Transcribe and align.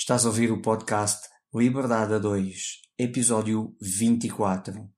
Estás 0.00 0.24
a 0.24 0.28
ouvir 0.28 0.50
o 0.50 0.62
podcast 0.62 1.28
Liberdade 1.54 2.14
a 2.14 2.18
2, 2.18 2.80
episódio 2.98 3.76
24. 3.82 4.90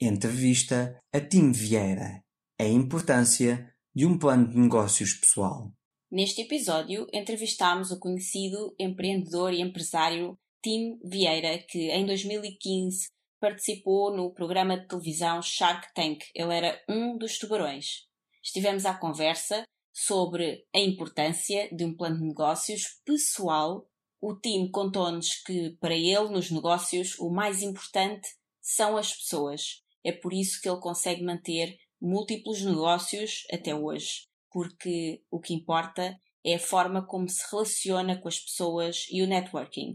Entrevista 0.00 0.98
a 1.12 1.20
Tim 1.20 1.52
Vieira. 1.52 2.20
A 2.58 2.64
importância 2.64 3.72
de 3.94 4.04
um 4.04 4.18
plano 4.18 4.48
de 4.48 4.58
negócios 4.58 5.14
pessoal. 5.14 5.72
Neste 6.10 6.42
episódio, 6.42 7.06
entrevistámos 7.12 7.92
o 7.92 8.00
conhecido 8.00 8.74
empreendedor 8.76 9.54
e 9.54 9.60
empresário 9.60 10.36
Tim 10.60 10.98
Vieira, 11.04 11.64
que 11.68 11.92
em 11.92 12.04
2015 12.04 13.06
participou 13.40 14.16
no 14.16 14.34
programa 14.34 14.76
de 14.76 14.88
televisão 14.88 15.40
Shark 15.40 15.94
Tank. 15.94 16.24
Ele 16.34 16.52
era 16.52 16.82
um 16.88 17.16
dos 17.16 17.38
tubarões. 17.38 18.02
Estivemos 18.42 18.84
à 18.84 18.98
conversa 18.98 19.62
sobre 19.94 20.66
a 20.74 20.80
importância 20.80 21.68
de 21.72 21.84
um 21.84 21.96
plano 21.96 22.18
de 22.18 22.26
negócios 22.26 23.00
pessoal. 23.04 23.88
O 24.26 24.34
Tim 24.34 24.70
contou-nos 24.70 25.34
que, 25.42 25.76
para 25.78 25.94
ele, 25.94 26.30
nos 26.30 26.50
negócios, 26.50 27.18
o 27.18 27.28
mais 27.28 27.60
importante 27.60 28.26
são 28.58 28.96
as 28.96 29.12
pessoas. 29.12 29.82
É 30.02 30.12
por 30.12 30.32
isso 30.32 30.62
que 30.62 30.66
ele 30.66 30.80
consegue 30.80 31.22
manter 31.22 31.76
múltiplos 32.00 32.62
negócios 32.62 33.42
até 33.52 33.74
hoje, 33.74 34.26
porque 34.50 35.22
o 35.30 35.38
que 35.38 35.52
importa 35.52 36.18
é 36.42 36.54
a 36.54 36.58
forma 36.58 37.06
como 37.06 37.28
se 37.28 37.44
relaciona 37.52 38.18
com 38.18 38.26
as 38.26 38.40
pessoas 38.40 39.04
e 39.10 39.20
o 39.22 39.26
networking. 39.26 39.92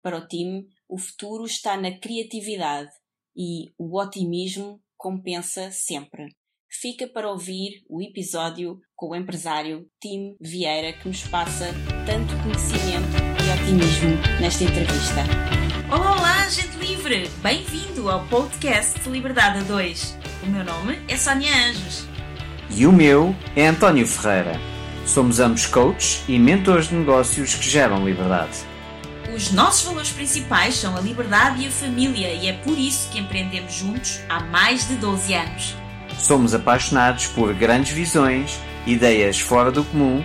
Para 0.00 0.18
o 0.18 0.28
time, 0.28 0.68
o 0.88 0.96
futuro 0.96 1.44
está 1.44 1.76
na 1.76 1.98
criatividade 1.98 2.92
e 3.36 3.72
o 3.76 3.98
otimismo 4.00 4.80
compensa 4.96 5.72
sempre. 5.72 6.28
Fica 6.70 7.08
para 7.08 7.28
ouvir 7.28 7.84
o 7.88 8.00
episódio 8.00 8.78
com 8.94 9.08
o 9.08 9.16
empresário 9.16 9.90
Tim 10.00 10.36
Vieira 10.40 10.92
que 10.92 11.08
nos 11.08 11.26
passa 11.26 11.72
tanto 12.06 12.40
conhecimento 12.40 13.33
e 13.44 13.50
otimismo 13.50 14.18
nesta 14.40 14.64
entrevista. 14.64 15.22
Olá, 15.90 16.16
olá, 16.16 16.48
gente 16.48 16.78
livre! 16.78 17.30
Bem-vindo 17.42 18.08
ao 18.08 18.24
podcast 18.24 19.06
Liberdade 19.06 19.58
a 19.58 19.62
2. 19.62 20.18
O 20.44 20.46
meu 20.46 20.64
nome 20.64 20.98
é 21.08 21.16
Sónia 21.16 21.52
Anjos. 21.68 22.06
E 22.70 22.86
o 22.86 22.92
meu 22.92 23.36
é 23.54 23.66
António 23.66 24.06
Ferreira. 24.06 24.58
Somos 25.04 25.40
ambos 25.40 25.66
coaches 25.66 26.22
e 26.26 26.38
mentores 26.38 26.88
de 26.88 26.94
negócios 26.94 27.54
que 27.54 27.68
geram 27.68 28.06
liberdade. 28.06 28.60
Os 29.34 29.52
nossos 29.52 29.84
valores 29.84 30.10
principais 30.10 30.76
são 30.76 30.96
a 30.96 31.00
liberdade 31.00 31.64
e 31.64 31.66
a 31.66 31.70
família, 31.70 32.32
e 32.32 32.48
é 32.48 32.54
por 32.54 32.78
isso 32.78 33.10
que 33.10 33.18
empreendemos 33.18 33.74
juntos 33.74 34.20
há 34.26 34.40
mais 34.40 34.88
de 34.88 34.94
12 34.94 35.34
anos. 35.34 35.76
Somos 36.18 36.54
apaixonados 36.54 37.26
por 37.26 37.52
grandes 37.52 37.92
visões, 37.92 38.58
ideias 38.86 39.38
fora 39.38 39.70
do 39.70 39.84
comum, 39.84 40.24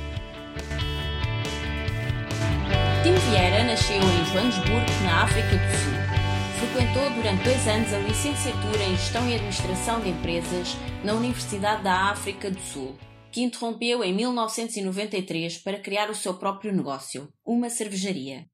Tim 3.03 3.15
Vieira 3.15 3.63
nasceu 3.63 3.95
em 3.97 4.25
Joanesburgo, 4.25 5.03
na 5.03 5.23
África 5.23 5.57
do 5.57 5.71
Sul. 5.73 5.97
Frequentou 6.59 7.09
durante 7.15 7.43
dois 7.43 7.67
anos 7.67 7.91
a 7.91 7.97
licenciatura 7.97 8.83
em 8.83 8.95
Gestão 8.95 9.27
e 9.27 9.33
Administração 9.33 9.99
de 10.01 10.09
Empresas 10.09 10.75
na 11.03 11.13
Universidade 11.15 11.81
da 11.81 12.11
África 12.11 12.51
do 12.51 12.59
Sul, 12.59 12.95
que 13.31 13.41
interrompeu 13.41 14.03
em 14.03 14.13
1993 14.13 15.57
para 15.57 15.79
criar 15.79 16.11
o 16.11 16.15
seu 16.15 16.35
próprio 16.35 16.71
negócio, 16.71 17.27
uma 17.43 17.71
cervejaria. 17.71 18.45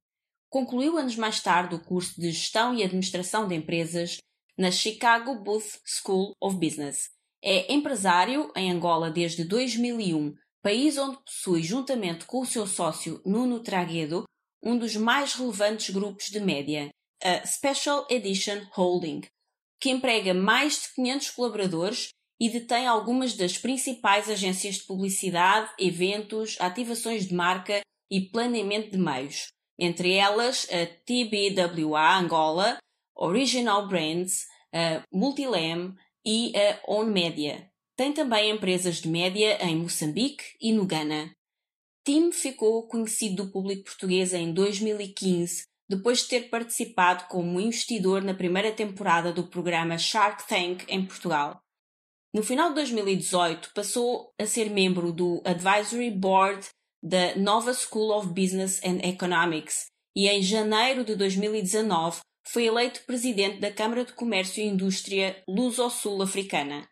Concluiu 0.50 0.98
anos 0.98 1.18
mais 1.18 1.42
tarde 1.42 1.76
o 1.76 1.84
curso 1.84 2.16
de 2.18 2.32
Gestão 2.32 2.74
e 2.74 2.84
Administração 2.84 3.50
de 3.50 3.56
Empresas 3.56 4.18
na 4.58 4.72
Chicago 4.72 5.44
Booth 5.44 5.82
School 5.84 6.34
of 6.40 6.56
Business. 6.56 7.10
É 7.44 7.74
empresário 7.74 8.50
em 8.56 8.72
Angola 8.72 9.12
desde 9.12 9.44
2001, 9.44 10.34
país 10.64 10.98
onde 10.98 11.18
possui, 11.26 11.62
juntamente 11.64 12.24
com 12.26 12.40
o 12.40 12.46
seu 12.46 12.66
sócio 12.66 13.22
Nuno 13.26 13.60
Traguedo, 13.60 14.24
um 14.64 14.78
dos 14.78 14.96
mais 14.96 15.34
relevantes 15.34 15.90
grupos 15.90 16.30
de 16.30 16.40
média, 16.40 16.90
a 17.24 17.46
Special 17.46 18.06
Edition 18.10 18.62
Holding, 18.74 19.22
que 19.80 19.90
emprega 19.90 20.34
mais 20.34 20.82
de 20.82 20.94
500 20.96 21.30
colaboradores 21.32 22.10
e 22.40 22.50
detém 22.50 22.86
algumas 22.86 23.36
das 23.36 23.58
principais 23.58 24.30
agências 24.30 24.76
de 24.76 24.84
publicidade, 24.84 25.72
eventos, 25.80 26.56
ativações 26.60 27.28
de 27.28 27.34
marca 27.34 27.82
e 28.12 28.22
planeamento 28.22 28.92
de 28.92 28.98
meios 28.98 29.48
entre 29.80 30.14
elas 30.14 30.68
a 30.72 30.86
TBWA 31.06 32.18
Angola, 32.18 32.78
Original 33.16 33.88
Brands, 33.88 34.48
a 34.74 35.04
Multilam 35.12 35.96
e 36.26 36.54
a 36.56 36.82
On 36.88 37.06
Media. 37.06 37.70
Tem 37.96 38.14
também 38.14 38.52
empresas 38.52 38.98
de 39.02 39.08
média 39.08 39.58
em 39.64 39.76
Moçambique 39.76 40.44
e 40.62 40.72
no 40.72 40.86
Ghana. 40.86 41.32
Tim 42.08 42.32
ficou 42.32 42.88
conhecido 42.88 43.44
do 43.44 43.52
público 43.52 43.84
português 43.84 44.34
em 44.34 44.54
2015, 44.54 45.66
depois 45.90 46.20
de 46.20 46.30
ter 46.30 46.50
participado 46.50 47.26
como 47.26 47.60
investidor 47.60 48.22
na 48.22 48.34
primeira 48.34 48.72
temporada 48.72 49.34
do 49.34 49.46
programa 49.46 49.98
Shark 49.98 50.48
Tank 50.48 50.86
em 50.88 51.06
Portugal. 51.06 51.60
No 52.34 52.42
final 52.42 52.70
de 52.70 52.76
2018, 52.76 53.72
passou 53.76 54.34
a 54.40 54.46
ser 54.46 54.70
membro 54.70 55.12
do 55.12 55.42
Advisory 55.44 56.10
Board 56.10 56.70
da 57.04 57.36
Nova 57.36 57.74
School 57.74 58.18
of 58.18 58.30
Business 58.30 58.82
and 58.86 59.06
Economics 59.06 59.88
e 60.16 60.30
em 60.30 60.42
janeiro 60.42 61.04
de 61.04 61.14
2019 61.14 62.22
foi 62.48 62.68
eleito 62.68 63.04
presidente 63.06 63.60
da 63.60 63.70
Câmara 63.70 64.06
de 64.06 64.14
Comércio 64.14 64.64
e 64.64 64.68
Indústria 64.68 65.44
Luso-Sul-Africana. 65.46 66.88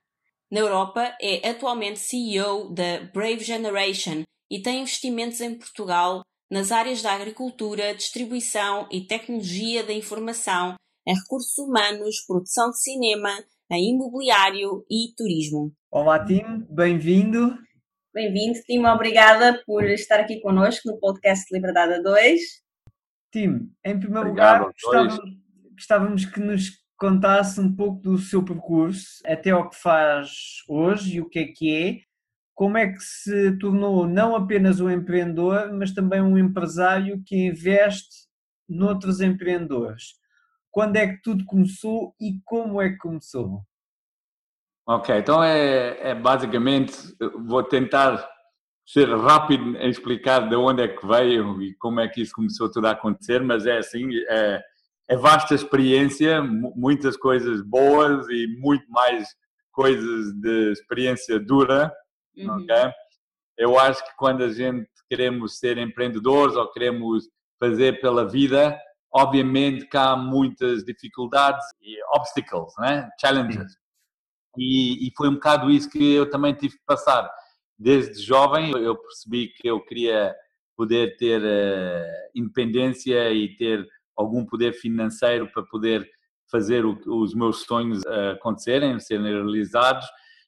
Na 0.51 0.59
Europa, 0.59 1.15
é 1.21 1.51
atualmente 1.51 1.99
CEO 1.99 2.69
da 2.73 2.99
Brave 3.13 3.45
Generation 3.45 4.25
e 4.49 4.61
tem 4.61 4.81
investimentos 4.81 5.41
em 5.41 5.57
Portugal 5.57 6.21
nas 6.49 6.71
áreas 6.71 7.01
da 7.01 7.13
agricultura, 7.13 7.95
distribuição 7.95 8.87
e 8.91 9.05
tecnologia 9.07 9.83
da 9.83 9.93
informação, 9.93 10.75
em 11.07 11.15
recursos 11.15 11.57
humanos, 11.57 12.23
produção 12.27 12.69
de 12.69 12.81
cinema, 12.81 13.29
em 13.71 13.95
imobiliário 13.95 14.85
e 14.89 15.13
turismo. 15.15 15.73
Olá, 15.91 16.23
Tim, 16.23 16.65
bem-vindo. 16.69 17.57
Bem-vindo, 18.13 18.59
Tim. 18.65 18.85
Obrigada 18.85 19.61
por 19.65 19.83
estar 19.85 20.19
aqui 20.19 20.39
connosco 20.39 20.89
no 20.89 20.99
podcast 20.99 21.51
Liberdade 21.53 21.93
a 21.95 22.01
2. 22.01 22.39
Tim, 23.31 23.71
em 23.83 23.99
primeiro 23.99 24.29
Obrigado, 24.29 24.59
lugar, 24.59 24.71
gostávamos, 24.71 25.19
gostávamos, 25.73 26.25
que 26.25 26.39
nos 26.39 26.85
contasse 26.97 27.59
um 27.59 27.75
pouco 27.75 28.01
do 28.01 28.17
seu 28.17 28.45
percurso, 28.45 29.21
até 29.25 29.53
o 29.53 29.67
que 29.67 29.75
faz 29.75 30.29
hoje 30.69 31.15
e 31.15 31.21
o 31.21 31.27
que 31.27 31.39
é 31.39 31.45
que 31.47 31.75
é, 31.75 31.99
como 32.55 32.77
é 32.77 32.87
que 32.87 32.99
se 32.99 33.57
tornou 33.59 34.07
não 34.07 34.33
apenas 34.33 34.79
um 34.79 34.89
empreendedor, 34.89 35.73
mas 35.73 35.91
também 35.91 36.21
um 36.21 36.37
empresário 36.37 37.21
que 37.25 37.35
investe 37.35 38.27
noutros 38.67 39.19
empreendedores. 39.19 40.15
Quando 40.71 40.95
é 40.95 41.07
que 41.07 41.21
tudo 41.21 41.45
começou 41.45 42.15
e 42.19 42.39
como 42.45 42.81
é 42.81 42.89
que 42.89 42.97
começou? 42.97 43.61
Ok, 44.87 45.17
então 45.17 45.43
é, 45.43 46.11
é, 46.11 46.15
basicamente, 46.15 46.93
vou 47.45 47.63
tentar 47.63 48.25
ser 48.85 49.09
rápido 49.17 49.75
em 49.77 49.89
explicar 49.89 50.47
de 50.47 50.55
onde 50.55 50.83
é 50.83 50.87
que 50.87 51.05
veio 51.05 51.61
e 51.61 51.73
como 51.75 51.99
é 51.99 52.07
que 52.07 52.21
isso 52.21 52.33
começou 52.33 52.71
tudo 52.71 52.87
a 52.87 52.91
acontecer, 52.91 53.41
mas 53.41 53.65
é 53.65 53.79
assim, 53.79 54.07
é, 54.29 54.61
é 55.09 55.17
vasta 55.17 55.55
experiência, 55.55 56.41
muitas 56.41 57.17
coisas 57.17 57.61
boas 57.61 58.27
e 58.29 58.47
muito 58.59 58.89
mais 58.91 59.27
coisas 59.71 60.31
de 60.33 60.71
experiência 60.71 61.39
dura, 61.39 61.91
uhum. 62.37 62.63
ok? 62.63 62.91
Eu 63.57 63.79
acho 63.79 64.03
que 64.03 64.15
quando 64.17 64.43
a 64.43 64.51
gente 64.51 64.89
queremos 65.09 65.59
ser 65.59 65.77
empreendedores 65.77 66.55
ou 66.55 66.71
queremos 66.71 67.29
fazer 67.59 68.01
pela 68.01 68.27
vida, 68.27 68.77
obviamente 69.13 69.87
que 69.87 69.97
há 69.97 70.15
muitas 70.15 70.83
dificuldades 70.83 71.65
e 71.81 71.95
obstacles, 72.15 72.73
né? 72.79 73.09
challenges. 73.19 73.77
E, 74.57 75.07
e, 75.07 75.11
foi 75.15 75.29
um 75.29 75.35
bocado 75.35 75.69
isso 75.69 75.89
que 75.89 76.13
eu 76.13 76.29
também 76.29 76.53
tive 76.53 76.75
que 76.75 76.85
passar. 76.85 77.29
Desde 77.77 78.21
jovem 78.21 78.71
eu 78.71 78.95
percebi 78.95 79.49
que 79.49 79.67
eu 79.67 79.81
queria 79.81 80.33
poder 80.77 81.15
ter 81.17 81.41
uh, 81.41 82.29
independência 82.33 83.31
e 83.31 83.55
ter 83.55 83.85
algum 84.15 84.45
poder 84.45 84.73
financeiro 84.73 85.49
para 85.51 85.63
poder 85.63 86.09
fazer 86.49 86.85
o, 86.85 86.97
os 87.05 87.33
meus 87.33 87.63
sonhos 87.63 88.01
uh, 88.03 88.31
acontecerem, 88.33 88.99
serem 88.99 89.25
realizados. 89.25 90.05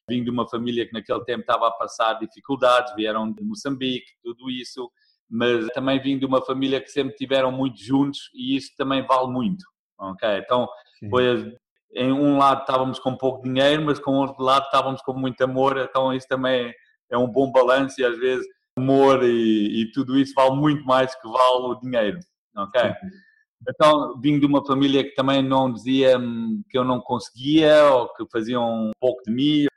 Vim 0.08 0.24
de 0.24 0.30
uma 0.30 0.48
família 0.48 0.86
que 0.86 0.92
naquele 0.92 1.24
tempo 1.24 1.40
estava 1.40 1.68
a 1.68 1.72
passar 1.72 2.14
dificuldades, 2.14 2.94
vieram 2.94 3.30
de 3.30 3.42
Moçambique, 3.42 4.12
tudo 4.22 4.50
isso, 4.50 4.90
mas 5.28 5.66
também 5.68 6.00
vim 6.00 6.18
de 6.18 6.24
uma 6.24 6.40
família 6.40 6.80
que 6.80 6.88
sempre 6.88 7.14
tiveram 7.14 7.52
muito 7.52 7.78
juntos 7.82 8.30
e 8.34 8.56
isso 8.56 8.72
também 8.76 9.06
vale 9.06 9.30
muito. 9.30 9.64
Ok, 9.98 10.28
então 10.38 10.68
Sim. 10.98 11.10
foi 11.10 11.58
em 11.94 12.12
um 12.12 12.38
lado 12.38 12.60
estávamos 12.60 12.98
com 12.98 13.16
pouco 13.16 13.42
dinheiro, 13.42 13.84
mas 13.84 13.98
com 13.98 14.12
outro 14.12 14.42
lado 14.42 14.64
estávamos 14.64 15.02
com 15.02 15.12
muito 15.12 15.42
amor, 15.42 15.76
então 15.78 16.14
isso 16.14 16.28
também 16.28 16.72
é 17.10 17.18
um 17.18 17.26
bom 17.26 17.50
balanço 17.50 18.00
e 18.00 18.04
às 18.04 18.18
vezes 18.18 18.46
amor 18.78 19.22
e, 19.24 19.82
e 19.82 19.92
tudo 19.92 20.16
isso 20.16 20.32
vale 20.34 20.54
muito 20.54 20.84
mais 20.84 21.14
que 21.14 21.28
vale 21.28 21.64
o 21.64 21.74
dinheiro. 21.80 22.18
Ok. 22.56 22.80
Sim. 22.80 22.94
Então, 23.68 24.18
vim 24.20 24.38
de 24.38 24.46
uma 24.46 24.64
família 24.64 25.02
que 25.02 25.14
também 25.14 25.42
não 25.42 25.72
dizia 25.72 26.16
que 26.70 26.78
eu 26.78 26.84
não 26.84 27.00
conseguia 27.00 27.84
ou 27.92 28.08
que 28.14 28.24
faziam 28.30 28.88
um 28.88 28.90
pouco 29.00 29.22
de 29.24 29.32
mim 29.32 29.67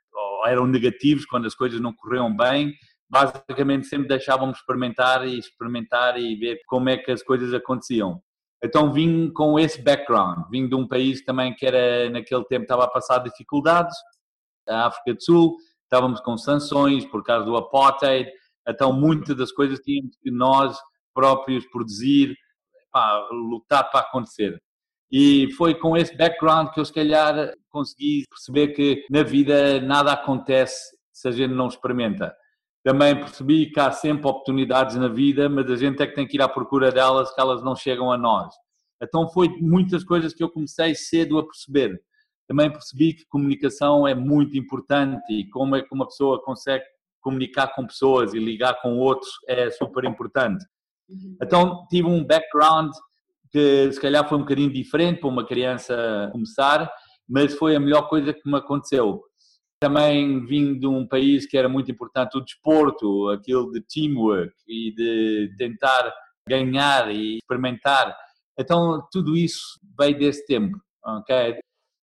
eram 0.45 0.67
negativos 0.67 1.25
quando 1.25 1.45
as 1.45 1.55
coisas 1.55 1.79
não 1.79 1.93
corriam 1.93 2.35
bem. 2.35 2.73
Basicamente, 3.09 3.87
sempre 3.87 4.07
deixavam-me 4.07 4.53
experimentar 4.53 5.27
e 5.27 5.37
experimentar 5.37 6.17
e 6.17 6.35
ver 6.35 6.61
como 6.67 6.89
é 6.89 6.97
que 6.97 7.11
as 7.11 7.21
coisas 7.21 7.53
aconteciam. 7.53 8.21
Então, 8.63 8.93
vim 8.93 9.31
com 9.31 9.59
esse 9.59 9.81
background. 9.81 10.45
Vim 10.49 10.67
de 10.67 10.75
um 10.75 10.87
país 10.87 11.23
também 11.23 11.53
que 11.53 11.65
era, 11.65 12.09
naquele 12.09 12.43
tempo, 12.45 12.63
estava 12.63 12.85
a 12.85 12.89
passar 12.89 13.19
dificuldades, 13.19 13.95
a 14.67 14.87
África 14.87 15.15
do 15.15 15.23
Sul. 15.23 15.57
Estávamos 15.83 16.21
com 16.21 16.37
sanções 16.37 17.05
por 17.05 17.23
causa 17.23 17.45
do 17.45 17.57
apartheid. 17.57 18.31
Então, 18.67 18.93
muitas 18.93 19.35
das 19.35 19.51
coisas 19.51 19.79
tínhamos 19.79 20.15
que 20.21 20.31
nós 20.31 20.77
próprios 21.13 21.65
produzir 21.67 22.35
pá, 22.91 23.27
lutar 23.31 23.89
para 23.89 24.01
acontecer. 24.01 24.61
E 25.11 25.51
foi 25.57 25.75
com 25.75 25.97
esse 25.97 26.15
background 26.15 26.69
que 26.69 26.79
eu, 26.79 26.85
se 26.85 26.93
calhar, 26.93 27.53
consegui 27.69 28.23
perceber 28.29 28.69
que 28.69 29.05
na 29.09 29.23
vida 29.23 29.81
nada 29.81 30.13
acontece 30.13 30.95
se 31.11 31.27
a 31.27 31.31
gente 31.31 31.53
não 31.53 31.67
experimenta. 31.67 32.33
Também 32.83 33.15
percebi 33.15 33.69
que 33.69 33.79
há 33.79 33.91
sempre 33.91 34.27
oportunidades 34.27 34.95
na 34.95 35.07
vida, 35.07 35.49
mas 35.49 35.69
a 35.69 35.75
gente 35.75 36.01
é 36.01 36.07
que 36.07 36.15
tem 36.15 36.25
que 36.25 36.37
ir 36.37 36.41
à 36.41 36.47
procura 36.47 36.91
delas, 36.91 37.33
que 37.33 37.41
elas 37.41 37.61
não 37.61 37.75
chegam 37.75 38.11
a 38.11 38.17
nós. 38.17 38.53
Então 39.03 39.27
foi 39.29 39.49
muitas 39.59 40.03
coisas 40.03 40.33
que 40.33 40.43
eu 40.43 40.49
comecei 40.49 40.95
cedo 40.95 41.37
a 41.37 41.45
perceber. 41.45 42.01
Também 42.47 42.71
percebi 42.71 43.13
que 43.13 43.25
comunicação 43.27 44.07
é 44.07 44.15
muito 44.15 44.57
importante 44.57 45.21
e 45.31 45.47
como 45.49 45.75
é 45.75 45.81
que 45.81 45.93
uma 45.93 46.05
pessoa 46.07 46.41
consegue 46.41 46.83
comunicar 47.21 47.67
com 47.75 47.85
pessoas 47.85 48.33
e 48.33 48.39
ligar 48.39 48.81
com 48.81 48.97
outros 48.97 49.31
é 49.47 49.69
super 49.69 50.03
importante. 50.05 50.65
Uhum. 51.07 51.37
Então 51.41 51.85
tive 51.89 52.07
um 52.07 52.25
background 52.25 52.91
que 53.51 53.91
se 53.91 53.99
calhar 53.99 54.27
foi 54.27 54.37
um 54.37 54.41
bocadinho 54.41 54.71
diferente 54.71 55.19
para 55.19 55.29
uma 55.29 55.45
criança 55.45 56.29
começar, 56.31 56.91
mas 57.27 57.53
foi 57.53 57.75
a 57.75 57.79
melhor 57.79 58.07
coisa 58.07 58.33
que 58.33 58.49
me 58.49 58.57
aconteceu. 58.57 59.21
Também 59.79 60.45
vim 60.45 60.77
de 60.77 60.87
um 60.87 61.07
país 61.07 61.45
que 61.45 61.57
era 61.57 61.67
muito 61.67 61.91
importante 61.91 62.37
o 62.37 62.41
desporto, 62.41 63.29
aquilo 63.29 63.71
de 63.71 63.81
teamwork 63.81 64.53
e 64.67 64.93
de 64.93 65.55
tentar 65.57 66.13
ganhar 66.47 67.11
e 67.11 67.37
experimentar. 67.37 68.15
Então 68.59 69.05
tudo 69.11 69.35
isso 69.35 69.79
veio 69.97 70.17
desse 70.17 70.45
tempo, 70.45 70.77
ok? 71.03 71.59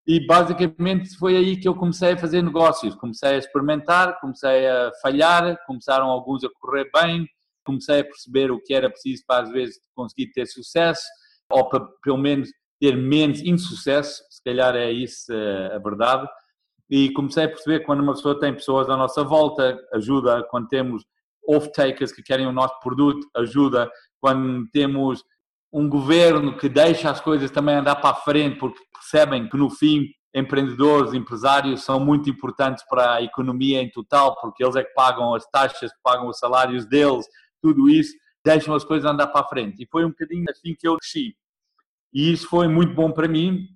E 0.06 0.26
basicamente 0.26 1.16
foi 1.16 1.36
aí 1.36 1.56
que 1.56 1.68
eu 1.68 1.74
comecei 1.74 2.12
a 2.12 2.18
fazer 2.18 2.42
negócios, 2.42 2.94
comecei 2.94 3.34
a 3.34 3.38
experimentar, 3.38 4.18
comecei 4.20 4.66
a 4.66 4.90
falhar, 5.02 5.56
começaram 5.66 6.06
alguns 6.06 6.42
a 6.44 6.48
correr 6.58 6.90
bem, 6.92 7.28
comecei 7.64 8.00
a 8.00 8.04
perceber 8.04 8.50
o 8.50 8.60
que 8.60 8.72
era 8.72 8.90
preciso 8.90 9.22
para 9.26 9.44
às 9.44 9.50
vezes 9.50 9.78
conseguir 9.94 10.32
ter 10.32 10.46
sucesso 10.46 11.02
ou 11.50 11.68
para 11.68 11.80
pelo 12.02 12.18
menos 12.18 12.50
ter 12.80 12.96
menos 12.96 13.40
insucesso, 13.40 14.22
se 14.30 14.42
calhar 14.42 14.74
é 14.76 14.90
isso 14.90 15.32
eh, 15.32 15.74
a 15.74 15.78
verdade. 15.78 16.28
E 16.88 17.10
comecei 17.12 17.44
a 17.44 17.48
perceber 17.48 17.80
que 17.80 17.86
quando 17.86 18.00
uma 18.00 18.14
pessoa 18.14 18.38
tem 18.38 18.54
pessoas 18.54 18.88
à 18.88 18.96
nossa 18.96 19.22
volta, 19.24 19.78
ajuda. 19.92 20.46
Quando 20.50 20.68
temos 20.68 21.04
off-takers 21.46 22.12
que 22.12 22.22
querem 22.22 22.46
o 22.46 22.52
nosso 22.52 22.78
produto, 22.80 23.26
ajuda. 23.36 23.90
Quando 24.20 24.68
temos 24.70 25.24
um 25.72 25.88
governo 25.88 26.56
que 26.56 26.68
deixa 26.68 27.10
as 27.10 27.20
coisas 27.20 27.50
também 27.50 27.76
andar 27.76 27.96
para 27.96 28.10
a 28.10 28.14
frente, 28.14 28.58
porque 28.58 28.80
percebem 28.92 29.48
que 29.48 29.56
no 29.56 29.68
fim 29.68 30.06
empreendedores, 30.34 31.14
empresários 31.14 31.82
são 31.82 31.98
muito 31.98 32.28
importantes 32.28 32.84
para 32.88 33.14
a 33.14 33.22
economia 33.22 33.80
em 33.80 33.90
total, 33.90 34.36
porque 34.40 34.62
eles 34.62 34.76
é 34.76 34.84
que 34.84 34.92
pagam 34.94 35.34
as 35.34 35.46
taxas, 35.46 35.90
pagam 36.02 36.28
os 36.28 36.38
salários 36.38 36.86
deles, 36.86 37.26
tudo 37.62 37.88
isso, 37.88 38.14
deixam 38.44 38.75
as 38.75 38.85
coisas 38.85 39.11
andar 39.11 39.29
para 39.29 39.40
a 39.43 39.49
frente. 39.49 39.82
E 39.82 39.87
foi 39.87 40.05
um 40.05 40.11
bocadinho 40.11 40.44
assim 40.49 40.75
que 40.75 40.87
eu 40.87 40.96
cresci. 40.96 41.37
E 42.12 42.32
isso 42.32 42.49
foi 42.49 42.69
muito 42.69 42.94
bom 42.94 43.12
para 43.12 43.29
mim 43.29 43.69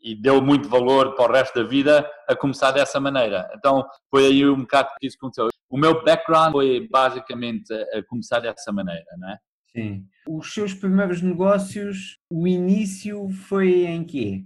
e 0.00 0.14
deu 0.14 0.40
muito 0.40 0.68
valor 0.68 1.14
para 1.14 1.30
o 1.30 1.34
resto 1.34 1.62
da 1.62 1.68
vida 1.68 2.08
a 2.28 2.36
começar 2.36 2.70
dessa 2.70 3.00
maneira. 3.00 3.50
Então 3.56 3.84
foi 4.08 4.26
aí 4.26 4.48
um 4.48 4.60
bocado 4.60 4.90
que 5.00 5.06
isso 5.06 5.16
aconteceu. 5.16 5.48
O 5.68 5.76
meu 5.76 6.04
background 6.04 6.52
foi 6.52 6.86
basicamente 6.88 7.72
a 7.72 8.02
começar 8.04 8.40
dessa 8.40 8.70
maneira, 8.72 9.04
não 9.18 9.30
é? 9.30 9.38
Sim. 9.72 10.06
Os 10.28 10.54
seus 10.54 10.72
primeiros 10.72 11.20
negócios, 11.20 12.18
o 12.30 12.46
início 12.46 13.28
foi 13.48 13.84
em 13.84 14.04
quê? 14.04 14.44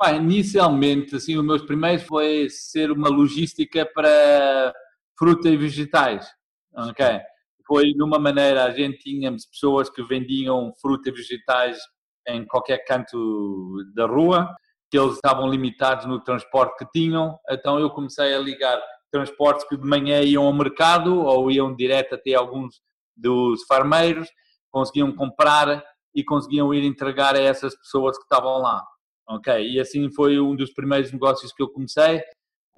Bem, 0.00 0.16
inicialmente, 0.16 1.16
assim, 1.16 1.36
os 1.36 1.44
meus 1.44 1.62
primeiros 1.62 2.04
foi 2.04 2.48
ser 2.48 2.92
uma 2.92 3.08
logística 3.08 3.84
para 3.84 4.72
fruta 5.18 5.48
e 5.48 5.56
vegetais, 5.56 6.30
ok? 6.72 7.20
Foi 7.68 7.92
numa 7.94 8.18
maneira, 8.18 8.64
a 8.64 8.70
gente 8.70 8.98
tínhamos 8.98 9.44
pessoas 9.44 9.90
que 9.90 10.02
vendiam 10.02 10.72
fruta 10.80 11.10
e 11.10 11.12
vegetais 11.12 11.78
em 12.26 12.46
qualquer 12.46 12.78
canto 12.86 13.76
da 13.94 14.06
rua, 14.06 14.48
que 14.90 14.98
eles 14.98 15.16
estavam 15.16 15.48
limitados 15.50 16.06
no 16.06 16.18
transporte 16.18 16.78
que 16.78 16.90
tinham, 16.90 17.38
então 17.50 17.78
eu 17.78 17.90
comecei 17.90 18.34
a 18.34 18.38
ligar 18.38 18.82
transportes 19.12 19.66
que 19.68 19.76
de 19.76 19.86
manhã 19.86 20.22
iam 20.22 20.44
ao 20.44 20.52
mercado 20.52 21.20
ou 21.20 21.50
iam 21.50 21.76
direto 21.76 22.14
até 22.14 22.34
alguns 22.34 22.80
dos 23.14 23.62
farmeiros, 23.66 24.28
conseguiam 24.70 25.14
comprar 25.14 25.84
e 26.14 26.24
conseguiam 26.24 26.72
ir 26.72 26.84
entregar 26.84 27.34
a 27.34 27.40
essas 27.40 27.76
pessoas 27.76 28.16
que 28.16 28.24
estavam 28.24 28.58
lá. 28.58 28.82
Ok, 29.28 29.52
e 29.62 29.78
assim 29.78 30.10
foi 30.10 30.40
um 30.40 30.56
dos 30.56 30.72
primeiros 30.72 31.12
negócios 31.12 31.52
que 31.52 31.62
eu 31.62 31.68
comecei 31.68 32.22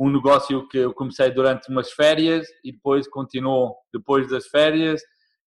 um 0.00 0.08
negócio 0.08 0.66
que 0.66 0.78
eu 0.78 0.94
comecei 0.94 1.30
durante 1.30 1.68
umas 1.68 1.92
férias 1.92 2.48
e 2.64 2.72
depois 2.72 3.06
continuou 3.06 3.76
depois 3.92 4.26
das 4.30 4.46
férias 4.46 5.02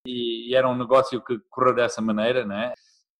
e, 0.05 0.53
era 0.55 0.69
um 0.69 0.77
negócio 0.77 1.23
que 1.23 1.39
correu 1.49 1.73
dessa 1.73 1.99
maneira, 2.01 2.45
né? 2.45 2.71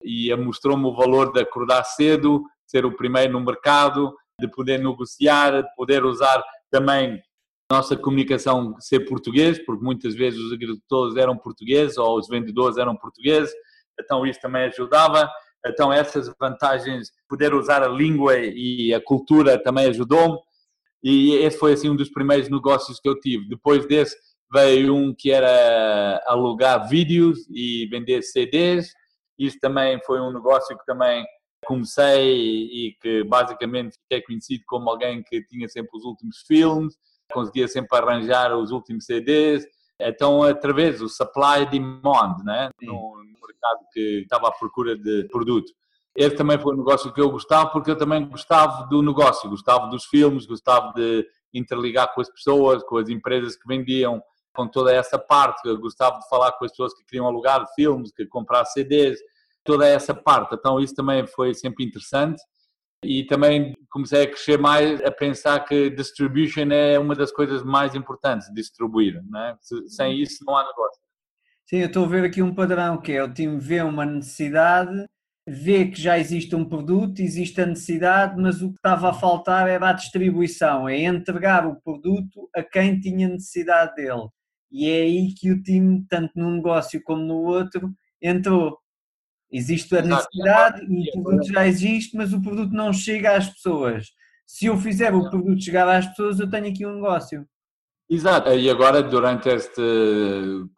E 0.04 0.34
mostrou-me 0.36 0.86
o 0.86 0.96
valor 0.96 1.34
de 1.34 1.42
acordar 1.42 1.84
cedo, 1.86 2.44
ser 2.68 2.86
o 2.86 2.96
primeiro 2.96 3.34
no 3.34 3.40
mercado, 3.40 4.16
de 4.40 4.48
poder 4.48 4.78
negociar, 4.78 5.64
de 5.64 5.76
poder 5.76 6.06
usar 6.06 6.44
também 6.70 7.20
nossa 7.72 7.98
comunicação 7.98 8.76
ser 8.80 9.00
português, 9.00 9.58
porque 9.66 9.84
muitas 9.84 10.14
vezes 10.14 10.40
os 10.40 10.54
agricultores 10.54 11.16
eram 11.16 11.36
portugueses 11.36 11.98
ou 11.98 12.20
os 12.20 12.28
vendedores 12.28 12.78
eram 12.78 12.96
portugueses, 12.96 13.52
então 14.00 14.24
isso 14.24 14.40
também 14.40 14.66
ajudava. 14.66 15.28
Então 15.66 15.92
essas 15.92 16.32
vantagens, 16.40 17.12
poder 17.28 17.56
usar 17.56 17.82
a 17.82 17.88
língua 17.88 18.38
e 18.38 18.94
a 18.94 19.02
cultura 19.02 19.58
também 19.64 19.88
ajudou-me 19.88 20.38
e 21.04 21.34
esse 21.36 21.58
foi 21.58 21.74
assim 21.74 21.90
um 21.90 21.96
dos 21.96 22.10
primeiros 22.10 22.50
negócios 22.50 23.00
que 23.00 23.10
eu 23.10 23.20
tive. 23.20 23.48
Depois 23.50 23.86
desse 23.86 24.16
veio 24.52 24.96
um 24.96 25.14
que 25.14 25.32
era 25.32 26.24
alugar 26.28 26.88
vídeos 26.88 27.40
e 27.50 27.88
vender 27.88 28.22
CDs. 28.22 28.94
Isso 29.38 29.58
também 29.60 30.00
foi 30.06 30.22
um 30.22 30.32
negócio 30.32 30.78
que 30.78 30.86
também 30.86 31.26
comecei 31.66 32.34
e 32.34 32.98
que 33.02 33.24
basicamente 33.24 33.98
fiquei 34.04 34.22
conhecido 34.22 34.64
como 34.68 34.90
alguém 34.90 35.24
que 35.24 35.44
tinha 35.48 35.68
sempre 35.68 35.98
os 35.98 36.04
últimos 36.04 36.44
filmes, 36.46 36.96
conseguia 37.32 37.68
sempre 37.68 37.98
arranjar 37.98 38.56
os 38.56 38.72
últimos 38.72 39.06
CDs. 39.06 39.66
Então, 40.00 40.44
através 40.44 41.00
do 41.00 41.10
supply 41.10 41.66
demand, 41.70 42.38
né? 42.44 42.70
no 42.82 43.16
mercado 43.48 43.88
que 43.92 44.22
estava 44.22 44.50
à 44.50 44.52
procura 44.52 44.96
de 44.98 45.28
produto. 45.30 45.72
Esse 46.16 46.36
também 46.36 46.60
foi 46.60 46.74
um 46.74 46.78
negócio 46.78 47.12
que 47.12 47.20
eu 47.20 47.32
gostava, 47.32 47.70
porque 47.72 47.90
eu 47.90 47.98
também 47.98 48.28
gostava 48.28 48.86
do 48.88 49.02
negócio, 49.02 49.50
gostava 49.50 49.88
dos 49.88 50.06
filmes, 50.06 50.46
gostava 50.46 50.94
de 50.94 51.28
interligar 51.54 52.14
com 52.14 52.22
as 52.22 52.30
pessoas, 52.30 52.84
com 52.84 52.98
as 52.98 53.10
empresas 53.10 53.56
que 53.56 53.68
vendiam, 53.68 54.22
com 54.54 54.68
toda 54.68 54.94
essa 54.94 55.18
parte. 55.18 55.68
Eu 55.68 55.80
gostava 55.80 56.20
de 56.20 56.30
falar 56.30 56.52
com 56.52 56.66
as 56.66 56.72
pessoas 56.72 56.94
que 56.94 57.04
queriam 57.04 57.26
alugar 57.26 57.66
filmes, 57.76 58.12
que 58.12 58.28
comprar 58.28 58.66
CDs, 58.66 59.20
toda 59.64 59.88
essa 59.88 60.14
parte. 60.14 60.54
Então, 60.54 60.80
isso 60.80 60.94
também 60.94 61.26
foi 61.26 61.54
sempre 61.56 61.84
interessante. 61.84 62.42
E 63.04 63.26
também 63.26 63.76
comecei 63.90 64.24
a 64.24 64.28
crescer 64.28 64.58
mais, 64.58 65.02
a 65.02 65.12
pensar 65.12 65.60
que 65.62 65.90
distribution 65.90 66.72
é 66.72 66.98
uma 66.98 67.16
das 67.16 67.32
coisas 67.32 67.62
mais 67.64 67.96
importantes, 67.96 68.54
distribuir. 68.54 69.22
Né? 69.30 69.58
Sem 69.88 70.22
isso, 70.22 70.46
não 70.46 70.56
há 70.56 70.66
negócio. 70.66 71.02
Sim, 71.66 71.78
eu 71.80 71.88
estou 71.88 72.06
a 72.06 72.08
ver 72.08 72.24
aqui 72.24 72.42
um 72.42 72.54
padrão 72.54 72.98
que 73.02 73.12
é 73.12 73.24
o 73.24 73.34
time 73.34 73.58
vê 73.58 73.82
uma 73.82 74.06
necessidade 74.06 75.06
vê 75.48 75.88
que 75.88 76.02
já 76.02 76.18
existe 76.18 76.56
um 76.56 76.64
produto, 76.64 77.20
existe 77.20 77.62
a 77.62 77.66
necessidade, 77.66 78.42
mas 78.42 78.62
o 78.62 78.70
que 78.70 78.78
estava 78.78 79.10
a 79.10 79.14
faltar 79.14 79.68
era 79.68 79.90
a 79.90 79.94
distribuição, 79.94 80.88
é 80.88 81.04
entregar 81.04 81.68
o 81.68 81.76
produto 81.82 82.50
a 82.56 82.64
quem 82.64 83.00
tinha 83.00 83.28
necessidade 83.28 83.96
dele. 83.96 84.30
E 84.72 84.90
é 84.90 85.02
aí 85.02 85.34
que 85.34 85.52
o 85.52 85.62
time, 85.62 86.06
tanto 86.10 86.32
num 86.36 86.56
negócio 86.56 87.02
como 87.04 87.24
no 87.24 87.36
outro, 87.36 87.94
entrou. 88.22 88.80
Existe 89.52 89.96
a 89.96 90.02
necessidade, 90.02 90.82
o 90.84 91.22
produto 91.22 91.54
já 91.54 91.68
existe, 91.68 92.18
mas 92.18 92.34
o 92.34 92.42
produto 92.42 92.72
não 92.72 92.92
chega 92.92 93.36
às 93.38 93.50
pessoas. 93.50 94.08
Se 94.48 94.66
eu 94.66 94.78
fizer 94.78 95.14
o 95.14 95.30
produto 95.30 95.64
chegar 95.64 95.88
às 95.88 96.08
pessoas, 96.08 96.40
eu 96.40 96.50
tenho 96.50 96.68
aqui 96.68 96.86
um 96.86 96.96
negócio. 96.96 97.48
Exato, 98.14 98.52
e 98.52 98.70
agora 98.70 99.02
durante 99.02 99.50
este 99.50 99.82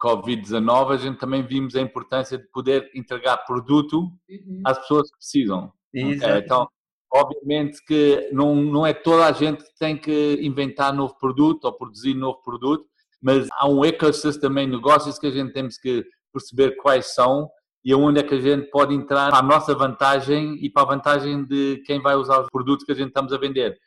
Covid-19 0.02 0.90
a 0.90 0.96
gente 0.96 1.18
também 1.18 1.42
vimos 1.42 1.76
a 1.76 1.82
importância 1.82 2.38
de 2.38 2.44
poder 2.48 2.90
entregar 2.94 3.36
produto 3.38 4.10
uhum. 4.28 4.62
às 4.64 4.78
pessoas 4.78 5.10
que 5.10 5.18
precisam. 5.18 5.70
Okay? 5.94 6.38
Então, 6.38 6.66
obviamente 7.12 7.84
que 7.84 8.30
não, 8.32 8.54
não 8.54 8.86
é 8.86 8.94
toda 8.94 9.26
a 9.26 9.32
gente 9.32 9.62
que 9.62 9.78
tem 9.78 9.98
que 9.98 10.38
inventar 10.40 10.94
novo 10.94 11.14
produto 11.18 11.66
ou 11.66 11.72
produzir 11.74 12.14
novo 12.14 12.40
produto, 12.42 12.86
mas 13.20 13.46
há 13.52 13.68
um 13.68 13.84
ecossistema 13.84 14.40
também 14.40 14.70
de 14.70 14.76
negócios 14.76 15.18
que 15.18 15.26
a 15.26 15.30
gente 15.30 15.52
temos 15.52 15.76
que 15.76 16.06
perceber 16.32 16.76
quais 16.76 17.14
são 17.14 17.50
e 17.84 17.94
onde 17.94 18.20
é 18.20 18.22
que 18.22 18.34
a 18.34 18.40
gente 18.40 18.70
pode 18.70 18.94
entrar 18.94 19.28
para 19.28 19.40
a 19.40 19.42
nossa 19.42 19.74
vantagem 19.74 20.56
e 20.64 20.70
para 20.70 20.84
a 20.84 20.86
vantagem 20.86 21.44
de 21.44 21.82
quem 21.84 22.00
vai 22.00 22.16
usar 22.16 22.40
os 22.40 22.48
produtos 22.50 22.86
que 22.86 22.92
a 22.92 22.94
gente 22.94 23.08
estamos 23.08 23.32
a 23.32 23.38
vender. 23.38 23.78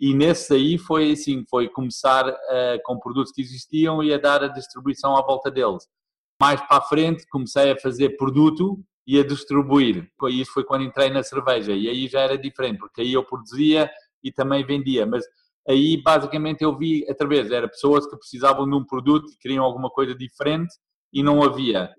E 0.00 0.14
nesse 0.14 0.54
aí 0.54 0.78
foi 0.78 1.12
assim, 1.12 1.44
foi 1.48 1.68
começar 1.68 2.26
uh, 2.26 2.80
com 2.84 2.98
produtos 2.98 3.32
que 3.32 3.42
existiam 3.42 4.02
e 4.02 4.14
a 4.14 4.18
dar 4.18 4.42
a 4.42 4.48
distribuição 4.48 5.14
à 5.14 5.20
volta 5.20 5.50
deles. 5.50 5.86
Mais 6.40 6.58
para 6.62 6.78
a 6.78 6.80
frente 6.80 7.26
comecei 7.28 7.70
a 7.70 7.78
fazer 7.78 8.16
produto 8.16 8.82
e 9.06 9.20
a 9.20 9.26
distribuir. 9.26 10.10
Isso 10.30 10.52
foi 10.52 10.64
quando 10.64 10.84
entrei 10.84 11.10
na 11.10 11.22
cerveja 11.22 11.72
e 11.72 11.86
aí 11.86 12.08
já 12.08 12.20
era 12.20 12.38
diferente, 12.38 12.78
porque 12.78 13.02
aí 13.02 13.12
eu 13.12 13.22
produzia 13.22 13.90
e 14.24 14.32
também 14.32 14.64
vendia, 14.64 15.04
mas 15.04 15.24
aí 15.68 16.00
basicamente 16.02 16.62
eu 16.62 16.76
vi 16.76 17.04
através, 17.08 17.50
era 17.50 17.68
pessoas 17.68 18.06
que 18.06 18.16
precisavam 18.16 18.68
de 18.68 18.74
um 18.74 18.84
produto 18.84 19.30
e 19.30 19.36
queriam 19.36 19.64
alguma 19.64 19.90
coisa 19.90 20.14
diferente 20.14 20.72
e 21.12 21.22
não 21.22 21.42
havia. 21.42 21.92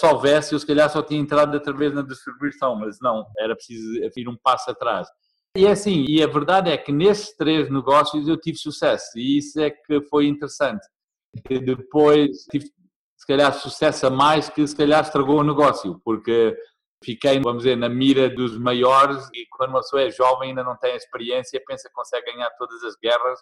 Se 0.00 0.06
houvesse, 0.06 0.54
eu 0.54 0.58
se 0.58 0.66
calhar 0.66 0.88
só 0.88 1.02
tinha 1.02 1.20
entrado 1.20 1.54
através 1.54 1.92
na 1.92 2.02
distribuição, 2.02 2.74
mas 2.76 2.98
não, 3.00 3.26
era 3.38 3.54
preciso 3.54 3.92
ir 4.16 4.28
um 4.28 4.36
passo 4.36 4.70
atrás. 4.70 5.06
E 5.54 5.66
é 5.66 5.72
assim, 5.72 6.06
e 6.08 6.22
a 6.22 6.26
verdade 6.26 6.70
é 6.70 6.78
que 6.78 6.90
nesses 6.90 7.36
três 7.36 7.70
negócios 7.70 8.26
eu 8.26 8.38
tive 8.38 8.56
sucesso 8.56 9.18
e 9.18 9.36
isso 9.36 9.60
é 9.60 9.70
que 9.70 10.00
foi 10.02 10.26
interessante. 10.26 10.86
E 11.50 11.58
depois 11.58 12.44
tive, 12.50 12.70
se 13.18 13.26
calhar, 13.26 13.52
sucesso 13.52 14.06
a 14.06 14.10
mais 14.10 14.48
que 14.48 14.66
se 14.66 14.74
calhar 14.74 15.02
estragou 15.02 15.40
o 15.40 15.44
negócio, 15.44 16.00
porque 16.02 16.56
fiquei, 17.04 17.38
vamos 17.38 17.64
dizer, 17.64 17.76
na 17.76 17.88
mira 17.88 18.30
dos 18.30 18.56
maiores 18.56 19.28
e 19.34 19.46
quando 19.50 19.70
uma 19.70 19.80
pessoa 19.80 20.02
é 20.02 20.10
jovem 20.10 20.50
ainda 20.50 20.64
não 20.64 20.76
tem 20.76 20.96
experiência, 20.96 21.62
pensa 21.66 21.86
que 21.86 21.94
consegue 21.94 22.32
ganhar 22.32 22.48
todas 22.52 22.82
as 22.84 22.96
guerras 22.96 23.38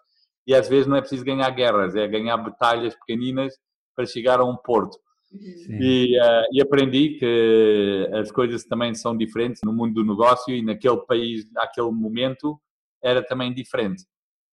e 0.48 0.52
às 0.52 0.68
vezes 0.68 0.88
não 0.88 0.96
é 0.96 1.00
preciso 1.00 1.24
ganhar 1.24 1.48
guerras, 1.50 1.94
é 1.94 2.08
ganhar 2.08 2.36
batalhas 2.38 2.96
pequeninas 2.96 3.54
para 3.94 4.04
chegar 4.04 4.40
a 4.40 4.44
um 4.44 4.56
porto. 4.56 4.98
E, 5.32 6.18
uh, 6.20 6.46
e, 6.52 6.60
aprendi 6.60 7.10
que 7.10 8.08
as 8.14 8.32
coisas 8.32 8.64
também 8.64 8.94
são 8.94 9.16
diferentes 9.16 9.60
no 9.64 9.72
mundo 9.72 9.94
do 9.94 10.04
negócio 10.04 10.54
e 10.54 10.60
naquele 10.60 10.98
país, 11.06 11.50
naquele 11.52 11.90
momento, 11.90 12.60
era 13.02 13.22
também 13.22 13.54
diferente. 13.54 14.04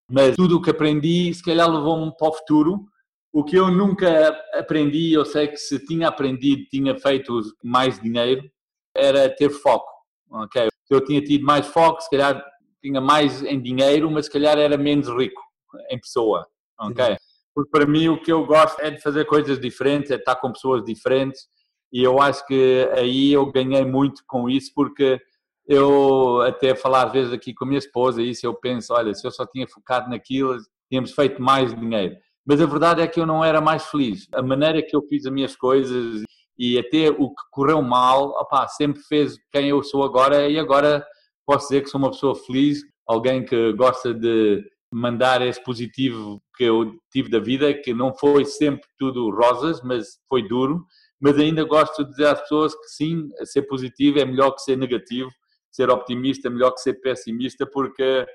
Mas 0.10 0.36
tudo 0.36 0.58
o 0.58 0.62
que 0.62 0.70
aprendi, 0.70 1.34
se 1.34 1.44
calhar, 1.44 1.70
levou-me 1.70 2.16
para 2.16 2.30
o 2.30 2.34
futuro. 2.34 2.86
O 3.34 3.44
que 3.44 3.58
eu 3.58 3.70
nunca 3.70 4.30
aprendi, 4.54 5.14
eu 5.14 5.26
sei 5.26 5.48
que 5.48 5.58
se 5.58 5.80
tinha 5.86 6.08
aprendido, 6.08 6.64
tinha 6.70 6.98
feito 6.98 7.42
mais 7.64 8.00
dinheiro, 8.00 8.50
era 8.96 9.30
ter 9.30 9.50
foco. 9.50 9.92
Okay? 10.30 10.68
Se 10.86 10.94
eu 10.94 11.04
tinha 11.04 11.22
tido 11.22 11.44
mais 11.44 11.68
foco, 11.68 12.02
se 12.02 12.10
calhar 12.10 12.44
tinha 12.82 13.02
mais 13.02 13.44
em 13.44 13.62
dinheiro, 13.62 14.10
mas 14.10 14.26
se 14.26 14.32
calhar 14.32 14.58
era 14.58 14.78
menos 14.78 15.10
rico 15.10 15.42
em 15.90 16.00
pessoa. 16.00 16.48
Okay? 16.80 17.18
Porque 17.58 17.72
para 17.72 17.88
mim 17.88 18.08
o 18.08 18.22
que 18.22 18.32
eu 18.32 18.46
gosto 18.46 18.80
é 18.82 18.92
de 18.92 19.02
fazer 19.02 19.26
coisas 19.26 19.60
diferentes, 19.60 20.12
é 20.12 20.16
estar 20.16 20.36
com 20.36 20.52
pessoas 20.52 20.86
diferentes 20.86 21.48
e 21.92 22.04
eu 22.04 22.22
acho 22.22 22.46
que 22.46 22.88
aí 22.94 23.34
eu 23.34 23.52
ganhei 23.52 23.84
muito 23.84 24.22
com 24.28 24.48
isso 24.48 24.72
porque 24.76 25.20
eu 25.66 26.40
até 26.44 26.76
falar 26.76 27.08
às 27.08 27.12
vezes 27.12 27.34
aqui 27.34 27.56
com 27.56 27.66
a 27.66 27.68
minha 27.68 27.80
esposa 27.80 28.22
isso 28.22 28.46
eu 28.46 28.54
penso, 28.54 28.94
olha, 28.94 29.12
se 29.16 29.26
eu 29.26 29.32
só 29.32 29.44
tinha 29.44 29.68
focado 29.68 30.08
naquilo, 30.08 30.56
tínhamos 30.88 31.14
feito 31.14 31.42
mais 31.42 31.74
dinheiro. 31.74 32.16
Mas 32.46 32.62
a 32.62 32.68
verdade 32.68 33.02
é 33.02 33.08
que 33.08 33.20
eu 33.20 33.26
não 33.26 33.44
era 33.44 33.60
mais 33.60 33.88
feliz. 33.88 34.28
A 34.36 34.44
maneira 34.44 34.84
que 34.84 34.96
eu 34.96 35.02
fiz 35.10 35.26
as 35.26 35.34
minhas 35.34 35.56
coisas 35.56 36.22
e 36.60 36.78
até 36.78 37.10
o 37.10 37.32
que 37.32 37.44
correu 37.50 37.82
mal, 37.82 38.36
opá, 38.40 38.68
sempre 38.68 39.02
fez 39.02 39.36
quem 39.52 39.70
eu 39.70 39.82
sou 39.82 40.04
agora 40.04 40.48
e 40.48 40.60
agora 40.60 41.04
posso 41.44 41.70
dizer 41.70 41.82
que 41.82 41.90
sou 41.90 42.00
uma 42.00 42.12
pessoa 42.12 42.36
feliz, 42.36 42.84
alguém 43.08 43.44
que 43.44 43.74
gosta 43.74 44.14
de 44.14 44.64
mandar 44.92 45.42
esse 45.42 45.62
positivo 45.64 46.42
que 46.56 46.64
eu 46.64 46.94
tive 47.12 47.30
da 47.30 47.40
vida, 47.40 47.74
que 47.74 47.94
não 47.94 48.14
foi 48.16 48.46
sempre 48.46 48.88
tudo 48.98 49.30
rosas, 49.30 49.82
mas 49.84 50.18
foi 50.30 50.48
duro. 50.48 50.86
Mas 51.20 51.38
ainda 51.38 51.64
gosto 51.64 52.04
de 52.04 52.12
dizer 52.12 52.28
às 52.28 52.42
pessoas 52.42 52.74
que 52.74 52.88
sim, 52.90 53.30
ser 53.44 53.64
positivo 53.64 54.20
é 54.20 54.26
melhor 54.26 54.52
que 54.52 54.62
ser 54.62 54.78
negativo, 54.78 55.30
ser 55.72 55.90
optimista 55.90 56.48
é 56.48 56.52
melhor 56.52 56.72
que 56.72 56.82
ser 56.82 56.94
pessimista, 56.96 57.66
porque 57.66 58.26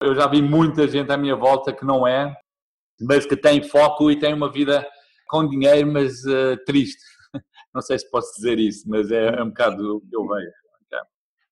eu 0.00 0.14
já 0.14 0.26
vi 0.26 0.40
muita 0.40 0.88
gente 0.88 1.12
à 1.12 1.16
minha 1.16 1.36
volta 1.36 1.72
que 1.72 1.84
não 1.84 2.06
é, 2.06 2.34
mas 3.00 3.26
que 3.26 3.36
tem 3.36 3.62
foco 3.62 4.10
e 4.10 4.18
tem 4.18 4.32
uma 4.34 4.50
vida 4.50 4.86
com 5.28 5.46
dinheiro, 5.46 5.92
mas 5.92 6.24
uh, 6.24 6.56
triste. 6.66 7.02
Não 7.74 7.80
sei 7.80 7.98
se 7.98 8.10
posso 8.10 8.34
dizer 8.36 8.58
isso, 8.58 8.88
mas 8.88 9.10
é, 9.10 9.38
é 9.38 9.42
um 9.42 9.48
bocado 9.48 9.96
o 9.96 10.00
que 10.00 10.16
eu 10.16 10.26
vejo 10.26 10.59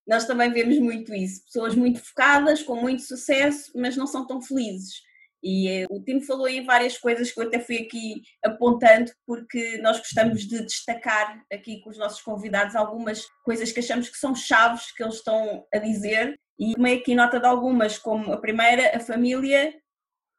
nós 0.09 0.25
também 0.25 0.51
vemos 0.51 0.79
muito 0.79 1.13
isso. 1.13 1.45
Pessoas 1.45 1.75
muito 1.75 2.03
focadas, 2.03 2.63
com 2.63 2.75
muito 2.75 3.03
sucesso, 3.03 3.71
mas 3.75 3.95
não 3.95 4.07
são 4.07 4.25
tão 4.25 4.41
felizes. 4.41 5.03
E 5.41 5.69
eh, 5.69 5.85
o 5.87 6.03
Timo 6.03 6.21
falou 6.23 6.47
em 6.47 6.65
várias 6.65 6.97
coisas 6.97 7.31
que 7.31 7.39
eu 7.39 7.45
até 7.45 7.59
fui 7.59 7.77
aqui 7.77 8.23
apontando, 8.43 9.11
porque 9.23 9.77
nós 9.77 9.99
gostamos 9.99 10.47
de 10.47 10.65
destacar 10.65 11.39
aqui 11.53 11.79
com 11.81 11.91
os 11.91 11.97
nossos 11.99 12.21
convidados 12.21 12.75
algumas 12.75 13.23
coisas 13.45 13.71
que 13.71 13.81
achamos 13.81 14.09
que 14.09 14.17
são 14.17 14.33
chaves 14.33 14.91
que 14.91 15.03
eles 15.03 15.15
estão 15.15 15.63
a 15.71 15.77
dizer. 15.77 16.35
E 16.57 16.73
tomei 16.73 16.97
aqui 16.97 17.13
nota 17.13 17.39
de 17.39 17.45
algumas, 17.45 17.99
como 17.99 18.33
a 18.33 18.41
primeira, 18.41 18.97
a 18.97 18.99
família 18.99 19.73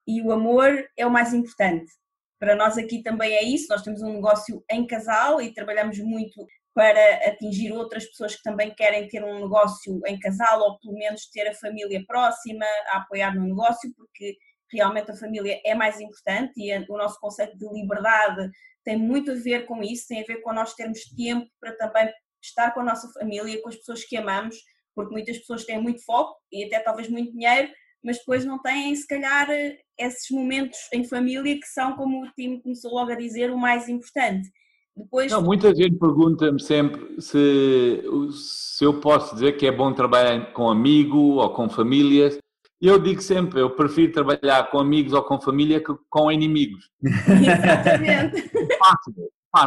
e 0.05 0.21
o 0.21 0.33
amor 0.33 0.85
é 0.97 1.07
o 1.07 1.11
mais 1.11 1.33
importante. 1.33 1.93
Para 2.41 2.57
nós 2.57 2.77
aqui 2.77 3.05
também 3.05 3.35
é 3.35 3.45
isso, 3.45 3.69
nós 3.71 3.83
temos 3.83 4.03
um 4.03 4.15
negócio 4.15 4.65
em 4.69 4.85
casal 4.85 5.41
e 5.41 5.55
trabalhamos 5.55 5.99
muito 6.01 6.45
para 6.75 7.15
atingir 7.29 7.73
outras 7.73 8.07
pessoas 8.07 8.37
que 8.37 8.43
também 8.43 8.73
querem 8.75 9.09
ter 9.09 9.25
um 9.25 9.41
negócio 9.41 10.01
em 10.07 10.19
casal 10.19 10.61
ou 10.61 10.79
pelo 10.79 10.95
menos 10.95 11.29
ter 11.31 11.49
a 11.49 11.55
família 11.55 12.03
próxima 12.07 12.65
a 12.89 12.99
apoiar 12.99 13.35
no 13.35 13.45
negócio, 13.45 13.93
porque 13.97 14.37
realmente 14.73 15.11
a 15.11 15.17
família 15.17 15.61
é 15.65 15.75
mais 15.75 16.01
importante 16.01 16.53
e 16.57 16.73
o 16.89 16.97
nosso 16.97 17.19
conceito 17.19 17.59
de 17.59 17.67
liberdade 17.73 18.51
tem 18.85 18.97
muito 18.97 19.33
a 19.33 19.35
ver 19.35 19.67
com 19.67 19.83
isso, 19.83 20.07
tem 20.09 20.23
a 20.23 20.27
ver 20.27 20.41
com 20.43 20.53
nós 20.53 20.75
termos 20.75 21.01
tempo 21.17 21.47
para 21.61 21.77
também 21.77 22.11
estar 22.43 22.73
com 22.73 22.81
a 22.81 22.85
nossa 22.85 23.09
família, 23.13 23.61
com 23.61 23.69
as 23.69 23.77
pessoas 23.77 24.05
que 24.05 24.17
amamos, 24.17 24.57
porque 24.95 25.13
muitas 25.13 25.39
pessoas 25.39 25.65
têm 25.65 25.81
muito 25.81 26.05
foco 26.05 26.39
e 26.51 26.65
até 26.65 26.81
talvez 26.81 27.09
muito 27.09 27.33
dinheiro, 27.33 27.71
mas 28.03 28.19
depois 28.19 28.45
não 28.45 28.61
têm, 28.63 28.95
se 28.95 29.07
calhar, 29.07 29.49
esses 29.99 30.31
momentos 30.31 30.79
em 30.93 31.05
família 31.05 31.55
que 31.59 31.67
são, 31.67 31.95
como 31.97 32.25
o 32.25 32.31
time 32.33 32.63
começou 32.63 32.93
logo 32.93 33.13
a 33.13 33.17
dizer, 33.17 33.51
o 33.51 33.59
mais 33.59 33.89
importante. 33.89 34.49
Depois... 34.97 35.31
Não, 35.31 35.43
muita 35.43 35.75
gente 35.75 35.97
pergunta-me 35.97 36.61
sempre 36.61 37.21
se, 37.21 38.03
se 38.33 38.85
eu 38.85 39.01
posso 39.01 39.35
dizer 39.35 39.53
que 39.53 39.67
é 39.67 39.73
bom 39.73 39.93
trabalhar 39.93 40.53
com 40.53 40.69
amigo 40.69 41.37
ou 41.37 41.51
com 41.51 41.69
famílias. 41.69 42.39
Eu 42.81 42.99
digo 42.99 43.21
sempre, 43.21 43.61
eu 43.61 43.71
prefiro 43.71 44.13
trabalhar 44.13 44.71
com 44.71 44.79
amigos 44.79 45.13
ou 45.13 45.23
com 45.23 45.41
família 45.41 45.81
que 45.81 45.93
com 46.09 46.33
inimigos. 46.33 46.91
Exatamente. 47.03 48.51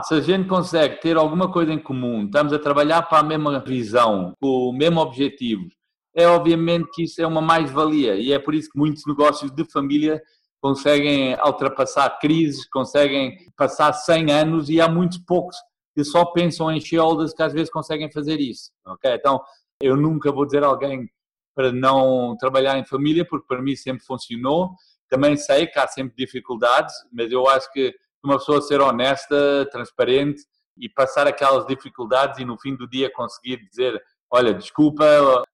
se 0.03 0.13
a 0.15 0.22
gente 0.22 0.48
consegue 0.48 1.00
ter 1.00 1.15
alguma 1.15 1.51
coisa 1.51 1.72
em 1.72 1.80
comum, 1.80 2.25
estamos 2.25 2.51
a 2.53 2.60
trabalhar 2.60 3.03
para 3.03 3.20
a 3.20 3.24
mesma 3.24 3.60
visão, 3.60 4.34
com 4.42 4.70
o 4.70 4.74
mesmo 4.74 5.00
objetivo, 5.00 5.68
é 6.15 6.27
obviamente 6.27 6.89
que 6.94 7.03
isso 7.03 7.22
é 7.22 7.27
uma 7.27 7.42
mais-valia 7.42 8.15
e 8.15 8.32
é 8.32 8.39
por 8.39 8.53
isso 8.53 8.70
que 8.70 8.77
muitos 8.77 9.03
negócios 9.06 9.51
de 9.51 9.65
família 9.65 10.22
conseguem 10.63 11.36
ultrapassar 11.46 12.10
crises, 12.20 12.65
conseguem 12.70 13.38
passar 13.58 13.91
100 13.91 14.32
anos 14.32 14.70
e 14.70 14.79
há 14.79 14.88
muitos 14.88 15.17
poucos 15.17 15.58
que 15.93 16.05
só 16.05 16.24
pensam 16.24 16.72
em 16.72 16.79
shareholders 16.79 17.34
que 17.34 17.43
às 17.43 17.51
vezes 17.51 17.70
conseguem 17.70 18.10
fazer 18.10 18.39
isso. 18.39 18.72
Ok? 18.88 19.13
Então, 19.13 19.41
eu 19.82 19.98
nunca 19.98 20.32
vou 20.32 20.46
dizer 20.46 20.63
a 20.63 20.67
alguém 20.67 21.10
para 21.53 21.74
não 21.74 22.38
trabalhar 22.38 22.79
em 22.79 22.86
família, 22.86 23.27
porque 23.29 23.46
para 23.46 23.62
mim 23.62 23.75
sempre 23.75 24.05
funcionou. 24.05 24.70
Também 25.10 25.36
sei 25.36 25.67
que 25.67 25.77
há 25.77 25.86
sempre 25.86 26.15
dificuldades, 26.15 26.96
mas 27.12 27.29
eu 27.29 27.46
acho 27.50 27.70
que 27.74 27.93
uma 28.24 28.38
pessoa 28.38 28.62
ser 28.62 28.79
honesta, 28.79 29.67
transparente 29.70 30.43
e 30.77 30.88
passar 30.88 31.27
aquelas 31.27 31.67
dificuldades 31.67 32.39
e 32.39 32.46
no 32.46 32.58
fim 32.58 32.74
do 32.74 32.88
dia 32.88 33.12
conseguir 33.12 33.58
dizer, 33.67 34.01
olha, 34.32 34.53
desculpa, 34.53 35.03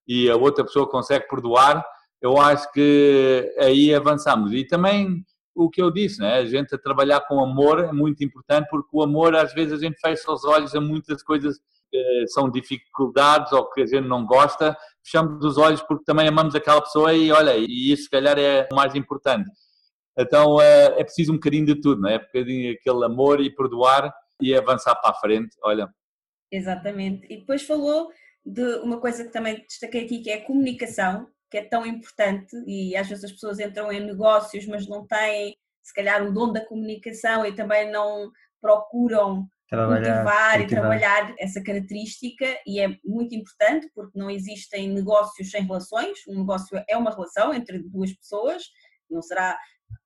e 0.06 0.30
a 0.30 0.36
outra 0.36 0.64
pessoa 0.64 0.88
consegue 0.88 1.26
perdoar, 1.26 1.84
eu 2.20 2.38
acho 2.38 2.70
que 2.72 3.54
aí 3.58 3.94
avançamos. 3.94 4.52
E 4.52 4.66
também 4.66 5.24
o 5.54 5.68
que 5.68 5.82
eu 5.82 5.90
disse, 5.90 6.20
né? 6.20 6.38
a 6.38 6.46
gente 6.46 6.74
a 6.74 6.78
trabalhar 6.78 7.20
com 7.22 7.42
amor 7.42 7.84
é 7.84 7.92
muito 7.92 8.22
importante, 8.24 8.68
porque 8.70 8.88
o 8.92 9.02
amor, 9.02 9.34
às 9.34 9.52
vezes, 9.52 9.72
a 9.72 9.84
gente 9.84 10.00
fecha 10.00 10.30
os 10.30 10.44
olhos 10.44 10.74
a 10.74 10.80
muitas 10.80 11.22
coisas 11.22 11.58
que 11.90 12.24
são 12.28 12.48
dificuldades 12.50 13.52
ou 13.52 13.68
que 13.70 13.82
a 13.82 13.86
gente 13.86 14.06
não 14.06 14.24
gosta, 14.24 14.76
fechamos 15.04 15.44
os 15.44 15.58
olhos 15.58 15.82
porque 15.82 16.04
também 16.04 16.28
amamos 16.28 16.54
aquela 16.54 16.80
pessoa 16.80 17.12
e 17.12 17.32
olha, 17.32 17.56
e 17.56 17.92
isso 17.92 18.04
se 18.04 18.10
calhar 18.10 18.38
é 18.38 18.68
o 18.70 18.76
mais 18.76 18.94
importante. 18.94 19.50
Então 20.16 20.60
é, 20.60 21.00
é 21.00 21.04
preciso 21.04 21.32
um 21.32 21.36
bocadinho 21.36 21.66
de 21.66 21.80
tudo, 21.80 22.02
não 22.02 22.08
é? 22.08 22.16
Um 22.16 22.20
bocadinho 22.20 22.72
aquele 22.74 23.04
amor 23.04 23.40
e 23.40 23.54
perdoar 23.54 24.14
e 24.40 24.54
avançar 24.54 24.94
para 24.96 25.10
a 25.10 25.14
frente, 25.14 25.56
olha. 25.62 25.88
Exatamente. 26.52 27.26
E 27.28 27.38
depois 27.38 27.62
falou 27.62 28.08
de 28.44 28.76
uma 28.76 29.00
coisa 29.00 29.24
que 29.24 29.32
também 29.32 29.64
destaquei 29.66 30.04
aqui, 30.04 30.20
que 30.20 30.30
é 30.30 30.36
a 30.36 30.46
comunicação, 30.46 31.26
que 31.50 31.58
é 31.58 31.64
tão 31.64 31.84
importante 31.84 32.56
e 32.66 32.96
às 32.96 33.08
vezes 33.08 33.24
as 33.24 33.32
pessoas 33.32 33.58
entram 33.58 33.92
em 33.92 34.00
negócios, 34.00 34.66
mas 34.66 34.86
não 34.86 35.06
têm, 35.06 35.56
se 35.82 35.92
calhar, 35.92 36.22
o 36.24 36.32
dom 36.32 36.52
da 36.52 36.64
comunicação 36.64 37.44
e 37.44 37.54
também 37.54 37.90
não 37.90 38.30
procuram 38.60 39.48
trabalhar, 39.68 39.96
cultivar, 39.96 40.24
cultivar, 40.24 40.60
e 40.60 40.66
trabalhar 40.66 41.34
essa 41.38 41.62
característica 41.62 42.46
e 42.66 42.80
é 42.80 42.96
muito 43.04 43.34
importante 43.34 43.90
porque 43.94 44.18
não 44.18 44.30
existem 44.30 44.88
negócios 44.88 45.50
sem 45.50 45.64
relações, 45.64 46.18
um 46.28 46.40
negócio 46.40 46.82
é 46.88 46.96
uma 46.96 47.10
relação 47.10 47.52
entre 47.52 47.78
duas 47.78 48.12
pessoas, 48.12 48.64
não 49.10 49.22
será 49.22 49.58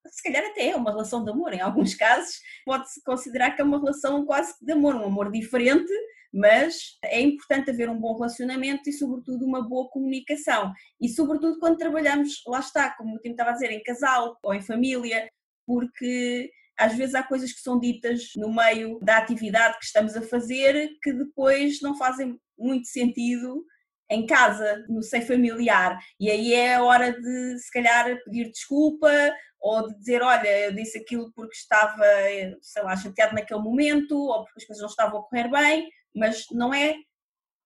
se 0.07 0.23
calhar 0.23 0.45
até 0.45 0.71
é 0.71 0.77
uma 0.77 0.91
relação 0.91 1.25
de 1.25 1.31
amor, 1.31 1.53
em 1.53 1.61
alguns 1.61 1.95
casos 1.95 2.39
pode-se 2.65 3.03
considerar 3.03 3.53
que 3.53 3.63
é 3.63 3.65
uma 3.65 3.79
relação 3.79 4.25
quase 4.25 4.55
de 4.61 4.73
amor, 4.73 4.95
um 4.95 5.05
amor 5.05 5.31
diferente, 5.31 5.93
mas 6.33 6.99
é 7.05 7.21
importante 7.21 7.71
haver 7.71 7.89
um 7.89 7.99
bom 7.99 8.15
relacionamento 8.15 8.89
e 8.89 8.93
sobretudo 8.93 9.45
uma 9.45 9.67
boa 9.67 9.89
comunicação. 9.89 10.73
E 11.01 11.09
sobretudo 11.09 11.59
quando 11.61 11.79
trabalhamos, 11.79 12.43
lá 12.47 12.59
está, 12.59 12.91
como 12.97 13.15
o 13.15 13.19
Tim 13.21 13.31
estava 13.31 13.51
a 13.51 13.53
dizer, 13.55 13.71
em 13.71 13.83
casal 13.83 14.37
ou 14.43 14.53
em 14.53 14.61
família, 14.61 15.29
porque 15.67 16.51
às 16.77 16.95
vezes 16.97 17.15
há 17.15 17.23
coisas 17.23 17.53
que 17.53 17.61
são 17.61 17.79
ditas 17.79 18.31
no 18.37 18.53
meio 18.53 18.99
da 19.01 19.19
atividade 19.19 19.79
que 19.79 19.85
estamos 19.85 20.17
a 20.17 20.23
fazer 20.23 20.91
que 21.03 21.13
depois 21.13 21.81
não 21.81 21.97
fazem 21.97 22.37
muito 22.59 22.89
sentido 22.89 23.65
em 24.15 24.27
casa, 24.27 24.85
no 24.89 25.03
seio 25.03 25.27
familiar, 25.27 25.99
e 26.19 26.31
aí 26.31 26.55
é 26.55 26.77
a 26.77 26.83
hora 26.83 27.13
de 27.13 27.59
se 27.59 27.71
calhar 27.71 28.19
pedir 28.25 28.51
desculpa 28.51 29.11
ou 29.61 29.89
de 29.89 29.99
dizer, 29.99 30.23
olha, 30.23 30.67
eu 30.67 30.75
disse 30.75 30.99
aquilo 30.99 31.33
porque 31.35 31.55
estava, 31.55 32.05
sei 32.61 32.83
lá, 32.83 32.97
chateado 32.97 33.35
naquele 33.35 33.61
momento 33.61 34.17
ou 34.17 34.45
porque 34.45 34.61
as 34.61 34.67
coisas 34.67 34.83
não 34.83 34.91
estavam 34.91 35.21
a 35.21 35.23
correr 35.23 35.51
bem, 35.51 35.89
mas 36.15 36.45
não 36.53 36.73
é 36.73 36.95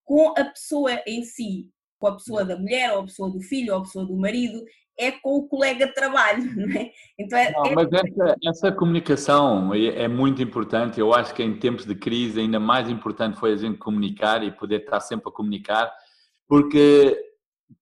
com 0.04 0.32
a 0.38 0.44
pessoa 0.44 1.02
em 1.06 1.22
si, 1.22 1.68
com 1.98 2.06
a 2.06 2.14
pessoa 2.14 2.44
da 2.44 2.56
mulher 2.56 2.92
ou 2.92 3.00
a 3.00 3.04
pessoa 3.04 3.30
do 3.30 3.40
filho 3.40 3.74
ou 3.74 3.80
a 3.80 3.82
pessoa 3.82 4.06
do 4.06 4.16
marido, 4.16 4.64
é 4.98 5.12
com 5.12 5.36
o 5.36 5.48
colega 5.48 5.86
de 5.86 5.94
trabalho, 5.94 6.42
não 6.56 6.68
é? 6.68 6.90
Então 7.18 7.38
é, 7.38 7.52
não, 7.52 7.66
é... 7.66 7.74
Mas 7.74 7.88
essa, 7.92 8.36
essa, 8.44 8.72
comunicação 8.72 9.72
é, 9.72 10.02
é, 10.02 10.08
muito 10.08 10.42
importante. 10.42 10.98
Eu 10.98 11.14
acho 11.14 11.32
que 11.34 11.42
em 11.42 11.56
tempos 11.58 11.86
de 11.86 11.94
crise 11.94 12.40
ainda 12.40 12.58
mais 12.58 12.88
importante 12.88 13.38
foi 13.38 13.52
a 13.52 13.56
gente 13.56 13.78
comunicar 13.78 14.42
e 14.42 14.50
poder 14.50 14.80
estar 14.80 15.00
sempre 15.00 15.28
a 15.28 15.32
comunicar, 15.32 15.92
porque 16.48 17.16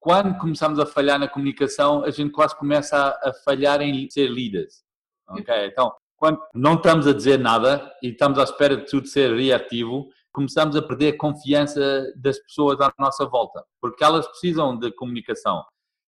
quando 0.00 0.36
começamos 0.38 0.78
a 0.78 0.86
falhar 0.86 1.18
na 1.18 1.28
comunicação, 1.28 2.04
a 2.04 2.10
gente 2.10 2.32
quase 2.32 2.56
começa 2.56 2.96
a, 2.96 3.30
a 3.30 3.32
falhar 3.44 3.80
em 3.80 4.10
ser 4.10 4.28
líderes. 4.28 4.84
Ok? 5.28 5.66
Então, 5.66 5.92
quando 6.16 6.40
não 6.54 6.74
estamos 6.74 7.06
a 7.06 7.12
dizer 7.12 7.38
nada 7.38 7.92
e 8.02 8.08
estamos 8.08 8.38
à 8.38 8.42
espera 8.42 8.76
de 8.76 8.86
tudo 8.86 9.06
ser 9.06 9.34
reativo, 9.34 10.08
começamos 10.32 10.76
a 10.76 10.82
perder 10.82 11.14
a 11.14 11.18
confiança 11.18 12.12
das 12.16 12.38
pessoas 12.38 12.80
à 12.80 12.92
nossa 12.98 13.24
volta, 13.26 13.64
porque 13.80 14.04
elas 14.04 14.26
precisam 14.26 14.78
de 14.78 14.90
comunicação. 14.92 15.64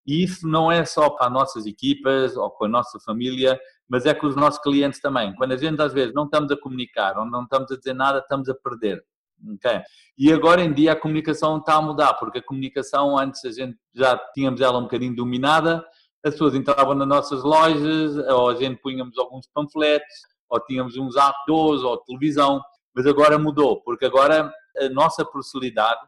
E 0.07 0.23
isso 0.23 0.49
não 0.49 0.73
é 0.73 0.85
só 0.85 1.11
para 1.11 1.27
as 1.27 1.33
nossas 1.33 1.67
equipas 1.67 2.37
ou 2.37 2.51
com 2.51 2.65
a 2.65 2.69
nossa 2.69 2.99
família, 3.01 3.61
mas 3.89 4.07
é 4.07 4.15
com 4.15 4.27
os 4.27 4.37
nossos 4.37 4.61
clientes 4.61 5.01
também. 5.01 5.35
Quando 5.35 5.53
a 5.53 5.57
gente 5.57 5.81
às 5.81 5.93
vezes 5.93 6.15
não 6.15 6.25
estamos 6.25 6.51
a 6.51 6.57
comunicar 6.57 7.19
ou 7.19 7.27
não 7.27 7.43
estamos 7.43 7.71
a 7.71 7.77
dizer 7.77 7.95
nada, 7.95 8.19
estamos 8.19 8.49
a 8.49 8.55
perder. 8.55 9.05
Okay? 9.55 9.83
E 10.17 10.33
agora 10.33 10.63
em 10.63 10.73
dia 10.73 10.93
a 10.93 10.97
comunicação 10.97 11.59
está 11.59 11.75
a 11.75 11.83
mudar, 11.83 12.15
porque 12.15 12.39
a 12.39 12.43
comunicação 12.43 13.17
antes 13.19 13.45
a 13.45 13.51
gente 13.51 13.79
já 13.95 14.17
tínhamos 14.35 14.61
ela 14.61 14.79
um 14.79 14.83
bocadinho 14.83 15.15
dominada, 15.15 15.85
as 16.25 16.33
pessoas 16.33 16.55
entravam 16.55 16.95
nas 16.95 17.09
nossas 17.09 17.43
lojas, 17.45 18.17
ou 18.17 18.51
a 18.51 18.55
gente 18.55 18.81
punhamos 18.81 19.17
alguns 19.19 19.47
panfletos, 19.55 20.15
ou 20.49 20.61
tínhamos 20.61 20.97
uns 20.97 21.17
outdoors, 21.17 21.83
ou 21.83 21.97
televisão, 21.99 22.61
mas 22.95 23.07
agora 23.07 23.39
mudou, 23.39 23.81
porque 23.83 24.05
agora 24.05 24.53
a 24.77 24.89
nossa 24.89 25.25
personalidade 25.25 26.01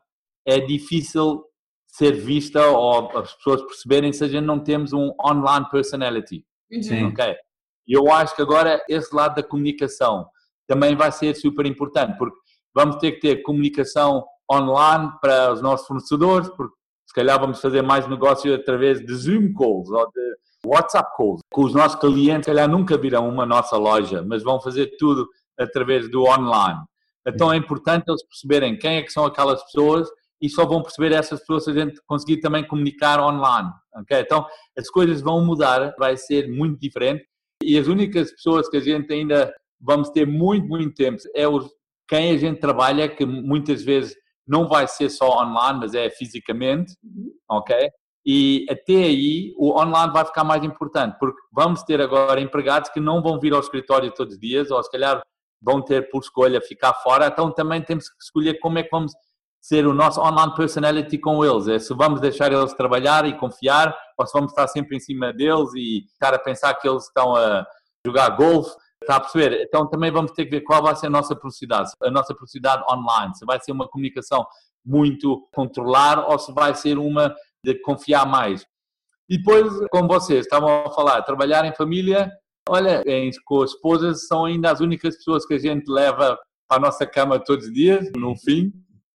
é 0.45 0.59
difícil 0.59 1.45
ser 1.87 2.13
vista 2.13 2.67
ou 2.69 3.19
as 3.19 3.35
pessoas 3.35 3.63
perceberem 3.63 4.13
se 4.13 4.25
a 4.25 4.29
gente 4.29 4.45
não 4.45 4.59
temos 4.61 4.93
um 4.93 5.13
online 5.25 5.69
personality. 5.71 6.45
Uhum. 6.71 6.83
Sim. 6.83 7.05
Ok? 7.07 7.37
E 7.87 7.93
eu 7.93 8.11
acho 8.13 8.35
que 8.37 8.43
agora 8.43 8.83
esse 8.89 9.15
lado 9.15 9.35
da 9.35 9.43
comunicação 9.43 10.29
também 10.67 10.95
vai 10.95 11.11
ser 11.11 11.35
super 11.35 11.67
importante, 11.67 12.17
porque 12.17 12.37
vamos 12.75 12.97
ter 12.97 13.13
que 13.13 13.21
ter 13.21 13.43
comunicação 13.43 14.25
online 14.51 15.11
para 15.21 15.53
os 15.53 15.63
nossos 15.63 15.87
fornecedores, 15.87 16.49
porque 16.51 16.75
se 17.07 17.15
calhar 17.15 17.41
vamos 17.41 17.61
fazer 17.61 17.83
mais 17.83 18.07
negócio 18.09 18.55
através 18.55 19.05
de 19.05 19.15
Zoom 19.15 19.53
calls 19.53 19.91
ou 19.91 20.11
de 20.11 20.37
WhatsApp 20.67 21.11
calls. 21.17 21.41
Com 21.51 21.65
os 21.65 21.75
nossos 21.75 21.99
clientes, 21.99 22.47
se 22.47 22.51
calhar 22.51 22.69
nunca 22.69 22.97
virão 22.97 23.29
uma 23.29 23.47
nossa 23.47 23.77
loja, 23.77 24.23
mas 24.23 24.43
vão 24.43 24.61
fazer 24.61 24.97
tudo 24.99 25.29
através 25.59 26.11
do 26.11 26.23
online. 26.23 26.81
Então 27.27 27.53
é 27.53 27.57
importante 27.57 28.05
eles 28.09 28.25
perceberem 28.27 28.79
quem 28.79 28.97
é 28.97 29.03
que 29.03 29.13
são 29.13 29.25
aquelas 29.25 29.63
pessoas 29.65 30.09
e 30.41 30.49
só 30.49 30.65
vão 30.65 30.83
perceber 30.83 31.13
essas 31.13 31.41
pessoas 31.41 31.65
se 31.65 31.71
a 31.71 31.75
gente 31.75 32.01
conseguir 32.07 32.39
também 32.39 32.67
comunicar 32.67 33.21
online. 33.21 33.71
Okay? 34.03 34.21
Então 34.21 34.47
as 34.77 34.89
coisas 34.89 35.21
vão 35.21 35.45
mudar, 35.45 35.95
vai 35.99 36.17
ser 36.17 36.49
muito 36.49 36.81
diferente 36.81 37.27
e 37.63 37.79
as 37.79 37.87
únicas 37.87 38.31
pessoas 38.31 38.69
que 38.69 38.79
a 38.79 38.81
gente 38.81 39.13
ainda 39.13 39.53
vamos 39.79 40.11
ter 40.11 40.27
muito, 40.27 40.67
muito 40.67 40.95
tempo 40.95 41.19
é 41.35 41.47
os, 41.47 41.69
quem 42.11 42.33
a 42.33 42.37
gente 42.37 42.59
trabalha, 42.59 43.09
que 43.09 43.25
muitas 43.25 43.85
vezes 43.85 44.17
não 44.45 44.67
vai 44.67 44.89
ser 44.89 45.09
só 45.09 45.41
online, 45.41 45.79
mas 45.79 45.95
é 45.95 46.11
fisicamente, 46.11 46.97
uhum. 47.05 47.31
ok? 47.49 47.89
E 48.27 48.67
até 48.69 48.95
aí 48.95 49.55
o 49.57 49.79
online 49.81 50.13
vai 50.13 50.25
ficar 50.25 50.43
mais 50.43 50.65
importante, 50.65 51.17
porque 51.21 51.41
vamos 51.53 51.85
ter 51.85 52.01
agora 52.01 52.41
empregados 52.41 52.91
que 52.91 52.99
não 52.99 53.23
vão 53.23 53.39
vir 53.39 53.55
ao 53.55 53.61
escritório 53.61 54.13
todos 54.13 54.35
os 54.35 54.41
dias, 54.41 54.73
ou 54.73 54.83
se 54.83 54.91
calhar 54.91 55.23
vão 55.63 55.81
ter 55.81 56.11
por 56.11 56.21
escolha 56.21 56.61
ficar 56.61 56.95
fora, 56.95 57.29
então 57.29 57.53
também 57.53 57.81
temos 57.81 58.09
que 58.09 58.17
escolher 58.21 58.59
como 58.59 58.79
é 58.81 58.83
que 58.83 58.91
vamos 58.91 59.13
ser 59.61 59.87
o 59.87 59.95
nosso 59.95 60.21
online 60.21 60.55
personality 60.57 61.17
com 61.17 61.45
eles. 61.45 61.69
É 61.69 61.79
se 61.79 61.95
vamos 61.95 62.21
deixar 62.21 62.51
eles 62.51 62.73
trabalhar 62.75 63.25
e 63.27 63.39
confiar, 63.39 63.97
ou 64.19 64.27
se 64.27 64.33
vamos 64.33 64.51
estar 64.51 64.67
sempre 64.67 64.97
em 64.97 65.01
cima 65.01 65.33
deles 65.33 65.73
e 65.77 66.07
estar 66.13 66.35
a 66.35 66.39
pensar 66.41 66.75
que 66.75 66.89
eles 66.89 67.05
estão 67.05 67.37
a 67.37 67.65
jogar 68.05 68.31
golfe. 68.31 68.75
Está 69.03 69.17
a 69.17 69.21
perceber? 69.21 69.63
Então 69.63 69.89
também 69.89 70.11
vamos 70.11 70.33
ter 70.33 70.45
que 70.45 70.51
ver 70.51 70.61
qual 70.61 70.83
vai 70.83 70.95
ser 70.95 71.07
a 71.07 71.11
nossa 71.11 71.35
velocidade, 71.35 71.91
a 72.03 72.11
nossa 72.11 72.35
velocidade 72.35 72.85
online. 72.93 73.35
Se 73.35 73.45
vai 73.47 73.59
ser 73.61 73.73
uma 73.73 73.89
comunicação 73.89 74.47
muito 74.85 75.49
controlar 75.53 76.31
ou 76.31 76.39
se 76.39 76.53
vai 76.53 76.75
ser 76.75 76.99
uma 76.99 77.35
de 77.65 77.75
confiar 77.81 78.27
mais. 78.27 78.67
E 79.29 79.39
depois, 79.39 79.73
como 79.91 80.09
vocês 80.09 80.41
estavam 80.41 80.85
a 80.87 80.91
falar, 80.91 81.23
trabalhar 81.23 81.65
em 81.65 81.75
família, 81.75 82.31
olha, 82.69 83.03
com 83.45 83.63
as 83.63 83.71
esposas 83.71 84.27
são 84.27 84.45
ainda 84.45 84.71
as 84.71 84.81
únicas 84.81 85.17
pessoas 85.17 85.47
que 85.47 85.55
a 85.55 85.59
gente 85.59 85.89
leva 85.89 86.39
para 86.69 86.79
a 86.79 86.81
nossa 86.81 87.07
cama 87.07 87.39
todos 87.39 87.67
os 87.67 87.73
dias, 87.73 88.11
no 88.17 88.37
fim, 88.37 88.73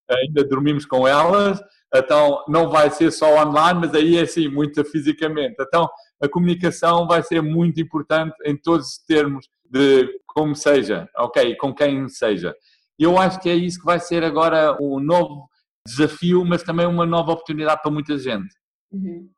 ainda 0.09 0.43
dormimos 0.43 0.85
com 0.85 1.07
elas, 1.07 1.61
então 1.93 2.43
não 2.47 2.69
vai 2.69 2.89
ser 2.89 3.11
só 3.11 3.43
online, 3.43 3.81
mas 3.81 3.93
aí 3.93 4.17
é 4.17 4.21
assim, 4.21 4.47
muito 4.47 4.83
fisicamente. 4.85 5.55
Então 5.59 5.89
a 6.21 6.29
comunicação 6.29 7.07
vai 7.07 7.21
ser 7.23 7.41
muito 7.41 7.79
importante 7.81 8.35
em 8.45 8.55
todos 8.55 8.87
os 8.87 8.97
termos 8.99 9.47
de 9.69 10.19
como 10.25 10.55
seja, 10.55 11.09
ok, 11.17 11.55
com 11.57 11.73
quem 11.73 12.07
seja. 12.09 12.55
Eu 12.97 13.17
acho 13.17 13.39
que 13.39 13.49
é 13.49 13.55
isso 13.55 13.79
que 13.79 13.85
vai 13.85 13.99
ser 13.99 14.23
agora 14.23 14.77
um 14.81 14.99
novo 14.99 15.49
desafio, 15.85 16.43
mas 16.45 16.63
também 16.63 16.85
uma 16.85 17.05
nova 17.05 17.31
oportunidade 17.31 17.81
para 17.81 17.91
muita 17.91 18.17
gente. 18.17 18.53
Uhum. 18.91 19.29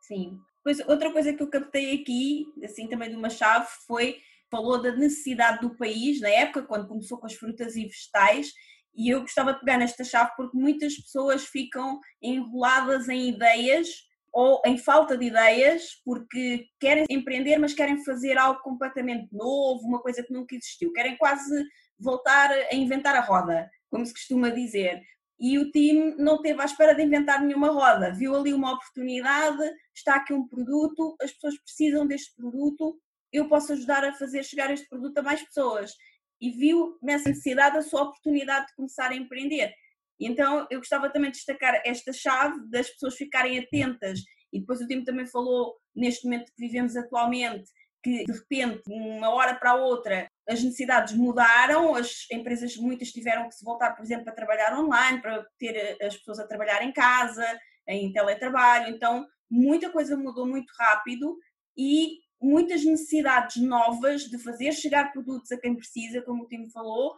Sim. 0.00 0.38
Pois, 0.64 0.80
outra 0.88 1.12
coisa 1.12 1.32
que 1.32 1.42
eu 1.42 1.50
captei 1.50 1.94
aqui, 1.94 2.46
assim 2.64 2.88
também 2.88 3.10
de 3.10 3.16
uma 3.16 3.30
chave, 3.30 3.66
foi 3.86 4.18
falou 4.50 4.80
da 4.80 4.92
necessidade 4.92 5.60
do 5.60 5.74
país 5.76 6.20
na 6.20 6.28
época, 6.28 6.62
quando 6.62 6.86
começou 6.86 7.18
com 7.18 7.26
as 7.26 7.32
frutas 7.32 7.74
e 7.74 7.86
vegetais, 7.86 8.52
e 8.94 9.08
eu 9.08 9.22
gostava 9.22 9.54
de 9.54 9.60
pegar 9.60 9.78
nesta 9.78 10.04
chave 10.04 10.32
porque 10.36 10.56
muitas 10.56 10.94
pessoas 10.94 11.46
ficam 11.46 11.98
enroladas 12.22 13.08
em 13.08 13.30
ideias 13.30 13.88
ou 14.32 14.62
em 14.64 14.78
falta 14.78 15.16
de 15.16 15.26
ideias 15.26 16.00
porque 16.04 16.66
querem 16.80 17.04
empreender, 17.10 17.58
mas 17.58 17.74
querem 17.74 18.02
fazer 18.02 18.38
algo 18.38 18.60
completamente 18.62 19.28
novo, 19.32 19.86
uma 19.86 20.00
coisa 20.00 20.22
que 20.22 20.32
nunca 20.32 20.54
existiu, 20.54 20.92
querem 20.92 21.16
quase 21.16 21.64
voltar 21.98 22.50
a 22.50 22.74
inventar 22.74 23.14
a 23.14 23.20
roda, 23.20 23.70
como 23.90 24.06
se 24.06 24.12
costuma 24.12 24.48
dizer. 24.48 25.02
E 25.38 25.58
o 25.58 25.70
time 25.70 26.14
não 26.16 26.40
teve 26.40 26.62
à 26.62 26.64
espera 26.64 26.94
de 26.94 27.02
inventar 27.02 27.42
nenhuma 27.42 27.68
roda, 27.68 28.12
viu 28.14 28.34
ali 28.34 28.54
uma 28.54 28.72
oportunidade, 28.72 29.62
está 29.94 30.16
aqui 30.16 30.32
um 30.32 30.46
produto, 30.46 31.16
as 31.20 31.32
pessoas 31.32 31.58
precisam 31.58 32.06
deste 32.06 32.34
produto, 32.34 32.98
eu 33.32 33.48
posso 33.48 33.72
ajudar 33.72 34.04
a 34.04 34.12
fazer 34.14 34.44
chegar 34.44 34.70
este 34.70 34.88
produto 34.88 35.18
a 35.18 35.22
mais 35.22 35.42
pessoas 35.42 35.92
e 36.40 36.50
viu 36.50 36.96
nessa 37.02 37.28
necessidade 37.28 37.76
a 37.76 37.82
sua 37.82 38.02
oportunidade 38.02 38.66
de 38.68 38.74
começar 38.74 39.10
a 39.10 39.16
empreender. 39.16 39.72
Então 40.26 40.66
eu 40.70 40.78
gostava 40.78 41.10
também 41.10 41.30
de 41.30 41.36
destacar 41.36 41.80
esta 41.84 42.12
chave 42.12 42.68
das 42.70 42.88
pessoas 42.90 43.14
ficarem 43.14 43.58
atentas. 43.58 44.20
E 44.52 44.60
depois 44.60 44.80
o 44.80 44.86
time 44.86 45.04
também 45.04 45.26
falou 45.26 45.74
neste 45.94 46.24
momento 46.24 46.52
que 46.54 46.66
vivemos 46.66 46.96
atualmente 46.96 47.70
que 48.02 48.24
de 48.24 48.32
repente, 48.32 48.82
uma 48.88 49.30
hora 49.30 49.54
para 49.54 49.70
a 49.70 49.76
outra, 49.76 50.26
as 50.48 50.62
necessidades 50.62 51.14
mudaram, 51.14 51.94
as 51.94 52.26
empresas 52.32 52.76
muitas 52.76 53.12
tiveram 53.12 53.48
que 53.48 53.54
se 53.54 53.64
voltar, 53.64 53.92
por 53.92 54.02
exemplo, 54.02 54.28
a 54.28 54.34
trabalhar 54.34 54.76
online, 54.76 55.22
para 55.22 55.46
ter 55.56 55.96
as 56.02 56.16
pessoas 56.16 56.40
a 56.40 56.46
trabalhar 56.46 56.82
em 56.82 56.92
casa, 56.92 57.46
em 57.86 58.12
teletrabalho, 58.12 58.92
então 58.92 59.24
muita 59.48 59.90
coisa 59.90 60.16
mudou 60.16 60.46
muito 60.46 60.72
rápido 60.76 61.38
e 61.76 62.18
muitas 62.40 62.84
necessidades 62.84 63.62
novas 63.62 64.22
de 64.22 64.36
fazer 64.38 64.72
chegar 64.72 65.12
produtos 65.12 65.52
a 65.52 65.60
quem 65.60 65.76
precisa, 65.76 66.22
como 66.22 66.42
o 66.42 66.48
Timo 66.48 66.68
falou, 66.70 67.14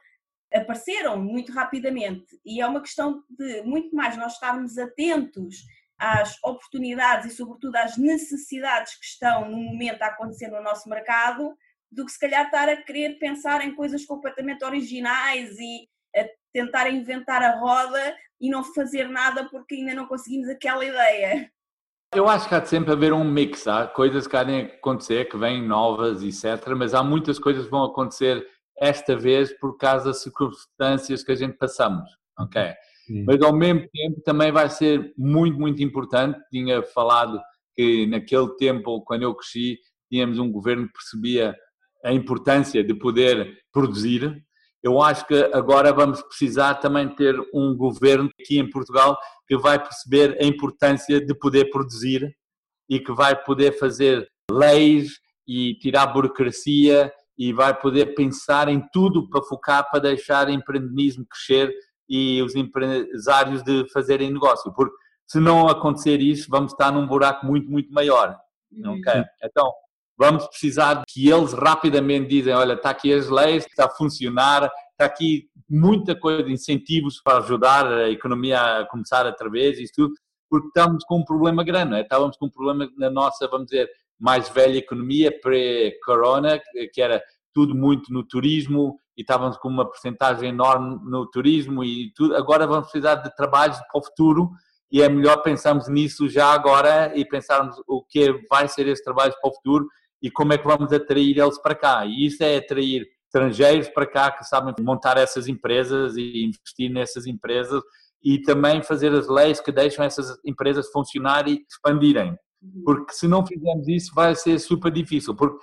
apareceram 0.55 1.21
muito 1.21 1.53
rapidamente 1.53 2.39
e 2.45 2.61
é 2.61 2.67
uma 2.67 2.81
questão 2.81 3.25
de 3.29 3.63
muito 3.63 3.95
mais 3.95 4.17
nós 4.17 4.35
estarmos 4.35 4.79
atentos 4.79 5.57
às 5.99 6.37
oportunidades 6.45 7.33
e 7.33 7.37
sobretudo 7.37 7.77
às 7.77 7.97
necessidades 7.97 8.97
que 8.99 9.05
estão 9.05 9.51
no 9.51 9.57
momento 9.57 10.03
a 10.03 10.07
acontecer 10.07 10.49
no 10.49 10.63
nosso 10.63 10.89
mercado 10.89 11.57
do 11.91 12.05
que 12.05 12.13
se 12.13 12.19
calhar 12.19 12.45
estar 12.45 12.69
a 12.69 12.77
querer 12.77 13.19
pensar 13.19 13.65
em 13.65 13.75
coisas 13.75 14.05
completamente 14.05 14.65
originais 14.65 15.57
e 15.59 15.89
a 16.17 16.25
tentar 16.53 16.91
inventar 16.91 17.43
a 17.43 17.59
roda 17.59 18.17
e 18.41 18.49
não 18.49 18.63
fazer 18.63 19.09
nada 19.09 19.49
porque 19.49 19.77
ainda 19.77 19.95
não 19.95 20.07
conseguimos 20.07 20.49
aquela 20.49 20.85
ideia. 20.85 21.51
Eu 22.15 22.29
acho 22.29 22.49
que 22.49 22.55
há 22.55 22.61
de 22.61 22.69
sempre 22.69 22.93
haver 22.93 23.13
um 23.13 23.25
mix, 23.25 23.67
há 23.67 23.89
coisas 23.89 24.29
que 24.29 24.45
de 24.45 24.61
acontecer, 24.61 25.29
que 25.29 25.37
vêm 25.37 25.67
novas, 25.67 26.23
etc. 26.23 26.69
Mas 26.77 26.95
há 26.95 27.03
muitas 27.03 27.41
coisas 27.41 27.65
que 27.65 27.71
vão 27.71 27.85
acontecer 27.85 28.47
esta 28.85 29.17
vez 29.17 29.53
por 29.59 29.77
causa 29.77 30.07
das 30.07 30.23
circunstâncias 30.23 31.23
que 31.25 31.33
a 31.33 31.35
gente 31.35 31.57
passamos, 31.57 32.09
ok? 32.39 32.75
Sim. 33.07 33.25
Mas 33.25 33.41
ao 33.43 33.55
mesmo 33.55 33.89
tempo 33.93 34.21
também 34.23 34.51
vai 34.51 34.69
ser 34.69 35.13
muito, 35.17 35.59
muito 35.59 35.83
importante. 35.83 36.39
Tinha 36.51 36.83
falado 36.83 37.41
que 37.75 38.07
naquele 38.07 38.49
tempo, 38.57 39.03
quando 39.03 39.23
eu 39.23 39.35
cresci, 39.35 39.79
tínhamos 40.11 40.39
um 40.39 40.51
governo 40.51 40.87
que 40.87 40.93
percebia 40.93 41.55
a 42.05 42.13
importância 42.13 42.83
de 42.85 42.95
poder 42.95 43.59
produzir. 43.73 44.43
Eu 44.83 45.01
acho 45.01 45.27
que 45.27 45.35
agora 45.53 45.93
vamos 45.93 46.23
precisar 46.23 46.75
também 46.75 47.09
ter 47.09 47.35
um 47.55 47.75
governo 47.77 48.31
aqui 48.41 48.59
em 48.59 48.69
Portugal 48.69 49.19
que 49.49 49.57
vai 49.57 49.83
perceber 49.83 50.37
a 50.41 50.45
importância 50.45 51.21
de 51.21 51.35
poder 51.35 51.71
produzir 51.71 52.35
e 52.89 53.01
que 53.01 53.13
vai 53.13 53.35
poder 53.45 53.79
fazer 53.79 54.29
leis 54.51 55.19
e 55.47 55.75
tirar 55.79 56.07
burocracia 56.07 57.13
e 57.37 57.53
vai 57.53 57.79
poder 57.79 58.15
pensar 58.15 58.69
em 58.69 58.83
tudo 58.93 59.29
para 59.29 59.43
focar 59.43 59.91
para 59.91 60.01
deixar 60.01 60.49
o 60.49 60.51
empreendedorismo 60.51 61.27
crescer 61.27 61.75
e 62.09 62.43
os 62.43 62.55
empresários 62.55 63.63
de 63.63 63.89
fazerem 63.93 64.33
negócio, 64.33 64.73
porque 64.73 64.95
se 65.27 65.41
não 65.41 65.69
acontecer 65.69 66.21
isso, 66.21 66.49
vamos 66.51 66.73
estar 66.73 66.93
num 66.93 67.07
buraco 67.07 67.47
muito, 67.47 67.71
muito 67.71 67.93
maior. 67.93 68.39
Okay? 68.73 69.25
Então, 69.43 69.73
vamos 70.17 70.47
precisar 70.47 71.03
que 71.09 71.29
eles 71.29 71.53
rapidamente 71.53 72.29
dizem, 72.29 72.55
olha, 72.55 72.75
está 72.75 72.91
aqui 72.91 73.13
as 73.13 73.29
leis, 73.29 73.65
está 73.65 73.87
a 73.87 73.91
funcionar, 73.91 74.71
está 74.93 75.07
aqui 75.07 75.49
muita 75.69 76.15
coisa, 76.15 76.49
incentivos 76.51 77.21
para 77.23 77.39
ajudar 77.39 77.87
a 77.87 78.11
economia 78.11 78.81
a 78.81 78.87
começar 78.87 79.27
outra 79.27 79.51
vez, 79.51 79.79
isso 79.79 79.93
tudo, 79.97 80.15
porque 80.51 80.69
estamos 80.69 81.05
com 81.05 81.19
um 81.19 81.25
problema 81.25 81.65
grande, 81.65 81.97
é? 81.97 82.01
estávamos 82.03 82.37
com 82.37 82.47
um 82.47 82.51
problema 82.51 82.89
na 82.97 83.11
nossa, 83.11 83.49
vamos 83.49 83.67
dizer, 83.67 83.89
mais 84.19 84.49
velha 84.49 84.79
economia 84.79 85.33
pré-corona, 85.41 86.61
que 86.93 87.01
era 87.01 87.23
tudo 87.53 87.75
muito 87.75 88.13
no 88.13 88.25
turismo 88.25 88.99
e 89.17 89.23
estávamos 89.23 89.57
com 89.59 89.69
uma 89.69 89.87
porcentagem 89.87 90.49
enorme 90.49 90.99
no 91.05 91.27
turismo 91.31 91.85
e 91.85 92.13
tudo. 92.15 92.37
Agora 92.37 92.67
vamos 92.67 92.91
precisar 92.91 93.17
de 93.17 93.35
trabalhos 93.37 93.79
para 93.79 94.01
o 94.01 94.05
futuro 94.05 94.51
e 94.91 95.03
é 95.03 95.09
melhor 95.09 95.39
pensarmos 95.43 95.89
nisso 95.89 96.29
já 96.29 96.53
agora 96.53 97.13
e 97.17 97.25
pensarmos 97.25 97.77
o 97.87 98.03
que 98.03 98.33
vai 98.49 98.69
ser 98.69 98.87
esse 98.89 99.03
trabalho 99.03 99.35
para 99.41 99.51
o 99.51 99.55
futuro 99.55 99.87
e 100.23 100.31
como 100.31 100.53
é 100.53 100.59
que 100.59 100.67
vamos 100.67 100.93
atrair 100.93 101.39
eles 101.39 101.61
para 101.61 101.75
cá. 101.75 102.05
E 102.07 102.27
isso 102.27 102.43
é 102.43 102.57
atrair 102.57 103.07
estrangeiros 103.27 103.89
para 103.89 104.07
cá 104.07 104.31
que 104.31 104.45
sabem 104.45 104.75
montar 104.81 105.17
essas 105.17 105.49
empresas 105.49 106.17
e 106.17 106.45
investir 106.45 106.91
nessas 106.91 107.27
empresas 107.27 107.83
e 108.23 108.41
também 108.41 108.83
fazer 108.83 109.13
as 109.13 109.29
leis 109.29 109.61
que 109.61 109.73
deixam 109.73 110.05
essas 110.05 110.39
empresas 110.45 110.89
funcionar 110.91 111.47
e 111.49 111.65
expandirem. 111.69 112.37
Uhum. 112.65 112.83
Porque 112.85 113.13
se 113.13 113.29
não 113.29 113.47
fizermos 113.47 113.87
isso 113.89 114.15
vai 114.15 114.35
ser 114.35 114.59
super 114.59 114.91
difícil, 114.91 115.35
porque 115.35 115.59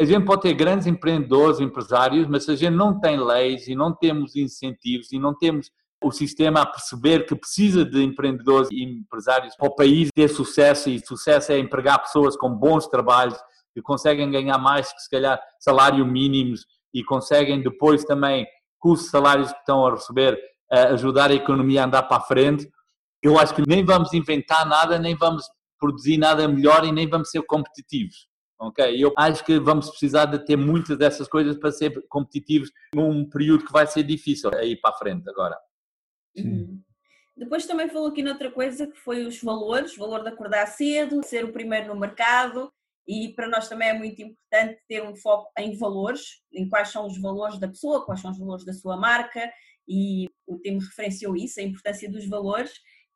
a 0.00 0.04
gente 0.04 0.24
pode 0.24 0.42
ter 0.42 0.54
grandes 0.54 0.86
empreendedores, 0.86 1.60
empresários, 1.60 2.26
mas 2.26 2.44
se 2.44 2.50
a 2.50 2.56
gente 2.56 2.74
não 2.74 2.98
tem 2.98 3.18
leis 3.18 3.68
e 3.68 3.74
não 3.74 3.94
temos 3.94 4.34
incentivos 4.34 5.12
e 5.12 5.18
não 5.18 5.36
temos 5.36 5.70
o 6.02 6.10
sistema 6.10 6.62
a 6.62 6.66
perceber 6.66 7.26
que 7.26 7.36
precisa 7.36 7.84
de 7.84 8.02
empreendedores 8.02 8.68
e 8.72 8.82
empresários 8.82 9.54
para 9.54 9.68
o 9.68 9.74
país 9.74 10.08
ter 10.12 10.28
sucesso 10.28 10.90
e 10.90 10.98
sucesso 10.98 11.52
é 11.52 11.58
empregar 11.58 12.02
pessoas 12.02 12.36
com 12.36 12.50
bons 12.50 12.88
trabalhos 12.88 13.38
que 13.72 13.80
conseguem 13.80 14.30
ganhar 14.30 14.58
mais 14.58 14.92
que 14.92 15.00
se 15.00 15.08
calhar 15.08 15.40
salário 15.60 16.04
mínimos 16.04 16.66
e 16.92 17.04
conseguem 17.04 17.62
depois 17.62 18.04
também 18.04 18.46
com 18.80 18.90
os 18.90 19.08
salários 19.10 19.52
que 19.52 19.58
estão 19.58 19.86
a 19.86 19.92
receber 19.92 20.38
ajudar 20.90 21.30
a 21.30 21.34
economia 21.34 21.82
a 21.82 21.86
andar 21.86 22.02
para 22.02 22.16
a 22.16 22.26
frente. 22.26 22.68
Eu 23.22 23.38
acho 23.38 23.54
que 23.54 23.62
nem 23.66 23.84
vamos 23.84 24.12
inventar 24.12 24.66
nada, 24.66 24.98
nem 24.98 25.14
vamos 25.14 25.44
produzir 25.82 26.16
nada 26.16 26.46
melhor 26.46 26.84
e 26.84 26.92
nem 26.92 27.08
vamos 27.08 27.28
ser 27.30 27.42
competitivos. 27.42 28.28
Ok? 28.56 28.84
Eu 28.96 29.12
acho 29.18 29.44
que 29.44 29.58
vamos 29.58 29.90
precisar 29.90 30.26
de 30.26 30.38
ter 30.38 30.56
muitas 30.56 30.96
dessas 30.96 31.26
coisas 31.26 31.58
para 31.58 31.72
ser 31.72 32.06
competitivos 32.08 32.70
num 32.94 33.28
período 33.28 33.64
que 33.64 33.72
vai 33.72 33.84
ser 33.88 34.04
difícil 34.04 34.48
aí 34.54 34.76
para 34.76 34.90
a 34.90 34.98
frente 34.98 35.28
agora. 35.28 35.58
Uhum. 36.36 36.80
Depois 37.36 37.66
também 37.66 37.88
falou 37.88 38.08
aqui 38.08 38.22
noutra 38.22 38.52
coisa 38.52 38.86
que 38.86 38.96
foi 38.96 39.26
os 39.26 39.42
valores, 39.42 39.96
o 39.96 39.98
valor 39.98 40.22
de 40.22 40.28
acordar 40.28 40.66
cedo, 40.66 41.20
ser 41.24 41.44
o 41.44 41.52
primeiro 41.52 41.88
no 41.88 41.98
mercado 41.98 42.72
e 43.08 43.30
para 43.34 43.48
nós 43.48 43.68
também 43.68 43.88
é 43.88 43.94
muito 43.94 44.22
importante 44.22 44.80
ter 44.86 45.02
um 45.02 45.16
foco 45.16 45.50
em 45.58 45.76
valores, 45.76 46.40
em 46.52 46.68
quais 46.68 46.90
são 46.90 47.04
os 47.08 47.20
valores 47.20 47.58
da 47.58 47.66
pessoa, 47.66 48.06
quais 48.06 48.20
são 48.20 48.30
os 48.30 48.38
valores 48.38 48.64
da 48.64 48.72
sua 48.72 48.96
marca 48.96 49.52
e 49.88 50.28
o 50.46 50.56
tema 50.60 50.78
referenciou 50.80 51.34
isso, 51.34 51.58
a 51.58 51.64
importância 51.64 52.08
dos 52.08 52.28
valores 52.28 52.70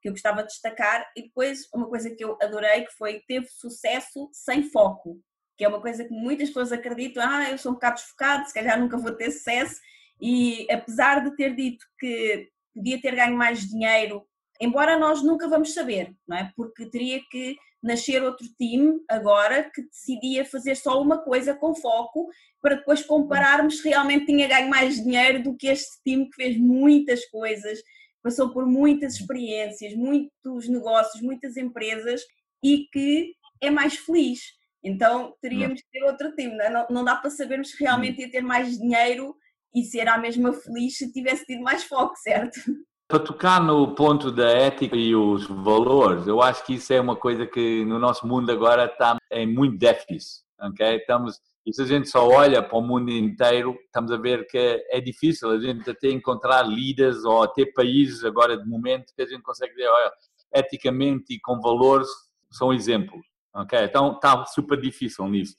que 0.06 0.10
eu 0.10 0.12
gostava 0.12 0.42
de 0.42 0.48
destacar 0.48 1.04
e 1.16 1.22
depois 1.22 1.68
uma 1.74 1.88
coisa 1.88 2.08
que 2.14 2.24
eu 2.24 2.38
adorei 2.40 2.84
que 2.84 2.92
foi 2.92 3.20
teve 3.26 3.48
sucesso 3.48 4.28
sem 4.32 4.62
foco 4.62 5.20
que 5.56 5.64
é 5.64 5.68
uma 5.68 5.80
coisa 5.80 6.04
que 6.04 6.12
muitas 6.12 6.48
pessoas 6.48 6.70
acreditam, 6.70 7.22
ah, 7.26 7.50
eu 7.50 7.58
sou 7.58 7.72
um 7.72 7.74
bocado 7.74 7.96
desfocado, 7.96 8.46
se 8.46 8.54
calhar 8.54 8.78
nunca 8.78 8.98
vou 8.98 9.12
ter 9.12 9.30
sucesso, 9.30 9.80
e 10.20 10.66
apesar 10.70 11.24
de 11.24 11.34
ter 11.34 11.54
dito 11.54 11.84
que 11.98 12.48
podia 12.74 13.00
ter 13.00 13.14
ganho 13.14 13.36
mais 13.36 13.60
dinheiro, 13.66 14.26
embora 14.60 14.98
nós 14.98 15.22
nunca 15.22 15.48
vamos 15.48 15.72
saber, 15.72 16.14
não 16.28 16.36
é? 16.36 16.52
Porque 16.54 16.86
teria 16.86 17.20
que 17.30 17.56
nascer 17.82 18.22
outro 18.22 18.46
time 18.58 19.00
agora 19.08 19.70
que 19.70 19.82
decidia 19.82 20.44
fazer 20.44 20.74
só 20.74 21.00
uma 21.00 21.18
coisa 21.18 21.54
com 21.54 21.74
foco 21.74 22.28
para 22.60 22.76
depois 22.76 23.02
compararmos 23.02 23.80
se 23.80 23.88
realmente 23.88 24.26
tinha 24.26 24.48
ganho 24.48 24.68
mais 24.68 24.96
dinheiro 24.96 25.42
do 25.42 25.56
que 25.56 25.68
este 25.68 26.02
time 26.04 26.28
que 26.28 26.36
fez 26.36 26.58
muitas 26.58 27.24
coisas, 27.26 27.78
passou 28.22 28.50
por 28.50 28.66
muitas 28.66 29.14
experiências, 29.14 29.94
muitos 29.94 30.68
negócios, 30.68 31.22
muitas 31.22 31.57
empresas 31.57 32.22
e 32.62 32.87
que 32.92 33.35
é 33.61 33.70
mais 33.70 33.96
feliz. 33.96 34.40
Então 34.83 35.35
teríamos 35.40 35.81
que 35.81 35.90
ter 35.90 36.05
outro 36.05 36.35
time, 36.35 36.57
não, 36.57 36.64
é? 36.64 36.87
não 36.90 37.05
dá 37.05 37.16
para 37.16 37.31
sabermos 37.31 37.70
se 37.70 37.83
realmente 37.83 38.20
ia 38.20 38.31
ter 38.31 38.42
mais 38.42 38.79
dinheiro 38.79 39.35
e 39.74 39.83
ser 39.85 40.09
a 40.09 40.16
mesma 40.16 40.52
feliz 40.52 40.96
se 40.96 41.12
tivesse 41.12 41.44
tido 41.44 41.62
mais 41.62 41.85
foco, 41.85 42.14
certo? 42.16 42.61
Para 43.09 43.20
tocar 43.20 43.61
no 43.62 43.94
ponto 43.94 44.33
da 44.33 44.48
ética 44.50 44.96
e 44.96 45.14
os 45.14 45.46
valores, 45.46 46.26
eu 46.26 46.42
acho 46.42 46.64
que 46.64 46.74
isso 46.74 46.92
é 46.92 47.00
uma 47.00 47.14
coisa 47.14 47.46
que 47.46 47.85
no 47.85 47.98
nosso 47.98 48.26
mundo 48.26 48.50
agora 48.50 48.87
está 48.87 49.16
em 49.31 49.46
muito 49.46 49.79
déficit, 49.79 50.42
ok? 50.61 50.96
Estamos, 50.96 51.40
e 51.66 51.72
se 51.72 51.83
a 51.83 51.87
gente 51.87 52.09
só 52.09 52.26
olha 52.26 52.62
para 52.62 52.79
o 52.79 52.83
mundo 52.83 53.11
inteiro, 53.11 53.76
estamos 53.85 54.12
a 54.12 54.16
ver 54.16 54.46
que 54.46 54.57
é 54.90 55.00
difícil 55.00 55.50
a 55.50 55.59
gente 55.59 55.90
até 55.90 56.09
encontrar 56.09 56.62
líderes 56.62 57.24
ou 57.24 57.42
até 57.42 57.66
países 57.66 58.24
agora 58.24 58.57
de 58.57 58.68
momento 58.68 59.12
que 59.14 59.22
a 59.22 59.26
gente 59.26 59.42
consegue 59.42 59.74
dizer, 59.74 59.88
olha, 59.88 60.12
eticamente 60.55 61.35
e 61.35 61.40
com 61.40 61.61
valores 61.61 62.09
são 62.50 62.72
exemplos 62.72 63.26
ok? 63.57 63.85
Então 63.85 64.12
está 64.12 64.44
super 64.46 64.81
difícil 64.81 65.26
nisso. 65.29 65.57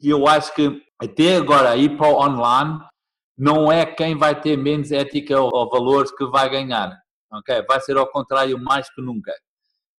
E 0.00 0.08
eu 0.08 0.26
acho 0.26 0.54
que 0.54 0.82
até 0.98 1.36
agora 1.36 1.76
ir 1.76 1.96
para 1.96 2.08
o 2.08 2.20
online 2.20 2.80
não 3.36 3.70
é 3.70 3.84
quem 3.84 4.16
vai 4.16 4.40
ter 4.40 4.56
menos 4.56 4.90
ética 4.90 5.40
ou 5.40 5.68
valores 5.68 6.10
que 6.10 6.24
vai 6.26 6.48
ganhar, 6.48 6.96
ok? 7.32 7.62
Vai 7.68 7.80
ser 7.80 7.96
ao 7.96 8.10
contrário 8.10 8.58
mais 8.58 8.92
que 8.92 9.02
nunca. 9.02 9.32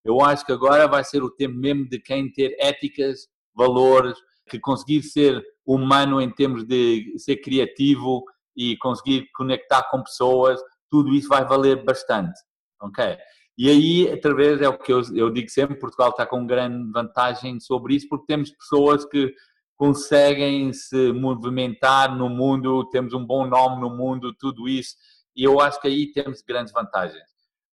Eu 0.03 0.21
acho 0.21 0.45
que 0.45 0.51
agora 0.51 0.87
vai 0.87 1.03
ser 1.03 1.23
o 1.23 1.29
tempo 1.29 1.55
mesmo 1.55 1.87
de 1.87 1.99
quem 1.99 2.31
ter 2.31 2.55
éticas, 2.59 3.27
valores, 3.53 4.17
que 4.49 4.59
conseguir 4.59 5.03
ser 5.03 5.43
humano 5.65 6.19
em 6.19 6.29
termos 6.29 6.63
de 6.65 7.13
ser 7.17 7.37
criativo 7.37 8.23
e 8.55 8.75
conseguir 8.77 9.29
conectar 9.33 9.83
com 9.89 10.03
pessoas, 10.03 10.59
tudo 10.89 11.13
isso 11.13 11.29
vai 11.29 11.45
valer 11.45 11.83
bastante, 11.83 12.39
ok? 12.81 13.17
E 13.57 13.69
aí, 13.69 14.11
através, 14.11 14.61
é 14.61 14.69
o 14.69 14.77
que 14.77 14.91
eu, 14.91 15.01
eu 15.13 15.29
digo 15.29 15.49
sempre, 15.49 15.77
Portugal 15.77 16.09
está 16.09 16.25
com 16.25 16.47
grande 16.47 16.91
vantagem 16.91 17.59
sobre 17.59 17.95
isso, 17.95 18.07
porque 18.09 18.25
temos 18.27 18.51
pessoas 18.51 19.05
que 19.05 19.33
conseguem 19.75 20.73
se 20.73 21.13
movimentar 21.13 22.15
no 22.15 22.29
mundo, 22.29 22.89
temos 22.89 23.13
um 23.13 23.25
bom 23.25 23.45
nome 23.45 23.81
no 23.81 23.89
mundo, 23.89 24.33
tudo 24.33 24.67
isso, 24.67 24.95
e 25.35 25.43
eu 25.43 25.59
acho 25.59 25.79
que 25.79 25.87
aí 25.87 26.11
temos 26.11 26.41
grandes 26.41 26.73
vantagens. 26.73 27.23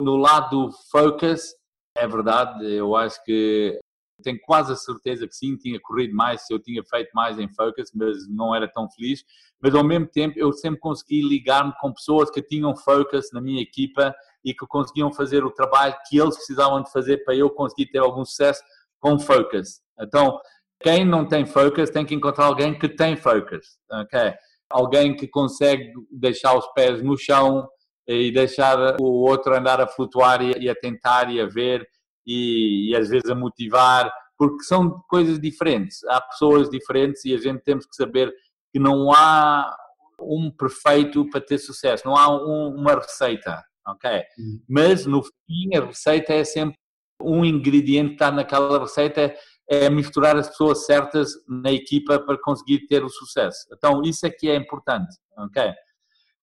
No 0.00 0.16
lado 0.16 0.66
do 0.66 0.72
focus, 0.90 1.54
é 1.96 2.06
verdade, 2.06 2.64
eu 2.72 2.94
acho 2.94 3.22
que 3.24 3.78
tenho 4.22 4.38
quase 4.42 4.72
a 4.72 4.76
certeza 4.76 5.26
que 5.26 5.34
sim, 5.34 5.56
tinha 5.56 5.78
corrido 5.80 6.14
mais 6.14 6.46
se 6.46 6.52
eu 6.52 6.58
tinha 6.58 6.82
feito 6.84 7.10
mais 7.14 7.38
em 7.38 7.48
focus, 7.48 7.90
mas 7.94 8.28
não 8.28 8.54
era 8.54 8.66
tão 8.66 8.88
feliz. 8.90 9.24
Mas 9.60 9.74
ao 9.74 9.84
mesmo 9.84 10.06
tempo, 10.06 10.38
eu 10.38 10.52
sempre 10.52 10.80
consegui 10.80 11.22
ligar-me 11.22 11.72
com 11.80 11.92
pessoas 11.92 12.30
que 12.30 12.42
tinham 12.42 12.74
focus 12.76 13.30
na 13.32 13.40
minha 13.40 13.60
equipa 13.60 14.14
e 14.44 14.54
que 14.54 14.66
conseguiam 14.66 15.12
fazer 15.12 15.44
o 15.44 15.50
trabalho 15.50 15.96
que 16.08 16.18
eles 16.18 16.36
precisavam 16.36 16.82
de 16.82 16.90
fazer 16.90 17.24
para 17.24 17.34
eu 17.34 17.50
conseguir 17.50 17.86
ter 17.86 17.98
algum 17.98 18.24
sucesso 18.24 18.62
com 19.00 19.18
focus. 19.18 19.80
Então, 20.00 20.38
quem 20.80 21.04
não 21.04 21.26
tem 21.26 21.44
focus 21.46 21.90
tem 21.90 22.04
que 22.04 22.14
encontrar 22.14 22.46
alguém 22.46 22.78
que 22.78 22.88
tem 22.88 23.16
focus, 23.16 23.78
ok? 23.90 24.34
Alguém 24.70 25.16
que 25.16 25.26
consegue 25.26 25.92
deixar 26.10 26.56
os 26.56 26.66
pés 26.72 27.02
no 27.02 27.16
chão 27.16 27.68
e 28.06 28.30
deixar 28.30 29.00
o 29.00 29.28
outro 29.28 29.56
andar 29.56 29.80
a 29.80 29.86
flutuar 29.86 30.40
e 30.42 30.68
a 30.68 30.74
tentar 30.74 31.30
e 31.30 31.40
a 31.40 31.46
ver 31.46 31.86
e, 32.26 32.90
e 32.90 32.96
às 32.96 33.08
vezes 33.08 33.30
a 33.30 33.34
motivar, 33.34 34.12
porque 34.36 34.64
são 34.64 35.02
coisas 35.08 35.40
diferentes. 35.40 36.02
Há 36.04 36.20
pessoas 36.20 36.68
diferentes 36.68 37.24
e 37.24 37.34
a 37.34 37.38
gente 37.38 37.62
temos 37.62 37.86
que 37.86 37.96
saber 37.96 38.32
que 38.72 38.78
não 38.78 39.12
há 39.12 39.74
um 40.20 40.50
perfeito 40.50 41.28
para 41.30 41.40
ter 41.40 41.58
sucesso, 41.58 42.06
não 42.06 42.16
há 42.16 42.28
um, 42.28 42.74
uma 42.76 42.94
receita, 42.94 43.62
ok? 43.86 44.22
Uhum. 44.38 44.62
Mas 44.68 45.06
no 45.06 45.22
fim 45.22 45.76
a 45.76 45.86
receita 45.86 46.32
é 46.32 46.44
sempre 46.44 46.76
um 47.20 47.44
ingrediente 47.44 48.08
que 48.08 48.14
está 48.14 48.30
naquela 48.30 48.78
receita 48.78 49.34
é 49.68 49.90
misturar 49.90 50.36
as 50.36 50.48
pessoas 50.48 50.86
certas 50.86 51.32
na 51.48 51.72
equipa 51.72 52.18
para 52.20 52.40
conseguir 52.40 52.86
ter 52.86 53.04
o 53.04 53.08
sucesso. 53.08 53.66
Então 53.72 54.02
isso 54.02 54.24
é 54.26 54.30
que 54.30 54.48
é 54.48 54.56
importante, 54.56 55.16
ok? 55.36 55.72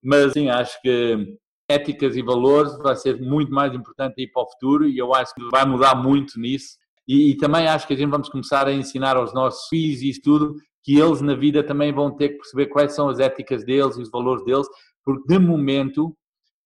Mas 0.03 0.33
sim, 0.33 0.49
acho 0.49 0.81
que 0.81 1.37
éticas 1.69 2.15
e 2.15 2.21
valores 2.21 2.77
vai 2.77 2.95
ser 2.95 3.19
muito 3.21 3.51
mais 3.51 3.73
importante 3.73 4.15
aí 4.19 4.27
para 4.27 4.43
o 4.43 4.49
futuro 4.49 4.87
e 4.87 4.97
eu 4.97 5.13
acho 5.13 5.33
que 5.33 5.43
vai 5.49 5.65
mudar 5.65 5.95
muito 5.95 6.39
nisso. 6.39 6.77
E, 7.07 7.31
e, 7.31 7.37
também 7.37 7.67
acho 7.67 7.85
que 7.85 7.93
a 7.93 7.97
gente 7.97 8.09
vamos 8.09 8.29
começar 8.29 8.67
a 8.67 8.73
ensinar 8.73 9.17
aos 9.17 9.33
nossos 9.33 9.67
filhos 9.67 10.01
e 10.01 10.21
tudo, 10.21 10.55
que 10.83 10.97
eles 10.97 11.21
na 11.21 11.35
vida 11.35 11.63
também 11.63 11.91
vão 11.91 12.15
ter 12.15 12.29
que 12.29 12.37
perceber 12.37 12.67
quais 12.67 12.93
são 12.93 13.09
as 13.09 13.19
éticas 13.19 13.65
deles 13.65 13.97
e 13.97 14.01
os 14.01 14.09
valores 14.09 14.43
deles, 14.45 14.67
porque 15.03 15.27
de 15.27 15.39
momento 15.39 16.15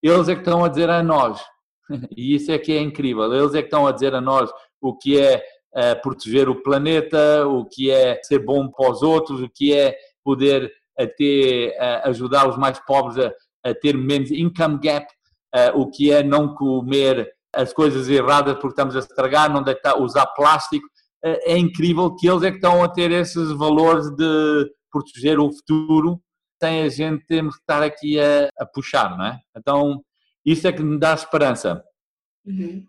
eles 0.01 0.27
é 0.27 0.35
que 0.35 0.41
estão 0.41 0.63
a 0.63 0.67
dizer 0.67 0.89
a 0.89 1.01
nós, 1.01 1.41
e 2.15 2.35
isso 2.35 2.51
é 2.51 2.59
que 2.59 2.71
é 2.71 2.81
incrível, 2.81 3.33
eles 3.33 3.55
é 3.55 3.61
que 3.61 3.67
estão 3.67 3.87
a 3.87 3.91
dizer 3.91 4.13
a 4.13 4.21
nós 4.21 4.51
o 4.79 4.95
que 4.95 5.19
é 5.19 5.43
uh, 5.75 6.01
proteger 6.01 6.49
o 6.49 6.61
planeta, 6.61 7.47
o 7.47 7.65
que 7.65 7.89
é 7.89 8.19
ser 8.23 8.39
bom 8.39 8.69
para 8.69 8.91
os 8.91 9.01
outros, 9.01 9.41
o 9.41 9.49
que 9.49 9.73
é 9.73 9.95
poder 10.23 10.71
até 10.97 11.75
uh, 11.79 12.09
ajudar 12.09 12.47
os 12.47 12.57
mais 12.57 12.79
pobres 12.79 13.17
a, 13.17 13.33
a 13.63 13.73
ter 13.73 13.97
menos 13.97 14.31
income 14.31 14.79
gap, 14.79 15.07
uh, 15.55 15.79
o 15.79 15.89
que 15.89 16.11
é 16.11 16.23
não 16.23 16.53
comer 16.55 17.29
as 17.53 17.73
coisas 17.73 18.07
erradas 18.09 18.55
porque 18.55 18.69
estamos 18.69 18.95
a 18.95 18.99
estragar, 18.99 19.51
não 19.51 19.63
deitar, 19.63 19.99
usar 19.99 20.25
plástico. 20.27 20.85
Uh, 21.25 21.37
é 21.43 21.57
incrível 21.57 22.15
que 22.15 22.27
eles 22.27 22.43
é 22.43 22.51
que 22.51 22.57
estão 22.57 22.83
a 22.83 22.89
ter 22.89 23.11
esses 23.11 23.51
valores 23.51 24.09
de 24.15 24.71
proteger 24.91 25.39
o 25.39 25.51
futuro 25.51 26.21
sem 26.61 26.83
a 26.83 26.89
gente 26.89 27.25
termos 27.25 27.55
que 27.55 27.61
estar 27.61 27.83
aqui 27.83 28.19
a, 28.19 28.49
a 28.59 28.65
puxar, 28.65 29.15
não 29.17 29.25
é? 29.25 29.39
Então, 29.55 30.03
isso 30.45 30.67
é 30.67 30.71
que 30.71 30.81
me 30.81 30.97
dá 30.97 31.13
esperança. 31.13 31.83
Uhum. 32.45 32.85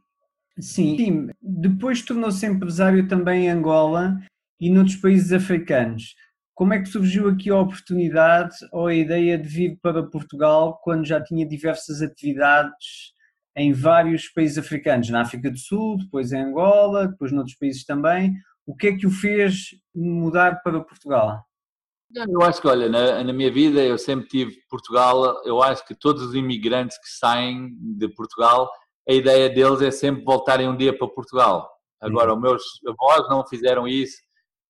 Sim. 0.59 0.97
Sim, 0.97 1.31
depois 1.41 2.03
tornou-se 2.03 2.45
empresário 2.47 3.07
também 3.07 3.47
em 3.47 3.51
Angola 3.51 4.19
e 4.61 4.71
noutros 4.71 4.97
países 4.97 5.33
africanos. 5.33 6.15
Como 6.59 6.75
é 6.75 6.81
que 6.81 6.89
surgiu 6.89 7.29
aqui 7.29 7.51
a 7.51 7.61
oportunidade 7.61 8.57
ou 8.73 8.89
a 8.89 8.95
ideia 8.95 9.39
de 9.39 9.47
vir 9.47 9.79
para 9.81 10.03
Portugal 10.03 10.81
quando 10.83 11.07
já 11.07 11.23
tinha 11.23 11.47
diversas 11.47 12.03
atividades 12.03 13.13
em 13.57 13.73
vários 13.73 14.29
países 14.29 14.59
africanos, 14.59 15.09
na 15.09 15.21
África 15.21 15.53
do 15.53 15.57
Sul, 15.57 15.99
depois 15.99 16.33
em 16.33 16.41
Angola, 16.41 17.07
depois 17.07 17.31
noutros 17.31 17.57
países 17.57 17.85
também? 17.85 18.35
O 18.67 18.75
que 18.75 18.89
é 18.89 18.97
que 18.97 19.07
o 19.07 19.11
fez 19.11 19.67
mudar 19.95 20.61
para 20.65 20.81
Portugal? 20.81 21.45
Eu 22.13 22.43
acho 22.43 22.61
que, 22.61 22.67
olha, 22.67 22.89
na, 22.89 23.23
na, 23.23 23.33
minha 23.33 23.53
vida 23.53 23.81
eu 23.81 23.97
sempre 23.97 24.27
tive 24.27 24.57
Portugal, 24.69 25.41
eu 25.45 25.63
acho 25.63 25.87
que 25.87 25.95
todos 25.95 26.25
os 26.25 26.35
imigrantes 26.35 26.99
que 26.99 27.09
saem 27.21 27.69
de 27.81 28.09
Portugal, 28.09 28.69
a 29.09 29.13
ideia 29.13 29.49
deles 29.49 29.81
é 29.81 29.93
sempre 29.93 30.25
voltarem 30.25 30.69
um 30.69 30.77
dia 30.77 30.93
para 30.93 31.07
Portugal. 31.07 31.71
Agora, 32.01 32.35
os 32.35 32.41
meus 32.41 32.63
avós 32.85 33.29
não 33.29 33.47
fizeram 33.47 33.87
isso, 33.87 34.17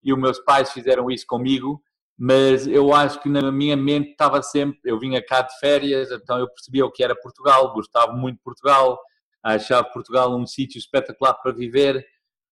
e 0.02 0.12
os 0.12 0.18
meus 0.18 0.38
pais 0.40 0.72
fizeram 0.72 1.10
isso 1.10 1.26
comigo, 1.26 1.82
mas 2.18 2.66
eu 2.66 2.92
acho 2.92 3.20
que 3.22 3.28
na 3.28 3.52
minha 3.52 3.76
mente 3.76 4.10
estava 4.10 4.42
sempre, 4.42 4.80
eu 4.84 4.98
vinha 4.98 5.24
cá 5.24 5.42
de 5.42 5.56
férias, 5.58 6.10
então 6.10 6.38
eu 6.38 6.48
percebia 6.48 6.84
o 6.84 6.90
que 6.90 7.04
era 7.04 7.14
Portugal, 7.14 7.72
gostava 7.72 8.12
muito 8.12 8.38
de 8.38 8.42
Portugal, 8.42 8.98
achava 9.42 9.88
Portugal 9.88 10.36
um 10.36 10.46
sítio 10.46 10.78
espetacular 10.78 11.34
para 11.34 11.52
viver. 11.52 12.04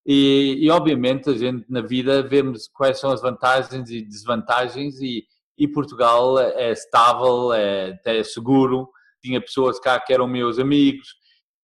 E, 0.06 0.58
e, 0.60 0.70
obviamente 0.70 1.28
a 1.30 1.34
gente 1.34 1.66
na 1.68 1.80
vida 1.80 2.22
vemos 2.22 2.68
quais 2.68 3.00
são 3.00 3.10
as 3.10 3.20
vantagens 3.20 3.90
e 3.90 4.02
desvantagens 4.02 5.00
e, 5.00 5.26
e 5.58 5.66
Portugal 5.66 6.38
é 6.38 6.70
estável, 6.70 7.52
é, 7.52 7.98
é 8.04 8.22
seguro, 8.22 8.88
tinha 9.20 9.40
pessoas 9.40 9.80
cá 9.80 9.98
que 9.98 10.12
eram 10.12 10.28
meus 10.28 10.60
amigos 10.60 11.16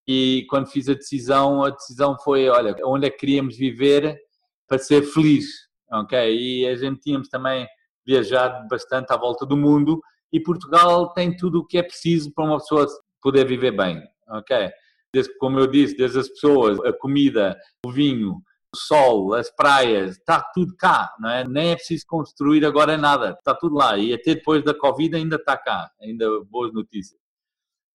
e 0.07 0.45
quando 0.51 0.66
fiz 0.66 0.88
a 0.88 0.95
decisão, 0.95 1.62
a 1.62 1.71
decisão 1.71 2.18
foi, 2.18 2.49
olha, 2.49 2.75
onde 2.85 3.07
é 3.07 3.11
que 3.11 3.18
queríamos 3.18 3.57
viver 3.57 4.18
para 4.66 4.79
ser 4.79 5.03
feliz, 5.03 5.47
ok? 5.92 6.35
E 6.35 6.66
a 6.66 6.74
gente 6.74 7.00
tínhamos 7.00 7.28
também 7.28 7.66
viajado 8.05 8.66
bastante 8.68 9.12
à 9.12 9.16
volta 9.16 9.46
do 9.46 9.57
mundo 9.57 10.00
e 10.33 10.40
Portugal 10.40 11.12
tem 11.12 11.37
tudo 11.37 11.61
o 11.61 11.66
que 11.66 11.78
é 11.78 11.83
preciso 11.83 12.33
para 12.33 12.44
uma 12.44 12.59
pessoa 12.59 12.87
poder 13.20 13.46
viver 13.46 13.72
bem, 13.72 14.02
ok? 14.28 14.70
Desde, 15.14 15.37
como 15.38 15.61
eu 15.61 15.66
disse, 15.66 15.96
desde 15.96 16.18
as 16.18 16.28
pessoas, 16.28 16.81
a 16.81 16.92
comida, 16.92 17.57
o 17.87 17.92
vinho, 17.92 18.42
o 18.74 18.76
sol, 18.76 19.35
as 19.35 19.55
praias, 19.55 20.16
está 20.16 20.40
tudo 20.55 20.74
cá, 20.76 21.14
não 21.20 21.31
é? 21.31 21.46
Nem 21.46 21.72
é 21.72 21.76
preciso 21.76 22.07
construir 22.07 22.64
agora 22.64 22.96
nada, 22.96 23.37
está 23.38 23.55
tudo 23.55 23.76
lá 23.76 23.98
e 23.98 24.14
até 24.14 24.35
depois 24.35 24.64
da 24.64 24.74
Covid 24.74 25.14
ainda 25.14 25.37
está 25.37 25.57
cá, 25.57 25.90
ainda 26.00 26.26
boas 26.50 26.72
notícias. 26.72 27.20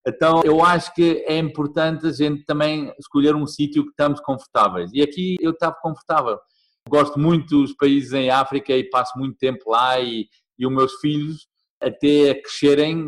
Então, 0.06 0.40
eu 0.44 0.64
acho 0.64 0.94
que 0.94 1.24
é 1.26 1.36
importante 1.36 2.06
a 2.06 2.12
gente 2.12 2.44
também 2.44 2.94
escolher 2.96 3.34
um 3.34 3.44
sítio 3.44 3.82
que 3.82 3.90
estamos 3.90 4.20
confortáveis. 4.20 4.92
E 4.92 5.02
aqui 5.02 5.34
eu 5.40 5.50
estava 5.50 5.74
confortável. 5.82 6.38
Gosto 6.88 7.18
muito 7.18 7.62
dos 7.62 7.72
países 7.74 8.12
em 8.12 8.30
África 8.30 8.72
e 8.72 8.88
passo 8.88 9.18
muito 9.18 9.36
tempo 9.38 9.70
lá 9.70 10.00
e, 10.00 10.28
e 10.58 10.66
os 10.66 10.72
meus 10.72 10.94
filhos, 11.00 11.48
até 11.80 12.34
crescerem, 12.34 13.04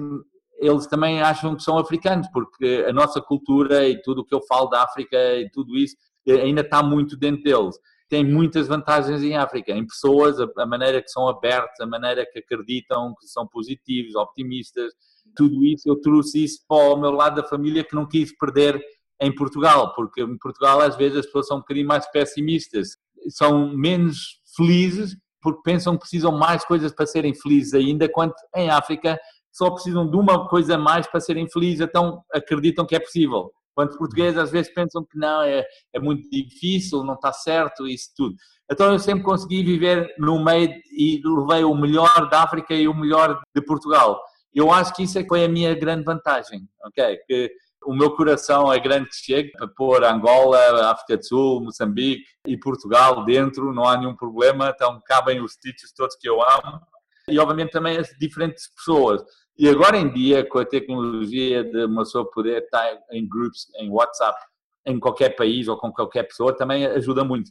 eles 0.59 0.87
também 0.87 1.23
acham 1.23 1.55
que 1.55 1.63
são 1.63 1.79
africanos, 1.79 2.29
porque 2.33 2.85
a 2.89 2.93
nossa 2.93 3.21
cultura 3.21 3.89
e 3.89 4.01
tudo 4.03 4.23
o 4.23 4.25
que 4.25 4.35
eu 4.35 4.43
falo 4.43 4.69
da 4.69 4.83
África 4.83 5.17
e 5.37 5.49
tudo 5.51 5.77
isso 5.77 5.97
ainda 6.29 6.63
está 6.63 6.83
muito 6.83 7.17
dentro 7.17 7.43
deles. 7.43 7.77
Tem 8.09 8.25
muitas 8.25 8.67
vantagens 8.67 9.23
em 9.23 9.37
África, 9.37 9.73
em 9.73 9.87
pessoas, 9.87 10.41
a, 10.41 10.49
a 10.59 10.67
maneira 10.67 11.01
que 11.01 11.11
são 11.11 11.29
abertas, 11.29 11.79
a 11.81 11.87
maneira 11.87 12.27
que 12.27 12.39
acreditam, 12.39 13.15
que 13.21 13.27
são 13.29 13.47
positivos, 13.47 14.15
optimistas, 14.15 14.93
tudo 15.37 15.65
isso, 15.65 15.89
eu 15.89 16.01
trouxe 16.01 16.43
isso 16.43 16.65
para 16.67 16.95
o 16.95 16.97
meu 16.97 17.11
lado 17.11 17.41
da 17.41 17.49
família 17.49 17.85
que 17.85 17.95
não 17.95 18.09
quis 18.09 18.37
perder 18.37 18.83
em 19.21 19.35
Portugal, 19.35 19.95
porque 19.95 20.23
em 20.23 20.39
Portugal 20.39 20.81
às 20.81 20.97
vezes 20.97 21.19
as 21.19 21.27
pessoas 21.27 21.47
são 21.47 21.59
um 21.59 21.61
bocadinho 21.61 21.87
mais 21.87 22.11
pessimistas 22.11 22.97
são 23.29 23.77
menos 23.77 24.41
felizes 24.57 25.17
porque 25.41 25.61
pensam 25.65 25.95
que 25.95 26.01
precisam 26.01 26.33
mais 26.37 26.65
coisas 26.65 26.93
para 26.93 27.07
serem 27.07 27.35
felizes 27.35 27.75
ainda, 27.75 28.09
quando 28.09 28.35
em 28.57 28.71
África 28.71 29.19
só 29.53 29.71
precisam 29.71 30.09
de 30.09 30.17
uma 30.17 30.49
coisa 30.49 30.77
mais 30.77 31.07
para 31.07 31.21
serem 31.21 31.49
felizes, 31.49 31.81
então 31.81 32.23
acreditam 32.33 32.87
que 32.87 32.95
é 32.95 33.01
possível. 33.01 33.51
Quando 33.75 33.91
os 33.91 33.97
portugueses 33.97 34.39
às 34.39 34.51
vezes 34.51 34.73
pensam 34.75 35.05
que 35.05 35.17
não, 35.17 35.43
é, 35.43 35.65
é 35.93 36.01
muito 36.01 36.29
difícil, 36.29 37.05
não 37.05 37.15
está 37.15 37.33
certo, 37.33 37.87
isso 37.87 38.11
tudo. 38.17 38.35
Então 38.71 38.93
eu 38.93 38.99
sempre 38.99 39.25
consegui 39.25 39.63
viver 39.63 40.15
no 40.19 40.43
meio 40.45 40.71
e 40.91 41.21
levei 41.25 41.65
o 41.65 41.75
melhor 41.75 42.29
da 42.29 42.43
África 42.43 42.75
e 42.75 42.89
o 42.89 42.95
melhor 42.95 43.41
de 43.55 43.63
Portugal. 43.63 44.21
Eu 44.53 44.73
acho 44.73 44.93
que 44.95 45.05
isso 45.05 45.19
é 45.19 45.23
que 45.23 45.29
foi 45.29 45.45
a 45.45 45.49
minha 45.49 45.75
grande 45.75 46.05
vantagem, 46.05 46.69
ok? 46.85 47.19
Que 47.27 47.53
o 47.85 47.95
meu 47.95 48.15
coração 48.15 48.73
é 48.73 48.79
grande 48.79 49.09
que 49.09 49.17
chega 49.17 49.51
para 49.57 49.69
pôr 49.69 50.05
Angola, 50.05 50.91
África 50.91 51.17
do 51.17 51.25
Sul, 51.25 51.61
Moçambique 51.63 52.25
e 52.47 52.59
Portugal 52.59 53.25
dentro, 53.25 53.73
não 53.73 53.85
há 53.85 53.97
nenhum 53.97 54.17
problema, 54.17 54.73
então 54.75 55.01
cabem 55.07 55.41
os 55.41 55.55
sítios 55.55 55.93
todos 55.93 56.17
que 56.17 56.29
eu 56.29 56.43
amo 56.43 56.81
e 57.29 57.39
obviamente 57.39 57.73
também 57.73 57.99
as 57.99 58.09
diferentes 58.19 58.69
pessoas. 58.75 59.23
E 59.57 59.69
agora 59.69 59.97
em 59.97 60.13
dia, 60.13 60.47
com 60.49 60.59
a 60.59 60.65
tecnologia 60.65 61.65
de 61.65 61.85
uma 61.85 62.03
pessoa 62.03 62.31
poder 62.31 62.63
estar 62.63 62.99
em 63.11 63.29
grupos, 63.29 63.67
em 63.77 63.91
WhatsApp, 63.91 64.39
em 64.87 64.99
qualquer 64.99 65.31
país 65.31 65.69
ou 65.69 65.77
com 65.77 65.93
qualquer 65.93 66.23
pessoa, 66.25 66.57
também 66.57 66.87
ajuda 66.87 67.25
muito. 67.25 67.51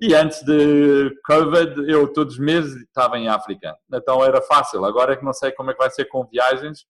E 0.00 0.14
antes 0.14 0.42
de 0.44 1.12
Covid, 1.26 1.90
eu 1.90 2.12
todos 2.12 2.34
os 2.34 2.40
meses 2.40 2.76
estava 2.82 3.18
em 3.18 3.28
África, 3.28 3.76
então 3.92 4.24
era 4.24 4.40
fácil. 4.40 4.84
Agora 4.84 5.12
é 5.12 5.16
que 5.16 5.24
não 5.24 5.32
sei 5.32 5.50
como 5.50 5.70
é 5.70 5.74
que 5.74 5.80
vai 5.80 5.90
ser 5.90 6.04
com 6.04 6.24
viagens, 6.24 6.86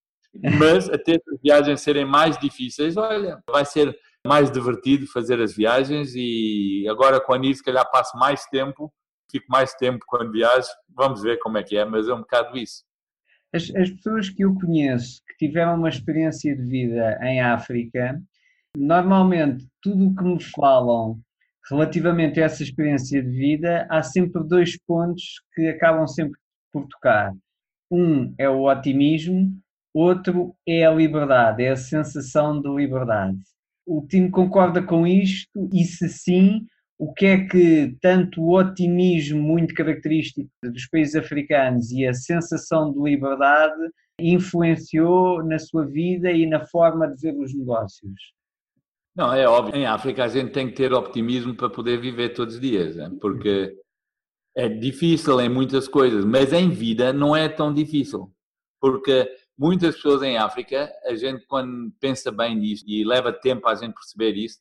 mas 0.59 0.89
até 0.89 1.15
as 1.15 1.41
viagens 1.43 1.81
serem 1.81 2.05
mais 2.05 2.39
difíceis, 2.39 2.97
olha, 2.97 3.39
vai 3.51 3.65
ser 3.65 3.97
mais 4.27 4.51
divertido 4.51 5.07
fazer 5.07 5.41
as 5.41 5.55
viagens 5.55 6.13
e 6.15 6.87
agora 6.89 7.21
com 7.21 7.33
a 7.33 7.39
Nise, 7.39 7.59
se 7.59 7.65
calhar 7.65 7.89
passo 7.91 8.17
mais 8.19 8.45
tempo, 8.47 8.93
fico 9.31 9.47
mais 9.49 9.75
tempo 9.75 10.05
quando 10.07 10.33
viajo, 10.33 10.69
vamos 10.89 11.23
ver 11.23 11.39
como 11.39 11.59
é 11.59 11.63
que 11.63 11.77
é, 11.77 11.85
mas 11.85 12.09
é 12.09 12.15
um 12.15 12.21
bocado 12.21 12.57
isso. 12.57 12.85
As, 13.55 13.71
as 13.75 13.91
pessoas 13.91 14.29
que 14.29 14.45
eu 14.45 14.55
conheço 14.55 15.23
que 15.27 15.47
tiveram 15.47 15.77
uma 15.77 15.89
experiência 15.89 16.55
de 16.55 16.63
vida 16.63 17.19
em 17.23 17.41
África, 17.41 18.21
normalmente 18.77 19.67
tudo 19.83 20.09
o 20.09 20.15
que 20.15 20.23
me 20.23 20.43
falam 20.43 21.19
relativamente 21.71 22.41
a 22.41 22.45
essa 22.45 22.63
experiência 22.63 23.23
de 23.23 23.31
vida, 23.31 23.87
há 23.91 24.03
sempre 24.03 24.43
dois 24.45 24.79
pontos 24.85 25.43
que 25.55 25.69
acabam 25.69 26.07
sempre 26.07 26.39
por 26.73 26.87
tocar. 26.87 27.33
Um 27.91 28.35
é 28.39 28.49
o 28.49 28.65
otimismo, 28.71 29.53
outro 29.95 30.55
é 30.67 30.85
a 30.85 30.93
liberdade, 30.93 31.63
é 31.63 31.71
a 31.71 31.77
sensação 31.77 32.61
de 32.61 32.69
liberdade. 32.69 33.39
O 33.87 34.07
time 34.07 34.31
concorda 34.31 34.83
com 34.83 35.07
isto 35.07 35.69
e, 35.73 35.85
se 35.85 36.09
sim, 36.09 36.67
o 36.99 37.13
que 37.15 37.27
é 37.27 37.47
que 37.47 37.97
tanto 38.01 38.43
o 38.43 38.59
otimismo 38.59 39.41
muito 39.41 39.73
característico 39.73 40.49
dos 40.63 40.87
países 40.89 41.15
africanos 41.15 41.93
e 41.93 42.05
a 42.05 42.13
sensação 42.13 42.93
de 42.93 43.01
liberdade 43.01 43.91
influenciou 44.21 45.45
na 45.45 45.59
sua 45.59 45.87
vida 45.87 46.31
e 46.33 46.45
na 46.45 46.67
forma 46.67 47.07
de 47.07 47.21
ver 47.23 47.39
os 47.39 47.55
negócios? 47.55 48.35
Não, 49.15 49.33
é 49.33 49.47
óbvio. 49.47 49.77
Em 49.77 49.87
África 49.87 50.25
a 50.25 50.29
gente 50.29 50.53
tem 50.53 50.69
que 50.69 50.75
ter 50.75 50.93
optimismo 50.93 51.55
para 51.55 51.71
poder 51.71 52.01
viver 52.01 52.31
todos 52.31 52.55
os 52.55 52.61
dias, 52.61 52.97
né? 52.97 53.11
porque 53.21 53.77
é 54.57 54.69
difícil 54.69 55.41
em 55.41 55.49
muitas 55.49 55.87
coisas, 55.87 56.25
mas 56.25 56.53
em 56.53 56.69
vida 56.69 57.13
não 57.13 57.35
é 57.35 57.49
tão 57.49 57.73
difícil. 57.73 58.33
Porque 58.81 59.29
muitas 59.59 59.97
pessoas 59.97 60.23
em 60.23 60.39
África, 60.39 60.91
a 61.05 61.15
gente 61.15 61.45
quando 61.47 61.93
pensa 62.01 62.31
bem 62.31 62.55
nisso 62.55 62.85
e 62.87 63.05
leva 63.05 63.33
tempo 63.33 63.69
a 63.69 63.75
gente 63.75 63.95
perceber 63.95 64.37
isso, 64.37 64.59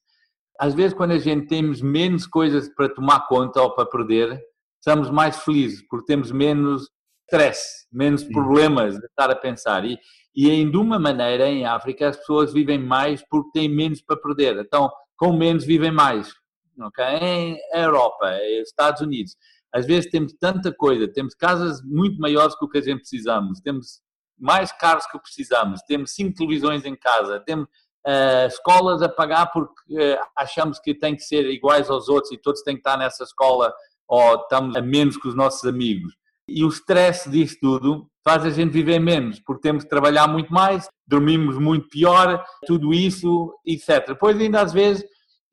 às 0.59 0.73
vezes 0.73 0.93
quando 0.93 1.11
a 1.11 1.19
gente 1.19 1.47
temos 1.47 1.81
menos 1.81 2.25
coisas 2.25 2.67
para 2.67 2.89
tomar 2.89 3.27
conta 3.27 3.61
ou 3.61 3.75
para 3.75 3.85
perder, 3.85 4.41
estamos 4.79 5.11
mais 5.11 5.37
felizes 5.43 5.85
porque 5.87 6.07
temos 6.07 6.31
menos 6.31 6.89
stress, 7.29 7.85
menos 7.91 8.23
problemas 8.23 8.97
de 8.97 9.05
estar 9.05 9.29
a 9.29 9.35
pensar. 9.35 9.85
E, 9.85 9.99
e 10.35 10.49
em 10.49 10.69
de 10.69 10.77
uma 10.77 10.97
maneira, 10.97 11.47
em 11.47 11.65
África, 11.65 12.07
as 12.07 12.17
pessoas 12.17 12.53
vivem 12.53 12.79
mais 12.79 13.21
porque 13.29 13.51
têm 13.53 13.69
menos 13.69 14.01
para 14.01 14.17
perder. 14.17 14.57
Então, 14.57 14.89
com 15.17 15.33
menos 15.33 15.65
vivem 15.65 15.91
mais. 15.91 16.33
Okay? 16.79 17.19
Em 17.21 17.57
Europa, 17.73 18.31
Estados 18.63 19.01
Unidos, 19.01 19.35
às 19.73 19.85
vezes 19.85 20.09
temos 20.09 20.33
tanta 20.39 20.73
coisa, 20.73 21.07
temos 21.07 21.35
casas 21.35 21.81
muito 21.83 22.19
maiores 22.19 22.57
que 22.57 22.65
o 22.65 22.69
que 22.69 22.77
a 22.77 22.81
gente 22.81 22.99
precisamos, 22.99 23.59
temos 23.59 24.01
mais 24.37 24.71
carros 24.71 25.05
que 25.07 25.19
precisamos, 25.19 25.81
temos 25.87 26.13
cinco 26.13 26.35
televisões 26.35 26.85
em 26.85 26.95
casa, 26.95 27.39
temos 27.39 27.67
uh, 28.05 28.47
escolas 28.47 29.01
a 29.01 29.09
pagar 29.09 29.47
porque 29.47 29.93
uh, 29.93 30.19
achamos 30.35 30.79
que 30.79 30.93
tem 30.93 31.15
que 31.15 31.23
ser 31.23 31.45
iguais 31.49 31.89
aos 31.89 32.07
outros 32.07 32.31
e 32.31 32.37
todos 32.37 32.61
têm 32.61 32.75
que 32.75 32.81
estar 32.81 32.97
nessa 32.97 33.23
escola 33.23 33.73
ou 34.07 34.35
estamos 34.35 34.75
a 34.75 34.81
menos 34.81 35.17
que 35.17 35.27
os 35.27 35.35
nossos 35.35 35.63
amigos. 35.65 36.13
E 36.47 36.63
o 36.63 36.69
stress 36.69 37.29
disso 37.29 37.57
tudo 37.59 38.07
faz 38.23 38.45
a 38.45 38.49
gente 38.49 38.71
viver 38.71 38.99
menos, 38.99 39.39
porque 39.39 39.61
temos 39.61 39.83
que 39.83 39.89
trabalhar 39.89 40.27
muito 40.27 40.53
mais, 40.53 40.87
dormimos 41.05 41.57
muito 41.57 41.89
pior, 41.89 42.43
tudo 42.65 42.93
isso, 42.93 43.53
etc. 43.65 44.07
Depois, 44.07 44.39
ainda 44.39 44.61
às 44.61 44.71
vezes, 44.71 45.03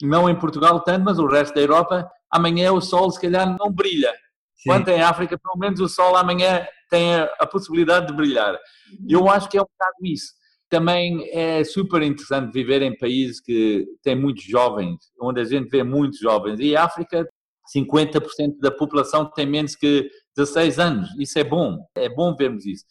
não 0.02 0.28
em 0.28 0.38
Portugal 0.38 0.80
tanto, 0.80 1.04
mas 1.04 1.18
o 1.18 1.26
resto 1.26 1.54
da 1.54 1.60
Europa, 1.60 2.08
amanhã 2.30 2.72
o 2.72 2.80
sol 2.80 3.10
se 3.10 3.20
calhar 3.20 3.56
não 3.58 3.72
brilha. 3.72 4.12
Sim. 4.56 4.70
Quanto 4.70 4.88
em 4.88 5.02
África, 5.02 5.38
pelo 5.38 5.58
menos 5.58 5.80
o 5.80 5.88
sol 5.88 6.16
amanhã 6.16 6.66
tem 6.88 7.14
a, 7.14 7.24
a 7.40 7.46
possibilidade 7.46 8.06
de 8.06 8.12
brilhar. 8.12 8.58
E 9.06 9.12
eu 9.12 9.28
acho 9.28 9.48
que 9.48 9.58
é 9.58 9.60
um 9.60 9.66
bocado 9.66 9.96
isso. 10.02 10.32
Também 10.68 11.28
é 11.30 11.62
super 11.62 12.02
interessante 12.02 12.52
viver 12.52 12.82
em 12.82 12.96
países 12.96 13.40
que 13.40 13.86
têm 14.02 14.16
muitos 14.16 14.44
jovens, 14.44 14.96
onde 15.20 15.40
a 15.40 15.44
gente 15.44 15.68
vê 15.68 15.82
muitos 15.82 16.18
jovens. 16.18 16.58
E 16.60 16.74
a 16.74 16.84
África, 16.84 17.28
50% 17.74 18.58
da 18.60 18.70
população 18.70 19.30
tem 19.30 19.46
menos 19.46 19.76
que 19.76 20.08
16 20.36 20.78
anos. 20.78 21.08
Isso 21.18 21.38
é 21.38 21.44
bom, 21.44 21.78
é 21.94 22.08
bom 22.08 22.34
vermos 22.34 22.66
isso. 22.66 22.84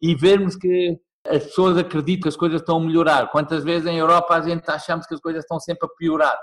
E 0.00 0.14
vermos 0.14 0.56
que 0.56 0.98
as 1.26 1.44
pessoas 1.44 1.76
acreditam 1.76 2.22
que 2.22 2.28
as 2.28 2.36
coisas 2.36 2.60
estão 2.60 2.78
a 2.78 2.80
melhorar. 2.80 3.30
Quantas 3.30 3.62
vezes 3.62 3.86
em 3.86 3.98
Europa 3.98 4.34
a 4.34 4.40
gente 4.40 4.68
achamos 4.68 5.06
que 5.06 5.14
as 5.14 5.20
coisas 5.20 5.44
estão 5.44 5.60
sempre 5.60 5.86
a 5.86 5.96
piorar. 5.96 6.36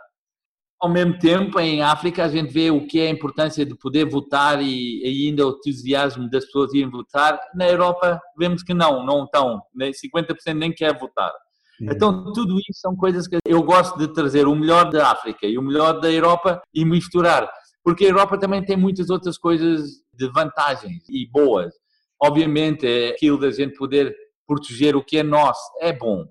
Ao 0.86 0.92
mesmo 0.92 1.18
tempo, 1.18 1.60
em 1.60 1.82
África, 1.82 2.24
a 2.24 2.28
gente 2.28 2.54
vê 2.54 2.70
o 2.70 2.86
que 2.86 3.00
é 3.00 3.08
a 3.08 3.10
importância 3.10 3.66
de 3.66 3.76
poder 3.76 4.08
votar 4.08 4.62
e, 4.62 5.02
ainda 5.04 5.48
o 5.48 5.58
entusiasmo 5.58 6.30
das 6.30 6.46
pessoas 6.46 6.76
irem 6.76 6.92
votar. 6.92 7.40
Na 7.56 7.68
Europa, 7.68 8.22
vemos 8.38 8.62
que 8.62 8.72
não, 8.72 9.04
não 9.04 9.24
estão. 9.24 9.64
50% 9.76 10.54
nem 10.54 10.72
quer 10.72 10.96
votar. 11.00 11.34
Sim. 11.80 11.88
Então, 11.90 12.32
tudo 12.34 12.60
isso 12.60 12.80
são 12.80 12.96
coisas 12.96 13.28
que 13.28 13.36
eu 13.48 13.64
gosto 13.64 13.98
de 13.98 14.14
trazer 14.14 14.46
o 14.46 14.54
melhor 14.54 14.92
da 14.92 15.10
África 15.10 15.48
e 15.48 15.58
o 15.58 15.62
melhor 15.64 16.00
da 16.00 16.12
Europa 16.12 16.62
e 16.72 16.86
misturar. 16.86 17.50
Porque 17.84 18.06
a 18.06 18.10
Europa 18.10 18.38
também 18.38 18.64
tem 18.64 18.78
muitas 18.78 19.10
outras 19.10 19.40
coisas 19.40 19.90
de 20.14 20.32
vantagens 20.32 21.04
e 21.10 21.28
boas. 21.32 21.74
Obviamente, 22.22 22.86
é 22.86 23.10
aquilo 23.10 23.40
da 23.40 23.50
gente 23.50 23.76
poder 23.76 24.16
proteger 24.46 24.96
o 24.96 25.04
que 25.04 25.18
é 25.18 25.24
nosso 25.24 25.68
é 25.82 25.92
bom. 25.92 26.28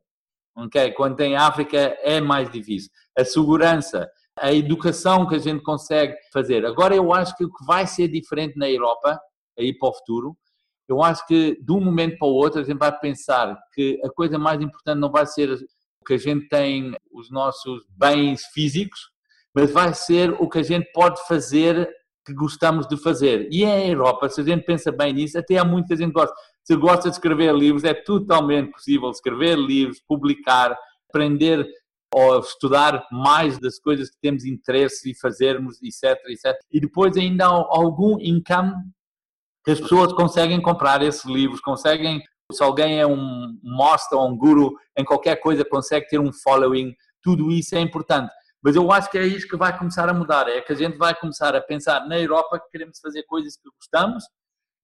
Okay? 0.56 0.92
Quando 0.92 1.16
tem 1.16 1.34
África 1.34 1.76
é 2.04 2.20
mais 2.20 2.48
difícil. 2.52 2.88
A 3.18 3.24
segurança, 3.24 4.08
a 4.38 4.52
educação 4.52 5.26
que 5.26 5.34
a 5.34 5.38
gente 5.38 5.62
consegue 5.62 6.14
fazer. 6.32 6.64
Agora, 6.66 6.94
eu 6.94 7.12
acho 7.12 7.36
que 7.36 7.44
o 7.44 7.52
que 7.52 7.64
vai 7.64 7.86
ser 7.86 8.08
diferente 8.08 8.56
na 8.58 8.68
Europa, 8.68 9.18
aí 9.58 9.76
para 9.76 9.88
o 9.88 9.94
futuro, 9.94 10.36
eu 10.88 11.02
acho 11.02 11.26
que 11.26 11.58
de 11.62 11.72
um 11.72 11.80
momento 11.80 12.18
para 12.18 12.28
o 12.28 12.32
outro 12.32 12.60
a 12.60 12.64
gente 12.64 12.78
vai 12.78 12.96
pensar 12.98 13.58
que 13.72 14.00
a 14.04 14.10
coisa 14.10 14.38
mais 14.38 14.60
importante 14.60 14.98
não 14.98 15.10
vai 15.10 15.26
ser 15.26 15.50
o 15.52 16.04
que 16.04 16.14
a 16.14 16.18
gente 16.18 16.48
tem, 16.48 16.94
os 17.12 17.30
nossos 17.30 17.84
bens 17.88 18.44
físicos, 18.52 19.10
mas 19.54 19.70
vai 19.70 19.94
ser 19.94 20.30
o 20.32 20.48
que 20.48 20.58
a 20.58 20.62
gente 20.62 20.90
pode 20.92 21.24
fazer 21.26 21.88
que 22.26 22.34
gostamos 22.34 22.88
de 22.88 22.96
fazer. 22.96 23.48
E 23.50 23.64
é 23.64 23.72
a 23.72 23.86
Europa, 23.86 24.28
se 24.28 24.40
a 24.40 24.44
gente 24.44 24.64
pensa 24.64 24.90
bem 24.90 25.12
nisso, 25.12 25.38
até 25.38 25.58
há 25.58 25.64
muita 25.64 25.94
gente 25.94 26.08
que 26.08 26.20
gosta. 26.20 26.34
Se 26.62 26.74
gosta 26.76 27.10
de 27.10 27.16
escrever 27.16 27.54
livros, 27.54 27.84
é 27.84 27.92
totalmente 27.92 28.72
possível 28.72 29.10
escrever 29.10 29.58
livros, 29.58 30.00
publicar, 30.08 30.74
aprender 31.10 31.66
ou 32.14 32.38
estudar 32.38 33.04
mais 33.10 33.58
das 33.58 33.80
coisas 33.80 34.08
que 34.08 34.16
temos 34.22 34.44
interesse 34.44 35.10
e 35.10 35.18
fazermos, 35.18 35.82
etc, 35.82 36.16
etc. 36.28 36.56
E 36.70 36.80
depois 36.80 37.16
ainda 37.16 37.44
há 37.44 37.48
algum 37.48 38.20
income 38.20 38.72
que 39.64 39.72
as 39.72 39.80
pessoas 39.80 40.12
conseguem 40.12 40.62
comprar 40.62 41.02
esses 41.02 41.24
livros, 41.24 41.60
conseguem, 41.60 42.22
se 42.52 42.62
alguém 42.62 43.00
é 43.00 43.06
um 43.06 43.58
master 43.64 44.16
ou 44.16 44.28
um 44.28 44.36
guru 44.36 44.76
em 44.96 45.04
qualquer 45.04 45.40
coisa, 45.40 45.64
consegue 45.64 46.06
ter 46.06 46.20
um 46.20 46.32
following, 46.32 46.94
tudo 47.20 47.50
isso 47.50 47.74
é 47.74 47.80
importante. 47.80 48.32
Mas 48.62 48.76
eu 48.76 48.92
acho 48.92 49.10
que 49.10 49.18
é 49.18 49.26
isso 49.26 49.48
que 49.48 49.56
vai 49.56 49.76
começar 49.76 50.08
a 50.08 50.14
mudar, 50.14 50.48
é 50.48 50.60
que 50.60 50.72
a 50.72 50.76
gente 50.76 50.96
vai 50.96 51.16
começar 51.18 51.56
a 51.56 51.60
pensar 51.60 52.06
na 52.06 52.16
Europa 52.16 52.60
que 52.60 52.70
queremos 52.70 53.00
fazer 53.00 53.24
coisas 53.24 53.56
que 53.56 53.68
gostamos, 53.76 54.22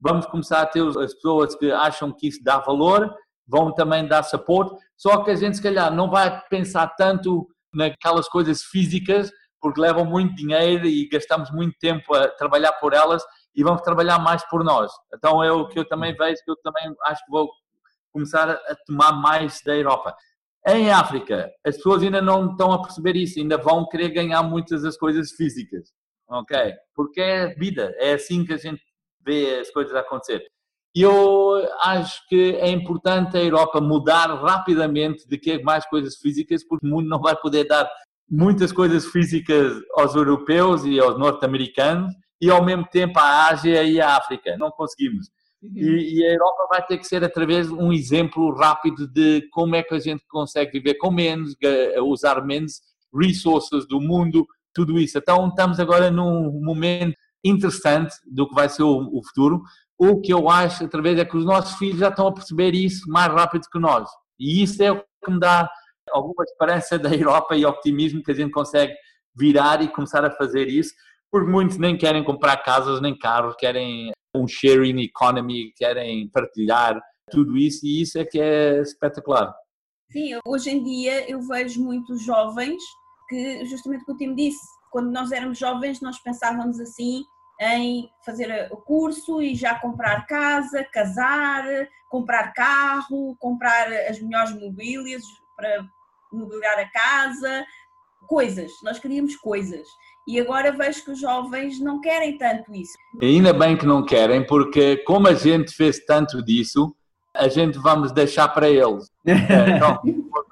vamos 0.00 0.26
começar 0.26 0.62
a 0.62 0.66
ter 0.66 0.82
as 0.82 1.14
pessoas 1.14 1.54
que 1.54 1.70
acham 1.70 2.12
que 2.12 2.26
isso 2.26 2.42
dá 2.42 2.58
valor, 2.58 3.14
vão 3.50 3.74
também 3.74 4.06
dar 4.06 4.22
suporte, 4.22 4.76
só 4.96 5.24
que 5.24 5.30
a 5.30 5.34
gente 5.34 5.56
se 5.56 5.62
calhar 5.62 5.92
não 5.92 6.08
vai 6.08 6.40
pensar 6.48 6.86
tanto 6.96 7.48
naquelas 7.74 8.28
coisas 8.28 8.62
físicas, 8.62 9.30
porque 9.60 9.80
levam 9.80 10.04
muito 10.04 10.34
dinheiro 10.34 10.86
e 10.86 11.08
gastamos 11.08 11.50
muito 11.50 11.76
tempo 11.78 12.14
a 12.14 12.28
trabalhar 12.28 12.72
por 12.74 12.94
elas 12.94 13.22
e 13.54 13.62
vamos 13.62 13.82
trabalhar 13.82 14.18
mais 14.18 14.48
por 14.48 14.64
nós. 14.64 14.90
Então 15.14 15.42
é 15.42 15.50
o 15.52 15.66
que 15.66 15.78
eu 15.78 15.84
também 15.84 16.14
vejo, 16.14 16.42
que 16.44 16.50
eu 16.50 16.56
também 16.62 16.94
acho 17.06 17.24
que 17.24 17.30
vou 17.30 17.50
começar 18.12 18.50
a 18.50 18.76
tomar 18.86 19.12
mais 19.12 19.60
da 19.64 19.76
Europa. 19.76 20.14
Em 20.66 20.90
África, 20.90 21.50
as 21.64 21.76
pessoas 21.76 22.02
ainda 22.02 22.20
não 22.20 22.52
estão 22.52 22.72
a 22.72 22.82
perceber 22.82 23.16
isso, 23.16 23.38
ainda 23.38 23.56
vão 23.56 23.88
querer 23.88 24.10
ganhar 24.10 24.42
muitas 24.42 24.82
das 24.82 24.96
coisas 24.96 25.32
físicas, 25.32 25.90
ok? 26.28 26.74
Porque 26.94 27.20
é 27.20 27.54
vida, 27.54 27.94
é 27.98 28.12
assim 28.12 28.44
que 28.44 28.52
a 28.52 28.58
gente 28.58 28.82
vê 29.24 29.58
as 29.60 29.70
coisas 29.70 29.94
acontecer. 29.94 30.46
E 30.94 31.02
eu 31.02 31.68
acho 31.82 32.26
que 32.28 32.56
é 32.56 32.70
importante 32.70 33.36
a 33.36 33.42
Europa 33.42 33.80
mudar 33.80 34.26
rapidamente 34.42 35.28
de 35.28 35.38
que 35.38 35.62
mais 35.62 35.86
coisas 35.86 36.16
físicas, 36.16 36.66
porque 36.66 36.86
o 36.86 36.90
mundo 36.90 37.08
não 37.08 37.20
vai 37.20 37.36
poder 37.36 37.64
dar 37.64 37.88
muitas 38.28 38.72
coisas 38.72 39.06
físicas 39.06 39.72
aos 39.96 40.14
europeus 40.14 40.84
e 40.84 40.98
aos 40.98 41.18
norte-americanos 41.18 42.12
e 42.40 42.50
ao 42.50 42.64
mesmo 42.64 42.86
tempo 42.86 43.18
à 43.18 43.48
Ásia 43.48 43.82
e 43.84 44.00
à 44.00 44.16
África. 44.16 44.56
Não 44.56 44.70
conseguimos. 44.70 45.28
E, 45.62 46.18
e, 46.18 46.24
a 46.24 46.32
Europa 46.32 46.66
vai 46.70 46.86
ter 46.86 46.96
que 46.96 47.06
ser, 47.06 47.22
através 47.22 47.68
de 47.68 47.74
um 47.74 47.92
exemplo 47.92 48.50
rápido 48.54 49.06
de 49.06 49.46
como 49.50 49.76
é 49.76 49.82
que 49.82 49.94
a 49.94 49.98
gente 49.98 50.24
consegue 50.26 50.72
viver 50.72 50.94
com 50.94 51.10
menos, 51.10 51.54
usar 52.02 52.42
menos 52.44 52.80
resources 53.14 53.86
do 53.86 54.00
mundo, 54.00 54.46
tudo 54.72 54.98
isso. 54.98 55.18
Então, 55.18 55.48
estamos 55.48 55.78
agora 55.78 56.10
num 56.10 56.62
momento 56.62 57.14
interessante 57.44 58.14
do 58.26 58.48
que 58.48 58.54
vai 58.54 58.70
ser 58.70 58.84
o, 58.84 59.10
o 59.12 59.22
futuro. 59.26 59.62
O 60.00 60.18
que 60.18 60.32
eu 60.32 60.48
acho, 60.48 60.84
através, 60.84 61.18
é 61.18 61.26
que 61.26 61.36
os 61.36 61.44
nossos 61.44 61.76
filhos 61.76 61.98
já 61.98 62.08
estão 62.08 62.26
a 62.26 62.32
perceber 62.32 62.74
isso 62.74 63.06
mais 63.10 63.30
rápido 63.30 63.68
que 63.70 63.78
nós. 63.78 64.08
E 64.38 64.62
isso 64.62 64.82
é 64.82 64.90
o 64.90 65.04
que 65.22 65.30
me 65.30 65.38
dá 65.38 65.70
alguma 66.10 66.42
esperança 66.42 66.98
da 66.98 67.14
Europa 67.14 67.54
e 67.54 67.66
optimismo 67.66 68.22
que 68.22 68.30
a 68.30 68.34
gente 68.34 68.50
consegue 68.50 68.94
virar 69.36 69.82
e 69.82 69.88
começar 69.88 70.24
a 70.24 70.30
fazer 70.30 70.68
isso, 70.68 70.94
porque 71.30 71.50
muitos 71.50 71.76
nem 71.76 71.98
querem 71.98 72.24
comprar 72.24 72.56
casas 72.58 72.98
nem 73.02 73.16
carros, 73.16 73.54
querem 73.56 74.10
um 74.34 74.48
sharing 74.48 75.02
economy, 75.02 75.70
querem 75.76 76.30
partilhar 76.30 76.98
tudo 77.30 77.58
isso 77.58 77.84
e 77.84 78.00
isso 78.00 78.18
é 78.18 78.24
que 78.24 78.40
é 78.40 78.80
espetacular. 78.80 79.54
Sim, 80.10 80.38
hoje 80.46 80.70
em 80.70 80.82
dia 80.82 81.30
eu 81.30 81.40
vejo 81.42 81.84
muitos 81.84 82.24
jovens 82.24 82.82
que, 83.28 83.66
justamente 83.66 84.02
o 84.02 84.06
que 84.06 84.12
o 84.12 84.16
Tim 84.16 84.34
disse, 84.34 84.66
quando 84.90 85.10
nós 85.12 85.30
éramos 85.30 85.58
jovens 85.58 86.00
nós 86.00 86.18
pensávamos 86.22 86.80
assim 86.80 87.22
em 87.60 88.10
fazer 88.24 88.68
o 88.72 88.76
curso 88.78 89.42
e 89.42 89.54
já 89.54 89.74
comprar 89.74 90.26
casa, 90.26 90.82
casar, 90.92 91.64
comprar 92.08 92.52
carro, 92.54 93.36
comprar 93.38 93.86
as 94.08 94.18
melhores 94.18 94.52
mobílias 94.58 95.22
para 95.54 95.84
mobiliar 96.32 96.78
a 96.78 96.90
casa, 96.90 97.66
coisas, 98.26 98.70
nós 98.82 98.98
queríamos 98.98 99.36
coisas. 99.36 99.86
E 100.26 100.40
agora 100.40 100.72
vejo 100.72 101.04
que 101.04 101.10
os 101.10 101.20
jovens 101.20 101.80
não 101.80 102.00
querem 102.00 102.38
tanto 102.38 102.74
isso. 102.74 102.92
Ainda 103.20 103.52
bem 103.52 103.76
que 103.76 103.84
não 103.84 104.04
querem, 104.04 104.46
porque 104.46 104.98
como 104.98 105.28
a 105.28 105.34
gente 105.34 105.74
fez 105.74 105.98
tanto 106.04 106.42
disso, 106.42 106.94
a 107.34 107.48
gente 107.48 107.78
vamos 107.78 108.12
deixar 108.12 108.48
para 108.48 108.70
eles. 108.70 109.10
Então, 109.26 110.00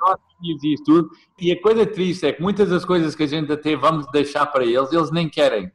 nós 0.00 0.18
tínhamos 0.40 0.64
isso 0.64 0.84
tudo. 0.84 1.10
E 1.38 1.52
a 1.52 1.60
coisa 1.60 1.86
triste 1.86 2.26
é 2.26 2.32
que 2.32 2.42
muitas 2.42 2.70
das 2.70 2.84
coisas 2.84 3.14
que 3.14 3.22
a 3.22 3.26
gente 3.26 3.52
até 3.52 3.76
vamos 3.76 4.06
deixar 4.10 4.46
para 4.46 4.64
eles, 4.64 4.92
eles 4.92 5.10
nem 5.10 5.28
querem. 5.28 5.70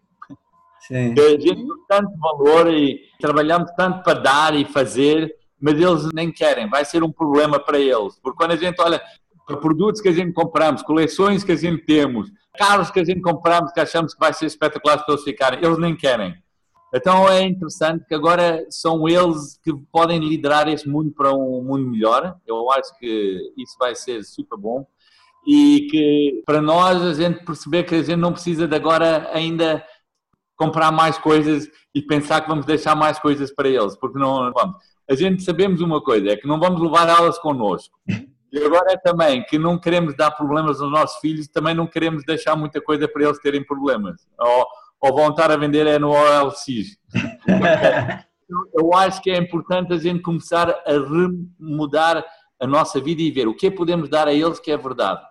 Sim. 0.87 1.13
A 1.17 1.39
gente 1.39 1.65
tanto 1.87 2.11
valor 2.17 2.73
e 2.73 3.01
trabalhamos 3.19 3.71
tanto 3.77 4.03
para 4.03 4.19
dar 4.19 4.55
e 4.55 4.65
fazer, 4.65 5.33
mas 5.59 5.75
eles 5.75 6.11
nem 6.13 6.31
querem. 6.31 6.69
Vai 6.69 6.83
ser 6.83 7.03
um 7.03 7.11
problema 7.11 7.59
para 7.59 7.79
eles. 7.79 8.19
Porque 8.21 8.37
quando 8.37 8.51
a 8.51 8.57
gente 8.57 8.81
olha 8.81 9.01
para 9.45 9.57
produtos 9.57 10.01
que 10.01 10.09
a 10.09 10.13
gente 10.13 10.33
compramos, 10.33 10.83
coleções 10.83 11.43
que 11.43 11.51
a 11.51 11.55
gente 11.55 11.85
temos, 11.85 12.29
carros 12.57 12.91
que 12.91 12.99
a 12.99 13.03
gente 13.03 13.21
compramos 13.21 13.71
que 13.71 13.79
achamos 13.79 14.13
que 14.13 14.19
vai 14.19 14.33
ser 14.33 14.45
espetacular 14.45 15.03
para 15.03 15.13
eles 15.13 15.23
ficarem, 15.23 15.63
eles 15.63 15.77
nem 15.77 15.95
querem. 15.95 16.35
Então 16.93 17.27
é 17.27 17.41
interessante 17.41 18.05
que 18.05 18.13
agora 18.13 18.65
são 18.69 19.07
eles 19.07 19.59
que 19.63 19.73
podem 19.91 20.19
liderar 20.19 20.67
este 20.67 20.87
mundo 20.87 21.11
para 21.11 21.33
um 21.33 21.63
mundo 21.63 21.89
melhor. 21.89 22.35
Eu 22.45 22.69
acho 22.71 22.97
que 22.99 23.51
isso 23.57 23.75
vai 23.79 23.95
ser 23.95 24.23
super 24.23 24.57
bom. 24.57 24.85
E 25.45 25.87
que 25.89 26.43
para 26.45 26.61
nós 26.61 27.01
a 27.01 27.13
gente 27.13 27.43
perceber 27.43 27.83
que 27.83 27.95
a 27.95 28.03
gente 28.03 28.19
não 28.19 28.31
precisa 28.31 28.67
de 28.67 28.75
agora 28.75 29.29
ainda 29.33 29.83
comprar 30.63 30.91
mais 30.91 31.17
coisas 31.17 31.69
e 31.93 32.01
pensar 32.01 32.41
que 32.41 32.47
vamos 32.47 32.65
deixar 32.65 32.95
mais 32.95 33.19
coisas 33.19 33.53
para 33.53 33.67
eles, 33.67 33.97
porque 33.97 34.17
não 34.17 34.51
vamos. 34.53 34.77
A 35.09 35.15
gente 35.15 35.43
sabemos 35.43 35.81
uma 35.81 36.01
coisa, 36.01 36.29
é 36.29 36.37
que 36.37 36.47
não 36.47 36.59
vamos 36.59 36.81
levar 36.81 37.09
elas 37.09 37.37
connosco. 37.37 37.93
E 38.51 38.63
agora 38.63 38.93
é 38.93 38.97
também 38.97 39.43
que 39.43 39.57
não 39.57 39.77
queremos 39.77 40.15
dar 40.15 40.31
problemas 40.31 40.79
aos 40.79 40.91
nossos 40.91 41.19
filhos, 41.19 41.47
também 41.47 41.73
não 41.73 41.87
queremos 41.87 42.23
deixar 42.23 42.55
muita 42.55 42.79
coisa 42.79 43.07
para 43.07 43.23
eles 43.23 43.39
terem 43.39 43.63
problemas. 43.65 44.25
Ou, 44.39 44.65
ou 45.01 45.15
vão 45.15 45.29
estar 45.29 45.51
a 45.51 45.57
vender 45.57 45.85
é 45.85 45.99
no 45.99 46.11
OLX. 46.11 46.97
Eu 48.73 48.93
acho 48.93 49.21
que 49.21 49.31
é 49.31 49.37
importante 49.37 49.91
a 49.91 49.97
gente 49.97 50.21
começar 50.21 50.69
a 50.69 50.91
remudar 50.91 52.23
a 52.59 52.67
nossa 52.67 53.01
vida 53.01 53.21
e 53.21 53.31
ver 53.31 53.47
o 53.47 53.55
que 53.55 53.71
podemos 53.71 54.07
dar 54.07 54.27
a 54.27 54.33
eles 54.33 54.59
que 54.59 54.71
é 54.71 54.77
verdade. 54.77 55.21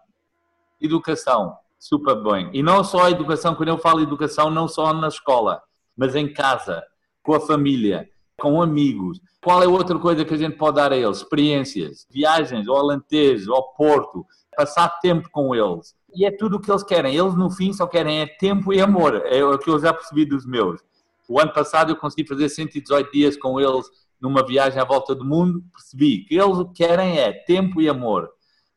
Educação, 0.80 1.56
super 1.82 2.14
bem. 2.22 2.48
E 2.52 2.62
não 2.62 2.84
só 2.84 3.06
a 3.06 3.10
educação, 3.10 3.56
quando 3.56 3.70
eu 3.70 3.78
falo 3.78 4.00
educação, 4.00 4.48
não 4.48 4.68
só 4.68 4.92
na 4.92 5.08
escola, 5.08 5.60
mas 5.96 6.14
em 6.14 6.32
casa, 6.32 6.80
com 7.24 7.34
a 7.34 7.40
família, 7.40 8.08
com 8.40 8.62
amigos. 8.62 9.20
Qual 9.42 9.60
é 9.60 9.66
outra 9.66 9.98
coisa 9.98 10.24
que 10.24 10.32
a 10.32 10.36
gente 10.36 10.56
pode 10.56 10.76
dar 10.76 10.92
a 10.92 10.96
eles? 10.96 11.16
Experiências, 11.16 12.06
viagens 12.08 12.68
ao 12.68 12.76
Alentejo, 12.76 13.52
ao 13.52 13.74
Porto, 13.74 14.24
passar 14.56 15.00
tempo 15.00 15.28
com 15.32 15.52
eles. 15.56 15.92
E 16.14 16.24
é 16.24 16.30
tudo 16.30 16.56
o 16.56 16.60
que 16.60 16.70
eles 16.70 16.84
querem. 16.84 17.16
Eles, 17.16 17.34
no 17.34 17.50
fim, 17.50 17.72
só 17.72 17.84
querem 17.88 18.20
é 18.20 18.26
tempo 18.26 18.72
e 18.72 18.80
amor. 18.80 19.20
É 19.26 19.44
o 19.44 19.58
que 19.58 19.68
eu 19.68 19.80
já 19.80 19.92
percebi 19.92 20.24
dos 20.24 20.46
meus. 20.46 20.80
O 21.28 21.40
ano 21.40 21.52
passado 21.52 21.90
eu 21.90 21.96
consegui 21.96 22.28
fazer 22.28 22.48
118 22.48 23.10
dias 23.10 23.36
com 23.36 23.58
eles 23.58 23.86
numa 24.20 24.46
viagem 24.46 24.80
à 24.80 24.84
volta 24.84 25.16
do 25.16 25.24
mundo. 25.24 25.64
Percebi 25.72 26.24
que 26.26 26.36
eles 26.36 26.58
o 26.58 26.66
que 26.66 26.84
querem 26.84 27.18
é 27.18 27.32
tempo 27.32 27.80
e 27.80 27.88
amor. 27.88 28.30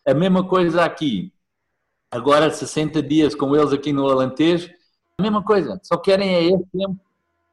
A 0.08 0.14
mesma 0.16 0.44
coisa 0.48 0.84
aqui. 0.84 1.35
Agora 2.12 2.50
60 2.50 3.02
dias 3.02 3.36
com 3.36 3.56
eles 3.56 3.74
aqui 3.74 3.92
no 3.92 4.10
Alentejo. 4.10 4.70
A 5.18 5.22
mesma 5.22 5.44
coisa. 5.44 5.80
Só 5.84 5.98
querem 5.98 6.34
é 6.34 6.44
esse 6.46 6.66
tempo 6.72 7.00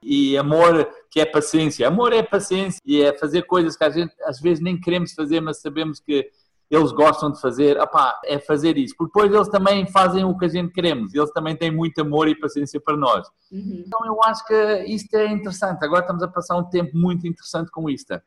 e 0.03 0.37
amor 0.37 0.89
que 1.11 1.21
é 1.21 1.25
paciência. 1.25 1.87
Amor 1.87 2.13
é 2.13 2.23
paciência 2.23 2.81
e 2.85 3.01
é 3.01 3.17
fazer 3.17 3.43
coisas 3.43 3.77
que 3.77 3.85
a 3.85 3.91
gente 3.91 4.13
às 4.25 4.41
vezes 4.41 4.63
nem 4.63 4.81
queremos 4.81 5.13
fazer, 5.13 5.41
mas 5.41 5.61
sabemos 5.61 6.01
que 6.01 6.29
eles 6.71 6.91
gostam 6.91 7.31
de 7.31 7.39
fazer, 7.39 7.79
opá, 7.79 8.19
é 8.25 8.39
fazer 8.39 8.79
isso. 8.79 8.95
Porque 8.97 9.13
depois 9.13 9.33
eles 9.33 9.49
também 9.49 9.87
fazem 9.87 10.25
o 10.25 10.37
que 10.37 10.47
a 10.47 10.49
gente 10.49 10.73
queremos, 10.73 11.15
eles 11.15 11.31
também 11.33 11.55
têm 11.55 11.71
muito 11.71 12.01
amor 12.01 12.29
e 12.29 12.35
paciência 12.35 12.81
para 12.81 12.97
nós. 12.97 13.29
Uhum. 13.51 13.85
Então 13.87 14.01
eu 14.07 14.19
acho 14.25 14.45
que 14.47 14.85
isto 14.87 15.15
é 15.15 15.27
interessante. 15.27 15.85
Agora 15.85 16.01
estamos 16.01 16.23
a 16.23 16.29
passar 16.29 16.57
um 16.57 16.65
tempo 16.65 16.97
muito 16.97 17.27
interessante 17.27 17.71
com 17.71 17.91
isto. 17.91 18.21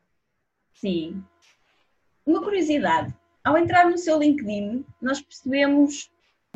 Sim. 0.74 1.22
Uma 2.24 2.40
curiosidade: 2.40 3.12
ao 3.44 3.58
entrar 3.58 3.90
no 3.90 3.98
seu 3.98 4.18
LinkedIn, 4.18 4.84
nós 5.02 5.20
percebemos 5.20 6.08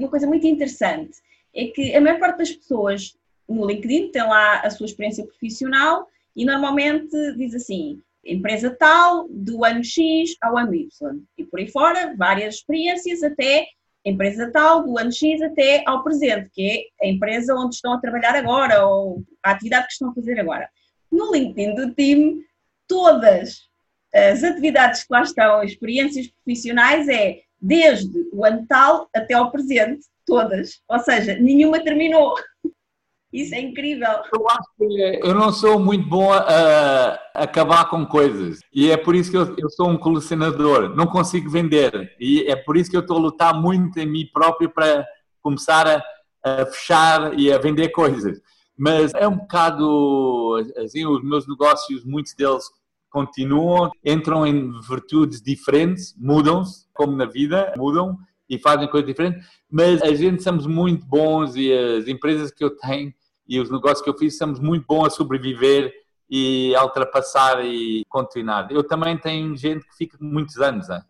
uma 0.05 0.11
coisa 0.11 0.27
muito 0.27 0.47
interessante. 0.47 1.19
É 1.55 1.67
que 1.67 1.95
a 1.95 2.01
maior 2.01 2.19
parte 2.19 2.39
das 2.39 2.53
pessoas 2.53 3.17
no 3.49 3.67
LinkedIn 3.67 4.13
tem 4.13 4.23
lá 4.23 4.61
a 4.61 4.71
sua 4.71 4.87
experiência 4.87 5.25
profissional 5.25 6.07
e 6.37 6.45
normalmente 6.45 7.11
diz 7.37 7.55
assim: 7.55 8.01
empresa 8.25 8.71
tal, 8.79 9.27
do 9.29 9.65
ano 9.65 9.83
X 9.83 10.37
ao 10.41 10.57
ano 10.57 10.75
Y. 10.75 10.89
E 11.37 11.45
por 11.45 11.59
aí 11.59 11.69
fora, 11.69 12.15
várias 12.17 12.57
experiências 12.57 13.23
até 13.23 13.67
empresa 14.05 14.51
tal, 14.51 14.83
do 14.83 14.99
ano 14.99 15.13
X 15.13 15.43
até 15.43 15.83
ao 15.87 16.03
presente, 16.03 16.49
que 16.53 16.89
é 17.03 17.07
a 17.07 17.09
empresa 17.09 17.55
onde 17.55 17.75
estão 17.75 17.93
a 17.93 18.01
trabalhar 18.01 18.35
agora 18.35 18.87
ou 18.87 19.23
a 19.43 19.51
atividade 19.51 19.87
que 19.87 19.93
estão 19.93 20.11
a 20.11 20.15
fazer 20.15 20.39
agora. 20.41 20.69
No 21.11 21.33
LinkedIn 21.33 21.75
do 21.75 21.95
time, 21.95 22.45
todas 22.89 23.69
as 24.13 24.43
atividades 24.43 25.05
que 25.05 25.13
lá 25.13 25.23
estão, 25.23 25.63
experiências 25.63 26.29
profissionais, 26.29 27.09
é 27.09 27.43
desde 27.61 28.29
o 28.33 28.45
ano 28.45 28.65
tal 28.69 29.09
até 29.15 29.35
ao 29.35 29.51
presente, 29.51 30.07
todas. 30.27 30.81
Ou 30.89 30.99
seja, 31.01 31.35
nenhuma 31.35 31.81
terminou. 31.81 32.35
Isso 33.33 33.55
é 33.55 33.61
incrível. 33.61 34.09
Eu 34.35 34.49
acho 34.49 34.69
que 34.77 35.21
eu 35.23 35.35
não 35.35 35.53
sou 35.53 35.79
muito 35.79 36.09
bom 36.09 36.33
a, 36.33 37.19
acabar 37.35 37.89
com 37.89 38.05
coisas. 38.05 38.59
E 38.73 38.91
é 38.91 38.97
por 38.97 39.15
isso 39.15 39.31
que 39.31 39.37
eu, 39.37 39.55
eu, 39.57 39.71
sou 39.71 39.89
um 39.89 39.97
colecionador. 39.97 40.97
Não 40.97 41.07
consigo 41.07 41.49
vender. 41.49 42.17
E 42.19 42.43
é 42.51 42.57
por 42.57 42.77
isso 42.77 42.91
que 42.91 42.97
eu 42.97 43.03
estou 43.03 43.19
a 43.19 43.21
lutar 43.21 43.55
muito 43.55 43.99
em 44.01 44.07
mim 44.07 44.29
próprio 44.33 44.69
para 44.69 45.07
começar 45.41 45.87
a, 45.87 46.03
a 46.45 46.67
fechar 46.67 47.39
e 47.39 47.53
a 47.53 47.59
vender 47.59 47.91
coisas. 47.91 48.41
Mas 48.77 49.15
é 49.15 49.29
um 49.29 49.37
bocado 49.37 50.57
assim, 50.79 51.07
os 51.07 51.23
meus 51.23 51.47
negócios, 51.47 52.05
muitos 52.05 52.35
deles 52.35 52.65
continuam, 53.11 53.91
entram 54.05 54.47
em 54.47 54.73
virtudes 54.81 55.43
diferentes, 55.43 56.15
mudam-se, 56.17 56.87
como 56.95 57.17
na 57.17 57.27
vida, 57.27 57.75
mudam 57.77 58.17
e 58.49 58.59
fazem 58.59 58.89
coisas 58.89 59.07
diferentes, 59.07 59.47
mas 59.71 60.03
a 60.03 60.15
gente 60.15 60.43
somos 60.43 60.67
muito 60.67 61.07
bons 61.07 61.55
e 61.57 61.73
as 61.73 62.09
empresas 62.09 62.51
que 62.51 62.65
eu 62.65 62.71
tenho 62.71 63.13
e 63.47 63.59
os 63.59 63.71
negócios 63.71 64.01
que 64.01 64.09
eu 64.09 64.17
fiz, 64.17 64.39
somos 64.39 64.61
muito 64.61 64.87
bons 64.87 65.07
a 65.07 65.11
sobreviver 65.11 65.93
e 66.31 66.73
a 66.77 66.85
ultrapassar 66.85 67.65
e 67.65 68.05
continuar. 68.09 68.71
Eu 68.71 68.85
também 68.85 69.19
tenho 69.19 69.57
gente 69.57 69.85
que 69.85 69.97
fica 69.97 70.17
muitos 70.21 70.59
anos. 70.59 70.89
Hein? 70.89 71.01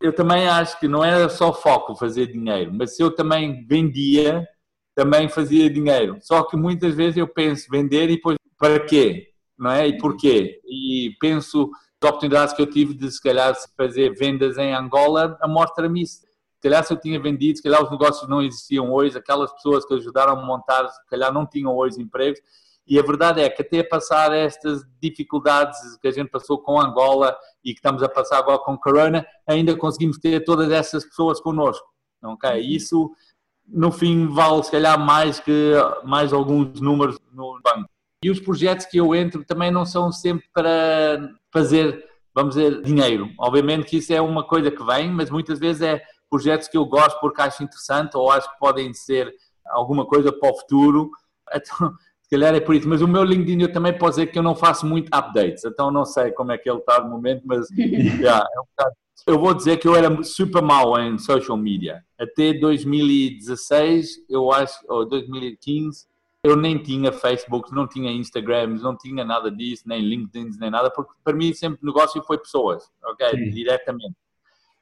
Eu 0.00 0.14
também 0.14 0.48
acho 0.48 0.80
que 0.80 0.88
não 0.88 1.04
era 1.04 1.28
só 1.28 1.52
foco 1.52 1.94
fazer 1.94 2.28
dinheiro, 2.28 2.72
mas 2.72 2.96
se 2.96 3.02
eu 3.02 3.14
também 3.14 3.66
vendia, 3.66 4.48
também 4.94 5.28
fazia 5.28 5.68
dinheiro. 5.68 6.16
Só 6.22 6.42
que 6.42 6.56
muitas 6.56 6.94
vezes 6.94 7.18
eu 7.18 7.28
penso 7.28 7.70
vender 7.70 8.04
e 8.04 8.16
depois 8.16 8.38
para 8.58 8.80
quê? 8.80 9.29
Não 9.60 9.70
é? 9.70 9.86
E 9.86 9.98
porquê? 9.98 10.60
E 10.64 11.14
penso 11.20 11.70
as 12.02 12.08
oportunidades 12.08 12.54
que 12.54 12.62
eu 12.62 12.66
tive 12.66 12.94
de 12.94 13.10
se 13.10 13.22
calhar 13.22 13.54
fazer 13.76 14.14
vendas 14.14 14.56
em 14.58 14.74
Angola, 14.74 15.38
a 15.40 15.46
mostra-me 15.46 16.02
isso 16.02 16.20
se 16.60 16.68
calhar 16.68 16.84
se 16.84 16.92
eu 16.92 17.00
tinha 17.00 17.18
vendido, 17.18 17.56
se 17.56 17.62
calhar 17.62 17.82
os 17.82 17.90
negócios 17.90 18.28
não 18.28 18.42
existiam 18.42 18.92
hoje, 18.92 19.16
aquelas 19.16 19.50
pessoas 19.50 19.86
que 19.86 19.94
ajudaram 19.94 20.34
a 20.34 20.44
montar, 20.44 20.86
se 20.90 21.06
calhar 21.06 21.32
não 21.32 21.46
tinham 21.46 21.74
hoje 21.74 22.02
empregos. 22.02 22.38
E 22.86 22.98
a 22.98 23.02
verdade 23.02 23.40
é 23.40 23.48
que 23.48 23.62
até 23.62 23.82
passar 23.82 24.30
estas 24.34 24.82
dificuldades 25.00 25.78
que 26.02 26.08
a 26.08 26.10
gente 26.10 26.28
passou 26.28 26.58
com 26.58 26.78
Angola 26.78 27.34
e 27.64 27.72
que 27.72 27.78
estamos 27.78 28.02
a 28.02 28.10
passar 28.10 28.38
agora 28.38 28.58
com 28.58 28.76
Corona, 28.76 29.26
ainda 29.46 29.74
conseguimos 29.74 30.18
ter 30.18 30.44
todas 30.44 30.70
essas 30.70 31.02
pessoas 31.06 31.40
connosco. 31.40 31.86
Ok? 32.22 32.50
Uhum. 32.50 32.58
Isso, 32.58 33.10
no 33.66 33.90
fim, 33.90 34.26
vale 34.26 34.62
se 34.62 34.70
calhar 34.70 34.98
mais 34.98 35.40
que 35.40 35.72
mais 36.04 36.30
alguns 36.30 36.78
números 36.78 37.16
no 37.32 37.58
banco. 37.64 37.88
E 38.22 38.30
os 38.30 38.38
projetos 38.38 38.84
que 38.84 38.98
eu 38.98 39.14
entro 39.14 39.44
também 39.44 39.70
não 39.70 39.86
são 39.86 40.12
sempre 40.12 40.46
para 40.52 41.30
fazer, 41.50 42.04
vamos 42.34 42.54
dizer, 42.54 42.82
dinheiro. 42.82 43.30
Obviamente 43.38 43.86
que 43.86 43.96
isso 43.96 44.12
é 44.12 44.20
uma 44.20 44.44
coisa 44.44 44.70
que 44.70 44.84
vem, 44.84 45.10
mas 45.10 45.30
muitas 45.30 45.58
vezes 45.58 45.80
é 45.80 46.02
projetos 46.28 46.68
que 46.68 46.76
eu 46.76 46.84
gosto 46.84 47.18
porque 47.18 47.40
acho 47.40 47.62
interessante 47.62 48.16
ou 48.16 48.30
acho 48.30 48.50
que 48.52 48.58
podem 48.58 48.92
ser 48.92 49.34
alguma 49.66 50.04
coisa 50.04 50.30
para 50.30 50.52
o 50.52 50.56
futuro. 50.58 51.10
Então, 51.52 51.92
se 52.22 52.30
calhar 52.30 52.54
é 52.54 52.60
por 52.60 52.74
isso. 52.74 52.88
Mas 52.88 53.00
o 53.00 53.08
meu 53.08 53.24
LinkedIn 53.24 53.62
eu 53.62 53.72
também 53.72 53.96
posso 53.96 54.18
dizer 54.18 54.26
que 54.26 54.38
eu 54.38 54.42
não 54.42 54.54
faço 54.54 54.86
muito 54.86 55.08
updates, 55.12 55.64
então 55.64 55.90
não 55.90 56.04
sei 56.04 56.30
como 56.30 56.52
é 56.52 56.58
que 56.58 56.70
ele 56.70 56.78
está 56.78 57.02
no 57.02 57.10
momento, 57.10 57.42
mas 57.44 57.68
yeah, 57.76 58.46
é 58.54 58.60
um 58.60 58.64
bocado... 58.76 58.96
eu 59.26 59.38
vou 59.38 59.54
dizer 59.54 59.78
que 59.78 59.88
eu 59.88 59.96
era 59.96 60.22
super 60.22 60.62
mau 60.62 60.96
em 61.00 61.18
social 61.18 61.56
media. 61.56 62.04
Até 62.18 62.52
2016, 62.52 64.26
eu 64.28 64.52
acho, 64.52 64.78
ou 64.88 65.08
2015, 65.08 66.06
eu 66.42 66.56
nem 66.56 66.78
tinha 66.78 67.12
Facebook, 67.12 67.74
não 67.74 67.86
tinha 67.86 68.10
Instagrams, 68.10 68.82
não 68.82 68.96
tinha 68.96 69.24
nada 69.24 69.50
disso, 69.50 69.84
nem 69.86 70.00
LinkedIn, 70.00 70.58
nem 70.58 70.70
nada, 70.70 70.90
porque 70.90 71.12
para 71.22 71.36
mim 71.36 71.52
sempre 71.52 71.84
negócio 71.84 72.22
foi 72.22 72.38
pessoas, 72.38 72.90
ok? 73.04 73.30
Sim. 73.30 73.50
Diretamente. 73.50 74.16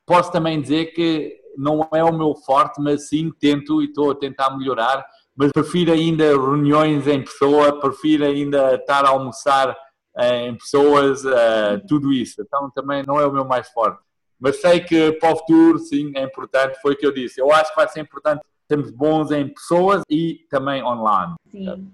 Posso 0.06 0.30
também 0.30 0.60
dizer 0.60 0.86
que 0.86 1.36
não 1.56 1.86
é 1.92 2.02
o 2.04 2.16
meu 2.16 2.34
forte, 2.34 2.80
mas 2.80 3.08
sim 3.08 3.32
tento 3.40 3.82
e 3.82 3.86
estou 3.86 4.12
a 4.12 4.14
tentar 4.14 4.56
melhorar. 4.56 5.04
Mas 5.36 5.52
prefiro 5.52 5.92
ainda 5.92 6.24
reuniões 6.24 7.06
em 7.06 7.22
pessoa, 7.22 7.78
prefiro 7.78 8.24
ainda 8.24 8.74
estar 8.74 9.04
a 9.04 9.10
almoçar 9.10 9.76
eh, 10.16 10.48
em 10.48 10.56
pessoas, 10.56 11.24
uh, 11.24 11.84
tudo 11.86 12.12
isso. 12.12 12.40
Então 12.40 12.70
também 12.70 13.04
não 13.06 13.20
é 13.20 13.26
o 13.26 13.32
meu 13.32 13.44
mais 13.44 13.68
forte. 13.70 14.00
Mas 14.38 14.60
sei 14.60 14.80
que 14.80 15.12
para 15.12 15.32
o 15.32 15.36
futuro, 15.36 15.78
sim, 15.78 16.12
é 16.14 16.22
importante. 16.22 16.80
Foi 16.80 16.94
o 16.94 16.96
que 16.96 17.06
eu 17.06 17.12
disse. 17.12 17.40
Eu 17.40 17.52
acho 17.52 17.70
que 17.70 17.76
vai 17.76 17.88
ser 17.88 18.00
importante 18.00 18.40
temos 18.68 18.90
bons 18.90 19.30
em 19.30 19.48
pessoas 19.48 20.02
e 20.10 20.40
também 20.50 20.82
online. 20.82 21.34
Sim. 21.50 21.90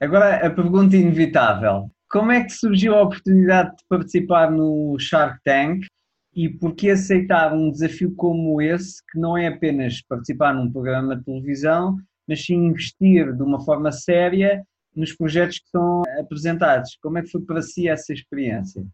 Agora 0.00 0.46
a 0.46 0.50
pergunta 0.50 0.96
inevitável: 0.96 1.90
como 2.10 2.32
é 2.32 2.44
que 2.44 2.50
surgiu 2.50 2.94
a 2.94 3.02
oportunidade 3.02 3.70
de 3.76 3.84
participar 3.88 4.50
no 4.50 4.96
Shark 4.98 5.38
Tank 5.44 5.86
e 6.34 6.48
por 6.48 6.74
que 6.74 6.90
aceitar 6.90 7.52
um 7.52 7.70
desafio 7.70 8.14
como 8.14 8.60
esse, 8.60 9.02
que 9.10 9.18
não 9.18 9.36
é 9.36 9.48
apenas 9.48 10.00
participar 10.08 10.54
num 10.54 10.70
programa 10.70 11.16
de 11.16 11.24
televisão, 11.24 11.96
mas 12.26 12.44
sim 12.44 12.54
investir 12.54 13.34
de 13.34 13.42
uma 13.42 13.60
forma 13.64 13.92
séria 13.92 14.62
nos 14.94 15.14
projetos 15.14 15.58
que 15.58 15.68
são 15.68 16.02
apresentados? 16.18 16.96
Como 17.02 17.18
é 17.18 17.22
que 17.22 17.30
foi 17.30 17.42
para 17.42 17.62
si 17.62 17.88
essa 17.88 18.12
experiência? 18.12 18.84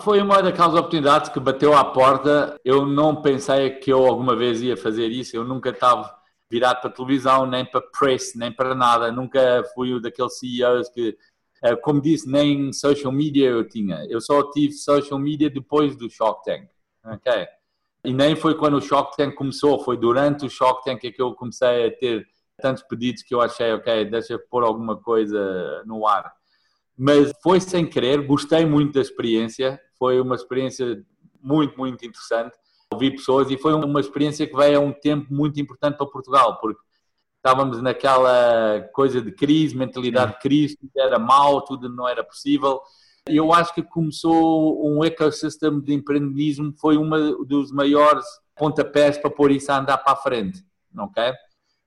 Foi 0.00 0.20
uma 0.20 0.42
daquelas 0.42 0.74
oportunidades 0.74 1.30
que 1.30 1.40
bateu 1.40 1.74
à 1.74 1.84
porta. 1.84 2.60
Eu 2.64 2.84
não 2.84 3.22
pensei 3.22 3.70
que 3.70 3.90
eu 3.90 4.04
alguma 4.06 4.36
vez 4.36 4.60
ia 4.60 4.76
fazer 4.76 5.08
isso. 5.08 5.34
Eu 5.34 5.44
nunca 5.44 5.70
estava 5.70 6.14
virado 6.52 6.82
para 6.82 6.90
televisão, 6.90 7.46
nem 7.46 7.64
para 7.64 7.80
press, 7.80 8.34
nem 8.36 8.52
para 8.52 8.74
nada. 8.74 9.10
Nunca 9.10 9.64
fui 9.74 10.00
daqueles 10.00 10.38
CEOs 10.38 10.90
que, 10.90 11.16
eh, 11.62 11.76
como 11.76 12.00
disse, 12.00 12.30
nem 12.30 12.72
social 12.72 13.10
media 13.10 13.48
eu 13.48 13.66
tinha. 13.66 14.04
Eu 14.08 14.20
só 14.20 14.50
tive 14.50 14.74
social 14.74 15.18
media 15.18 15.48
depois 15.48 15.96
do 15.96 16.10
Shock 16.10 16.44
Tank. 16.44 16.68
Ok? 17.04 17.46
E 18.04 18.12
nem 18.12 18.36
foi 18.36 18.56
quando 18.56 18.76
o 18.76 18.80
Shock 18.80 19.16
Tank 19.16 19.34
começou, 19.34 19.82
foi 19.82 19.96
durante 19.96 20.44
o 20.44 20.50
Shock 20.50 20.84
Tank 20.84 21.00
que 21.00 21.22
eu 21.22 21.34
comecei 21.34 21.86
a 21.86 21.90
ter 21.90 22.26
tantos 22.60 22.82
pedidos 22.82 23.22
que 23.22 23.34
eu 23.34 23.40
achei, 23.40 23.72
ok, 23.72 24.04
deixa 24.04 24.38
pôr 24.38 24.62
alguma 24.62 24.96
coisa 24.96 25.82
no 25.86 26.06
ar 26.06 26.32
mas 26.96 27.32
foi 27.42 27.60
sem 27.60 27.86
querer, 27.86 28.24
gostei 28.26 28.64
muito 28.64 28.92
da 28.92 29.00
experiência, 29.00 29.80
foi 29.98 30.20
uma 30.20 30.34
experiência 30.34 31.04
muito, 31.42 31.76
muito 31.76 32.04
interessante. 32.04 32.56
Ouvi 32.92 33.10
pessoas 33.10 33.50
e 33.50 33.58
foi 33.58 33.72
uma 33.74 34.00
experiência 34.00 34.46
que 34.46 34.56
veio 34.56 34.78
a 34.78 34.82
um 34.82 34.92
tempo 34.92 35.32
muito 35.32 35.60
importante 35.60 35.96
para 35.96 36.06
Portugal, 36.06 36.58
porque 36.60 36.80
estávamos 37.36 37.82
naquela 37.82 38.88
coisa 38.92 39.20
de 39.20 39.32
crise, 39.32 39.76
mentalidade 39.76 40.32
de 40.32 40.38
crise, 40.38 40.76
tudo 40.76 40.92
era 40.96 41.18
mau, 41.18 41.60
tudo 41.62 41.88
não 41.88 42.08
era 42.08 42.22
possível. 42.22 42.80
Eu 43.26 43.52
acho 43.52 43.74
que 43.74 43.82
começou 43.82 44.84
um 44.88 45.04
ecossistema 45.04 45.80
de 45.80 45.92
empreendedorismo, 45.92 46.74
foi 46.80 46.96
um 46.96 47.44
dos 47.44 47.72
maiores 47.72 48.24
pontapés 48.56 49.18
para 49.18 49.30
pôr 49.30 49.50
isso 49.50 49.70
a 49.72 49.78
andar 49.78 49.98
para 49.98 50.12
a 50.12 50.16
frente, 50.16 50.64
ok? 50.96 51.32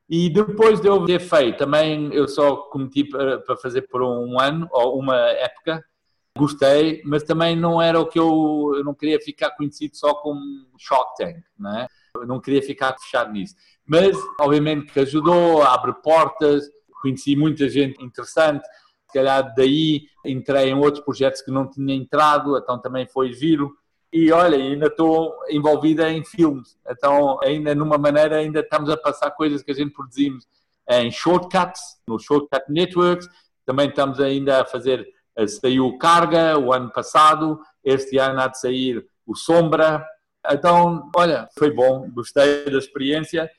E 0.09 0.29
depois 0.29 0.79
de 0.79 0.87
eu 0.87 1.03
ter 1.03 1.19
feito, 1.19 1.57
também 1.57 2.13
eu 2.13 2.27
só 2.27 2.57
cometi 2.57 3.03
para, 3.03 3.41
fazer 3.57 3.83
por 3.83 4.03
um 4.03 4.39
ano 4.39 4.67
ou 4.71 4.99
uma 4.99 5.15
época, 5.15 5.83
gostei, 6.37 7.01
mas 7.05 7.23
também 7.23 7.55
não 7.55 7.81
era 7.81 7.99
o 7.99 8.05
que 8.05 8.19
eu, 8.19 8.73
eu 8.75 8.83
não 8.83 8.93
queria 8.93 9.19
ficar 9.19 9.51
conhecido 9.51 9.95
só 9.95 10.13
como 10.15 10.39
Shock 10.77 11.15
Tank, 11.17 11.43
não 11.57 11.79
é? 11.79 11.87
Eu 12.15 12.27
não 12.27 12.39
queria 12.39 12.61
ficar 12.61 12.95
fechado 12.97 13.31
nisso. 13.31 13.55
Mas, 13.85 14.17
obviamente, 14.39 14.91
que 14.91 14.99
ajudou, 14.99 15.63
abre 15.63 15.93
portas, 16.01 16.63
conheci 17.01 17.35
muita 17.35 17.69
gente 17.69 18.03
interessante, 18.03 18.65
se 19.07 19.13
calhar 19.13 19.53
daí 19.55 20.07
entrei 20.25 20.69
em 20.69 20.75
outros 20.75 21.03
projetos 21.03 21.41
que 21.41 21.51
não 21.51 21.69
tinha 21.69 21.93
entrado, 21.93 22.57
então 22.57 22.79
também 22.79 23.07
foi 23.07 23.31
giro 23.31 23.75
e 24.11 24.31
olha, 24.31 24.57
ainda 24.57 24.87
estou 24.87 25.33
envolvida 25.49 26.09
em 26.09 26.23
filmes, 26.23 26.77
então 26.87 27.37
ainda 27.43 27.75
numa 27.75 27.97
maneira 27.97 28.37
ainda 28.37 28.61
estamos 28.61 28.89
a 28.89 28.97
passar 28.97 29.31
coisas 29.31 29.61
que 29.61 29.71
a 29.71 29.75
gente 29.75 29.91
produzimos 29.91 30.47
em 30.89 31.11
shortcuts, 31.11 31.81
no 32.07 32.19
Shortcut 32.19 32.63
Networks, 32.69 33.27
também 33.65 33.89
estamos 33.89 34.19
ainda 34.19 34.61
a 34.61 34.65
fazer, 34.65 35.05
saiu 35.47 35.97
Carga 35.97 36.57
o 36.57 36.73
ano 36.73 36.91
passado, 36.91 37.59
este 37.83 38.17
ano 38.17 38.41
há 38.41 38.47
de 38.47 38.59
sair 38.59 39.05
o 39.25 39.35
Sombra, 39.35 40.05
então 40.49 41.09
olha, 41.15 41.47
foi 41.57 41.71
bom, 41.71 42.09
gostei 42.11 42.65
da 42.65 42.77
experiência, 42.77 43.49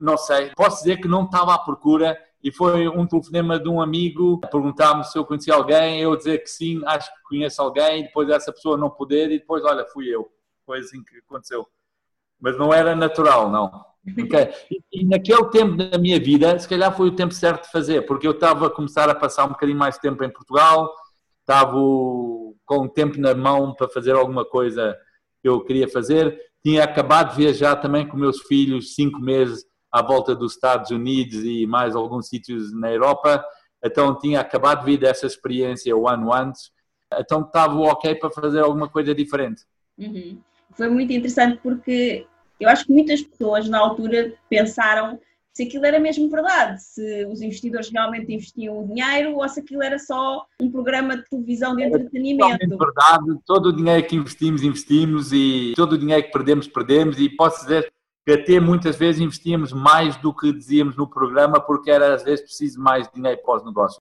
não 0.00 0.16
sei, 0.16 0.50
posso 0.54 0.78
dizer 0.78 0.98
que 0.98 1.08
não 1.08 1.24
estava 1.24 1.54
à 1.54 1.58
procura 1.58 2.16
e 2.42 2.52
foi 2.52 2.88
um 2.88 3.06
telefonema 3.06 3.58
de 3.58 3.68
um 3.68 3.80
amigo 3.80 4.40
perguntar-me 4.50 5.04
se 5.04 5.18
eu 5.18 5.24
conhecia 5.24 5.54
alguém, 5.54 6.00
eu 6.00 6.16
dizer 6.16 6.38
que 6.38 6.48
sim, 6.48 6.80
acho 6.86 7.12
que 7.12 7.22
conheço 7.22 7.60
alguém, 7.60 8.04
depois 8.04 8.28
essa 8.28 8.52
pessoa 8.52 8.76
não 8.76 8.88
poder, 8.88 9.30
e 9.30 9.38
depois, 9.38 9.64
olha, 9.64 9.84
fui 9.86 10.06
eu. 10.08 10.30
Foi 10.64 10.78
assim 10.78 11.02
que 11.02 11.18
aconteceu. 11.18 11.66
Mas 12.40 12.56
não 12.56 12.72
era 12.72 12.94
natural, 12.94 13.50
não. 13.50 13.84
Okay. 14.12 14.48
E, 14.70 15.00
e 15.00 15.04
naquele 15.04 15.44
tempo 15.50 15.76
da 15.76 15.98
minha 15.98 16.18
vida, 16.18 16.58
se 16.58 16.68
calhar 16.68 16.94
foi 16.96 17.08
o 17.08 17.16
tempo 17.16 17.34
certo 17.34 17.64
de 17.64 17.72
fazer, 17.72 18.06
porque 18.06 18.26
eu 18.26 18.32
estava 18.32 18.66
a 18.66 18.70
começar 18.70 19.08
a 19.08 19.14
passar 19.14 19.44
um 19.44 19.50
bocadinho 19.50 19.78
mais 19.78 19.98
tempo 19.98 20.22
em 20.24 20.30
Portugal, 20.30 20.92
estava 21.40 21.72
com 21.72 22.84
o 22.84 22.88
tempo 22.88 23.20
na 23.20 23.34
mão 23.34 23.74
para 23.74 23.88
fazer 23.88 24.12
alguma 24.12 24.44
coisa 24.44 24.96
que 25.42 25.48
eu 25.48 25.64
queria 25.64 25.88
fazer, 25.88 26.38
tinha 26.64 26.84
acabado 26.84 27.30
de 27.30 27.36
viajar 27.36 27.76
também 27.76 28.06
com 28.06 28.16
meus 28.16 28.40
filhos 28.42 28.94
cinco 28.94 29.20
meses 29.20 29.64
à 29.90 30.02
volta 30.02 30.34
dos 30.34 30.52
Estados 30.52 30.90
Unidos 30.90 31.44
e 31.44 31.66
mais 31.66 31.96
alguns 31.96 32.28
sítios 32.28 32.72
na 32.74 32.92
Europa. 32.92 33.44
Então 33.82 34.18
tinha 34.18 34.40
acabado 34.40 34.80
de 34.80 34.86
vir 34.86 34.98
dessa 34.98 35.26
experiência 35.26 35.96
o 35.96 36.08
ano 36.08 36.32
antes, 36.32 36.70
então 37.18 37.42
estava 37.42 37.78
ok 37.78 38.14
para 38.16 38.30
fazer 38.30 38.60
alguma 38.60 38.88
coisa 38.88 39.14
diferente. 39.14 39.62
Uhum. 39.96 40.40
Foi 40.72 40.88
muito 40.88 41.12
interessante 41.12 41.58
porque 41.62 42.26
eu 42.60 42.68
acho 42.68 42.86
que 42.86 42.92
muitas 42.92 43.22
pessoas 43.22 43.68
na 43.68 43.78
altura 43.78 44.34
pensaram 44.48 45.18
se 45.58 45.64
aquilo 45.64 45.86
era 45.86 45.98
mesmo 45.98 46.30
verdade, 46.30 46.80
se 46.80 47.26
os 47.26 47.42
investidores 47.42 47.90
realmente 47.90 48.32
investiam 48.32 48.80
o 48.80 48.86
dinheiro 48.86 49.34
ou 49.34 49.48
se 49.48 49.58
aquilo 49.58 49.82
era 49.82 49.98
só 49.98 50.46
um 50.62 50.70
programa 50.70 51.16
de 51.16 51.28
televisão 51.28 51.74
de 51.74 51.82
entretenimento. 51.82 52.62
É 52.62 52.66
verdade, 52.68 53.40
todo 53.44 53.70
o 53.70 53.72
dinheiro 53.72 54.06
que 54.06 54.14
investimos, 54.14 54.62
investimos 54.62 55.32
e 55.32 55.72
todo 55.74 55.94
o 55.94 55.98
dinheiro 55.98 56.22
que 56.22 56.30
perdemos, 56.30 56.68
perdemos 56.68 57.18
e 57.18 57.28
posso 57.28 57.62
dizer 57.62 57.92
que 58.24 58.32
até 58.34 58.60
muitas 58.60 58.94
vezes 58.94 59.20
investíamos 59.20 59.72
mais 59.72 60.16
do 60.18 60.32
que 60.32 60.52
dizíamos 60.52 60.96
no 60.96 61.08
programa, 61.08 61.58
porque 61.58 61.90
era 61.90 62.14
às 62.14 62.22
vezes 62.22 62.44
preciso 62.44 62.80
mais 62.80 63.10
dinheiro 63.12 63.40
para 63.44 63.56
os 63.56 63.64
negócios. 63.64 64.00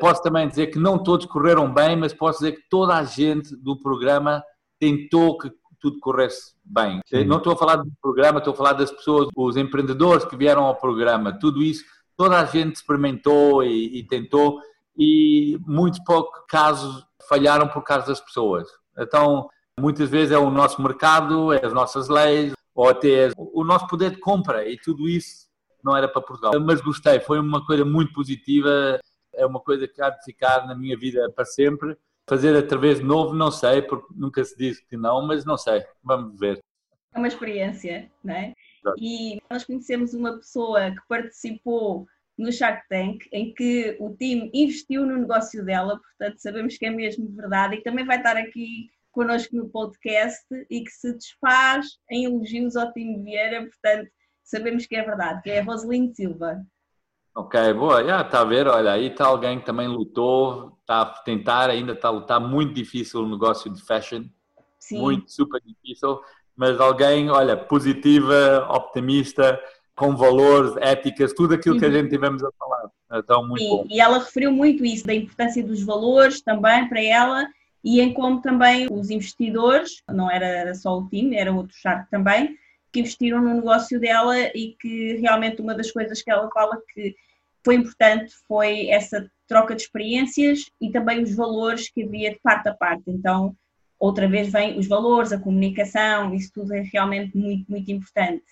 Posso 0.00 0.20
também 0.22 0.48
dizer 0.48 0.66
que 0.68 0.78
não 0.78 0.98
todos 0.98 1.26
correram 1.26 1.72
bem, 1.72 1.94
mas 1.94 2.12
posso 2.12 2.40
dizer 2.40 2.56
que 2.56 2.68
toda 2.68 2.96
a 2.96 3.04
gente 3.04 3.54
do 3.54 3.80
programa 3.80 4.42
tentou 4.80 5.38
que 5.38 5.52
tudo 5.86 6.00
corresse 6.00 6.54
bem. 6.64 7.00
Sim. 7.06 7.24
Não 7.24 7.38
estou 7.38 7.52
a 7.52 7.56
falar 7.56 7.76
do 7.76 7.92
programa, 8.02 8.38
estou 8.38 8.52
a 8.52 8.56
falar 8.56 8.72
das 8.72 8.90
pessoas, 8.90 9.28
os 9.36 9.56
empreendedores 9.56 10.24
que 10.24 10.36
vieram 10.36 10.64
ao 10.64 10.74
programa, 10.74 11.38
tudo 11.38 11.62
isso, 11.62 11.84
toda 12.16 12.40
a 12.40 12.44
gente 12.44 12.76
experimentou 12.76 13.62
e, 13.62 13.98
e 13.98 14.02
tentou, 14.04 14.60
e 14.98 15.58
muitos 15.66 16.00
poucos 16.00 16.40
casos 16.48 17.06
falharam 17.28 17.68
por 17.68 17.82
causa 17.82 18.06
das 18.08 18.20
pessoas. 18.20 18.68
Então, 18.98 19.48
muitas 19.78 20.08
vezes 20.10 20.32
é 20.32 20.38
o 20.38 20.50
nosso 20.50 20.82
mercado, 20.82 21.52
é 21.52 21.64
as 21.64 21.72
nossas 21.72 22.08
leis, 22.08 22.52
ou 22.74 22.88
até 22.88 23.30
o 23.36 23.64
nosso 23.64 23.86
poder 23.86 24.10
de 24.10 24.18
compra 24.18 24.68
e 24.68 24.76
tudo 24.78 25.08
isso 25.08 25.46
não 25.82 25.96
era 25.96 26.08
para 26.08 26.20
Portugal. 26.20 26.52
Mas 26.60 26.80
gostei, 26.80 27.20
foi 27.20 27.38
uma 27.38 27.64
coisa 27.64 27.84
muito 27.84 28.12
positiva, 28.12 28.98
é 29.32 29.46
uma 29.46 29.60
coisa 29.60 29.86
que 29.86 30.02
há 30.02 30.10
de 30.10 30.24
ficar 30.24 30.66
na 30.66 30.74
minha 30.74 30.96
vida 30.98 31.30
para 31.34 31.44
sempre. 31.44 31.96
Fazer 32.28 32.56
através 32.56 32.98
de 32.98 33.04
novo, 33.04 33.34
não 33.34 33.50
sei, 33.50 33.82
porque 33.82 34.12
nunca 34.14 34.44
se 34.44 34.56
diz 34.56 34.80
que 34.80 34.96
não, 34.96 35.26
mas 35.26 35.44
não 35.44 35.56
sei, 35.56 35.84
vamos 36.02 36.38
ver. 36.38 36.58
É 37.14 37.18
uma 37.18 37.28
experiência, 37.28 38.10
não 38.22 38.34
é? 38.34 38.52
E 38.98 39.40
nós 39.50 39.64
conhecemos 39.64 40.12
uma 40.12 40.36
pessoa 40.36 40.90
que 40.90 41.00
participou 41.08 42.06
no 42.36 42.52
Shark 42.52 42.82
Tank, 42.88 43.26
em 43.32 43.54
que 43.54 43.96
o 43.98 44.14
time 44.14 44.50
investiu 44.52 45.06
no 45.06 45.16
negócio 45.16 45.64
dela, 45.64 45.98
portanto 45.98 46.38
sabemos 46.38 46.76
que 46.76 46.86
é 46.86 46.90
mesmo 46.90 47.28
verdade 47.34 47.76
e 47.76 47.82
também 47.82 48.04
vai 48.04 48.18
estar 48.18 48.36
aqui 48.36 48.90
connosco 49.16 49.56
no 49.56 49.70
podcast 49.70 50.44
e 50.68 50.84
que 50.84 50.90
se 50.90 51.14
desfaz 51.14 51.86
em 52.10 52.26
elogios 52.26 52.76
ao 52.76 52.92
time 52.92 53.22
Vieira, 53.22 53.62
portanto, 53.62 54.10
sabemos 54.44 54.84
que 54.84 54.94
é 54.94 55.02
verdade, 55.02 55.40
que 55.42 55.50
é 55.50 55.60
a 55.60 55.64
Roseline 55.64 56.14
Silva. 56.14 56.62
Ok, 57.36 57.74
boa, 57.74 58.02
já 58.02 58.22
está 58.22 58.40
a 58.40 58.44
ver, 58.44 58.66
olha, 58.66 58.92
aí 58.92 59.08
está 59.08 59.26
alguém 59.26 59.58
que 59.58 59.66
também 59.66 59.86
lutou, 59.86 60.72
está 60.80 61.02
a 61.02 61.04
tentar, 61.04 61.68
ainda 61.68 61.92
está 61.92 62.08
a 62.08 62.10
lutar, 62.10 62.40
muito 62.40 62.72
difícil 62.72 63.20
o 63.20 63.28
negócio 63.28 63.70
de 63.70 63.82
fashion, 63.82 64.24
Sim. 64.78 65.00
muito, 65.02 65.30
super 65.30 65.60
difícil, 65.60 66.18
mas 66.56 66.80
alguém, 66.80 67.28
olha, 67.28 67.54
positiva, 67.54 68.66
optimista, 68.70 69.60
com 69.94 70.16
valores, 70.16 70.78
éticas, 70.78 71.34
tudo 71.34 71.52
aquilo 71.52 71.78
que 71.78 71.84
a 71.84 71.88
uhum. 71.88 71.94
gente 71.94 72.08
tivemos 72.08 72.42
a 72.42 72.48
falar. 72.58 72.90
Então, 73.12 73.46
muito 73.46 73.62
Sim, 73.62 73.68
bom. 73.68 73.86
E 73.90 74.00
ela 74.00 74.18
referiu 74.18 74.50
muito 74.50 74.82
isso, 74.82 75.06
da 75.06 75.14
importância 75.14 75.62
dos 75.62 75.82
valores 75.82 76.40
também 76.40 76.88
para 76.88 77.02
ela 77.02 77.46
e 77.84 78.00
em 78.00 78.14
como 78.14 78.40
também 78.40 78.88
os 78.90 79.10
investidores, 79.10 80.02
não 80.08 80.30
era 80.30 80.74
só 80.74 80.98
o 80.98 81.06
time, 81.06 81.36
era 81.36 81.52
outro 81.52 81.76
Shark 81.76 82.10
também, 82.10 82.56
que 82.90 83.00
investiram 83.00 83.42
no 83.42 83.52
negócio 83.52 84.00
dela 84.00 84.38
e 84.54 84.74
que 84.80 85.16
realmente 85.16 85.60
uma 85.60 85.74
das 85.74 85.90
coisas 85.90 86.22
que 86.22 86.30
ela 86.30 86.48
fala 86.50 86.80
que 86.94 87.14
foi 87.66 87.74
importante 87.74 88.32
foi 88.46 88.86
essa 88.86 89.28
troca 89.48 89.74
de 89.74 89.82
experiências 89.82 90.70
e 90.80 90.88
também 90.92 91.20
os 91.20 91.34
valores 91.34 91.90
que 91.90 92.04
havia 92.04 92.30
de 92.30 92.38
parte 92.38 92.68
a 92.68 92.74
parte. 92.74 93.02
Então, 93.08 93.56
outra 93.98 94.28
vez 94.28 94.52
vem 94.52 94.78
os 94.78 94.86
valores, 94.86 95.32
a 95.32 95.38
comunicação, 95.38 96.32
isso 96.32 96.52
tudo 96.54 96.72
é 96.72 96.82
realmente 96.82 97.36
muito, 97.36 97.68
muito 97.68 97.90
importante. 97.90 98.44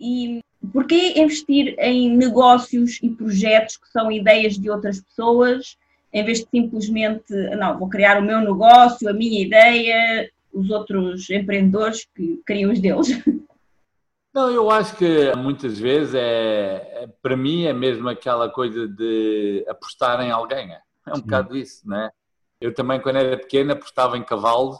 E 0.00 0.40
porquê 0.72 1.20
investir 1.20 1.74
em 1.78 2.16
negócios 2.16 2.98
e 3.02 3.10
projetos 3.10 3.76
que 3.76 3.88
são 3.88 4.10
ideias 4.10 4.56
de 4.56 4.70
outras 4.70 5.02
pessoas 5.02 5.76
em 6.12 6.24
vez 6.24 6.40
de 6.40 6.48
simplesmente, 6.50 7.32
não, 7.56 7.78
vou 7.78 7.88
criar 7.88 8.18
o 8.18 8.24
meu 8.24 8.40
negócio, 8.40 9.08
a 9.08 9.12
minha 9.12 9.42
ideia, 9.42 10.28
os 10.52 10.68
outros 10.70 11.28
empreendedores 11.30 12.06
que 12.16 12.40
criam 12.44 12.72
os 12.72 12.80
deles. 12.80 13.08
Não, 14.32 14.50
eu 14.50 14.70
acho 14.70 14.96
que 14.96 15.34
muitas 15.36 15.78
vezes 15.78 16.14
é, 16.14 17.02
é 17.02 17.06
para 17.20 17.36
mim 17.36 17.64
é 17.64 17.72
mesmo 17.72 18.08
aquela 18.08 18.48
coisa 18.48 18.86
de 18.86 19.64
apostar 19.68 20.20
em 20.20 20.30
alguém. 20.30 20.72
É, 20.72 20.80
é 21.08 21.12
um 21.12 21.16
Sim. 21.16 21.22
bocado 21.22 21.56
isso, 21.56 21.88
né? 21.88 22.10
Eu 22.60 22.72
também, 22.72 23.00
quando 23.00 23.16
era 23.16 23.36
pequeno, 23.36 23.72
apostava 23.72 24.16
em 24.16 24.22
cavalos 24.22 24.76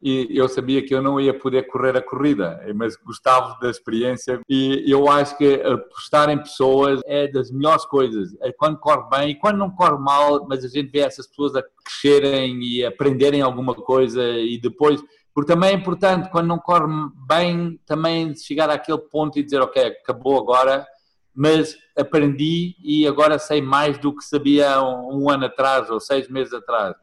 e 0.00 0.28
eu 0.30 0.48
sabia 0.48 0.84
que 0.84 0.94
eu 0.94 1.02
não 1.02 1.18
ia 1.18 1.36
poder 1.36 1.66
correr 1.66 1.96
a 1.96 2.02
corrida, 2.02 2.60
mas 2.74 2.94
gostava 2.96 3.58
da 3.58 3.70
experiência 3.70 4.40
e 4.48 4.84
eu 4.86 5.08
acho 5.08 5.36
que 5.38 5.54
apostar 5.62 6.28
em 6.28 6.38
pessoas 6.38 7.00
é 7.06 7.26
das 7.26 7.50
melhores 7.50 7.84
coisas. 7.86 8.36
É 8.42 8.52
quando 8.52 8.78
corre 8.78 9.08
bem 9.10 9.30
e 9.30 9.34
quando 9.38 9.56
não 9.56 9.70
corre 9.70 9.98
mal, 9.98 10.46
mas 10.46 10.64
a 10.64 10.68
gente 10.68 10.90
vê 10.90 11.00
essas 11.00 11.26
pessoas 11.26 11.56
a 11.56 11.62
crescerem 11.62 12.62
e 12.62 12.84
aprenderem 12.84 13.40
alguma 13.40 13.74
coisa 13.74 14.22
e 14.22 14.58
depois 14.60 15.02
porque 15.34 15.52
também 15.52 15.70
é 15.70 15.74
importante, 15.74 16.30
quando 16.30 16.46
não 16.46 16.58
corre 16.58 16.86
bem, 17.26 17.80
também 17.84 18.34
chegar 18.36 18.70
àquele 18.70 18.98
ponto 18.98 19.38
e 19.38 19.42
dizer, 19.42 19.60
ok, 19.60 19.96
acabou 20.02 20.38
agora, 20.38 20.86
mas 21.34 21.76
aprendi 21.96 22.76
e 22.82 23.06
agora 23.06 23.38
sei 23.38 23.60
mais 23.60 23.98
do 23.98 24.14
que 24.14 24.24
sabia 24.24 24.80
um, 24.80 25.24
um 25.24 25.30
ano 25.30 25.46
atrás 25.46 25.90
ou 25.90 25.98
seis 25.98 26.28
meses 26.28 26.52
atrás 26.54 26.94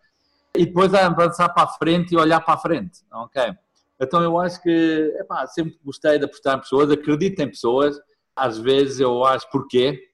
e 0.56 0.66
depois 0.66 0.94
avançar 0.94 1.50
para 1.50 1.64
a 1.64 1.68
frente 1.68 2.14
e 2.14 2.18
olhar 2.18 2.42
para 2.42 2.56
a 2.56 2.58
frente, 2.58 3.02
ok? 3.12 3.54
Então 4.00 4.22
eu 4.22 4.40
acho 4.40 4.62
que, 4.62 5.16
epá, 5.20 5.46
sempre 5.48 5.78
gostei 5.84 6.18
de 6.18 6.26
apostar 6.26 6.58
em 6.58 6.62
pessoas, 6.62 6.92
acredito 6.92 7.40
em 7.40 7.48
pessoas, 7.48 7.98
às 8.36 8.58
vezes 8.58 9.00
eu 9.00 9.24
acho 9.24 9.50
porquê, 9.50 10.11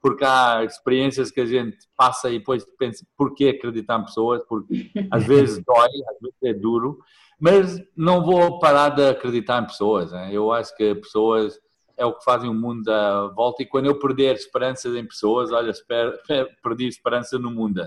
porque 0.00 0.24
há 0.24 0.64
experiências 0.64 1.30
que 1.30 1.40
a 1.40 1.46
gente 1.46 1.78
passa 1.96 2.30
e 2.30 2.38
depois 2.38 2.64
pensa 2.78 3.04
porquê 3.16 3.48
acreditar 3.48 3.98
em 3.98 4.04
pessoas, 4.04 4.42
porque 4.48 4.90
às 5.10 5.24
vezes 5.24 5.62
dói, 5.64 5.88
às 6.08 6.20
vezes 6.20 6.36
é 6.42 6.54
duro, 6.54 6.98
mas 7.38 7.82
não 7.96 8.24
vou 8.24 8.58
parar 8.58 8.90
de 8.90 9.08
acreditar 9.08 9.62
em 9.62 9.66
pessoas, 9.66 10.12
né? 10.12 10.30
eu 10.32 10.52
acho 10.52 10.74
que 10.76 10.94
pessoas 10.94 11.58
é 11.96 12.04
o 12.04 12.14
que 12.14 12.24
fazem 12.24 12.48
o 12.48 12.54
mundo 12.54 12.88
à 12.88 13.26
volta 13.28 13.62
e 13.62 13.66
quando 13.66 13.86
eu 13.86 13.98
perder 13.98 14.34
esperanças 14.34 14.96
em 14.96 15.04
pessoas, 15.04 15.52
olha, 15.52 15.72
perdi 16.62 16.88
esperança 16.88 17.38
no 17.38 17.50
mundo 17.50 17.86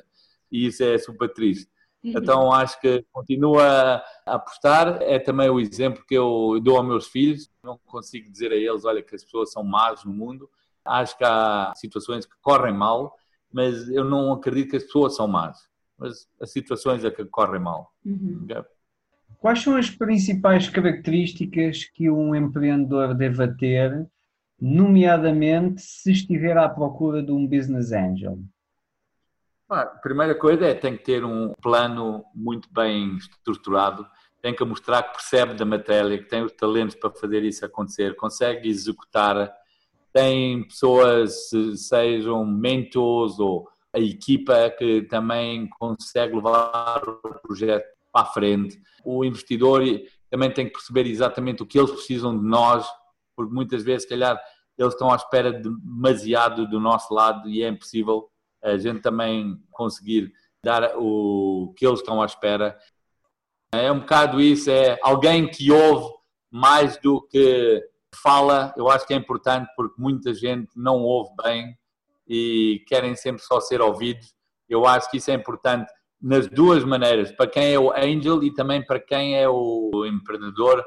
e 0.52 0.68
isso 0.68 0.84
é 0.84 0.98
super 1.00 1.34
triste. 1.34 1.68
Uhum. 2.04 2.14
Então 2.18 2.54
acho 2.54 2.80
que 2.80 3.04
continua 3.12 4.04
a 4.26 4.36
apostar. 4.36 5.02
É 5.02 5.18
também 5.18 5.50
o 5.50 5.60
exemplo 5.60 6.04
que 6.06 6.14
eu 6.14 6.60
dou 6.62 6.78
aos 6.78 6.86
meus 6.86 7.08
filhos. 7.08 7.50
Não 7.64 7.80
consigo 7.86 8.30
dizer 8.30 8.52
a 8.52 8.56
eles, 8.56 8.86
olha, 8.86 9.02
que 9.02 9.16
as 9.16 9.24
pessoas 9.24 9.52
são 9.52 9.64
más 9.64 10.04
no 10.04 10.14
mundo. 10.14 10.50
Acho 10.86 11.18
que 11.18 11.24
há 11.24 11.74
situações 11.76 12.26
que 12.26 12.36
correm 12.42 12.74
mal, 12.74 13.16
mas 13.52 13.90
eu 13.90 14.04
não 14.04 14.34
acredito 14.34 14.72
que 14.72 14.78
as 14.78 14.84
pessoas 14.84 15.16
são 15.16 15.28
más. 15.28 15.58
Mas 15.98 16.28
as 16.42 16.52
situações 16.52 17.06
é 17.06 17.12
que 17.12 17.24
correm 17.26 17.62
mal. 17.62 17.94
Uhum. 18.06 18.48
Quais 19.40 19.62
são 19.62 19.76
as 19.76 19.90
principais 19.90 20.70
características 20.70 21.86
que 21.86 22.10
um 22.10 22.34
empreendedor 22.34 23.14
deve 23.14 23.48
ter, 23.56 24.08
nomeadamente 24.60 25.82
se 25.82 26.12
estiver 26.12 26.58
à 26.58 26.70
procura 26.70 27.22
de 27.22 27.32
um 27.32 27.46
business 27.46 27.92
angel? 27.92 28.40
A 29.70 29.86
primeira 29.86 30.36
coisa 30.36 30.66
é 30.66 30.74
tem 30.74 30.96
que 30.96 31.04
ter 31.04 31.26
um 31.26 31.52
plano 31.62 32.24
muito 32.34 32.72
bem 32.72 33.18
estruturado, 33.18 34.08
tem 34.42 34.56
que 34.56 34.64
mostrar 34.64 35.04
que 35.04 35.14
percebe 35.14 35.54
da 35.54 35.66
matéria, 35.66 36.18
que 36.18 36.30
tem 36.30 36.44
os 36.44 36.52
talentos 36.52 36.96
para 36.96 37.10
fazer 37.10 37.44
isso 37.44 37.66
acontecer, 37.66 38.16
consegue 38.16 38.70
executar, 38.70 39.52
tem 40.14 40.64
pessoas, 40.64 41.50
sejam 41.76 42.46
mentors 42.46 43.40
ou 43.40 43.68
a 43.92 44.00
equipa 44.00 44.70
que 44.70 45.02
também 45.04 45.68
consegue 45.80 46.36
levar 46.36 47.02
o 47.08 47.40
projeto 47.42 47.86
para 48.12 48.22
a 48.22 48.26
frente. 48.26 48.80
O 49.04 49.26
investidor 49.26 49.82
também 50.30 50.52
tem 50.52 50.68
que 50.68 50.74
perceber 50.74 51.08
exatamente 51.08 51.64
o 51.64 51.66
que 51.66 51.78
eles 51.78 51.92
precisam 51.92 52.38
de 52.38 52.46
nós, 52.46 52.88
porque 53.36 53.54
muitas 53.54 53.84
vezes, 53.84 54.04
se 54.04 54.10
calhar, 54.10 54.40
eles 54.78 54.94
estão 54.94 55.12
à 55.12 55.16
espera 55.16 55.52
de 55.52 55.70
demasiado 55.70 56.68
do 56.68 56.80
nosso 56.80 57.14
lado 57.14 57.50
e 57.50 57.64
é 57.64 57.68
impossível 57.68 58.30
a 58.64 58.78
gente 58.78 59.02
também 59.02 59.62
conseguir 59.72 60.32
dar 60.64 60.96
o 60.98 61.74
que 61.76 61.86
eles 61.86 62.00
estão 62.00 62.22
à 62.22 62.26
espera. 62.26 62.78
É 63.74 63.92
um 63.92 64.00
bocado 64.00 64.40
isso, 64.40 64.70
é 64.70 64.98
alguém 65.02 65.50
que 65.50 65.72
ouve 65.72 66.14
mais 66.52 66.98
do 66.98 67.22
que 67.22 67.84
fala, 68.16 68.74
eu 68.78 68.90
acho 68.90 69.06
que 69.06 69.14
é 69.14 69.18
importante 69.18 69.70
porque 69.76 70.02
muita 70.02 70.34
gente 70.34 70.70
não 70.76 71.02
ouve 71.02 71.32
bem 71.44 71.78
e 72.28 72.84
querem 72.88 73.16
sempre 73.16 73.44
só 73.44 73.60
ser 73.60 73.82
ouvidos. 73.82 74.34
Eu 74.70 74.86
acho 74.86 75.10
que 75.10 75.18
isso 75.18 75.32
é 75.32 75.34
importante 75.34 75.92
nas 76.22 76.48
duas 76.48 76.84
maneiras, 76.86 77.32
para 77.32 77.48
quem 77.48 77.74
é 77.74 77.80
o 77.80 77.92
angel 77.92 78.42
e 78.44 78.54
também 78.54 78.84
para 78.86 79.00
quem 79.00 79.38
é 79.38 79.48
o 79.48 80.06
empreendedor. 80.06 80.84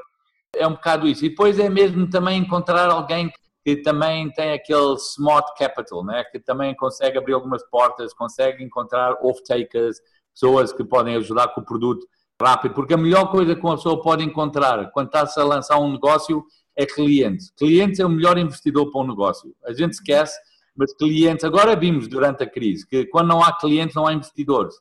É 0.54 0.66
um 0.66 0.72
bocado 0.72 1.06
isso. 1.06 1.26
E 1.26 1.28
depois 1.28 1.58
é 1.58 1.68
mesmo 1.68 2.08
também 2.08 2.38
encontrar 2.38 2.90
alguém 2.90 3.30
que 3.62 3.76
também 3.76 4.30
tem 4.30 4.52
aquele 4.52 4.94
smart 4.94 5.52
capital, 5.58 6.04
né? 6.04 6.24
que 6.30 6.38
também 6.38 6.74
consegue 6.74 7.18
abrir 7.18 7.34
algumas 7.34 7.62
portas, 7.68 8.14
consegue 8.14 8.64
encontrar 8.64 9.14
off-takers, 9.20 10.00
pessoas 10.32 10.72
que 10.72 10.84
podem 10.84 11.16
ajudar 11.16 11.48
com 11.48 11.60
o 11.60 11.64
produto 11.64 12.06
rápido, 12.40 12.74
porque 12.74 12.94
a 12.94 12.98
melhor 12.98 13.30
coisa 13.30 13.54
que 13.54 13.62
uma 13.62 13.76
pessoa 13.76 14.00
pode 14.00 14.22
encontrar 14.22 14.90
quando 14.92 15.06
está-se 15.06 15.40
a 15.40 15.44
lançar 15.44 15.78
um 15.78 15.90
negócio 15.90 16.44
é 16.76 16.84
clientes. 16.84 17.50
Clientes 17.56 17.98
é 17.98 18.06
o 18.06 18.08
melhor 18.08 18.36
investidor 18.38 18.90
para 18.90 19.00
um 19.00 19.06
negócio. 19.06 19.54
A 19.64 19.72
gente 19.72 19.94
esquece, 19.94 20.38
mas 20.76 20.94
clientes, 20.94 21.44
agora 21.44 21.74
vimos 21.74 22.06
durante 22.06 22.42
a 22.42 22.46
crise 22.46 22.86
que 22.86 23.06
quando 23.06 23.28
não 23.28 23.42
há 23.42 23.56
clientes 23.56 23.96
não 23.96 24.06
há 24.06 24.12
investidores. 24.12 24.74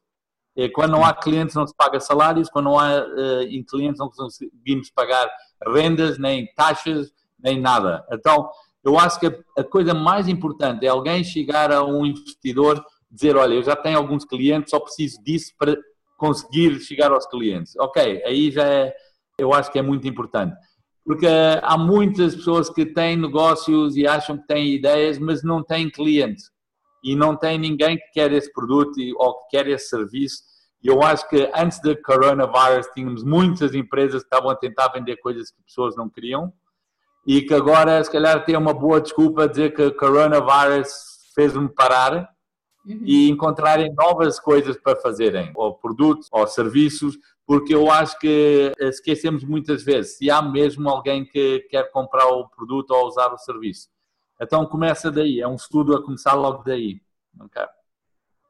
E 0.55 0.69
quando 0.69 0.91
não 0.91 1.03
há 1.03 1.13
clientes 1.13 1.55
não 1.55 1.67
se 1.67 1.75
paga 1.75 1.99
salários, 1.99 2.49
quando 2.49 2.65
não 2.65 2.79
há 2.79 2.99
uh, 2.99 3.65
clientes 3.67 3.99
não 3.99 4.09
conseguimos 4.09 4.89
pagar 4.89 5.29
rendas, 5.67 6.17
nem 6.17 6.47
taxas, 6.55 7.11
nem 7.39 7.59
nada. 7.59 8.05
Então, 8.11 8.49
eu 8.83 8.97
acho 8.99 9.19
que 9.19 9.27
a 9.57 9.63
coisa 9.63 9.93
mais 9.93 10.27
importante 10.27 10.85
é 10.85 10.89
alguém 10.89 11.23
chegar 11.23 11.71
a 11.71 11.83
um 11.83 12.05
investidor 12.05 12.83
dizer, 13.09 13.35
olha, 13.35 13.53
eu 13.53 13.63
já 13.63 13.75
tenho 13.75 13.97
alguns 13.97 14.25
clientes, 14.25 14.69
só 14.69 14.79
preciso 14.79 15.21
disso 15.23 15.53
para 15.57 15.75
conseguir 16.17 16.79
chegar 16.79 17.11
aos 17.11 17.25
clientes. 17.25 17.73
Ok, 17.77 18.21
aí 18.25 18.51
já 18.51 18.63
é, 18.63 18.95
eu 19.37 19.53
acho 19.53 19.71
que 19.71 19.79
é 19.79 19.81
muito 19.81 20.07
importante. 20.07 20.55
Porque 21.05 21.27
há 21.61 21.77
muitas 21.77 22.35
pessoas 22.35 22.69
que 22.69 22.85
têm 22.85 23.15
negócios 23.15 23.95
e 23.95 24.07
acham 24.07 24.37
que 24.37 24.47
têm 24.47 24.73
ideias, 24.73 25.19
mas 25.19 25.43
não 25.43 25.63
têm 25.63 25.89
clientes. 25.89 26.49
E 27.03 27.15
não 27.15 27.35
tem 27.35 27.59
ninguém 27.59 27.95
que 27.95 28.11
quer 28.11 28.31
esse 28.33 28.51
produto 28.51 28.99
ou 29.17 29.39
que 29.39 29.57
quer 29.57 29.67
esse 29.67 29.87
serviço. 29.87 30.41
E 30.83 30.87
eu 30.87 31.03
acho 31.03 31.27
que 31.29 31.49
antes 31.55 31.79
do 31.79 31.95
coronavírus 32.01 32.87
tínhamos 32.93 33.23
muitas 33.23 33.75
empresas 33.75 34.23
que 34.23 34.27
estavam 34.27 34.49
a 34.49 34.55
tentar 34.55 34.87
vender 34.89 35.17
coisas 35.17 35.51
que 35.51 35.63
pessoas 35.63 35.95
não 35.95 36.09
queriam 36.09 36.51
e 37.25 37.41
que 37.41 37.53
agora 37.53 38.03
se 38.03 38.11
calhar 38.11 38.45
tem 38.45 38.55
uma 38.55 38.73
boa 38.73 39.01
desculpa 39.01 39.43
a 39.43 39.47
dizer 39.47 39.73
que 39.73 39.81
o 39.81 39.95
coronavirus 39.95 40.89
fez-me 41.33 41.67
parar 41.69 42.29
uhum. 42.85 43.01
e 43.03 43.29
encontrarem 43.29 43.93
novas 43.93 44.39
coisas 44.39 44.77
para 44.77 44.95
fazerem, 44.95 45.51
ou 45.55 45.73
produtos, 45.73 46.29
ou 46.31 46.45
serviços, 46.45 47.17
porque 47.45 47.75
eu 47.75 47.91
acho 47.91 48.17
que 48.19 48.71
esquecemos 48.79 49.43
muitas 49.43 49.83
vezes 49.83 50.17
se 50.17 50.31
há 50.31 50.41
mesmo 50.41 50.89
alguém 50.89 51.25
que 51.25 51.59
quer 51.69 51.91
comprar 51.91 52.27
o 52.27 52.49
produto 52.49 52.91
ou 52.91 53.07
usar 53.07 53.31
o 53.33 53.37
serviço. 53.37 53.89
Então 54.41 54.65
começa 54.65 55.11
daí, 55.11 55.39
é 55.39 55.47
um 55.47 55.55
estudo 55.55 55.95
a 55.95 56.03
começar 56.03 56.33
logo 56.33 56.63
daí. 56.63 56.99
Okay? 57.39 57.65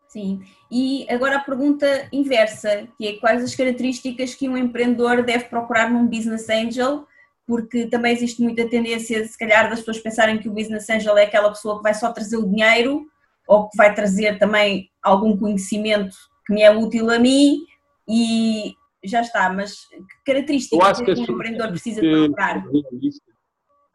Sim, 0.08 0.42
e 0.72 1.06
agora 1.10 1.38
a 1.38 1.44
pergunta 1.44 2.08
inversa, 2.12 2.88
que 2.98 3.08
é 3.08 3.14
quais 3.18 3.44
as 3.44 3.54
características 3.54 4.34
que 4.34 4.48
um 4.48 4.56
empreendedor 4.56 5.24
deve 5.24 5.46
procurar 5.46 5.92
num 5.92 6.08
business 6.08 6.50
angel 6.50 7.06
porque 7.46 7.86
também 7.88 8.14
existe 8.14 8.42
muita 8.42 8.68
tendência, 8.68 9.26
se 9.26 9.38
calhar, 9.38 9.70
das 9.70 9.80
pessoas 9.80 10.00
pensarem 10.00 10.40
que 10.40 10.50
o 10.50 10.54
business 10.54 10.90
angel 10.90 11.18
é 11.18 11.26
aquela 11.26 11.50
pessoa 11.50 11.78
que 11.78 11.84
vai 11.84 11.94
só 11.94 12.12
trazer 12.12 12.38
o 12.38 12.48
dinheiro 12.48 13.06
ou 13.48 13.70
que 13.70 13.78
vai 13.78 13.94
trazer 13.94 14.40
também 14.40 14.90
algum 15.02 15.38
conhecimento 15.38 16.16
que 16.46 16.54
me 16.54 16.64
é 16.64 16.76
útil 16.76 17.10
a 17.12 17.20
mim 17.20 17.60
e 18.08 18.74
já 19.08 19.22
está, 19.22 19.52
mas 19.52 19.76
que 19.88 20.34
características 20.34 21.00
que, 21.00 21.14
que 21.16 21.32
um 21.32 21.36
empreendedor 21.36 21.70
precisa 21.70 22.02
de 22.02 22.28
procurar? 22.28 22.64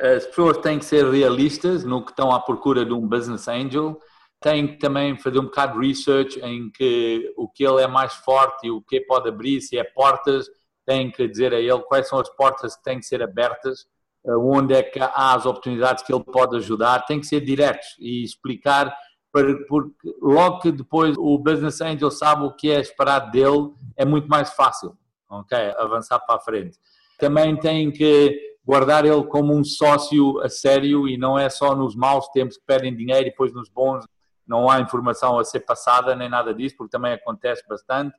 As 0.00 0.26
pessoas 0.26 0.58
têm 0.58 0.78
que 0.78 0.84
ser 0.84 1.08
realistas 1.10 1.84
no 1.84 2.02
que 2.02 2.10
estão 2.10 2.32
à 2.32 2.40
procura 2.40 2.86
de 2.86 2.92
um 2.92 3.06
business 3.06 3.46
angel, 3.48 4.00
têm 4.40 4.66
que 4.66 4.78
também 4.78 5.18
fazer 5.18 5.38
um 5.38 5.44
bocado 5.44 5.78
de 5.78 5.86
research 5.86 6.40
em 6.40 6.70
que 6.70 7.32
o 7.36 7.46
que 7.46 7.64
ele 7.64 7.82
é 7.82 7.86
mais 7.86 8.14
forte 8.14 8.66
e 8.66 8.70
o 8.70 8.80
que 8.80 9.00
pode 9.02 9.28
abrir, 9.28 9.60
se 9.60 9.78
é 9.78 9.84
portas, 9.84 10.48
têm 10.86 11.10
que 11.10 11.28
dizer 11.28 11.52
a 11.52 11.60
ele 11.60 11.80
quais 11.80 12.08
são 12.08 12.18
as 12.18 12.28
portas 12.30 12.74
que 12.74 12.82
têm 12.82 12.98
que 12.98 13.06
ser 13.06 13.22
abertas, 13.22 13.86
eh, 14.26 14.34
onde 14.34 14.74
é 14.74 14.82
que 14.82 14.98
há 14.98 15.34
as 15.34 15.44
oportunidades 15.44 16.02
que 16.02 16.12
ele 16.12 16.24
pode 16.24 16.56
ajudar, 16.56 17.04
tem 17.06 17.20
que 17.20 17.26
ser 17.26 17.40
diretos 17.40 17.96
e 17.98 18.24
explicar, 18.24 18.94
porque 19.32 19.94
logo 20.20 20.58
que 20.60 20.72
depois 20.72 21.16
o 21.16 21.38
Business 21.38 21.80
Angel 21.80 22.10
sabe 22.10 22.44
o 22.44 22.52
que 22.52 22.70
é 22.70 22.80
esperado 22.80 23.30
dele, 23.30 23.72
é 23.96 24.04
muito 24.04 24.28
mais 24.28 24.50
fácil, 24.52 24.96
ok? 25.28 25.56
Avançar 25.78 26.18
para 26.20 26.36
a 26.36 26.40
frente. 26.40 26.78
Também 27.18 27.56
tem 27.56 27.90
que 27.90 28.50
guardar 28.64 29.04
ele 29.04 29.24
como 29.24 29.54
um 29.54 29.64
sócio 29.64 30.40
a 30.40 30.48
sério 30.48 31.08
e 31.08 31.16
não 31.16 31.38
é 31.38 31.48
só 31.48 31.74
nos 31.74 31.94
maus 31.94 32.28
tempos 32.28 32.56
que 32.56 32.64
pedem 32.66 32.94
dinheiro 32.94 33.26
e 33.26 33.30
depois 33.30 33.52
nos 33.52 33.68
bons 33.68 34.04
não 34.46 34.68
há 34.68 34.80
informação 34.80 35.38
a 35.38 35.44
ser 35.44 35.60
passada 35.60 36.16
nem 36.16 36.28
nada 36.28 36.52
disso, 36.52 36.76
porque 36.76 36.90
também 36.90 37.12
acontece 37.12 37.62
bastante. 37.68 38.14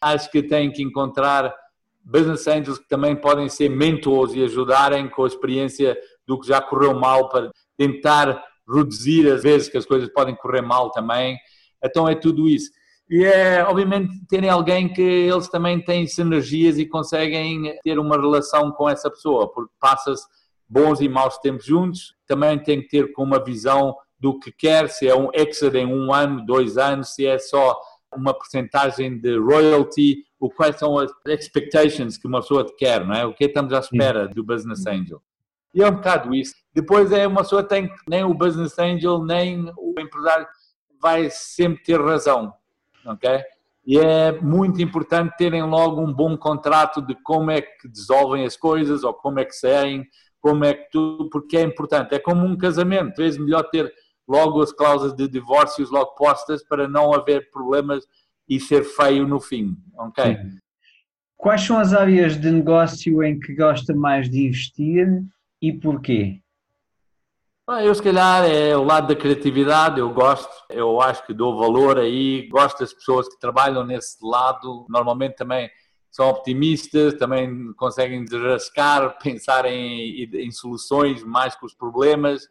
Acho 0.00 0.30
que 0.30 0.42
tem 0.42 0.70
que 0.70 0.82
encontrar 0.82 1.54
business 2.02 2.46
angels 2.46 2.78
que 2.78 2.88
também 2.88 3.14
podem 3.14 3.48
ser 3.48 3.68
mentors 3.68 4.34
e 4.34 4.42
ajudarem 4.42 5.08
com 5.08 5.24
a 5.24 5.26
experiência, 5.26 5.96
do 6.26 6.40
que 6.40 6.48
já 6.48 6.60
correu 6.60 6.92
mal 6.94 7.28
para 7.28 7.50
tentar 7.76 8.42
reduzir 8.68 9.30
as 9.30 9.42
vezes 9.42 9.68
que 9.68 9.76
as 9.76 9.86
coisas 9.86 10.08
podem 10.08 10.34
correr 10.34 10.62
mal 10.62 10.90
também. 10.90 11.38
Então 11.84 12.08
é 12.08 12.14
tudo 12.14 12.48
isso. 12.48 12.70
E 13.08 13.24
é, 13.24 13.62
obviamente, 13.64 14.12
terem 14.28 14.50
alguém 14.50 14.92
que 14.92 15.00
eles 15.00 15.48
também 15.48 15.80
têm 15.80 16.06
sinergias 16.06 16.76
e 16.76 16.86
conseguem 16.86 17.78
ter 17.82 17.98
uma 17.98 18.16
relação 18.16 18.72
com 18.72 18.88
essa 18.88 19.08
pessoa, 19.08 19.50
porque 19.52 19.72
passa-se 19.80 20.26
bons 20.68 21.00
e 21.00 21.08
maus 21.08 21.38
tempos 21.38 21.64
juntos, 21.64 22.14
também 22.26 22.58
tem 22.58 22.82
que 22.82 22.88
ter 22.88 23.12
com 23.12 23.22
uma 23.22 23.42
visão 23.42 23.94
do 24.18 24.38
que 24.38 24.50
quer, 24.50 24.88
se 24.88 25.06
é 25.06 25.14
um 25.14 25.28
exit 25.32 25.76
em 25.76 25.86
um 25.86 26.12
ano, 26.12 26.44
dois 26.44 26.76
anos, 26.76 27.14
se 27.14 27.24
é 27.24 27.38
só 27.38 27.78
uma 28.12 28.34
porcentagem 28.34 29.20
de 29.20 29.38
royalty, 29.38 30.24
o 30.40 30.50
quais 30.50 30.76
são 30.76 30.98
as 30.98 31.10
expectations 31.26 32.16
que 32.16 32.26
uma 32.26 32.40
pessoa 32.40 32.66
quer, 32.76 33.06
não 33.06 33.14
é? 33.14 33.24
O 33.24 33.34
que 33.34 33.44
estamos 33.44 33.72
à 33.72 33.78
espera 33.78 34.26
do 34.26 34.42
business 34.42 34.86
angel. 34.86 35.22
E 35.76 35.82
é 35.82 35.88
um 35.88 35.96
bocado 35.96 36.34
isso. 36.34 36.54
Depois 36.74 37.12
é 37.12 37.26
uma 37.26 37.42
pessoa 37.42 37.62
tem 37.62 37.86
que 37.86 37.94
nem 38.08 38.24
o 38.24 38.32
business 38.32 38.78
angel 38.78 39.22
nem 39.22 39.70
o 39.76 39.94
empresário 40.00 40.46
vai 40.98 41.28
sempre 41.30 41.82
ter 41.84 42.00
razão, 42.00 42.50
ok? 43.04 43.42
E 43.86 43.98
é 43.98 44.32
muito 44.40 44.80
importante 44.80 45.36
terem 45.36 45.62
logo 45.62 46.00
um 46.00 46.10
bom 46.10 46.34
contrato 46.34 47.02
de 47.02 47.14
como 47.22 47.50
é 47.50 47.60
que 47.60 47.88
dissolvem 47.88 48.46
as 48.46 48.56
coisas 48.56 49.04
ou 49.04 49.12
como 49.12 49.38
é 49.38 49.44
que 49.44 49.52
saem, 49.52 50.06
como 50.40 50.64
é 50.64 50.72
que 50.72 50.90
tu, 50.90 51.28
porque 51.30 51.58
é 51.58 51.62
importante. 51.62 52.14
É 52.14 52.18
como 52.18 52.46
um 52.46 52.56
casamento, 52.56 53.10
às 53.10 53.18
vezes 53.18 53.38
melhor 53.38 53.64
ter 53.64 53.92
logo 54.26 54.62
as 54.62 54.72
cláusulas 54.72 55.14
de 55.14 55.28
divórcios 55.28 55.90
logo 55.90 56.14
postas 56.14 56.64
para 56.66 56.88
não 56.88 57.12
haver 57.12 57.50
problemas 57.50 58.02
e 58.48 58.58
ser 58.58 58.82
feio 58.82 59.28
no 59.28 59.38
fim, 59.38 59.76
ok? 59.98 60.24
Sim. 60.36 60.58
Quais 61.36 61.60
são 61.60 61.78
as 61.78 61.92
áreas 61.92 62.40
de 62.40 62.50
negócio 62.50 63.22
em 63.22 63.38
que 63.38 63.54
gosta 63.54 63.94
mais 63.94 64.30
de 64.30 64.46
investir 64.46 65.22
e 65.60 65.72
porquê? 65.72 66.42
Eu, 67.82 67.92
se 67.92 68.02
calhar, 68.02 68.44
é 68.44 68.76
o 68.76 68.84
lado 68.84 69.08
da 69.08 69.16
criatividade, 69.16 69.98
eu 69.98 70.08
gosto, 70.14 70.52
eu 70.70 71.00
acho 71.00 71.26
que 71.26 71.34
dou 71.34 71.58
valor 71.58 71.98
aí, 71.98 72.46
gosto 72.48 72.78
das 72.78 72.92
pessoas 72.92 73.28
que 73.28 73.40
trabalham 73.40 73.84
nesse 73.84 74.18
lado, 74.24 74.86
normalmente 74.88 75.34
também 75.34 75.68
são 76.08 76.28
optimistas, 76.28 77.14
também 77.14 77.72
conseguem 77.72 78.24
desrascar, 78.24 79.18
pensar 79.20 79.64
em, 79.66 80.22
em 80.32 80.50
soluções 80.52 81.24
mais 81.24 81.56
que 81.56 81.66
os 81.66 81.74
problemas. 81.74 82.48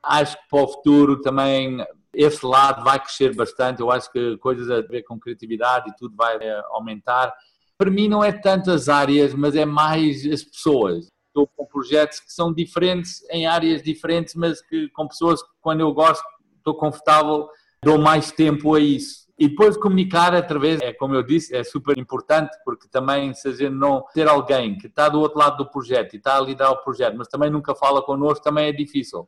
Acho 0.00 0.36
que 0.36 0.48
para 0.48 0.62
o 0.62 0.68
futuro 0.68 1.20
também 1.20 1.84
esse 2.14 2.46
lado 2.46 2.84
vai 2.84 3.00
crescer 3.00 3.34
bastante, 3.34 3.80
eu 3.80 3.90
acho 3.90 4.12
que 4.12 4.36
coisas 4.38 4.70
a 4.70 4.80
ver 4.80 5.02
com 5.02 5.18
criatividade 5.18 5.90
e 5.90 5.96
tudo 5.96 6.14
vai 6.14 6.36
eh, 6.36 6.62
aumentar. 6.70 7.34
Para 7.76 7.90
mim 7.90 8.08
não 8.08 8.22
é 8.22 8.30
tantas 8.30 8.88
áreas, 8.88 9.34
mas 9.34 9.56
é 9.56 9.64
mais 9.64 10.24
as 10.26 10.44
pessoas 10.44 11.12
estou 11.32 11.46
com 11.56 11.64
projetos 11.64 12.20
que 12.20 12.30
são 12.30 12.52
diferentes 12.52 13.24
em 13.30 13.46
áreas 13.46 13.82
diferentes, 13.82 14.34
mas 14.34 14.60
que 14.60 14.88
com 14.90 15.08
pessoas 15.08 15.42
que 15.42 15.48
quando 15.60 15.80
eu 15.80 15.92
gosto, 15.92 16.22
estou 16.58 16.74
confortável, 16.74 17.48
dou 17.82 17.98
mais 17.98 18.30
tempo 18.30 18.74
a 18.74 18.80
isso. 18.80 19.22
E 19.38 19.48
depois 19.48 19.76
comunicar 19.76 20.34
através, 20.34 20.80
é 20.82 20.92
como 20.92 21.14
eu 21.14 21.22
disse, 21.22 21.56
é 21.56 21.64
super 21.64 21.98
importante, 21.98 22.56
porque 22.64 22.86
também 22.86 23.34
se 23.34 23.48
a 23.48 23.52
gente 23.52 23.74
não 23.74 24.04
ter 24.14 24.28
alguém 24.28 24.76
que 24.76 24.86
está 24.86 25.08
do 25.08 25.18
outro 25.18 25.38
lado 25.38 25.56
do 25.56 25.70
projeto 25.70 26.14
e 26.14 26.16
está 26.18 26.36
a 26.36 26.40
liderar 26.40 26.70
o 26.72 26.76
projeto, 26.76 27.16
mas 27.16 27.26
também 27.28 27.50
nunca 27.50 27.74
fala 27.74 28.02
connosco, 28.02 28.44
também 28.44 28.66
é 28.66 28.72
difícil. 28.72 29.26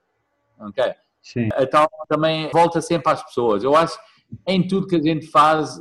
Ok? 0.60 0.84
Sim. 1.22 1.48
Então 1.58 1.88
também 2.06 2.50
volta 2.52 2.80
sempre 2.80 3.10
às 3.10 3.24
pessoas. 3.24 3.64
Eu 3.64 3.74
acho 3.74 3.98
em 4.46 4.66
tudo 4.66 4.86
que 4.86 4.96
a 4.96 5.02
gente 5.02 5.26
faz, 5.26 5.80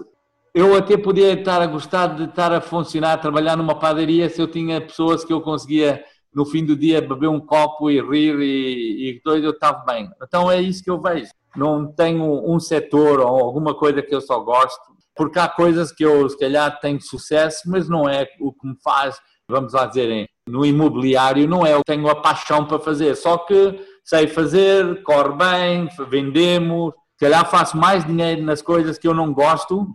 eu 0.53 0.75
até 0.75 0.97
podia 0.97 1.33
estar 1.33 1.61
a 1.61 1.67
gostar 1.67 2.07
de 2.07 2.23
estar 2.23 2.51
a 2.53 2.61
funcionar, 2.61 3.13
a 3.13 3.17
trabalhar 3.17 3.55
numa 3.55 3.77
padaria 3.77 4.29
se 4.29 4.41
eu 4.41 4.47
tinha 4.47 4.79
pessoas 4.79 5.23
que 5.23 5.33
eu 5.33 5.41
conseguia 5.41 6.03
no 6.33 6.45
fim 6.45 6.65
do 6.65 6.75
dia 6.75 7.01
beber 7.01 7.27
um 7.27 7.39
copo 7.39 7.89
e 7.89 8.01
rir 8.01 8.39
e, 8.39 9.09
e 9.09 9.21
doido 9.23 9.47
eu 9.47 9.51
estava 9.51 9.83
bem. 9.85 10.09
Então 10.21 10.49
é 10.49 10.61
isso 10.61 10.83
que 10.83 10.89
eu 10.89 10.99
vejo. 10.99 11.31
Não 11.55 11.85
tenho 11.85 12.23
um 12.49 12.59
setor 12.59 13.19
ou 13.19 13.27
alguma 13.27 13.75
coisa 13.75 14.01
que 14.01 14.13
eu 14.13 14.21
só 14.21 14.39
gosto, 14.39 14.81
porque 15.15 15.37
há 15.37 15.47
coisas 15.47 15.91
que 15.91 16.03
eu 16.03 16.27
se 16.27 16.37
calhar 16.37 16.79
tenho 16.79 16.99
sucesso, 17.01 17.69
mas 17.69 17.87
não 17.87 18.09
é 18.09 18.27
o 18.39 18.51
que 18.51 18.67
me 18.67 18.75
faz, 18.83 19.19
vamos 19.47 19.73
lá 19.73 19.85
dizer, 19.85 20.27
no 20.47 20.65
imobiliário 20.65 21.47
não 21.47 21.65
é, 21.65 21.73
eu 21.73 21.81
tenho 21.85 22.07
a 22.09 22.15
paixão 22.15 22.65
para 22.65 22.79
fazer, 22.79 23.15
só 23.15 23.37
que 23.37 23.79
sei 24.03 24.27
fazer, 24.27 25.03
corre 25.03 25.35
bem, 25.35 25.89
vendemos, 26.09 26.93
se 27.17 27.25
calhar 27.25 27.49
faço 27.49 27.77
mais 27.77 28.03
dinheiro 28.03 28.41
nas 28.41 28.61
coisas 28.61 28.97
que 28.97 29.07
eu 29.07 29.13
não 29.13 29.31
gosto 29.31 29.87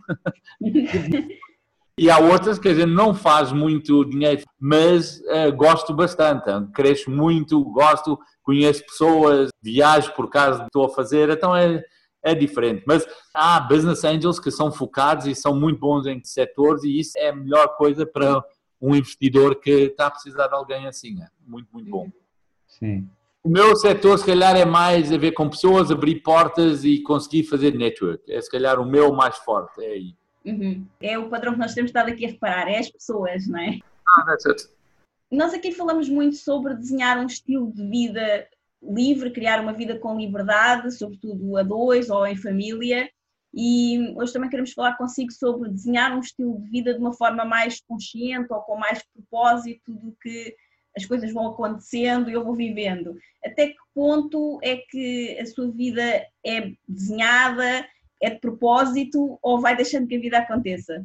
E 1.99 2.11
há 2.11 2.19
outras 2.19 2.59
que 2.59 2.69
a 2.69 2.75
gente 2.75 2.93
não 2.93 3.13
faz 3.13 3.53
muito 3.53 4.05
dinheiro, 4.05 4.43
mas 4.59 5.21
uh, 5.21 5.55
gosto 5.55 5.93
bastante, 5.93 6.45
cresço 6.73 7.11
muito, 7.11 7.63
gosto, 7.65 8.19
conheço 8.43 8.85
pessoas, 8.87 9.51
viajo 9.63 10.13
por 10.15 10.31
causa 10.31 10.65
estou 10.65 10.87
a 10.87 10.89
fazer, 10.89 11.29
então 11.29 11.55
é, 11.55 11.83
é 12.23 12.35
diferente. 12.35 12.85
Mas 12.87 13.07
há 13.35 13.61
business 13.61 14.05
angels 14.05 14.39
que 14.39 14.51
são 14.51 14.71
focados 14.71 15.27
e 15.27 15.35
são 15.35 15.55
muito 15.55 15.81
bons 15.81 16.07
em 16.07 16.23
setores 16.23 16.85
e 16.85 16.99
isso 16.99 17.19
é 17.19 17.31
a 17.31 17.37
melhor 17.37 17.77
coisa 17.77 18.07
para 18.07 18.43
um 18.81 18.95
investidor 18.95 19.57
que 19.57 19.71
está 19.71 20.07
a 20.07 20.11
precisar 20.11 20.47
de 20.47 20.55
alguém 20.55 20.87
assim. 20.87 21.21
É 21.21 21.27
muito, 21.45 21.69
muito 21.73 21.91
bom. 21.91 22.09
Sim. 22.67 23.09
O 23.43 23.49
meu 23.49 23.75
setor, 23.77 24.19
se 24.19 24.27
calhar, 24.27 24.57
é 24.57 24.65
mais 24.65 25.13
a 25.13 25.17
ver 25.17 25.33
com 25.33 25.49
pessoas, 25.49 25.91
abrir 25.91 26.21
portas 26.23 26.85
e 26.85 27.03
conseguir 27.03 27.45
fazer 27.45 27.75
network. 27.75 28.31
É, 28.31 28.41
se 28.41 28.51
calhar, 28.51 28.81
o 28.81 28.85
meu 28.85 29.13
mais 29.13 29.37
forte. 29.39 29.83
É 29.83 29.91
aí. 29.91 30.15
Uhum. 30.49 30.87
É 31.01 31.19
o 31.19 31.29
padrão 31.29 31.53
que 31.53 31.59
nós 31.59 31.75
temos 31.75 31.91
estado 31.91 32.09
aqui 32.09 32.25
a 32.25 32.29
reparar, 32.29 32.69
é 32.69 32.79
as 32.79 32.91
pessoas, 32.91 33.47
não 33.47 33.59
é? 33.59 33.79
Ah, 34.09 34.25
that's 34.25 34.47
it. 34.47 34.69
Nós 35.31 35.53
aqui 35.53 35.73
falamos 35.73 36.09
muito 36.09 36.37
sobre 36.37 36.75
desenhar 36.75 37.19
um 37.19 37.27
estilo 37.27 37.71
de 37.71 37.87
vida 37.87 38.49
livre, 38.83 39.31
criar 39.31 39.61
uma 39.61 39.73
vida 39.73 39.99
com 39.99 40.19
liberdade, 40.19 40.91
sobretudo 40.93 41.57
a 41.57 41.63
dois 41.63 42.09
ou 42.09 42.27
em 42.27 42.37
família. 42.37 43.11
E 43.53 44.15
hoje 44.17 44.33
também 44.33 44.49
queremos 44.49 44.73
falar 44.73 44.97
consigo 44.97 45.33
sobre 45.33 45.69
desenhar 45.71 46.17
um 46.17 46.21
estilo 46.21 46.61
de 46.61 46.71
vida 46.71 46.95
de 46.95 47.01
uma 47.01 47.13
forma 47.13 47.45
mais 47.45 47.81
consciente 47.81 48.53
ou 48.53 48.61
com 48.61 48.77
mais 48.77 49.03
propósito 49.13 49.93
do 49.93 50.17
que 50.23 50.55
as 50.97 51.05
coisas 51.05 51.33
vão 51.33 51.49
acontecendo 51.49 52.31
e 52.31 52.33
eu 52.33 52.45
vou 52.45 52.55
vivendo. 52.55 53.17
Até 53.45 53.69
que 53.69 53.77
ponto 53.95 54.59
é 54.63 54.77
que 54.77 55.39
a 55.41 55.47
sua 55.47 55.71
vida 55.71 56.03
é 56.45 56.73
desenhada 56.87 57.87
é 58.21 58.31
de 58.31 58.41
propósito 58.41 59.39
ou 59.43 59.61
vai 59.61 59.77
deixando 59.77 60.07
que 60.07 60.17
a 60.17 60.21
vida 60.21 60.39
aconteça? 60.39 61.05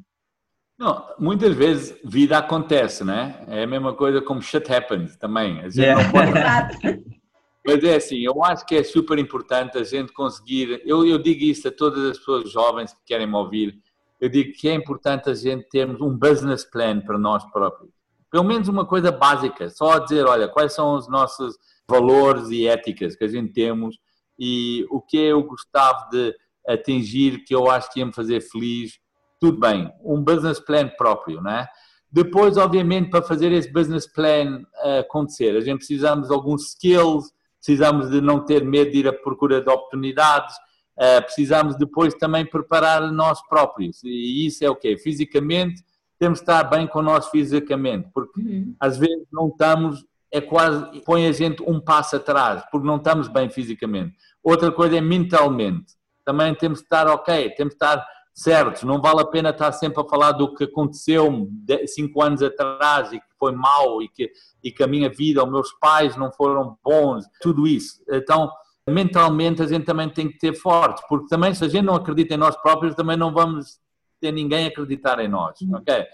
Não, 0.78 1.06
muitas 1.20 1.56
vezes 1.56 1.98
vida 2.04 2.38
acontece, 2.38 3.04
né? 3.04 3.46
É 3.48 3.64
a 3.64 3.68
mesma 3.68 3.94
coisa 3.94 4.22
como 4.22 4.42
shit 4.42 4.72
happens 4.72 5.16
também. 5.16 5.60
A 5.60 5.70
gente 5.70 5.82
yeah. 5.82 6.04
não 6.04 6.12
pode... 6.12 7.14
Mas 7.66 7.82
é 7.84 7.96
assim, 7.96 8.18
eu 8.18 8.44
acho 8.44 8.66
que 8.66 8.76
é 8.76 8.84
super 8.84 9.18
importante 9.18 9.78
a 9.78 9.84
gente 9.84 10.12
conseguir. 10.12 10.82
Eu, 10.86 11.06
eu 11.06 11.18
digo 11.18 11.44
isso 11.44 11.68
a 11.68 11.72
todas 11.72 12.04
as 12.04 12.18
pessoas 12.18 12.52
jovens 12.52 12.92
que 12.92 13.00
querem 13.06 13.26
me 13.26 13.36
ouvir. 13.36 13.80
Eu 14.20 14.28
digo 14.28 14.52
que 14.54 14.68
é 14.68 14.74
importante 14.74 15.30
a 15.30 15.34
gente 15.34 15.70
termos 15.70 16.02
um 16.02 16.18
business 16.18 16.66
plan 16.66 17.00
para 17.00 17.18
nós 17.18 17.44
próprios. 17.52 17.92
Pelo 18.30 18.44
menos 18.44 18.68
uma 18.68 18.86
coisa 18.86 19.12
básica, 19.12 19.70
só 19.70 20.00
dizer, 20.00 20.26
olha, 20.26 20.50
quais 20.50 20.74
são 20.74 20.96
os 20.96 21.08
nossos 21.08 21.56
valores 21.88 22.50
e 22.50 22.68
éticas 22.68 23.16
que 23.16 23.24
a 23.24 23.28
gente 23.28 23.54
temos 23.54 23.98
e 24.38 24.86
o 24.90 25.00
que 25.00 25.18
eu 25.18 25.44
gostava 25.44 26.10
de 26.12 26.36
atingir, 26.68 27.44
que 27.44 27.54
eu 27.54 27.70
acho 27.70 27.92
que 27.92 28.00
ia 28.00 28.06
me 28.06 28.14
fazer 28.14 28.42
feliz, 28.42 29.00
tudo 29.40 29.60
bem, 29.60 29.92
um 30.04 30.22
business 30.24 30.60
plan 30.60 30.90
próprio, 30.98 31.42
né? 31.42 31.68
Depois, 32.10 32.58
obviamente, 32.58 33.10
para 33.10 33.24
fazer 33.24 33.52
esse 33.52 33.72
business 33.72 34.06
plan 34.06 34.64
uh, 34.86 35.00
acontecer, 35.00 35.58
a 35.58 35.62
gente 35.62 35.80
precisamos 35.80 36.28
de 36.28 36.34
alguns 36.34 36.70
skills, 36.70 37.34
precisamos 37.58 38.10
de 38.10 38.22
não 38.22 38.46
ter 38.46 38.64
medo 38.64 38.92
de 38.92 39.00
ir 39.00 39.08
à 39.08 39.14
procura 39.14 39.60
de 39.60 39.70
oportunidades, 39.70 40.56
uh, 40.98 41.24
precisamos 41.24 41.76
depois 41.76 42.14
também 42.14 42.46
preparar 42.46 43.12
nós 43.12 43.42
próprios. 43.48 44.04
E 44.04 44.46
isso 44.46 44.64
é 44.64 44.70
o 44.70 44.76
quê? 44.76 44.96
Fisicamente, 44.96 45.84
temos 46.20 46.40
de 46.40 46.44
estar 46.44 46.64
bem 46.66 46.86
com 46.88 47.02
nós 47.02 47.28
fisicamente, 47.30 48.08
porque 48.14 48.40
uhum. 48.40 48.76
às 48.80 48.98
vezes 48.98 49.26
não 49.32 49.48
estamos, 49.48 50.06
é 50.32 50.40
quase, 50.40 51.02
põe 51.02 51.26
a 51.28 51.32
gente 51.32 51.62
um 51.64 51.82
passo 51.82 52.16
atrás, 52.16 52.64
porque 52.72 52.88
não 52.88 52.98
estamos 52.98 53.28
bem 53.28 53.50
fisicamente. 53.50 54.16
Outra 54.44 54.72
coisa 54.72 54.98
é 54.98 55.02
mentalmente 55.02 55.94
também 56.26 56.54
temos 56.56 56.80
de 56.80 56.86
estar 56.86 57.08
ok, 57.08 57.52
temos 57.56 57.74
de 57.74 57.76
estar 57.76 58.06
certos. 58.34 58.84
Não 58.84 59.00
vale 59.00 59.22
a 59.22 59.26
pena 59.26 59.50
estar 59.50 59.72
sempre 59.72 60.02
a 60.02 60.10
falar 60.10 60.32
do 60.32 60.54
que 60.56 60.64
aconteceu 60.64 61.48
cinco 61.88 62.22
anos 62.22 62.42
atrás 62.42 63.14
e 63.14 63.20
que 63.20 63.26
foi 63.38 63.52
mau 63.52 64.02
e 64.02 64.10
que, 64.10 64.32
e 64.64 64.72
que 64.72 64.84
a 64.84 64.88
minha 64.88 65.10
vida, 65.10 65.44
os 65.44 65.52
meus 65.52 65.72
pais 65.74 66.18
não 66.18 66.32
foram 66.32 66.78
bons, 66.84 67.26
tudo 67.42 67.68
isso. 67.68 68.02
Então, 68.10 68.52
mentalmente 68.90 69.62
a 69.62 69.68
gente 69.68 69.86
também 69.86 70.10
tem 70.10 70.30
que 70.30 70.38
ter 70.38 70.54
forte, 70.54 71.02
porque 71.08 71.28
também 71.28 71.54
se 71.54 71.64
a 71.64 71.68
gente 71.68 71.86
não 71.86 71.96
acredita 71.96 72.34
em 72.34 72.38
nós 72.38 72.56
próprios, 72.58 72.96
também 72.96 73.16
não 73.16 73.34
vamos 73.34 73.80
ter 74.20 74.32
ninguém 74.32 74.66
acreditar 74.66 75.20
em 75.20 75.28
nós, 75.28 75.60
uhum. 75.62 75.76
ok? 75.76 76.06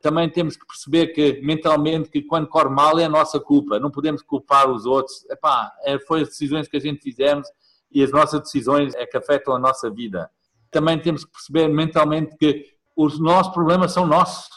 Também 0.00 0.28
temos 0.28 0.56
que 0.56 0.64
perceber 0.66 1.08
que 1.08 1.40
mentalmente 1.42 2.08
que 2.08 2.22
quando 2.22 2.46
corre 2.46 2.70
mal 2.70 2.98
é 2.98 3.04
a 3.04 3.08
nossa 3.08 3.40
culpa, 3.40 3.80
não 3.80 3.90
podemos 3.90 4.22
culpar 4.22 4.70
os 4.70 4.86
outros. 4.86 5.24
Epá, 5.28 5.72
é, 5.82 5.98
foi 5.98 6.22
as 6.22 6.28
decisões 6.28 6.68
que 6.68 6.76
a 6.76 6.80
gente 6.80 7.02
fizemos 7.02 7.48
e 7.90 8.02
as 8.02 8.10
nossas 8.10 8.40
decisões 8.40 8.94
é 8.94 9.06
que 9.06 9.16
afetam 9.16 9.54
a 9.54 9.58
nossa 9.58 9.90
vida. 9.90 10.30
Também 10.70 10.98
temos 10.98 11.24
que 11.24 11.30
perceber 11.30 11.68
mentalmente 11.68 12.36
que 12.36 12.64
os 12.96 13.18
nossos 13.18 13.52
problemas 13.52 13.92
são 13.92 14.06
nossos 14.06 14.48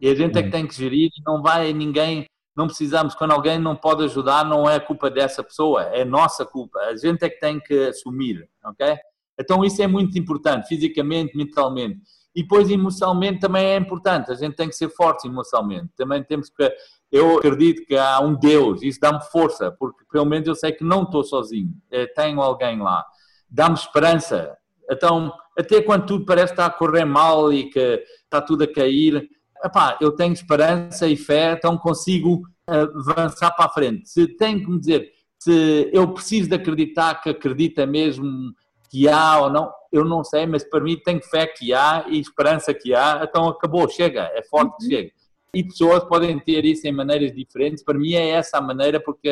e 0.00 0.08
a 0.08 0.14
gente 0.14 0.38
é 0.38 0.42
que 0.42 0.50
tem 0.50 0.66
que 0.66 0.74
gerir 0.74 1.08
e 1.08 1.22
não 1.24 1.42
vai 1.42 1.72
ninguém 1.72 2.26
não 2.56 2.66
precisamos, 2.66 3.14
quando 3.14 3.32
alguém 3.32 3.58
não 3.58 3.74
pode 3.74 4.04
ajudar, 4.04 4.44
não 4.44 4.68
é 4.68 4.78
culpa 4.78 5.10
dessa 5.10 5.42
pessoa, 5.42 5.82
é 5.84 6.04
nossa 6.04 6.46
culpa. 6.46 6.78
A 6.80 6.96
gente 6.96 7.24
é 7.24 7.28
que 7.28 7.40
tem 7.40 7.58
que 7.58 7.88
assumir, 7.88 8.48
ok? 8.64 8.96
Então 9.38 9.64
isso 9.64 9.82
é 9.82 9.86
muito 9.88 10.16
importante, 10.16 10.68
fisicamente, 10.68 11.36
mentalmente. 11.36 12.00
E 12.34 12.42
depois 12.42 12.70
emocionalmente 12.70 13.40
também 13.40 13.66
é 13.66 13.76
importante, 13.76 14.30
a 14.30 14.34
gente 14.34 14.54
tem 14.54 14.68
que 14.68 14.76
ser 14.76 14.88
forte 14.88 15.26
emocionalmente. 15.26 15.90
Também 15.96 16.22
temos 16.22 16.48
que, 16.48 16.72
eu 17.14 17.38
acredito 17.38 17.86
que 17.86 17.96
há 17.96 18.18
um 18.18 18.34
Deus, 18.34 18.82
isso 18.82 18.98
dá-me 19.00 19.22
força, 19.30 19.70
porque 19.70 20.04
pelo 20.10 20.24
menos 20.24 20.48
eu 20.48 20.54
sei 20.56 20.72
que 20.72 20.82
não 20.82 21.04
estou 21.04 21.22
sozinho, 21.22 21.70
é, 21.88 22.06
tenho 22.06 22.40
alguém 22.40 22.80
lá. 22.80 23.04
Dá-me 23.48 23.76
esperança. 23.76 24.56
Então, 24.90 25.32
até 25.56 25.80
quando 25.80 26.06
tudo 26.06 26.24
parece 26.24 26.52
estar 26.52 26.66
a 26.66 26.70
correr 26.70 27.04
mal 27.04 27.52
e 27.52 27.70
que 27.70 28.04
está 28.24 28.40
tudo 28.40 28.64
a 28.64 28.72
cair, 28.72 29.28
epá, 29.64 29.96
eu 30.00 30.10
tenho 30.10 30.32
esperança 30.32 31.06
e 31.06 31.16
fé, 31.16 31.52
então 31.52 31.78
consigo 31.78 32.42
avançar 32.66 33.52
para 33.52 33.66
a 33.66 33.68
frente. 33.68 34.08
Se 34.08 34.26
tenho 34.26 34.64
que 34.64 34.68
me 34.68 34.80
dizer, 34.80 35.12
se 35.38 35.90
eu 35.92 36.12
preciso 36.12 36.48
de 36.48 36.56
acreditar 36.56 37.22
que 37.22 37.30
acredita 37.30 37.86
mesmo 37.86 38.52
que 38.90 39.08
há 39.08 39.38
ou 39.40 39.50
não, 39.50 39.70
eu 39.92 40.04
não 40.04 40.24
sei, 40.24 40.46
mas 40.46 40.64
para 40.64 40.80
mim 40.80 41.00
tenho 41.04 41.22
fé 41.22 41.46
que 41.46 41.72
há 41.72 42.06
e 42.08 42.18
esperança 42.18 42.74
que 42.74 42.92
há, 42.92 43.20
então 43.22 43.48
acabou, 43.48 43.88
chega, 43.88 44.22
é 44.34 44.42
forte 44.42 44.78
que 44.78 44.84
uhum. 44.84 44.90
chega. 44.90 45.12
E 45.54 45.64
pessoas 45.64 46.04
podem 46.04 46.38
ter 46.38 46.64
isso 46.64 46.86
em 46.86 46.92
maneiras 46.92 47.32
diferentes, 47.34 47.84
para 47.84 47.98
mim 47.98 48.14
é 48.14 48.30
essa 48.30 48.58
a 48.58 48.60
maneira, 48.60 49.00
porque 49.00 49.30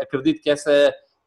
acredito 0.00 0.40
que 0.40 0.50
essa 0.50 0.70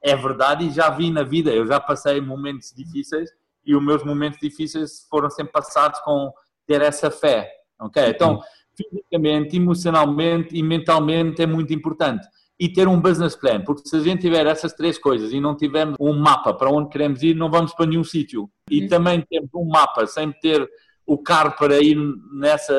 é 0.02 0.16
verdade 0.16 0.68
e 0.68 0.72
já 0.72 0.90
vi 0.90 1.12
na 1.12 1.24
vida, 1.24 1.52
eu 1.52 1.66
já 1.66 1.80
passei 1.80 2.22
momentos 2.22 2.74
difíceis 2.76 3.30
e 3.66 3.76
os 3.76 3.84
meus 3.84 4.04
momentos 4.04 4.40
difíceis 4.40 5.06
foram 5.10 5.30
sempre 5.30 5.52
passados 5.52 6.00
com 6.02 6.32
ter 6.66 6.82
essa 6.82 7.12
fé, 7.12 7.52
ok? 7.80 8.04
Então, 8.08 8.42
fisicamente, 8.76 9.58
emocionalmente 9.58 10.56
e 10.56 10.64
mentalmente 10.64 11.42
é 11.42 11.46
muito 11.46 11.74
importante 11.74 12.26
e 12.60 12.68
ter 12.68 12.88
um 12.88 13.00
business 13.00 13.36
plan, 13.36 13.62
porque 13.62 13.88
se 13.88 13.96
a 13.96 14.00
gente 14.02 14.22
tiver 14.22 14.46
essas 14.46 14.74
três 14.74 14.98
coisas 14.98 15.32
e 15.32 15.40
não 15.40 15.56
tivermos 15.56 15.96
um 16.00 16.14
mapa 16.14 16.54
para 16.54 16.70
onde 16.70 16.90
queremos 16.90 17.24
ir, 17.24 17.34
não 17.34 17.50
vamos 17.50 17.74
para 17.74 17.86
nenhum 17.86 18.04
sítio. 18.04 18.50
E 18.70 18.82
uhum. 18.82 18.88
também 18.90 19.22
temos 19.30 19.50
um 19.56 19.66
mapa 19.66 20.06
sem 20.06 20.32
ter 20.42 20.70
o 21.10 21.18
carro 21.18 21.56
para 21.58 21.82
ir 21.82 21.98
nessa 22.32 22.74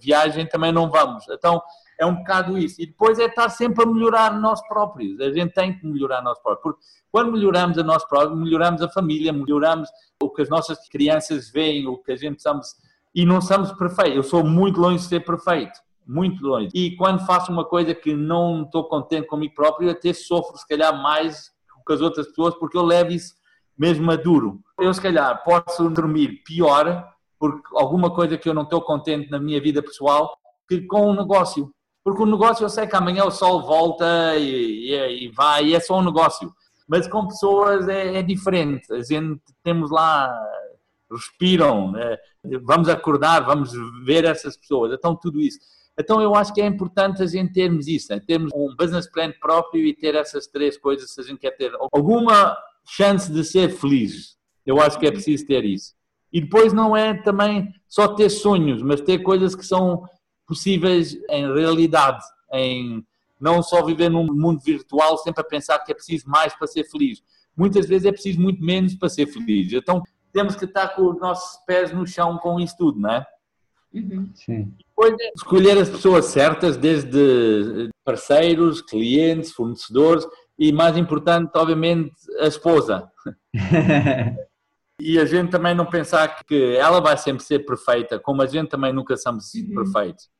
viagem, 0.00 0.46
também 0.46 0.70
não 0.70 0.88
vamos. 0.88 1.24
Então 1.28 1.60
é 1.98 2.06
um 2.06 2.14
bocado 2.14 2.56
isso. 2.56 2.80
E 2.80 2.86
depois 2.86 3.18
é 3.18 3.24
estar 3.24 3.48
sempre 3.48 3.82
a 3.82 3.86
melhorar 3.86 4.32
nós 4.40 4.64
próprios. 4.68 5.20
A 5.20 5.32
gente 5.32 5.52
tem 5.52 5.76
que 5.76 5.84
melhorar 5.84 6.22
nós 6.22 6.38
próprios. 6.40 6.62
Porque 6.62 6.86
quando 7.10 7.32
melhoramos 7.32 7.76
a 7.76 7.82
nós 7.82 8.04
próprios, 8.04 8.38
melhoramos 8.38 8.80
a 8.80 8.88
família, 8.88 9.32
melhoramos 9.32 9.88
o 10.22 10.30
que 10.30 10.42
as 10.42 10.48
nossas 10.48 10.88
crianças 10.88 11.50
veem, 11.50 11.88
o 11.88 11.98
que 11.98 12.12
a 12.12 12.16
gente 12.16 12.40
somos. 12.40 12.76
E 13.12 13.26
não 13.26 13.40
somos 13.40 13.72
perfeitos. 13.72 14.14
Eu 14.14 14.22
sou 14.22 14.44
muito 14.44 14.80
longe 14.80 14.98
de 14.98 15.08
ser 15.08 15.20
perfeito 15.24 15.82
muito 16.06 16.46
longe. 16.46 16.68
E 16.74 16.94
quando 16.96 17.24
faço 17.24 17.50
uma 17.50 17.64
coisa 17.64 17.94
que 17.94 18.14
não 18.14 18.64
estou 18.64 18.84
contente 18.84 19.26
comigo 19.26 19.54
próprio, 19.54 19.90
até 19.90 20.12
sofro, 20.12 20.54
se 20.58 20.68
calhar, 20.68 20.94
mais 20.94 21.50
que 21.86 21.92
as 21.94 22.02
outras 22.02 22.26
pessoas, 22.26 22.54
porque 22.56 22.76
eu 22.76 22.84
levo 22.84 23.10
isso 23.10 23.34
mesmo 23.78 24.10
a 24.10 24.16
duro. 24.16 24.60
Eu, 24.78 24.92
se 24.92 25.00
calhar, 25.00 25.42
posso 25.42 25.88
dormir 25.88 26.42
pior 26.44 27.13
porque 27.50 27.76
alguma 27.76 28.10
coisa 28.10 28.38
que 28.38 28.48
eu 28.48 28.54
não 28.54 28.62
estou 28.62 28.80
contente 28.80 29.30
na 29.30 29.38
minha 29.38 29.60
vida 29.60 29.82
pessoal 29.82 30.34
que 30.68 30.80
com 30.82 31.10
o 31.10 31.14
negócio. 31.14 31.70
Porque 32.02 32.22
o 32.22 32.26
negócio 32.26 32.64
eu 32.64 32.68
sei 32.70 32.86
que 32.86 32.96
amanhã 32.96 33.24
o 33.24 33.30
sol 33.30 33.62
volta 33.62 34.36
e, 34.36 34.90
e, 34.90 35.24
e 35.24 35.28
vai, 35.28 35.66
e 35.66 35.74
é 35.74 35.80
só 35.80 35.98
um 35.98 36.04
negócio. 36.04 36.52
Mas 36.88 37.06
com 37.06 37.26
pessoas 37.26 37.88
é, 37.88 38.16
é 38.16 38.22
diferente. 38.22 38.92
A 38.92 39.02
gente 39.02 39.40
temos 39.62 39.90
lá, 39.90 40.34
respiram, 41.10 41.92
né? 41.92 42.16
vamos 42.62 42.88
acordar, 42.88 43.40
vamos 43.40 43.72
ver 44.04 44.24
essas 44.24 44.56
pessoas. 44.56 44.92
Então, 44.92 45.14
tudo 45.14 45.40
isso. 45.40 45.58
Então 45.98 46.20
eu 46.20 46.34
acho 46.34 46.52
que 46.52 46.60
é 46.60 46.66
importante 46.66 47.22
a 47.22 47.26
gente 47.26 47.52
termos 47.52 47.86
isso, 47.86 48.12
né? 48.12 48.20
termos 48.26 48.50
um 48.52 48.74
business 48.76 49.06
plan 49.06 49.32
próprio 49.40 49.84
e 49.84 49.94
ter 49.94 50.16
essas 50.16 50.46
três 50.48 50.76
coisas 50.76 51.12
se 51.12 51.20
a 51.20 51.24
gente 51.24 51.38
quer 51.38 51.52
ter 51.52 51.72
alguma 51.92 52.56
chance 52.84 53.32
de 53.32 53.44
ser 53.44 53.70
feliz. 53.70 54.36
Eu 54.66 54.80
acho 54.80 54.98
que 54.98 55.06
é 55.06 55.10
preciso 55.12 55.46
ter 55.46 55.64
isso. 55.64 55.94
E 56.34 56.40
depois 56.40 56.72
não 56.72 56.96
é 56.96 57.14
também 57.14 57.72
só 57.88 58.08
ter 58.08 58.28
sonhos, 58.28 58.82
mas 58.82 59.00
ter 59.00 59.18
coisas 59.18 59.54
que 59.54 59.64
são 59.64 60.02
possíveis 60.44 61.16
em 61.30 61.54
realidade, 61.54 62.24
em 62.52 63.06
não 63.40 63.62
só 63.62 63.84
viver 63.84 64.08
num 64.08 64.26
mundo 64.26 64.60
virtual 64.60 65.16
sempre 65.18 65.42
a 65.42 65.44
pensar 65.44 65.78
que 65.78 65.92
é 65.92 65.94
preciso 65.94 66.28
mais 66.28 66.52
para 66.52 66.66
ser 66.66 66.82
feliz. 66.90 67.22
Muitas 67.56 67.86
vezes 67.86 68.06
é 68.06 68.10
preciso 68.10 68.40
muito 68.40 68.60
menos 68.64 68.96
para 68.96 69.08
ser 69.08 69.26
feliz. 69.26 69.72
Então 69.72 70.02
temos 70.32 70.56
que 70.56 70.64
estar 70.64 70.88
com 70.88 71.02
os 71.10 71.20
nossos 71.20 71.64
pés 71.64 71.92
no 71.92 72.04
chão 72.04 72.36
com 72.38 72.58
isso 72.58 72.76
tudo, 72.76 72.98
não 72.98 73.12
é? 73.12 73.26
Uhum. 73.92 74.28
Sim. 74.34 74.72
Depois 74.88 75.14
é 75.20 75.30
escolher 75.36 75.78
as 75.78 75.88
pessoas 75.88 76.24
certas, 76.24 76.76
desde 76.76 77.88
parceiros, 78.04 78.82
clientes, 78.82 79.52
fornecedores 79.52 80.26
e, 80.58 80.72
mais 80.72 80.96
importante, 80.96 81.52
obviamente, 81.54 82.12
a 82.40 82.48
esposa. 82.48 83.08
e 85.00 85.18
a 85.18 85.24
gente 85.24 85.50
também 85.50 85.74
não 85.74 85.86
pensar 85.86 86.44
que 86.44 86.76
ela 86.76 87.00
vai 87.00 87.16
sempre 87.16 87.42
ser 87.42 87.60
perfeita, 87.60 88.18
como 88.18 88.42
a 88.42 88.46
gente 88.46 88.68
também 88.68 88.92
nunca 88.92 89.16
somos 89.16 89.52
uhum. 89.54 89.74
perfeitos. 89.74 90.30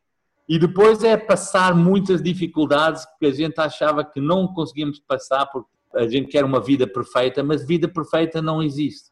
E 0.49 0.59
depois 0.59 1.03
é 1.03 1.17
passar 1.17 1.75
muitas 1.75 2.23
dificuldades 2.23 3.07
que 3.19 3.27
a 3.27 3.33
gente 3.33 3.59
achava 3.59 4.05
que 4.05 4.21
não 4.21 4.47
conseguimos 4.47 5.01
passar 5.01 5.47
porque 5.47 5.69
a 5.95 6.07
gente 6.07 6.29
quer 6.29 6.45
uma 6.45 6.61
vida 6.61 6.87
perfeita, 6.87 7.43
mas 7.43 7.67
vida 7.67 7.89
perfeita 7.89 8.43
não 8.43 8.63
existe. 8.63 9.11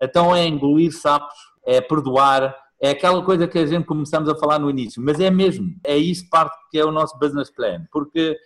Então 0.00 0.34
é 0.34 0.46
engolir 0.46 0.92
sapos, 0.92 1.34
é 1.64 1.80
perdoar, 1.80 2.56
é 2.80 2.90
aquela 2.90 3.22
coisa 3.22 3.46
que 3.46 3.58
a 3.58 3.66
gente 3.66 3.84
começamos 3.84 4.28
a 4.28 4.34
falar 4.34 4.58
no 4.58 4.68
início, 4.68 5.00
mas 5.00 5.20
é 5.20 5.30
mesmo, 5.30 5.76
é 5.84 5.96
isso 5.96 6.28
parte 6.28 6.56
que 6.70 6.78
é 6.78 6.84
o 6.84 6.90
nosso 6.90 7.16
business 7.18 7.50
plan, 7.50 7.86
porque 7.92 8.36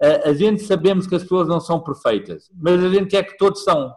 a, 0.00 0.06
eh, 0.06 0.30
a 0.30 0.32
gente 0.32 0.62
sabemos 0.62 1.06
que 1.06 1.14
as 1.14 1.22
pessoas 1.22 1.46
não 1.46 1.60
são 1.60 1.80
perfeitas, 1.80 2.50
mas 2.54 2.82
a 2.82 2.88
gente 2.88 3.08
quer 3.08 3.24
que 3.24 3.36
todos 3.36 3.62
são. 3.62 3.94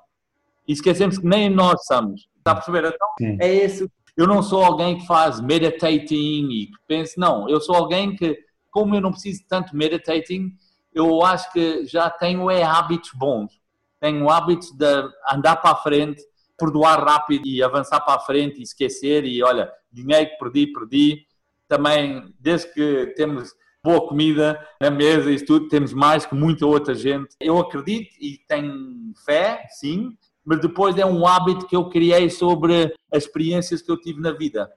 E 0.68 0.74
esquecemos 0.74 1.18
que 1.18 1.26
nem 1.26 1.50
nós 1.50 1.86
somos. 1.86 2.28
Está 2.38 2.52
a 2.52 2.56
perceber? 2.56 2.86
Então, 2.86 3.08
Sim. 3.20 3.38
é 3.40 3.54
esse. 3.54 3.90
Eu 4.16 4.28
não 4.28 4.42
sou 4.42 4.64
alguém 4.64 4.98
que 4.98 5.06
faz 5.06 5.42
meditating 5.42 6.48
e 6.50 6.68
que 6.68 6.78
pense, 6.88 7.20
não, 7.20 7.50
eu 7.50 7.60
sou 7.60 7.76
alguém 7.76 8.16
que, 8.16 8.38
como 8.72 8.96
eu 8.96 9.02
não 9.02 9.12
preciso 9.12 9.44
tanto 9.50 9.76
meditating, 9.76 10.54
eu 10.94 11.22
acho 11.24 11.52
que 11.52 11.86
já 11.86 12.10
tenho 12.10 12.50
é, 12.50 12.64
hábitos 12.64 13.12
bons. 13.14 13.52
Tenho 14.00 14.30
hábitos 14.30 14.72
de 14.72 15.10
andar 15.30 15.58
para 15.58 15.72
a 15.72 15.76
frente, 15.76 16.24
perdoar 16.58 17.04
rápido 17.04 17.46
e 17.46 17.62
avançar 17.62 18.00
para 18.00 18.16
a 18.16 18.20
frente 18.20 18.60
e 18.60 18.64
esquecer 18.64 19.26
e 19.26 19.44
olha, 19.44 19.70
dinheiro 19.92 20.30
que 20.30 20.38
perdi, 20.38 20.68
perdi. 20.68 21.28
Também, 21.68 22.34
desde 22.40 22.72
que 22.74 23.14
temos 23.18 23.54
boa 23.84 24.08
comida 24.08 24.66
na 24.80 24.90
mesa 24.90 25.32
e 25.32 25.44
tudo, 25.44 25.68
temos 25.68 25.94
mais 25.94 26.26
que 26.26 26.36
muita 26.36 26.66
outra 26.66 26.96
gente. 26.96 27.36
Eu 27.40 27.60
acredito 27.60 28.16
e 28.22 28.40
tenho 28.48 29.14
fé, 29.26 29.66
sim, 29.70 30.16
mas 30.46 30.62
depois 30.62 30.98
é 30.98 31.06
um 31.06 31.26
hábito 31.26 31.68
que 31.68 31.76
eu 31.76 31.90
criei 31.90 32.30
sobre 32.30 32.94
as 33.12 33.24
experiências 33.24 33.82
que 33.82 33.92
eu 33.92 34.00
tive 34.00 34.22
na 34.22 34.32
vida. 34.32 34.72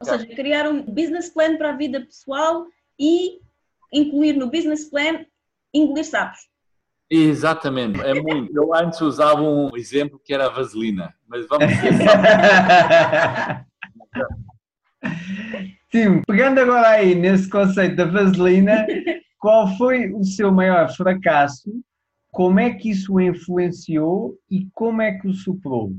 Ou 0.00 0.06
seja, 0.06 0.26
criar 0.26 0.66
um 0.66 0.82
business 0.82 1.28
plan 1.28 1.58
para 1.58 1.70
a 1.70 1.76
vida 1.76 2.00
pessoal 2.00 2.66
e 2.98 3.38
incluir 3.92 4.32
no 4.32 4.50
business 4.50 4.88
plan 4.88 5.26
engolir 5.74 6.04
sapos. 6.04 6.48
Exatamente, 7.10 8.00
é 8.00 8.14
muito. 8.14 8.56
Eu 8.56 8.72
antes 8.74 9.00
usava 9.00 9.42
um 9.42 9.76
exemplo 9.76 10.20
que 10.24 10.32
era 10.32 10.46
a 10.46 10.48
vaselina, 10.48 11.12
mas 11.28 11.46
vamos 11.48 11.66
ver. 11.66 11.92
Sim, 15.90 16.22
pegando 16.22 16.60
agora 16.60 16.88
aí 16.88 17.16
nesse 17.16 17.50
conceito 17.50 17.96
da 17.96 18.04
vaselina, 18.04 18.86
qual 19.40 19.76
foi 19.76 20.12
o 20.12 20.22
seu 20.22 20.52
maior 20.52 20.88
fracasso? 20.94 21.68
Como 22.30 22.60
é 22.60 22.72
que 22.74 22.90
isso 22.90 23.14
o 23.14 23.20
influenciou 23.20 24.38
e 24.50 24.68
como 24.72 25.02
é 25.02 25.18
que 25.18 25.26
o 25.26 25.34
superou? 25.34 25.92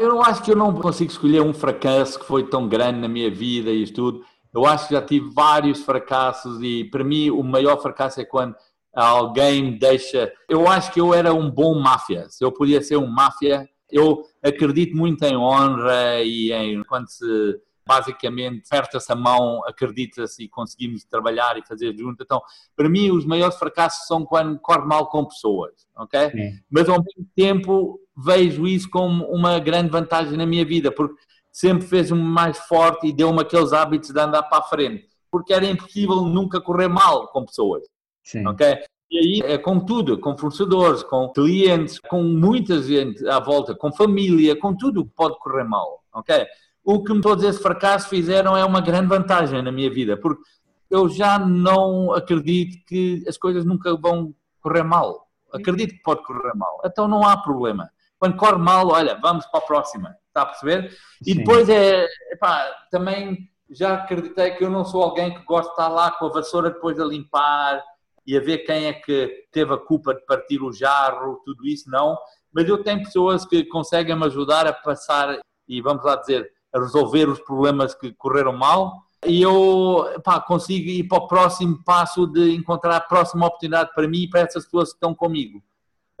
Eu 0.00 0.22
acho 0.22 0.42
que 0.42 0.52
eu 0.52 0.56
não 0.56 0.72
consigo 0.74 1.10
escolher 1.10 1.42
um 1.42 1.52
fracasso 1.52 2.18
que 2.18 2.24
foi 2.24 2.48
tão 2.48 2.68
grande 2.68 3.00
na 3.00 3.08
minha 3.08 3.30
vida 3.30 3.70
e 3.70 3.84
tudo. 3.92 4.24
Eu 4.54 4.64
acho 4.64 4.88
que 4.88 4.94
já 4.94 5.02
tive 5.02 5.28
vários 5.34 5.82
fracassos 5.82 6.62
e 6.62 6.84
para 6.84 7.04
mim 7.04 7.28
o 7.30 7.42
maior 7.42 7.80
fracasso 7.82 8.20
é 8.20 8.24
quando 8.24 8.54
alguém 8.94 9.76
deixa. 9.78 10.32
Eu 10.48 10.66
acho 10.66 10.90
que 10.92 11.00
eu 11.00 11.12
era 11.12 11.34
um 11.34 11.50
bom 11.50 11.78
máfia. 11.78 12.26
Se 12.30 12.42
eu 12.42 12.50
podia 12.50 12.80
ser 12.80 12.96
um 12.96 13.06
máfia, 13.06 13.68
eu 13.90 14.22
acredito 14.42 14.96
muito 14.96 15.22
em 15.24 15.36
honra 15.36 16.22
e 16.22 16.52
em 16.52 16.82
quando 16.84 17.08
se 17.08 17.60
basicamente 17.86 18.66
aperta-se 18.66 19.12
a 19.12 19.14
mão, 19.14 19.62
acredita-se 19.64 20.44
e 20.44 20.48
conseguimos 20.48 21.04
trabalhar 21.04 21.56
e 21.56 21.66
fazer 21.66 21.96
junto. 21.96 22.22
Então, 22.22 22.42
para 22.74 22.88
mim, 22.88 23.10
os 23.10 23.24
maiores 23.24 23.56
fracassos 23.56 24.06
são 24.06 24.24
quando 24.24 24.58
corre 24.58 24.84
mal 24.84 25.08
com 25.08 25.24
pessoas, 25.24 25.86
ok? 25.96 26.32
Mas 26.70 26.88
ao 26.88 27.02
mesmo 27.02 27.26
tempo 27.34 28.00
vejo 28.16 28.66
isso 28.66 28.90
como 28.90 29.24
uma 29.26 29.58
grande 29.58 29.90
vantagem 29.90 30.36
na 30.36 30.46
minha 30.46 30.64
vida, 30.64 30.90
porque 30.90 31.20
sempre 31.52 31.86
fez-me 31.86 32.20
mais 32.20 32.58
forte 32.58 33.06
e 33.06 33.12
deu-me 33.12 33.40
aqueles 33.40 33.72
hábitos 33.72 34.10
de 34.10 34.20
andar 34.20 34.42
para 34.42 34.58
a 34.58 34.62
frente, 34.62 35.06
porque 35.30 35.54
era 35.54 35.64
impossível 35.64 36.22
nunca 36.22 36.60
correr 36.60 36.88
mal 36.88 37.28
com 37.28 37.44
pessoas. 37.44 37.84
Sim. 38.22 38.46
Ok? 38.46 38.66
E 39.08 39.18
aí 39.18 39.52
é 39.52 39.56
com 39.56 39.78
tudo, 39.78 40.18
com 40.18 40.36
fornecedores, 40.36 41.02
com 41.04 41.28
clientes, 41.32 42.00
com 42.00 42.24
muita 42.24 42.82
gente 42.82 43.26
à 43.28 43.38
volta, 43.38 43.72
com 43.74 43.92
família, 43.92 44.58
com 44.58 44.76
tudo 44.76 45.04
que 45.04 45.12
pode 45.14 45.38
correr 45.38 45.62
mal, 45.62 46.02
ok? 46.12 46.44
O 46.86 47.02
que 47.02 47.20
todos 47.20 47.42
esses 47.42 47.60
fracassos 47.60 48.08
fizeram 48.08 48.56
é 48.56 48.64
uma 48.64 48.80
grande 48.80 49.08
vantagem 49.08 49.60
na 49.60 49.72
minha 49.72 49.90
vida, 49.90 50.16
porque 50.16 50.40
eu 50.88 51.08
já 51.08 51.36
não 51.36 52.12
acredito 52.12 52.78
que 52.86 53.24
as 53.26 53.36
coisas 53.36 53.64
nunca 53.64 53.96
vão 53.96 54.32
correr 54.60 54.84
mal. 54.84 55.26
Acredito 55.52 55.96
que 55.96 56.02
pode 56.02 56.22
correr 56.22 56.54
mal. 56.54 56.80
Então 56.84 57.08
não 57.08 57.26
há 57.26 57.36
problema. 57.36 57.90
Quando 58.20 58.36
corre 58.36 58.58
mal, 58.58 58.86
olha, 58.86 59.18
vamos 59.20 59.44
para 59.46 59.58
a 59.58 59.66
próxima. 59.66 60.16
Está 60.28 60.42
a 60.42 60.46
perceber? 60.46 60.96
E 61.22 61.32
Sim. 61.32 61.38
depois 61.38 61.68
é, 61.68 62.06
epá, 62.30 62.64
também 62.88 63.50
já 63.68 63.94
acreditei 63.94 64.52
que 64.52 64.62
eu 64.62 64.70
não 64.70 64.84
sou 64.84 65.02
alguém 65.02 65.34
que 65.34 65.44
gosta 65.44 65.66
de 65.66 65.72
estar 65.72 65.88
lá 65.88 66.12
com 66.12 66.26
a 66.26 66.30
vassoura 66.30 66.70
depois 66.70 67.00
a 67.00 67.04
limpar 67.04 67.82
e 68.24 68.36
a 68.36 68.40
ver 68.40 68.58
quem 68.58 68.86
é 68.86 68.92
que 68.92 69.48
teve 69.50 69.74
a 69.74 69.76
culpa 69.76 70.14
de 70.14 70.24
partir 70.24 70.62
o 70.62 70.72
jarro, 70.72 71.42
tudo 71.44 71.66
isso, 71.66 71.90
não. 71.90 72.16
Mas 72.52 72.68
eu 72.68 72.80
tenho 72.84 73.02
pessoas 73.02 73.44
que 73.44 73.64
conseguem 73.64 74.14
me 74.14 74.26
ajudar 74.26 74.68
a 74.68 74.72
passar 74.72 75.36
e, 75.68 75.82
vamos 75.82 76.04
lá 76.04 76.14
dizer, 76.14 76.54
a 76.76 76.80
resolver 76.80 77.28
os 77.28 77.40
problemas 77.40 77.94
que 77.94 78.12
correram 78.12 78.52
mal 78.52 79.06
e 79.26 79.42
eu 79.42 80.06
pá, 80.22 80.40
consigo 80.40 80.88
ir 80.88 81.04
para 81.04 81.18
o 81.18 81.26
próximo 81.26 81.82
passo 81.84 82.26
de 82.26 82.54
encontrar 82.54 82.96
a 82.96 83.00
próxima 83.00 83.46
oportunidade 83.46 83.90
para 83.94 84.06
mim 84.06 84.22
e 84.22 84.30
para 84.30 84.40
essas 84.40 84.64
pessoas 84.64 84.90
que 84.90 84.96
estão 84.96 85.14
comigo. 85.14 85.62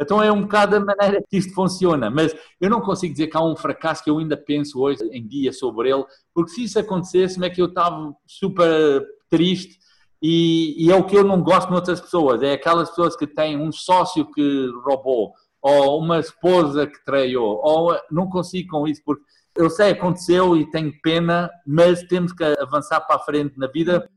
Então 0.00 0.22
é 0.22 0.30
um 0.30 0.42
bocado 0.42 0.76
a 0.76 0.80
maneira 0.80 1.22
que 1.28 1.36
isto 1.36 1.54
funciona, 1.54 2.10
mas 2.10 2.34
eu 2.60 2.68
não 2.68 2.80
consigo 2.80 3.12
dizer 3.12 3.28
que 3.28 3.36
há 3.36 3.42
um 3.42 3.56
fracasso 3.56 4.02
que 4.02 4.10
eu 4.10 4.18
ainda 4.18 4.36
penso 4.36 4.80
hoje 4.80 5.02
em 5.10 5.26
dia 5.26 5.52
sobre 5.52 5.90
ele, 5.90 6.04
porque 6.34 6.50
se 6.50 6.64
isso 6.64 6.78
acontecesse, 6.78 7.42
é 7.42 7.48
que 7.48 7.62
eu 7.62 7.66
estava 7.66 8.14
super 8.26 9.06
triste 9.30 9.78
e, 10.20 10.86
e, 10.86 10.90
é 10.90 10.96
o 10.96 11.04
que 11.04 11.16
eu 11.16 11.24
não 11.24 11.42
gosto 11.42 11.68
de 11.68 11.74
outras 11.74 12.00
pessoas, 12.00 12.42
é 12.42 12.52
aquelas 12.52 12.90
pessoas 12.90 13.16
que 13.16 13.26
têm 13.26 13.56
um 13.56 13.70
sócio 13.70 14.30
que 14.32 14.70
roubou, 14.84 15.32
ou 15.62 15.98
uma 15.98 16.18
esposa 16.18 16.86
que 16.86 17.04
traiu, 17.04 17.42
ou 17.42 17.96
não 18.10 18.28
consigo 18.28 18.70
com 18.70 18.86
isso, 18.86 19.02
porque 19.04 19.24
eu 19.56 19.70
sei, 19.70 19.92
aconteceu 19.92 20.56
e 20.56 20.70
tenho 20.70 20.92
pena, 21.02 21.50
mas 21.66 22.02
temos 22.04 22.32
que 22.32 22.44
avançar 22.44 23.00
para 23.00 23.16
a 23.16 23.20
frente 23.20 23.58
na 23.58 23.66
vida. 23.66 24.08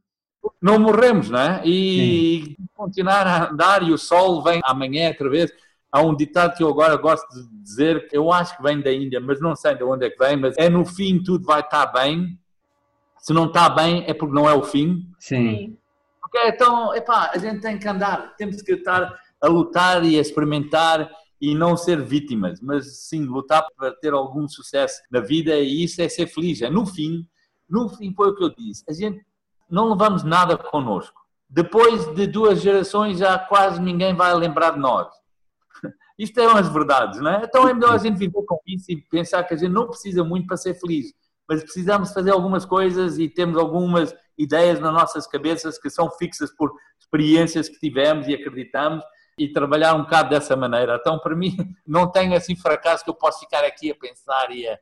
Não 0.62 0.80
morremos, 0.80 1.30
não 1.30 1.40
é? 1.40 1.62
E 1.66 2.56
Sim. 2.58 2.66
continuar 2.74 3.28
a 3.28 3.50
andar 3.50 3.84
e 3.84 3.92
o 3.92 3.98
sol 3.98 4.42
vem 4.44 4.62
amanhã 4.64 5.10
outra 5.10 5.30
vez. 5.30 5.52
Há 5.92 6.02
um 6.02 6.16
ditado 6.16 6.56
que 6.56 6.64
eu 6.64 6.70
agora 6.70 6.96
gosto 6.98 7.28
de 7.34 7.64
dizer, 7.64 8.08
eu 8.12 8.32
acho 8.32 8.56
que 8.56 8.64
vem 8.64 8.80
da 8.80 8.92
Índia, 8.92 9.20
mas 9.20 9.42
não 9.42 9.56
sei 9.56 9.76
de 9.76 9.84
onde 9.84 10.06
é 10.06 10.10
que 10.10 10.18
vem, 10.18 10.38
mas 10.38 10.56
é 10.58 10.70
no 10.70 10.86
fim 10.86 11.22
tudo 11.22 11.46
vai 11.46 11.62
estar 11.62 11.88
bem. 11.88 12.38
Se 13.18 13.34
não 13.34 13.48
está 13.48 13.70
bem 13.70 14.06
é 14.08 14.14
porque 14.14 14.36
não 14.36 14.48
é 14.48 14.54
o 14.54 14.64
fim. 14.64 15.10
Sim. 15.20 15.78
Okay, 16.26 16.50
então, 16.50 16.96
epá, 16.96 17.32
a 17.34 17.38
gente 17.40 17.60
tem 17.62 17.78
que 17.80 17.88
andar, 17.88 18.36
temos 18.38 18.62
que 18.62 18.74
estar 18.74 19.20
a 19.42 19.48
lutar 19.48 20.06
e 20.06 20.18
a 20.18 20.22
experimentar 20.22 21.10
e 21.42 21.56
não 21.56 21.78
ser 21.78 22.02
vítimas, 22.04 22.60
mas 22.62 23.08
sim 23.08 23.24
lutar 23.24 23.66
para 23.78 23.92
ter 23.92 24.14
algum 24.14 24.48
sucesso 24.48 25.02
na 25.10 25.22
vida 25.22 25.58
e 25.58 25.84
isso 25.84 26.02
é 26.02 26.10
ser 26.10 26.28
feliz. 26.28 26.62
É 26.62 26.70
no 26.70 26.86
fim, 26.86 27.26
no 27.70 27.88
fim 27.90 28.14
foi 28.14 28.30
o 28.30 28.36
que 28.36 28.44
eu 28.44 28.54
disse, 28.54 28.84
a 28.90 28.94
gente 28.94 29.26
não 29.70 29.90
levamos 29.90 30.24
nada 30.24 30.58
connosco. 30.58 31.20
Depois 31.50 32.14
de 32.14 32.28
duas 32.28 32.62
gerações 32.62 33.18
já 33.18 33.40
quase 33.40 33.82
ninguém 33.82 34.14
vai 34.14 34.34
lembrar 34.36 34.72
de 34.72 34.80
nós. 34.80 35.08
Isto 36.20 36.40
é 36.40 36.48
umas 36.48 36.68
verdades, 36.68 37.20
não 37.22 37.32
é? 37.32 37.46
Então 37.46 37.68
é 37.68 37.74
melhor 37.74 37.94
a 37.94 37.98
gente 37.98 38.18
viver 38.18 38.44
com 38.46 38.60
isso 38.68 38.92
e 38.92 38.98
pensar 38.98 39.44
que 39.44 39.54
a 39.54 39.58
gente 39.58 39.72
não 39.72 39.88
precisa 39.88 40.24
muito 40.24 40.46
para 40.46 40.58
ser 40.58 40.74
feliz, 40.76 41.14
mas 41.48 41.64
precisamos 41.64 42.12
fazer 42.12 42.32
algumas 42.32 42.66
coisas 42.66 43.18
e 43.18 43.30
temos 43.30 43.58
algumas 43.58 44.14
ideias 44.38 44.80
nas 44.80 44.94
nossas 44.94 45.26
cabeças 45.26 45.80
que 45.80 45.90
são 45.90 46.10
fixas 46.12 46.52
por 46.56 46.72
experiências 47.00 47.68
que 47.68 47.80
tivemos 47.80 48.28
e 48.28 48.34
acreditamos 48.34 49.04
e 49.40 49.52
trabalhar 49.52 49.96
um 49.96 50.04
bocado 50.04 50.30
dessa 50.30 50.56
maneira. 50.56 50.98
Então, 51.00 51.18
para 51.18 51.36
mim, 51.36 51.56
não 51.88 52.12
tenho 52.12 52.36
assim 52.36 52.56
fracasso 52.56 53.04
que 53.04 53.10
eu 53.10 53.16
possa 53.16 53.40
ficar 53.40 53.64
aqui 53.64 53.90
a 53.90 53.96
pensar 53.96 54.52
e 54.52 54.68
a... 54.68 54.78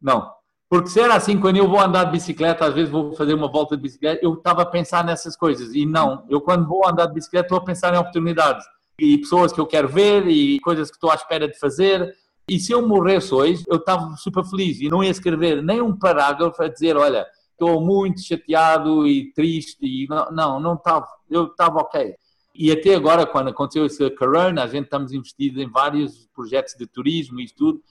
Não. 0.00 0.32
Porque 0.68 0.88
se 0.88 1.00
era 1.00 1.14
assim, 1.14 1.38
quando 1.38 1.58
eu 1.58 1.68
vou 1.68 1.78
andar 1.78 2.04
de 2.04 2.12
bicicleta, 2.12 2.64
às 2.64 2.72
vezes 2.72 2.90
vou 2.90 3.14
fazer 3.14 3.34
uma 3.34 3.50
volta 3.50 3.76
de 3.76 3.82
bicicleta, 3.82 4.24
eu 4.24 4.32
estava 4.32 4.62
a 4.62 4.66
pensar 4.66 5.04
nessas 5.04 5.36
coisas. 5.36 5.74
E 5.74 5.84
não, 5.84 6.24
eu 6.30 6.40
quando 6.40 6.66
vou 6.66 6.88
andar 6.88 7.06
de 7.06 7.12
bicicleta 7.12 7.44
estou 7.44 7.58
a 7.58 7.64
pensar 7.64 7.94
em 7.94 7.98
oportunidades. 7.98 8.64
E 8.98 9.18
pessoas 9.18 9.52
que 9.52 9.60
eu 9.60 9.66
quero 9.66 9.86
ver 9.88 10.26
e 10.26 10.58
coisas 10.60 10.88
que 10.88 10.96
estou 10.96 11.10
à 11.10 11.14
espera 11.14 11.46
de 11.46 11.58
fazer. 11.58 12.14
E 12.48 12.58
se 12.58 12.72
eu 12.72 12.86
morresse 12.88 13.34
hoje, 13.34 13.62
eu 13.68 13.76
estava 13.76 14.16
super 14.16 14.44
feliz 14.44 14.80
e 14.80 14.88
não 14.88 15.04
ia 15.04 15.10
escrever 15.10 15.62
nem 15.62 15.82
um 15.82 15.96
parágrafo 15.96 16.62
a 16.62 16.68
dizer, 16.68 16.96
olha, 16.96 17.26
estou 17.50 17.80
muito 17.80 18.22
chateado 18.22 19.06
e 19.06 19.30
triste. 19.34 19.76
E 19.82 20.06
não, 20.08 20.58
não 20.58 20.74
estava. 20.74 21.06
Eu 21.30 21.46
estava 21.46 21.80
ok. 21.80 22.14
E 22.54 22.70
até 22.70 22.94
agora, 22.94 23.26
quando 23.26 23.48
aconteceu 23.48 23.86
esse 23.86 24.10
corona, 24.10 24.62
a 24.62 24.66
gente 24.66 24.84
estamos 24.84 25.12
investidos 25.12 25.60
em 25.60 25.68
vários 25.68 26.26
projetos 26.34 26.74
de 26.74 26.86
turismo 26.86 27.40
e 27.40 27.46
tudo. 27.46 27.82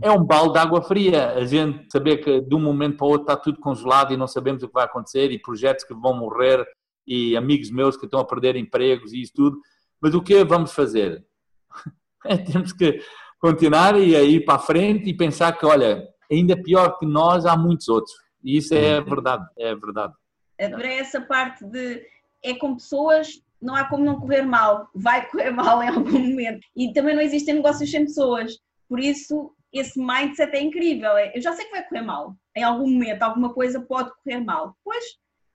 É 0.00 0.10
um 0.10 0.24
balde 0.24 0.54
de 0.54 0.58
água 0.58 0.82
fria. 0.82 1.32
A 1.32 1.44
gente 1.44 1.90
saber 1.90 2.18
que 2.18 2.40
de 2.40 2.54
um 2.54 2.60
momento 2.60 2.96
para 2.96 3.06
o 3.06 3.10
outro 3.10 3.22
está 3.22 3.36
tudo 3.36 3.60
congelado 3.60 4.12
e 4.12 4.16
não 4.16 4.26
sabemos 4.26 4.62
o 4.62 4.66
que 4.66 4.74
vai 4.74 4.84
acontecer 4.84 5.30
e 5.30 5.38
projetos 5.38 5.84
que 5.84 5.94
vão 5.94 6.14
morrer 6.14 6.66
e 7.06 7.36
amigos 7.36 7.70
meus 7.70 7.96
que 7.96 8.04
estão 8.04 8.18
a 8.18 8.24
perder 8.24 8.56
empregos 8.56 9.12
e 9.12 9.22
isso 9.22 9.32
tudo. 9.34 9.58
Mas 10.00 10.14
o 10.14 10.22
que 10.22 10.44
vamos 10.44 10.72
fazer? 10.72 11.24
É, 12.24 12.36
temos 12.36 12.72
que 12.72 13.00
continuar 13.40 13.98
e 13.98 14.14
ir 14.14 14.44
para 14.44 14.54
a 14.54 14.58
frente 14.60 15.10
e 15.10 15.16
pensar 15.16 15.58
que, 15.58 15.66
olha, 15.66 16.08
ainda 16.30 16.56
pior 16.56 16.96
que 16.96 17.04
nós, 17.04 17.44
há 17.44 17.56
muitos 17.56 17.88
outros. 17.88 18.14
E 18.44 18.58
isso 18.58 18.72
é 18.72 19.00
verdade, 19.00 19.44
é 19.58 19.74
verdade. 19.74 20.14
Adorei 20.60 21.00
essa 21.00 21.20
parte 21.20 21.64
de 21.64 22.00
é 22.44 22.54
com 22.54 22.74
pessoas 22.74 23.42
não 23.62 23.76
há 23.76 23.84
como 23.88 24.04
não 24.04 24.20
correr 24.20 24.42
mal, 24.42 24.88
vai 24.94 25.28
correr 25.30 25.50
mal 25.50 25.82
em 25.82 25.88
algum 25.88 26.18
momento. 26.18 26.66
E 26.76 26.92
também 26.92 27.14
não 27.14 27.22
existem 27.22 27.54
negócios 27.54 27.90
sem 27.90 28.04
pessoas. 28.04 28.58
Por 28.88 28.98
isso, 28.98 29.54
esse 29.72 29.98
mindset 29.98 30.54
é 30.54 30.60
incrível. 30.60 31.16
É, 31.16 31.32
eu 31.34 31.40
já 31.40 31.52
sei 31.52 31.64
que 31.64 31.70
vai 31.70 31.86
correr 31.88 32.02
mal. 32.02 32.36
Em 32.56 32.62
algum 32.62 32.90
momento, 32.90 33.22
alguma 33.22 33.54
coisa 33.54 33.80
pode 33.80 34.10
correr 34.22 34.40
mal. 34.40 34.76
Pois, 34.84 35.04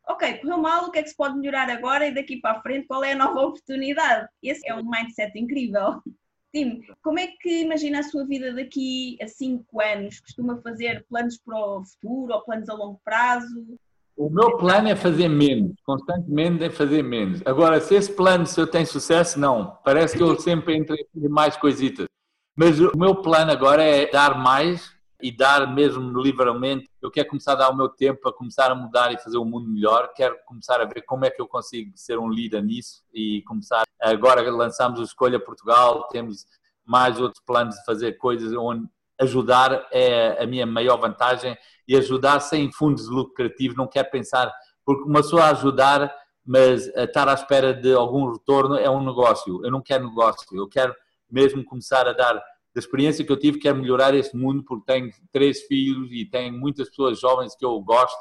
ok, 0.08 0.38
correu 0.38 0.58
mal, 0.58 0.86
o 0.86 0.91
que 0.91 0.99
é 0.99 1.03
que 1.03 1.10
se 1.10 1.16
pode 1.16 1.38
melhorar 1.38 1.70
agora 1.70 2.08
e 2.08 2.14
daqui 2.14 2.38
para 2.38 2.58
a 2.58 2.62
frente, 2.62 2.88
qual 2.88 3.03
é 3.03 3.12
a 3.12 3.18
nova 3.18 3.41
oportunidade? 3.45 4.28
Esse 4.41 4.68
é 4.68 4.74
um 4.74 4.89
mindset 4.89 5.38
incrível. 5.38 6.01
Tim, 6.55 6.82
como 7.03 7.20
é 7.20 7.28
que 7.28 7.62
imagina 7.62 7.99
a 7.99 8.03
sua 8.03 8.26
vida 8.26 8.53
daqui 8.53 9.18
a 9.22 9.28
5 9.28 9.82
anos? 9.82 10.22
Costuma 10.22 10.62
fazer 10.62 11.05
planos 11.10 11.38
para 11.38 11.60
o 11.60 11.84
futuro 11.84 12.34
ou 12.34 12.41
planos 12.45 12.70
a 12.70 12.74
longo 12.74 13.01
prazo? 13.03 13.78
O 14.18 14.32
meu 14.32 14.57
plano 14.57 14.89
é 14.89 14.95
fazer 14.95 15.30
menos, 15.30 15.76
constantemente 15.86 16.63
é 16.63 16.72
fazer 16.72 17.03
menos. 17.03 17.39
Agora, 17.45 17.80
se 17.80 17.93
esse 17.93 18.11
plano, 18.11 18.47
se 18.47 18.59
eu 18.59 18.65
tenho 18.65 18.88
sucesso, 18.88 19.39
não. 19.39 19.78
Parece 19.86 20.18
que 20.18 20.24
eu 20.24 20.39
sempre 20.39 20.76
entrei 20.76 21.05
em 21.15 21.30
mais 21.30 21.55
coisitas. 21.55 22.07
Mas 22.55 22.80
o 22.80 22.97
meu 22.97 23.13
plano 23.13 23.51
agora 23.51 23.84
é 23.84 24.09
dar 24.09 24.36
mais 24.39 24.91
e 25.22 25.32
dar 25.32 25.72
mesmo 25.72 26.20
livremente. 26.20 26.89
Eu 26.99 27.11
quero 27.11 27.28
começar 27.28 27.51
a 27.51 27.55
dar 27.57 27.70
o 27.70 27.78
meu 27.78 27.89
tempo 27.89 28.28
a 28.28 28.34
começar 28.34 28.72
a 28.72 28.76
mudar 28.76 29.13
e 29.13 29.20
fazer 29.20 29.38
o 29.38 29.45
mundo 29.45 29.70
melhor. 29.70 30.11
Quero 30.15 30.36
começar 30.47 30.82
a 30.82 30.86
ver 30.86 31.03
como 31.03 31.24
é 31.24 31.30
que 31.30 31.39
eu 31.39 31.47
consigo 31.47 31.91
ser 31.95 32.18
um 32.18 32.28
líder 32.28 32.63
nisso 32.63 33.03
e 33.13 33.43
começar. 33.43 33.84
Agora 34.01 34.41
lançamos 34.49 34.99
o 34.99 35.03
Escolha 35.03 35.39
Portugal, 35.39 36.07
temos 36.07 36.43
mais 36.84 37.20
outros 37.20 37.43
planos 37.45 37.76
de 37.76 37.86
fazer 37.86 38.13
coisas 38.13 38.51
onde 38.53 38.88
ajudar 39.20 39.88
é 39.91 40.43
a 40.43 40.47
minha 40.47 40.65
maior 40.65 40.97
vantagem 40.97 41.55
e 41.88 41.96
ajudar 41.96 42.40
sem 42.40 42.72
fundos 42.72 43.08
lucrativos, 43.08 43.78
não 43.78 43.88
quero 43.88 44.10
pensar, 44.10 44.54
porque 44.86 45.10
uma 45.10 45.22
pessoa 45.22 45.46
ajudar, 45.46 46.14
mas 46.46 46.88
estar 46.88 47.28
à 47.28 47.34
espera 47.34 47.74
de 47.74 47.94
algum 47.94 48.32
retorno 48.32 48.76
é 48.76 48.90
um 48.90 49.04
negócio. 49.04 49.64
Eu 49.64 49.72
não 49.72 49.82
quero 49.82 50.08
negócio, 50.08 50.46
eu 50.54 50.68
quero 50.68 50.94
mesmo 51.30 51.64
começar 51.64 52.08
a 52.08 52.14
dar 52.14 52.36
da 52.78 52.80
experiência 52.80 53.26
que 53.26 53.32
eu 53.32 53.40
tive, 53.40 53.60
quero 53.60 53.78
melhorar 53.78 54.14
este 54.14 54.38
mundo 54.38 54.64
porque 54.64 54.86
tenho 54.86 55.12
três 55.32 55.62
filhos 55.64 56.10
e 56.12 56.26
tenho 56.26 56.54
muitas 56.54 56.90
pessoas 56.90 57.20
jovens 57.20 57.56
que 57.56 57.66
eu 57.66 57.80
gosto 57.82 58.20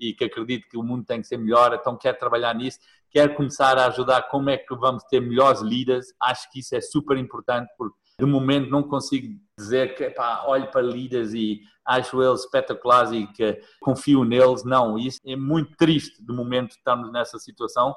e 0.00 0.14
que 0.14 0.24
acredito 0.24 0.66
que 0.68 0.78
o 0.78 0.82
mundo 0.82 1.04
tem 1.04 1.20
que 1.20 1.26
ser 1.26 1.36
melhor, 1.36 1.74
então 1.74 1.96
quero 1.96 2.18
trabalhar 2.18 2.54
nisso, 2.54 2.78
quero 3.10 3.34
começar 3.34 3.76
a 3.76 3.86
ajudar 3.88 4.22
como 4.30 4.48
é 4.48 4.56
que 4.56 4.74
vamos 4.74 5.02
ter 5.04 5.20
melhores 5.20 5.60
líderes, 5.60 6.06
acho 6.22 6.50
que 6.50 6.60
isso 6.60 6.74
é 6.74 6.80
super 6.80 7.16
importante 7.18 7.68
porque 7.76 7.96
de 8.18 8.24
momento 8.24 8.70
não 8.70 8.82
consigo 8.82 9.28
dizer 9.58 9.94
que 9.94 10.08
pá, 10.10 10.44
olho 10.46 10.70
para 10.70 10.82
líderes 10.82 11.34
e 11.34 11.60
acho 11.84 12.22
eles 12.22 12.40
espetaculares 12.40 13.12
e 13.12 13.26
que 13.26 13.60
confio 13.80 14.24
neles. 14.24 14.64
Não, 14.64 14.98
isso 14.98 15.18
é 15.26 15.36
muito 15.36 15.76
triste 15.76 16.22
de 16.22 16.32
momento 16.32 16.70
estamos 16.72 17.12
nessa 17.12 17.38
situação. 17.38 17.94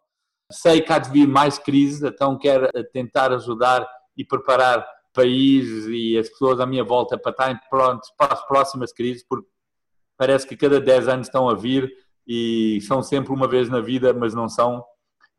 Sei 0.52 0.82
que 0.82 0.92
há 0.92 1.00
de 1.00 1.10
vir 1.12 1.28
mais 1.28 1.58
crises, 1.58 2.02
então 2.02 2.38
quero 2.38 2.68
tentar 2.92 3.32
ajudar 3.32 3.88
e 4.18 4.26
preparar 4.26 4.80
o 4.80 5.14
país 5.14 5.86
e 5.88 6.18
as 6.18 6.30
pessoas 6.30 6.60
à 6.60 6.66
minha 6.66 6.84
volta 6.84 7.18
para 7.18 7.32
estarem 7.32 7.60
prontos 7.70 8.10
para 8.18 8.34
as 8.34 8.46
próximas 8.48 8.92
crises, 8.92 9.24
porque 9.28 9.48
parece 10.18 10.48
que 10.48 10.58
cada 10.58 10.80
10 10.80 11.08
anos 11.08 11.28
estão 11.28 11.48
a 11.50 11.56
vir 11.56 11.92
e 12.28 12.80
são 12.82 13.02
sempre 13.02 13.34
uma 13.34 13.48
vez 13.48 13.70
na 13.70 13.80
vida, 13.80 14.14
mas 14.14 14.34
não 14.34 14.50
são. 14.50 14.84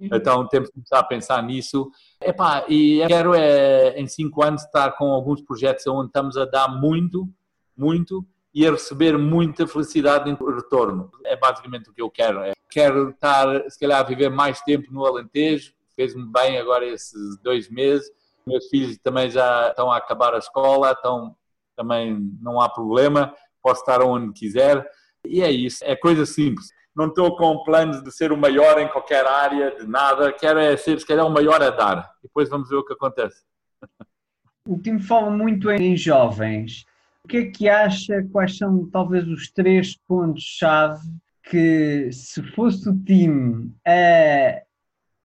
Uhum. 0.01 0.09
Então 0.13 0.47
temos 0.49 0.69
que 0.69 0.75
começar 0.75 0.99
a 0.99 1.05
pensar 1.05 1.43
nisso. 1.43 1.91
Epá, 2.21 2.65
e 2.69 3.05
quero 3.07 3.35
é, 3.35 3.99
em 3.99 4.07
cinco 4.07 4.43
anos 4.43 4.63
estar 4.63 4.93
com 4.93 5.07
alguns 5.07 5.41
projetos 5.41 5.87
onde 5.87 6.09
estamos 6.09 6.37
a 6.37 6.45
dar 6.45 6.69
muito, 6.69 7.29
muito 7.77 8.27
e 8.55 8.67
a 8.67 8.73
receber 8.73 9.17
muita 9.17 9.67
felicidade 9.67 10.29
em 10.29 10.35
retorno. 10.35 11.11
É 11.25 11.37
basicamente 11.37 11.89
o 11.89 11.93
que 11.93 12.03
eu 12.03 12.11
quero. 12.11 12.41
É, 12.41 12.53
quero 12.71 13.11
estar, 13.11 13.71
se 13.71 13.79
calhar, 13.79 14.01
a 14.01 14.05
viver 14.05 14.29
mais 14.29 14.61
tempo 14.61 14.93
no 14.93 15.07
Alentejo. 15.07 15.73
Fez-me 15.95 16.27
bem 16.31 16.59
agora 16.59 16.85
esses 16.85 17.39
dois 17.39 17.71
meses. 17.71 18.11
Meus 18.47 18.67
filhos 18.69 18.99
também 18.99 19.31
já 19.31 19.69
estão 19.69 19.91
a 19.91 19.97
acabar 19.97 20.35
a 20.35 20.39
escola, 20.39 20.95
então 20.99 21.35
também 21.77 22.31
não 22.41 22.61
há 22.61 22.69
problema. 22.69 23.35
Posso 23.63 23.81
estar 23.81 24.03
onde 24.03 24.33
quiser. 24.33 24.85
E 25.25 25.41
é 25.41 25.51
isso, 25.51 25.85
é 25.85 25.95
coisa 25.95 26.27
simples 26.27 26.73
não 26.95 27.07
estou 27.07 27.37
com 27.37 27.63
planos 27.65 28.03
de 28.03 28.13
ser 28.13 28.33
o 28.33 28.37
maior 28.37 28.81
em 28.81 28.89
qualquer 28.89 29.27
área, 29.27 29.77
de 29.77 29.87
nada. 29.87 30.33
Quero 30.33 30.59
é 30.59 30.77
ser, 30.77 30.99
se 31.01 31.07
calhar, 31.07 31.27
o 31.27 31.31
maior 31.31 31.63
a 31.63 31.71
dar. 31.71 32.11
Depois 32.23 32.49
vamos 32.49 32.69
ver 32.69 32.77
o 32.77 32.85
que 32.85 32.93
acontece. 32.93 33.43
O 34.65 34.79
time 34.79 35.03
fala 35.03 35.29
muito 35.29 35.69
em 35.73 35.97
jovens. 35.97 36.85
O 37.25 37.29
que 37.29 37.37
é 37.37 37.51
que 37.51 37.69
acha? 37.69 38.23
Quais 38.31 38.57
são 38.57 38.89
talvez 38.89 39.27
os 39.27 39.51
três 39.51 39.97
pontos-chave 40.07 41.03
que, 41.51 42.13
se 42.13 42.41
fosse 42.53 42.89
o 42.89 42.97
time 43.05 43.75
a 43.85 44.63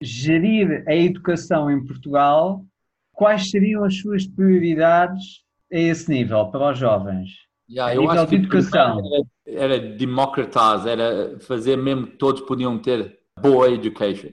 gerir 0.00 0.84
a 0.88 0.94
educação 0.94 1.70
em 1.70 1.84
Portugal, 1.84 2.64
quais 3.12 3.50
seriam 3.50 3.84
as 3.84 3.96
suas 3.96 4.26
prioridades 4.26 5.44
a 5.72 5.78
esse 5.78 6.10
nível 6.10 6.50
para 6.50 6.72
os 6.72 6.78
jovens? 6.78 7.47
Yeah, 7.70 7.94
eu 7.94 8.10
acho 8.10 8.26
de 8.26 8.36
educação. 8.36 9.02
Era, 9.46 9.76
era 9.76 9.78
democratizar, 9.78 10.86
era 10.88 11.38
fazer 11.40 11.76
mesmo 11.76 12.06
que 12.06 12.16
todos 12.16 12.40
podiam 12.42 12.78
ter 12.78 13.18
boa 13.40 13.70
education, 13.70 14.30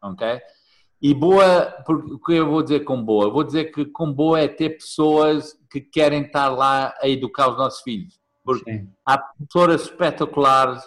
ok? 0.00 0.40
E 1.00 1.12
boa, 1.12 1.74
o 1.88 2.18
que 2.18 2.34
eu 2.34 2.48
vou 2.48 2.62
dizer 2.62 2.80
com 2.80 3.02
boa? 3.02 3.26
Eu 3.26 3.32
vou 3.32 3.44
dizer 3.44 3.66
que 3.66 3.84
com 3.84 4.10
boa 4.10 4.40
é 4.40 4.48
ter 4.48 4.70
pessoas 4.70 5.58
que 5.70 5.80
querem 5.80 6.22
estar 6.22 6.48
lá 6.48 6.94
a 7.02 7.08
educar 7.08 7.50
os 7.50 7.58
nossos 7.58 7.82
filhos. 7.82 8.18
Porque 8.42 8.70
Sim. 8.70 8.88
há 9.04 9.18
professoras 9.18 9.82
espetaculares 9.82 10.82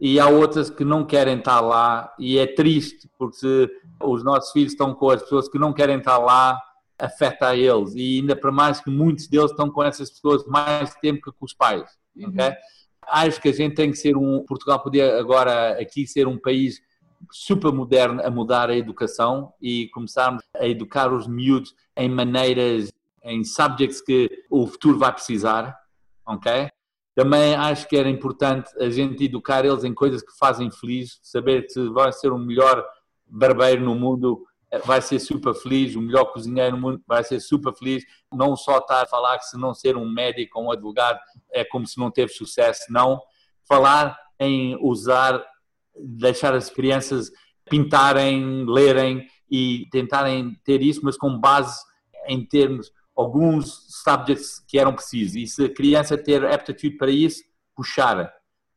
e 0.00 0.18
há 0.18 0.26
outras 0.26 0.68
que 0.68 0.84
não 0.84 1.04
querem 1.04 1.38
estar 1.38 1.60
lá 1.60 2.12
e 2.18 2.38
é 2.38 2.46
triste 2.46 3.08
porque 3.16 3.70
os 4.02 4.24
nossos 4.24 4.50
filhos 4.50 4.72
estão 4.72 4.94
com 4.94 5.10
as 5.10 5.22
pessoas 5.22 5.48
que 5.48 5.58
não 5.58 5.72
querem 5.72 5.98
estar 5.98 6.18
lá, 6.18 6.60
afeta 6.98 7.48
a 7.48 7.56
eles 7.56 7.94
e 7.94 8.18
ainda 8.18 8.36
para 8.36 8.52
mais 8.52 8.80
que 8.80 8.90
muitos 8.90 9.26
deles 9.26 9.50
estão 9.50 9.70
com 9.70 9.82
essas 9.82 10.10
pessoas 10.10 10.44
mais 10.46 10.94
tempo 10.96 11.22
que 11.22 11.38
com 11.38 11.44
os 11.44 11.54
pais, 11.54 11.88
uhum. 12.16 12.28
ok? 12.28 12.54
Acho 13.08 13.40
que 13.40 13.48
a 13.48 13.52
gente 13.52 13.74
tem 13.74 13.90
que 13.90 13.96
ser 13.96 14.16
um, 14.16 14.44
Portugal 14.44 14.80
podia 14.80 15.18
agora 15.18 15.80
aqui 15.80 16.06
ser 16.06 16.26
um 16.28 16.38
país 16.38 16.80
super 17.30 17.72
moderno 17.72 18.22
a 18.24 18.30
mudar 18.30 18.70
a 18.70 18.76
educação 18.76 19.52
e 19.60 19.88
começarmos 19.88 20.42
a 20.56 20.66
educar 20.66 21.12
os 21.12 21.26
miúdos 21.26 21.74
em 21.96 22.08
maneiras, 22.08 22.92
em 23.22 23.44
subjects 23.44 24.00
que 24.00 24.44
o 24.50 24.66
futuro 24.66 24.98
vai 24.98 25.12
precisar, 25.12 25.76
ok? 26.26 26.68
Também 27.14 27.54
acho 27.54 27.86
que 27.88 27.96
era 27.96 28.08
importante 28.08 28.70
a 28.80 28.88
gente 28.88 29.24
educar 29.24 29.64
eles 29.64 29.84
em 29.84 29.92
coisas 29.92 30.22
que 30.22 30.36
fazem 30.38 30.70
feliz, 30.70 31.18
saber 31.22 31.66
que 31.66 31.88
vai 31.90 32.12
ser 32.12 32.32
o 32.32 32.38
melhor 32.38 32.84
barbeiro 33.26 33.84
no 33.84 33.94
mundo 33.94 34.44
vai 34.78 35.02
ser 35.02 35.18
super 35.18 35.54
feliz, 35.54 35.94
o 35.94 36.00
melhor 36.00 36.26
cozinheiro 36.26 36.76
no 36.76 36.82
mundo 36.82 37.02
vai 37.06 37.22
ser 37.22 37.40
super 37.40 37.74
feliz. 37.74 38.04
Não 38.32 38.56
só 38.56 38.78
estar 38.78 39.02
a 39.02 39.06
falar 39.06 39.38
que 39.38 39.46
se 39.46 39.58
não 39.58 39.74
ser 39.74 39.96
um 39.96 40.08
médico 40.08 40.58
ou 40.58 40.66
um 40.66 40.72
advogado 40.72 41.18
é 41.50 41.64
como 41.64 41.86
se 41.86 41.98
não 41.98 42.10
teve 42.10 42.32
sucesso, 42.32 42.84
não. 42.90 43.20
Falar 43.68 44.18
em 44.40 44.76
usar, 44.80 45.44
deixar 45.96 46.54
as 46.54 46.70
crianças 46.70 47.30
pintarem, 47.68 48.64
lerem 48.66 49.26
e 49.50 49.86
tentarem 49.90 50.58
ter 50.64 50.82
isso, 50.82 51.00
mas 51.02 51.16
com 51.16 51.38
base 51.38 51.78
em 52.26 52.44
termos 52.44 52.90
alguns 53.14 53.86
subjects 54.02 54.58
que 54.66 54.78
eram 54.78 54.94
precisos. 54.94 55.36
E 55.36 55.46
se 55.46 55.64
a 55.66 55.72
criança 55.72 56.16
ter 56.16 56.44
aptitude 56.46 56.96
para 56.96 57.10
isso, 57.10 57.42
puxar, 57.76 58.32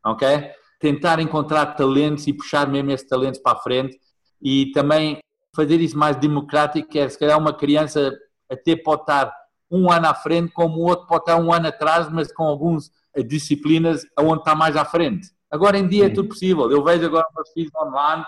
ok? 0.05 0.51
Tentar 0.79 1.19
encontrar 1.19 1.67
talentos 1.67 2.27
e 2.27 2.33
puxar 2.33 2.67
mesmo 2.67 2.91
esses 2.91 3.07
talentos 3.07 3.39
para 3.39 3.57
a 3.57 3.61
frente 3.61 3.97
e 4.41 4.71
também 4.71 5.19
fazer 5.55 5.79
isso 5.79 5.97
mais 5.97 6.15
democrático, 6.17 6.97
é 6.97 7.07
se 7.07 7.17
calhar 7.17 7.37
uma 7.37 7.53
criança 7.53 8.11
até 8.49 8.75
pode 8.75 9.01
estar 9.01 9.33
um 9.71 9.91
ano 9.91 10.07
à 10.07 10.13
frente, 10.13 10.51
como 10.51 10.77
o 10.77 10.85
outro 10.85 11.07
pode 11.07 11.23
estar 11.23 11.37
um 11.37 11.51
ano 11.51 11.67
atrás, 11.67 12.09
mas 12.11 12.31
com 12.31 12.43
algumas 12.43 12.91
disciplinas 13.27 14.05
onde 14.19 14.39
está 14.39 14.53
mais 14.53 14.75
à 14.75 14.85
frente. 14.85 15.29
Agora 15.49 15.77
em 15.77 15.87
dia 15.87 16.07
é 16.07 16.09
tudo 16.09 16.29
possível. 16.29 16.69
Eu 16.69 16.83
vejo 16.83 17.05
agora 17.05 17.25
meus 17.35 17.51
filhos 17.51 17.71
online, 17.75 18.23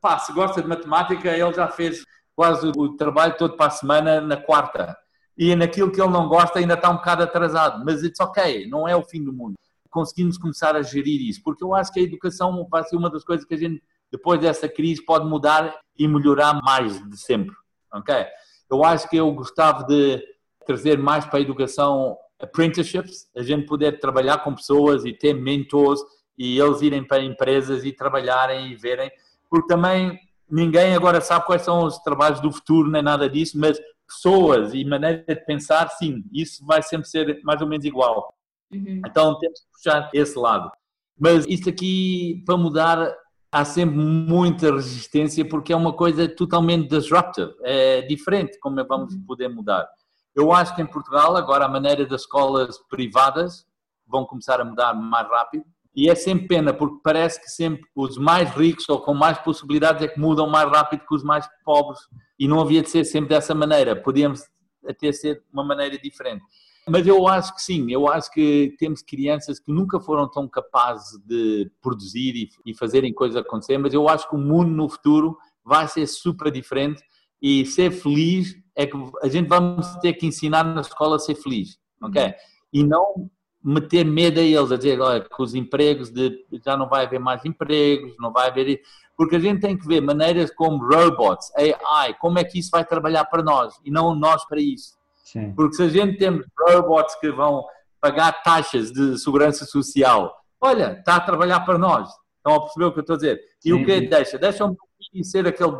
pá, 0.00 0.18
se 0.18 0.32
gosta 0.32 0.60
de 0.60 0.68
matemática, 0.68 1.28
ele 1.30 1.52
já 1.52 1.68
fez 1.68 2.04
quase 2.34 2.70
o 2.76 2.96
trabalho 2.96 3.36
todo 3.36 3.56
para 3.56 3.66
a 3.66 3.70
semana 3.70 4.20
na 4.20 4.36
quarta. 4.36 4.96
E 5.36 5.54
naquilo 5.56 5.90
que 5.90 6.00
ele 6.00 6.10
não 6.10 6.28
gosta 6.28 6.58
ainda 6.58 6.74
está 6.74 6.90
um 6.90 6.96
bocado 6.96 7.22
atrasado. 7.22 7.84
Mas 7.84 8.02
it's 8.02 8.20
ok, 8.20 8.68
não 8.68 8.86
é 8.86 8.94
o 8.94 9.02
fim 9.02 9.24
do 9.24 9.32
mundo. 9.32 9.54
Conseguimos 9.90 10.38
começar 10.38 10.76
a 10.76 10.82
gerir 10.82 11.20
isso, 11.28 11.42
porque 11.42 11.64
eu 11.64 11.74
acho 11.74 11.92
que 11.92 12.00
a 12.00 12.02
educação 12.02 12.66
vai 12.70 12.84
ser 12.84 12.96
uma 12.96 13.10
das 13.10 13.24
coisas 13.24 13.44
que 13.44 13.54
a 13.54 13.58
gente 13.58 13.82
depois 14.10 14.40
dessa 14.40 14.68
crise 14.68 15.04
pode 15.04 15.26
mudar 15.26 15.78
e 15.98 16.08
melhorar 16.08 16.60
mais 16.62 16.98
de 17.08 17.16
sempre, 17.16 17.54
ok? 17.92 18.26
Eu 18.70 18.84
acho 18.84 19.08
que 19.08 19.16
eu 19.16 19.30
gostava 19.32 19.84
de 19.84 20.22
trazer 20.66 20.98
mais 20.98 21.24
para 21.24 21.38
a 21.38 21.42
educação 21.42 22.16
apprenticeships, 22.40 23.28
a 23.36 23.42
gente 23.42 23.66
poder 23.66 24.00
trabalhar 24.00 24.38
com 24.38 24.54
pessoas 24.54 25.04
e 25.04 25.12
ter 25.12 25.34
mentors 25.34 26.00
e 26.38 26.58
eles 26.58 26.80
irem 26.80 27.04
para 27.04 27.22
empresas 27.22 27.84
e 27.84 27.92
trabalharem 27.92 28.72
e 28.72 28.76
verem, 28.76 29.10
porque 29.48 29.66
também 29.66 30.18
ninguém 30.50 30.94
agora 30.94 31.20
sabe 31.20 31.44
quais 31.44 31.62
são 31.62 31.84
os 31.84 31.98
trabalhos 31.98 32.40
do 32.40 32.50
futuro, 32.50 32.90
nem 32.90 33.02
nada 33.02 33.28
disso, 33.28 33.58
mas 33.58 33.78
pessoas 34.06 34.74
e 34.74 34.84
maneira 34.84 35.24
de 35.26 35.36
pensar, 35.44 35.88
sim, 35.90 36.24
isso 36.32 36.64
vai 36.64 36.82
sempre 36.82 37.08
ser 37.08 37.40
mais 37.44 37.60
ou 37.60 37.68
menos 37.68 37.84
igual. 37.84 38.34
Uhum. 38.72 39.02
Então 39.06 39.38
temos 39.38 39.60
que 39.60 39.66
puxar 39.72 40.10
esse 40.12 40.38
lado. 40.38 40.70
Mas 41.18 41.46
isso 41.46 41.68
aqui, 41.68 42.42
para 42.46 42.56
mudar, 42.56 43.14
há 43.52 43.64
sempre 43.64 43.96
muita 43.96 44.72
resistência 44.72 45.46
porque 45.46 45.72
é 45.72 45.76
uma 45.76 45.92
coisa 45.92 46.28
totalmente 46.28 46.88
disruptive, 46.88 47.52
é 47.62 48.02
diferente 48.02 48.58
como 48.60 48.78
é 48.80 48.84
vamos 48.84 49.14
uhum. 49.14 49.24
poder 49.26 49.48
mudar. 49.48 49.88
Eu 50.34 50.52
acho 50.52 50.74
que 50.76 50.82
em 50.82 50.86
Portugal 50.86 51.36
agora 51.36 51.64
a 51.64 51.68
maneira 51.68 52.06
das 52.06 52.22
escolas 52.22 52.78
privadas 52.88 53.66
vão 54.06 54.24
começar 54.24 54.60
a 54.60 54.64
mudar 54.64 54.94
mais 54.94 55.28
rápido 55.28 55.64
e 55.94 56.08
é 56.08 56.14
sempre 56.14 56.46
pena 56.46 56.72
porque 56.72 57.00
parece 57.02 57.40
que 57.40 57.50
sempre 57.50 57.82
os 57.96 58.16
mais 58.16 58.50
ricos 58.50 58.88
ou 58.88 59.00
com 59.00 59.12
mais 59.12 59.38
possibilidades 59.38 60.02
é 60.02 60.08
que 60.08 60.20
mudam 60.20 60.48
mais 60.48 60.70
rápido 60.70 61.04
que 61.06 61.14
os 61.14 61.24
mais 61.24 61.48
pobres 61.64 62.00
e 62.38 62.46
não 62.46 62.60
havia 62.60 62.82
de 62.82 62.88
ser 62.88 63.04
sempre 63.04 63.30
dessa 63.30 63.54
maneira, 63.54 63.96
podíamos 63.96 64.42
até 64.88 65.12
ser 65.12 65.42
uma 65.52 65.64
maneira 65.64 65.98
diferente. 65.98 66.44
Mas 66.88 67.06
eu 67.06 67.28
acho 67.28 67.54
que 67.54 67.62
sim, 67.62 67.90
eu 67.90 68.08
acho 68.08 68.30
que 68.32 68.74
temos 68.78 69.02
crianças 69.02 69.60
que 69.60 69.72
nunca 69.72 70.00
foram 70.00 70.28
tão 70.28 70.48
capazes 70.48 71.18
de 71.24 71.70
produzir 71.80 72.34
e, 72.34 72.48
e 72.66 72.74
fazerem 72.74 73.12
coisas 73.12 73.36
acontecer, 73.36 73.78
mas 73.78 73.92
eu 73.92 74.08
acho 74.08 74.28
que 74.28 74.34
o 74.34 74.38
mundo 74.38 74.70
no 74.70 74.88
futuro 74.88 75.36
vai 75.64 75.86
ser 75.86 76.06
super 76.06 76.50
diferente 76.50 77.02
e 77.40 77.64
ser 77.66 77.90
feliz 77.90 78.54
é 78.74 78.86
que 78.86 78.96
a 79.22 79.28
gente 79.28 79.48
vamos 79.48 79.86
ter 79.96 80.14
que 80.14 80.26
ensinar 80.26 80.64
na 80.64 80.80
escola 80.80 81.16
a 81.16 81.18
ser 81.18 81.34
feliz, 81.34 81.78
ok? 82.02 82.22
Uhum. 82.24 82.32
E 82.72 82.84
não 82.84 83.30
meter 83.62 84.04
medo 84.04 84.40
a 84.40 84.42
eles, 84.42 84.72
a 84.72 84.76
dizer, 84.76 85.00
olha, 85.00 85.20
que 85.20 85.42
os 85.42 85.54
empregos 85.54 86.10
de, 86.10 86.44
já 86.64 86.76
não 86.76 86.88
vai 86.88 87.04
haver 87.04 87.20
mais 87.20 87.44
empregos, 87.44 88.14
não 88.18 88.32
vai 88.32 88.48
haver 88.48 88.80
porque 89.16 89.36
a 89.36 89.38
gente 89.38 89.60
tem 89.60 89.76
que 89.76 89.86
ver 89.86 90.00
maneiras 90.00 90.50
como 90.50 90.82
robots, 90.82 91.52
AI, 91.54 92.14
como 92.14 92.38
é 92.38 92.44
que 92.44 92.58
isso 92.58 92.70
vai 92.70 92.86
trabalhar 92.86 93.26
para 93.26 93.42
nós 93.42 93.78
e 93.84 93.90
não 93.90 94.14
nós 94.14 94.46
para 94.46 94.58
isso. 94.60 94.94
Sim. 95.30 95.52
Porque 95.54 95.76
se 95.76 95.82
a 95.82 95.88
gente 95.88 96.18
tem 96.18 96.42
robots 96.68 97.14
que 97.20 97.30
vão 97.30 97.64
pagar 98.00 98.42
taxas 98.42 98.90
de 98.90 99.16
segurança 99.18 99.64
social, 99.64 100.34
olha, 100.60 100.98
está 100.98 101.16
a 101.16 101.20
trabalhar 101.20 101.60
para 101.60 101.78
nós. 101.78 102.08
Estão 102.38 102.54
a 102.54 102.60
perceber 102.60 102.84
o 102.86 102.92
que 102.92 102.98
eu 102.98 103.02
estou 103.02 103.14
a 103.14 103.18
dizer? 103.18 103.40
E 103.64 103.68
Sim. 103.68 103.72
o 103.74 103.84
que 103.84 104.00
deixa? 104.00 104.38
Deixa 104.38 104.64
um 104.64 104.76
ser 105.22 105.46
aquele 105.46 105.72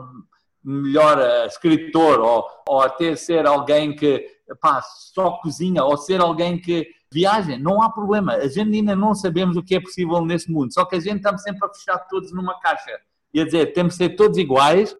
melhor 0.62 1.18
uh, 1.18 1.46
escritor 1.46 2.20
ou, 2.20 2.46
ou 2.68 2.82
até 2.82 3.16
ser 3.16 3.46
alguém 3.46 3.96
que 3.96 4.24
pá, 4.60 4.80
só 4.82 5.32
cozinha 5.42 5.82
ou 5.82 5.96
ser 5.96 6.20
alguém 6.20 6.60
que 6.60 6.86
viaja, 7.12 7.58
não 7.58 7.82
há 7.82 7.90
problema. 7.90 8.34
A 8.34 8.46
gente 8.46 8.76
ainda 8.76 8.94
não 8.94 9.14
sabemos 9.14 9.56
o 9.56 9.62
que 9.62 9.74
é 9.74 9.80
possível 9.80 10.24
nesse 10.24 10.50
mundo, 10.50 10.72
só 10.72 10.84
que 10.84 10.96
a 10.96 11.00
gente 11.00 11.16
está 11.16 11.36
sempre 11.38 11.66
a 11.66 11.72
fechar 11.72 11.98
todos 12.08 12.32
numa 12.32 12.58
caixa 12.60 13.00
e 13.32 13.40
a 13.40 13.44
dizer 13.44 13.72
temos 13.72 13.94
de 13.94 13.98
ser 13.98 14.10
todos 14.10 14.38
iguais 14.38 14.96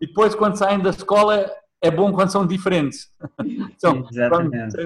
e 0.00 0.06
depois 0.06 0.34
quando 0.34 0.56
saem 0.56 0.80
da 0.80 0.90
escola 0.90 1.50
é 1.82 1.90
bom 1.90 2.12
quando 2.12 2.30
são 2.30 2.46
diferentes. 2.46 3.10
então, 3.44 4.06
Exatamente. 4.10 4.76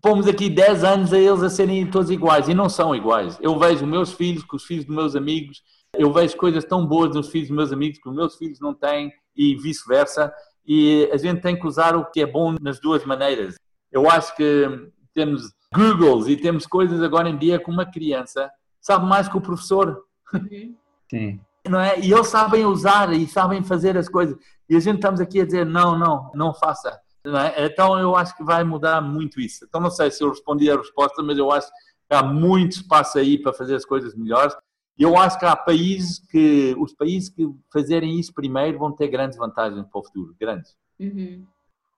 Pomos 0.00 0.26
aqui 0.26 0.50
10 0.50 0.82
anos 0.82 1.12
a 1.12 1.18
eles 1.18 1.42
a 1.42 1.48
serem 1.48 1.86
todos 1.86 2.10
iguais 2.10 2.48
e 2.48 2.54
não 2.54 2.68
são 2.68 2.94
iguais. 2.94 3.38
Eu 3.40 3.56
vejo 3.58 3.86
meus 3.86 4.12
filhos 4.12 4.42
com 4.42 4.56
os 4.56 4.64
filhos 4.64 4.84
dos 4.84 4.94
meus 4.94 5.14
amigos, 5.14 5.62
eu 5.94 6.12
vejo 6.12 6.36
coisas 6.36 6.64
tão 6.64 6.84
boas 6.84 7.14
nos 7.14 7.28
filhos 7.28 7.48
dos 7.48 7.56
meus 7.56 7.72
amigos 7.72 8.00
que 8.00 8.08
os 8.08 8.14
meus 8.14 8.36
filhos 8.36 8.58
não 8.58 8.74
têm 8.74 9.12
e 9.36 9.54
vice-versa. 9.56 10.32
E 10.66 11.08
a 11.12 11.16
gente 11.16 11.40
tem 11.40 11.58
que 11.58 11.66
usar 11.66 11.94
o 11.96 12.04
que 12.10 12.20
é 12.20 12.26
bom 12.26 12.56
nas 12.60 12.80
duas 12.80 13.04
maneiras. 13.04 13.56
Eu 13.90 14.10
acho 14.10 14.34
que 14.34 14.90
temos 15.14 15.52
Googles 15.74 16.26
e 16.28 16.36
temos 16.36 16.66
coisas 16.66 17.02
agora 17.02 17.28
em 17.28 17.36
dia 17.36 17.58
que 17.58 17.70
uma 17.70 17.86
criança 17.86 18.50
sabe 18.80 19.06
mais 19.06 19.28
que 19.28 19.36
o 19.36 19.40
professor. 19.40 20.04
Uhum. 20.32 20.74
Sim. 21.10 21.40
Não 21.68 21.78
é? 21.78 22.00
E 22.00 22.12
eles 22.12 22.26
sabem 22.26 22.64
usar 22.64 23.12
e 23.12 23.26
sabem 23.26 23.62
fazer 23.62 23.96
as 23.96 24.08
coisas. 24.08 24.36
E 24.72 24.76
a 24.76 24.80
gente 24.80 24.94
estamos 24.94 25.20
aqui 25.20 25.38
a 25.38 25.44
dizer, 25.44 25.66
não, 25.66 25.98
não, 25.98 26.30
não 26.34 26.54
faça. 26.54 26.98
Não 27.22 27.38
é? 27.38 27.66
Então 27.66 27.98
eu 27.98 28.16
acho 28.16 28.34
que 28.34 28.42
vai 28.42 28.64
mudar 28.64 29.02
muito 29.02 29.38
isso. 29.38 29.66
Então 29.66 29.78
não 29.78 29.90
sei 29.90 30.10
se 30.10 30.24
eu 30.24 30.30
respondi 30.30 30.70
a 30.70 30.76
resposta, 30.78 31.22
mas 31.22 31.36
eu 31.36 31.52
acho 31.52 31.68
que 31.68 32.16
há 32.16 32.22
muito 32.22 32.72
espaço 32.72 33.18
aí 33.18 33.36
para 33.36 33.52
fazer 33.52 33.74
as 33.74 33.84
coisas 33.84 34.14
melhores. 34.14 34.56
E 34.98 35.02
eu 35.02 35.14
acho 35.18 35.38
que 35.38 35.44
há 35.44 35.54
países 35.54 36.18
que, 36.26 36.74
os 36.78 36.94
países 36.94 37.28
que 37.28 37.46
fazerem 37.70 38.18
isso 38.18 38.32
primeiro 38.32 38.78
vão 38.78 38.90
ter 38.90 39.08
grandes 39.08 39.36
vantagens 39.36 39.86
para 39.86 40.00
o 40.00 40.04
futuro, 40.04 40.34
grandes. 40.40 40.74
Uhum. 40.98 41.44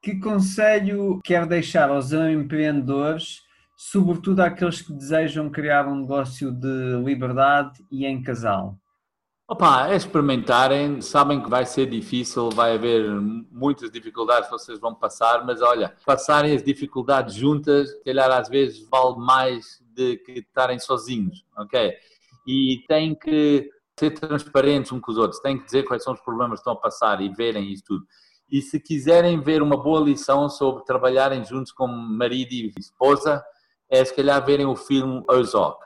Que 0.03 0.19
conselho 0.19 1.21
quer 1.23 1.47
deixar 1.47 1.91
aos 1.91 2.13
empreendedores, 2.13 3.41
sobretudo 3.77 4.41
àqueles 4.41 4.83
que 4.83 4.93
desejam 4.93 5.49
criar 5.49 5.87
um 5.87 6.01
negócio 6.01 6.51
de 6.51 6.97
liberdade 7.05 7.85
e 7.89 8.05
em 8.05 8.21
casal? 8.21 8.77
Opa, 9.47 9.91
é 9.91 9.97
experimentarem, 9.97 11.03
sabem 11.03 11.43
que 11.43 11.51
vai 11.51 11.67
ser 11.67 11.85
difícil, 11.85 12.49
vai 12.49 12.77
haver 12.77 13.11
muitas 13.53 13.91
dificuldades 13.91 14.49
que 14.49 14.53
vocês 14.53 14.81
vão 14.81 14.95
passar, 14.95 15.45
mas 15.45 15.61
olha, 15.61 15.95
passarem 16.07 16.57
as 16.57 16.63
dificuldades 16.63 17.35
juntas, 17.35 17.91
se 17.91 18.05
calhar 18.05 18.31
às 18.31 18.49
vezes 18.49 18.89
vale 18.89 19.19
mais 19.19 19.83
de 19.95 20.17
que 20.17 20.39
estarem 20.39 20.79
sozinhos, 20.79 21.45
ok? 21.59 21.93
E 22.47 22.85
têm 22.89 23.15
que 23.15 23.69
ser 23.99 24.13
transparentes 24.13 24.91
uns 24.91 25.03
com 25.03 25.13
os 25.13 25.19
outros, 25.19 25.43
têm 25.43 25.59
que 25.59 25.67
dizer 25.67 25.83
quais 25.83 26.03
são 26.03 26.15
os 26.15 26.21
problemas 26.23 26.61
que 26.61 26.61
estão 26.61 26.73
a 26.73 26.81
passar 26.81 27.21
e 27.21 27.29
verem 27.29 27.71
isso 27.71 27.85
tudo. 27.87 28.07
E 28.51 28.63
se 28.63 28.81
quiserem 28.81 29.43
ver 29.43 29.61
uma 29.61 29.77
boa 29.77 30.01
lição 30.01 30.49
sobre 30.49 30.85
trabalharem 30.87 31.45
juntos 31.45 31.71
como 31.71 31.95
marido 31.95 32.53
e 32.53 32.73
esposa, 32.79 33.45
é 33.91 34.03
se 34.03 34.17
calhar 34.17 34.43
verem 34.43 34.65
o 34.65 34.75
filme 34.75 35.23
Ozark, 35.29 35.85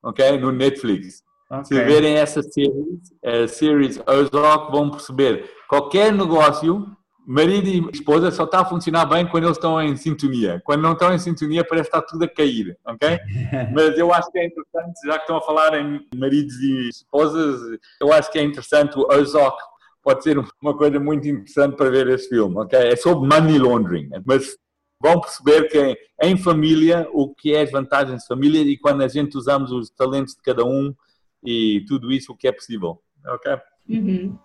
ok? 0.00 0.38
No 0.38 0.52
Netflix. 0.52 1.28
Okay. 1.50 1.64
Se 1.64 1.84
verem 1.84 2.14
essa 2.14 2.42
series, 2.42 3.12
a 3.24 3.48
series 3.48 4.00
Ozark, 4.06 4.70
vão 4.70 4.88
perceber 4.88 5.50
qualquer 5.68 6.12
negócio, 6.12 6.86
marido 7.26 7.68
e 7.68 7.90
esposa, 7.92 8.30
só 8.30 8.44
está 8.44 8.60
a 8.60 8.64
funcionar 8.64 9.04
bem 9.06 9.26
quando 9.26 9.44
eles 9.44 9.56
estão 9.56 9.82
em 9.82 9.96
sintonia. 9.96 10.62
Quando 10.64 10.82
não 10.82 10.92
estão 10.92 11.12
em 11.12 11.18
sintonia, 11.18 11.64
parece 11.64 11.90
que 11.90 11.96
está 11.96 12.06
tudo 12.06 12.24
a 12.24 12.28
cair, 12.28 12.78
ok? 12.86 13.18
Mas 13.74 13.98
eu 13.98 14.14
acho 14.14 14.30
que 14.30 14.38
é 14.38 14.46
interessante, 14.46 15.00
já 15.04 15.14
que 15.14 15.22
estão 15.22 15.38
a 15.38 15.42
falar 15.42 15.76
em 15.80 16.06
maridos 16.14 16.54
e 16.54 16.88
esposas, 16.88 17.60
eu 18.00 18.12
acho 18.12 18.30
que 18.30 18.38
é 18.38 18.42
interessante 18.42 18.96
o 18.96 19.08
Ozark. 19.12 19.58
Pode 20.04 20.22
ser 20.22 20.38
uma 20.62 20.76
coisa 20.76 21.00
muito 21.00 21.26
interessante 21.26 21.74
para 21.76 21.90
ver 21.90 22.08
esse 22.10 22.28
filme, 22.28 22.56
ok? 22.58 22.78
É 22.78 22.94
sobre 22.94 23.28
money 23.28 23.58
laundering, 23.58 24.08
mas 24.24 24.56
vão 25.02 25.20
perceber 25.20 25.64
que 25.64 25.98
em 26.22 26.36
família 26.36 27.08
o 27.12 27.34
que 27.34 27.52
é 27.54 27.62
as 27.62 27.72
vantagens 27.72 28.22
de 28.22 28.28
família 28.28 28.60
e 28.60 28.78
quando 28.78 29.02
a 29.02 29.08
gente 29.08 29.36
usamos 29.36 29.72
os 29.72 29.90
talentos 29.90 30.34
de 30.34 30.42
cada 30.42 30.64
um 30.64 30.94
e 31.42 31.84
tudo 31.86 32.12
isso 32.12 32.32
o 32.32 32.36
que 32.36 32.48
é 32.48 32.52
possível. 32.52 33.00
Ok? 33.26 33.58
Uhum. 33.88 34.38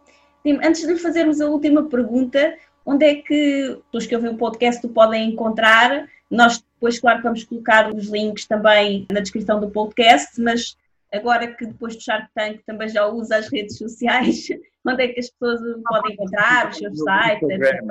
Sim, 0.44 0.60
antes 0.64 0.86
de 0.86 0.96
fazermos 0.98 1.42
a 1.42 1.50
última 1.50 1.84
pergunta, 1.90 2.56
onde 2.86 3.06
é 3.06 3.16
que 3.16 3.80
os 3.94 4.06
que 4.06 4.16
ouvem 4.16 4.32
o 4.32 4.38
podcast 4.38 4.82
tu 4.82 4.90
podem 4.90 5.32
encontrar? 5.32 6.08
Nós 6.30 6.64
depois, 6.76 7.00
claro, 7.00 7.24
vamos 7.24 7.44
colocar 7.44 7.94
os 7.94 8.08
links 8.08 8.46
também 8.46 9.06
na 9.12 9.22
descrição 9.22 9.60
do 9.60 9.70
podcast, 9.70 10.40
mas 10.40 10.78
agora 11.12 11.48
que 11.48 11.66
depois 11.66 11.96
do 11.96 12.02
Shark 12.02 12.28
Tank 12.36 12.62
também 12.66 12.90
já 12.90 13.08
usa 13.08 13.38
as 13.38 13.48
redes 13.48 13.78
sociais, 13.78 14.48
onde 14.86 15.04
é 15.04 15.08
que 15.08 15.20
as 15.20 15.30
pessoas 15.30 15.62
podem 15.84 16.14
encontrar, 16.14 16.70
os 16.70 16.78
seus 16.78 16.98
sites, 17.00 17.50
etc. 17.50 17.82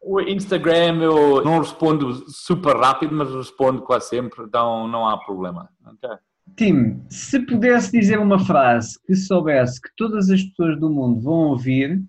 O 0.00 0.20
Instagram 0.20 1.02
eu 1.02 1.44
não 1.44 1.58
respondo 1.58 2.30
super 2.30 2.76
rápido, 2.76 3.14
mas 3.14 3.34
respondo 3.34 3.82
quase 3.82 4.08
sempre, 4.08 4.44
então 4.44 4.86
não 4.86 5.08
há 5.08 5.18
problema. 5.18 5.70
Okay? 5.94 6.16
Tim, 6.56 7.04
se 7.08 7.40
pudesse 7.40 7.90
dizer 7.90 8.18
uma 8.18 8.38
frase 8.38 8.98
que 9.06 9.14
soubesse 9.14 9.80
que 9.80 9.90
todas 9.96 10.30
as 10.30 10.42
pessoas 10.42 10.78
do 10.78 10.88
mundo 10.88 11.20
vão 11.20 11.48
ouvir, 11.48 12.00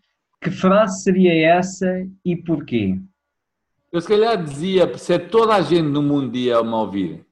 que 0.42 0.52
frase 0.52 1.02
seria 1.02 1.34
essa 1.58 1.88
e 2.24 2.36
porquê? 2.36 3.00
Eu 3.92 4.02
se 4.02 4.08
calhar 4.08 4.44
dizia, 4.44 4.98
se 4.98 5.18
toda 5.18 5.56
a 5.56 5.62
gente 5.62 5.88
no 5.88 6.04
mundo 6.04 6.36
ia 6.36 6.62
me 6.62 6.74
ouvir, 6.74 7.26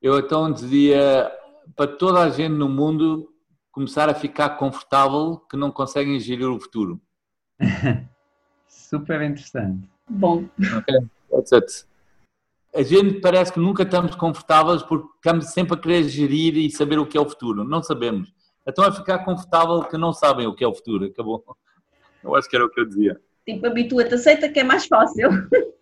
eu 0.00 0.18
então 0.18 0.52
dizia 0.52 1.32
para 1.74 1.90
toda 1.90 2.20
a 2.20 2.28
gente 2.28 2.52
no 2.52 2.68
mundo 2.68 3.28
começar 3.72 4.08
a 4.08 4.14
ficar 4.14 4.50
confortável 4.50 5.38
que 5.50 5.56
não 5.56 5.70
conseguem 5.72 6.20
gerir 6.20 6.48
o 6.48 6.60
futuro. 6.60 7.00
Super 8.68 9.22
interessante. 9.22 9.88
Bom. 10.08 10.44
Ok, 10.76 10.94
that's 11.30 11.52
it 11.52 11.89
a 12.74 12.82
gente 12.82 13.20
parece 13.20 13.52
que 13.52 13.58
nunca 13.58 13.82
estamos 13.82 14.14
confortáveis 14.14 14.82
porque 14.82 15.08
estamos 15.16 15.46
sempre 15.46 15.74
a 15.74 15.76
querer 15.76 16.04
gerir 16.04 16.56
e 16.56 16.70
saber 16.70 16.98
o 16.98 17.06
que 17.06 17.18
é 17.18 17.20
o 17.20 17.28
futuro. 17.28 17.64
Não 17.64 17.82
sabemos. 17.82 18.32
Então 18.66 18.84
é 18.84 18.92
ficar 18.92 19.24
confortável 19.24 19.82
que 19.82 19.96
não 19.96 20.12
sabem 20.12 20.46
o 20.46 20.54
que 20.54 20.62
é 20.62 20.68
o 20.68 20.74
futuro. 20.74 21.06
Acabou. 21.06 21.44
Eu 22.22 22.34
acho 22.36 22.48
que 22.48 22.56
era 22.56 22.64
o 22.64 22.70
que 22.70 22.80
eu 22.80 22.86
dizia. 22.86 23.20
Tipo, 23.44 23.66
habitua-te, 23.66 24.14
aceita 24.14 24.48
que 24.48 24.60
é 24.60 24.64
mais 24.64 24.86
fácil. 24.86 25.28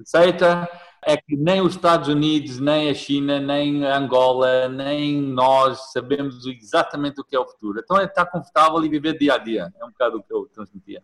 Aceita 0.00 0.68
é 1.04 1.16
que 1.16 1.36
nem 1.36 1.60
os 1.60 1.74
Estados 1.74 2.08
Unidos, 2.08 2.60
nem 2.60 2.88
a 2.88 2.94
China, 2.94 3.40
nem 3.40 3.84
a 3.84 3.98
Angola, 3.98 4.68
nem 4.68 5.20
nós 5.20 5.92
sabemos 5.92 6.46
exatamente 6.46 7.20
o 7.20 7.24
que 7.24 7.34
é 7.34 7.38
o 7.40 7.46
futuro. 7.46 7.80
Então 7.80 7.98
é 7.98 8.04
estar 8.04 8.26
confortável 8.26 8.84
e 8.84 8.88
viver 8.88 9.18
dia 9.18 9.34
a 9.34 9.38
dia. 9.38 9.72
É 9.80 9.84
um 9.84 9.88
bocado 9.88 10.18
o 10.18 10.22
que 10.22 10.32
eu 10.32 10.46
transmitia. 10.52 11.02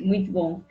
Muito 0.00 0.32
bom. 0.32 0.62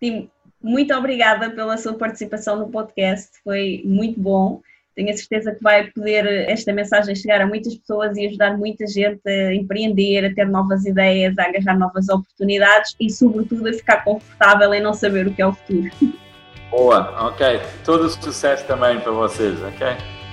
Tim, 0.00 0.30
muito 0.62 0.94
obrigada 0.94 1.50
pela 1.50 1.76
sua 1.76 1.94
participação 1.94 2.58
no 2.58 2.68
podcast, 2.68 3.30
foi 3.42 3.82
muito 3.84 4.20
bom. 4.20 4.60
Tenho 4.94 5.10
a 5.10 5.16
certeza 5.16 5.52
que 5.52 5.62
vai 5.62 5.90
poder 5.90 6.26
esta 6.50 6.70
mensagem 6.72 7.14
chegar 7.14 7.40
a 7.40 7.46
muitas 7.46 7.74
pessoas 7.74 8.16
e 8.16 8.26
ajudar 8.26 8.58
muita 8.58 8.86
gente 8.86 9.20
a 9.26 9.54
empreender, 9.54 10.26
a 10.26 10.34
ter 10.34 10.46
novas 10.46 10.84
ideias, 10.84 11.38
a 11.38 11.44
agarrar 11.44 11.78
novas 11.78 12.10
oportunidades 12.10 12.94
e, 13.00 13.08
sobretudo, 13.08 13.68
a 13.68 13.72
ficar 13.72 14.04
confortável 14.04 14.72
em 14.74 14.82
não 14.82 14.92
saber 14.92 15.26
o 15.26 15.32
que 15.32 15.40
é 15.40 15.46
o 15.46 15.52
futuro. 15.54 15.90
Boa, 16.70 17.26
ok. 17.26 17.60
Todo 17.84 18.08
sucesso 18.10 18.66
também 18.66 19.00
para 19.00 19.12
vocês, 19.12 19.58
ok? 19.62 19.86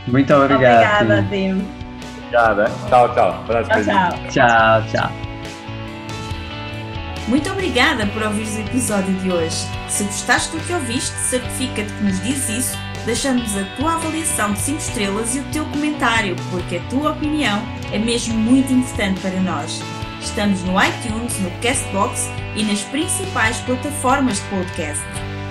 Muito 0.07 0.33
obrigado. 0.33 1.03
Obrigada, 1.03 1.27
Tim. 1.29 1.65
Obrigada. 2.17 2.65
Tchau, 2.89 3.13
tchau. 3.13 3.45
Tchau, 3.45 3.63
tchau. 3.63 4.29
Tchau, 4.29 4.87
tchau. 4.91 5.28
Muito 7.29 7.47
obrigada 7.51 8.07
por 8.07 8.23
ouvir 8.23 8.47
o 8.47 8.61
episódio 8.61 9.13
de 9.19 9.31
hoje. 9.31 9.55
Se 9.87 10.03
gostaste 10.03 10.57
do 10.57 10.63
que 10.63 10.73
ouviste, 10.73 11.15
certifica-te 11.29 11.93
que 11.93 12.03
nos 12.03 12.19
diz 12.23 12.49
isso, 12.49 12.75
deixando-nos 13.05 13.55
a 13.55 13.65
tua 13.75 13.93
avaliação 13.93 14.53
de 14.53 14.59
5 14.59 14.79
estrelas 14.79 15.35
e 15.35 15.39
o 15.39 15.43
teu 15.51 15.63
comentário, 15.65 16.35
porque 16.49 16.77
a 16.77 16.83
tua 16.89 17.11
opinião 17.11 17.61
é 17.93 17.99
mesmo 17.99 18.33
muito 18.33 18.73
importante 18.73 19.21
para 19.21 19.39
nós. 19.41 19.79
Estamos 20.19 20.63
no 20.63 20.73
iTunes, 20.83 21.39
no 21.39 21.51
Castbox 21.61 22.27
e 22.55 22.63
nas 22.63 22.81
principais 22.81 23.57
plataformas 23.59 24.37
de 24.37 24.47
podcast. 24.47 25.03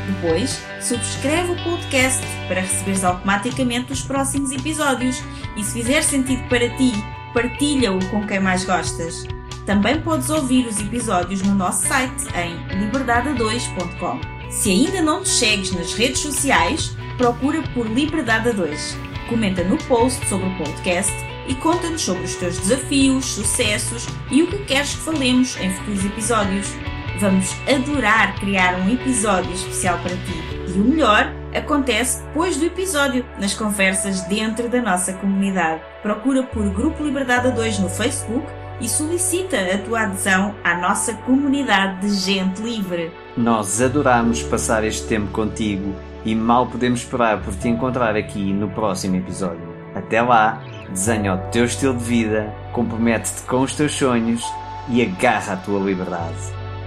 Depois, 0.08 0.60
subscreve 0.80 1.52
o 1.52 1.62
podcast 1.62 2.26
para 2.48 2.62
receberes 2.62 3.04
automaticamente 3.04 3.92
os 3.92 4.02
próximos 4.02 4.50
episódios 4.50 5.22
e 5.56 5.62
se 5.62 5.74
fizer 5.74 6.02
sentido 6.02 6.42
para 6.48 6.68
ti, 6.76 6.92
partilha-o 7.32 8.04
com 8.10 8.26
quem 8.26 8.40
mais 8.40 8.64
gostas. 8.64 9.37
Também 9.68 10.00
podes 10.00 10.30
ouvir 10.30 10.66
os 10.66 10.80
episódios 10.80 11.42
no 11.42 11.54
nosso 11.54 11.86
site 11.86 12.24
em 12.34 12.56
liberdade2.com. 12.80 14.18
Se 14.48 14.70
ainda 14.70 15.02
não 15.02 15.22
te 15.22 15.28
segues 15.28 15.72
nas 15.72 15.92
redes 15.92 16.20
sociais, 16.20 16.96
procura 17.18 17.60
por 17.74 17.86
Liberdade 17.86 18.50
2. 18.54 18.96
Comenta 19.28 19.62
no 19.62 19.76
post 19.84 20.26
sobre 20.26 20.48
o 20.48 20.56
podcast 20.56 21.12
e 21.46 21.54
conta-nos 21.56 22.00
sobre 22.00 22.24
os 22.24 22.34
teus 22.36 22.56
desafios, 22.56 23.26
sucessos 23.26 24.06
e 24.30 24.42
o 24.42 24.46
que 24.46 24.56
queres 24.64 24.94
que 24.94 25.02
falemos 25.02 25.54
em 25.60 25.70
futuros 25.70 26.06
episódios. 26.06 26.74
Vamos 27.20 27.54
adorar 27.68 28.40
criar 28.40 28.80
um 28.80 28.90
episódio 28.90 29.52
especial 29.52 29.98
para 29.98 30.16
ti. 30.16 30.58
E 30.66 30.80
o 30.80 30.84
melhor 30.84 31.30
acontece 31.54 32.22
depois 32.22 32.56
do 32.56 32.64
episódio, 32.64 33.22
nas 33.38 33.52
conversas 33.52 34.22
dentro 34.22 34.66
da 34.70 34.80
nossa 34.80 35.12
comunidade. 35.12 35.82
Procura 36.00 36.42
por 36.42 36.70
Grupo 36.70 37.04
Liberdade 37.04 37.50
2 37.50 37.80
no 37.80 37.90
Facebook 37.90 38.46
e 38.80 38.88
solicita 38.88 39.56
a 39.56 39.78
tua 39.78 40.02
adesão 40.02 40.54
à 40.62 40.76
nossa 40.76 41.14
comunidade 41.14 42.08
de 42.08 42.14
gente 42.14 42.62
livre. 42.62 43.12
Nós 43.36 43.80
adoramos 43.80 44.42
passar 44.42 44.84
este 44.84 45.06
tempo 45.06 45.30
contigo 45.32 45.94
e 46.24 46.34
mal 46.34 46.66
podemos 46.66 47.00
esperar 47.00 47.40
por 47.42 47.54
te 47.54 47.68
encontrar 47.68 48.16
aqui 48.16 48.52
no 48.52 48.68
próximo 48.68 49.16
episódio. 49.16 49.66
Até 49.94 50.22
lá, 50.22 50.62
desenha 50.90 51.34
o 51.34 51.38
teu 51.50 51.64
estilo 51.64 51.96
de 51.96 52.04
vida, 52.04 52.54
compromete-te 52.72 53.42
com 53.42 53.62
os 53.62 53.74
teus 53.74 53.92
sonhos 53.92 54.42
e 54.88 55.02
agarra 55.02 55.54
a 55.54 55.56
tua 55.56 55.80
liberdade. 55.80 56.36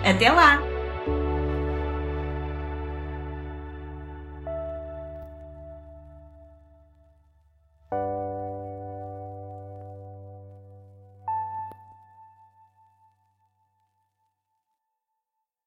Até 0.03 0.31
lá! 0.31 0.70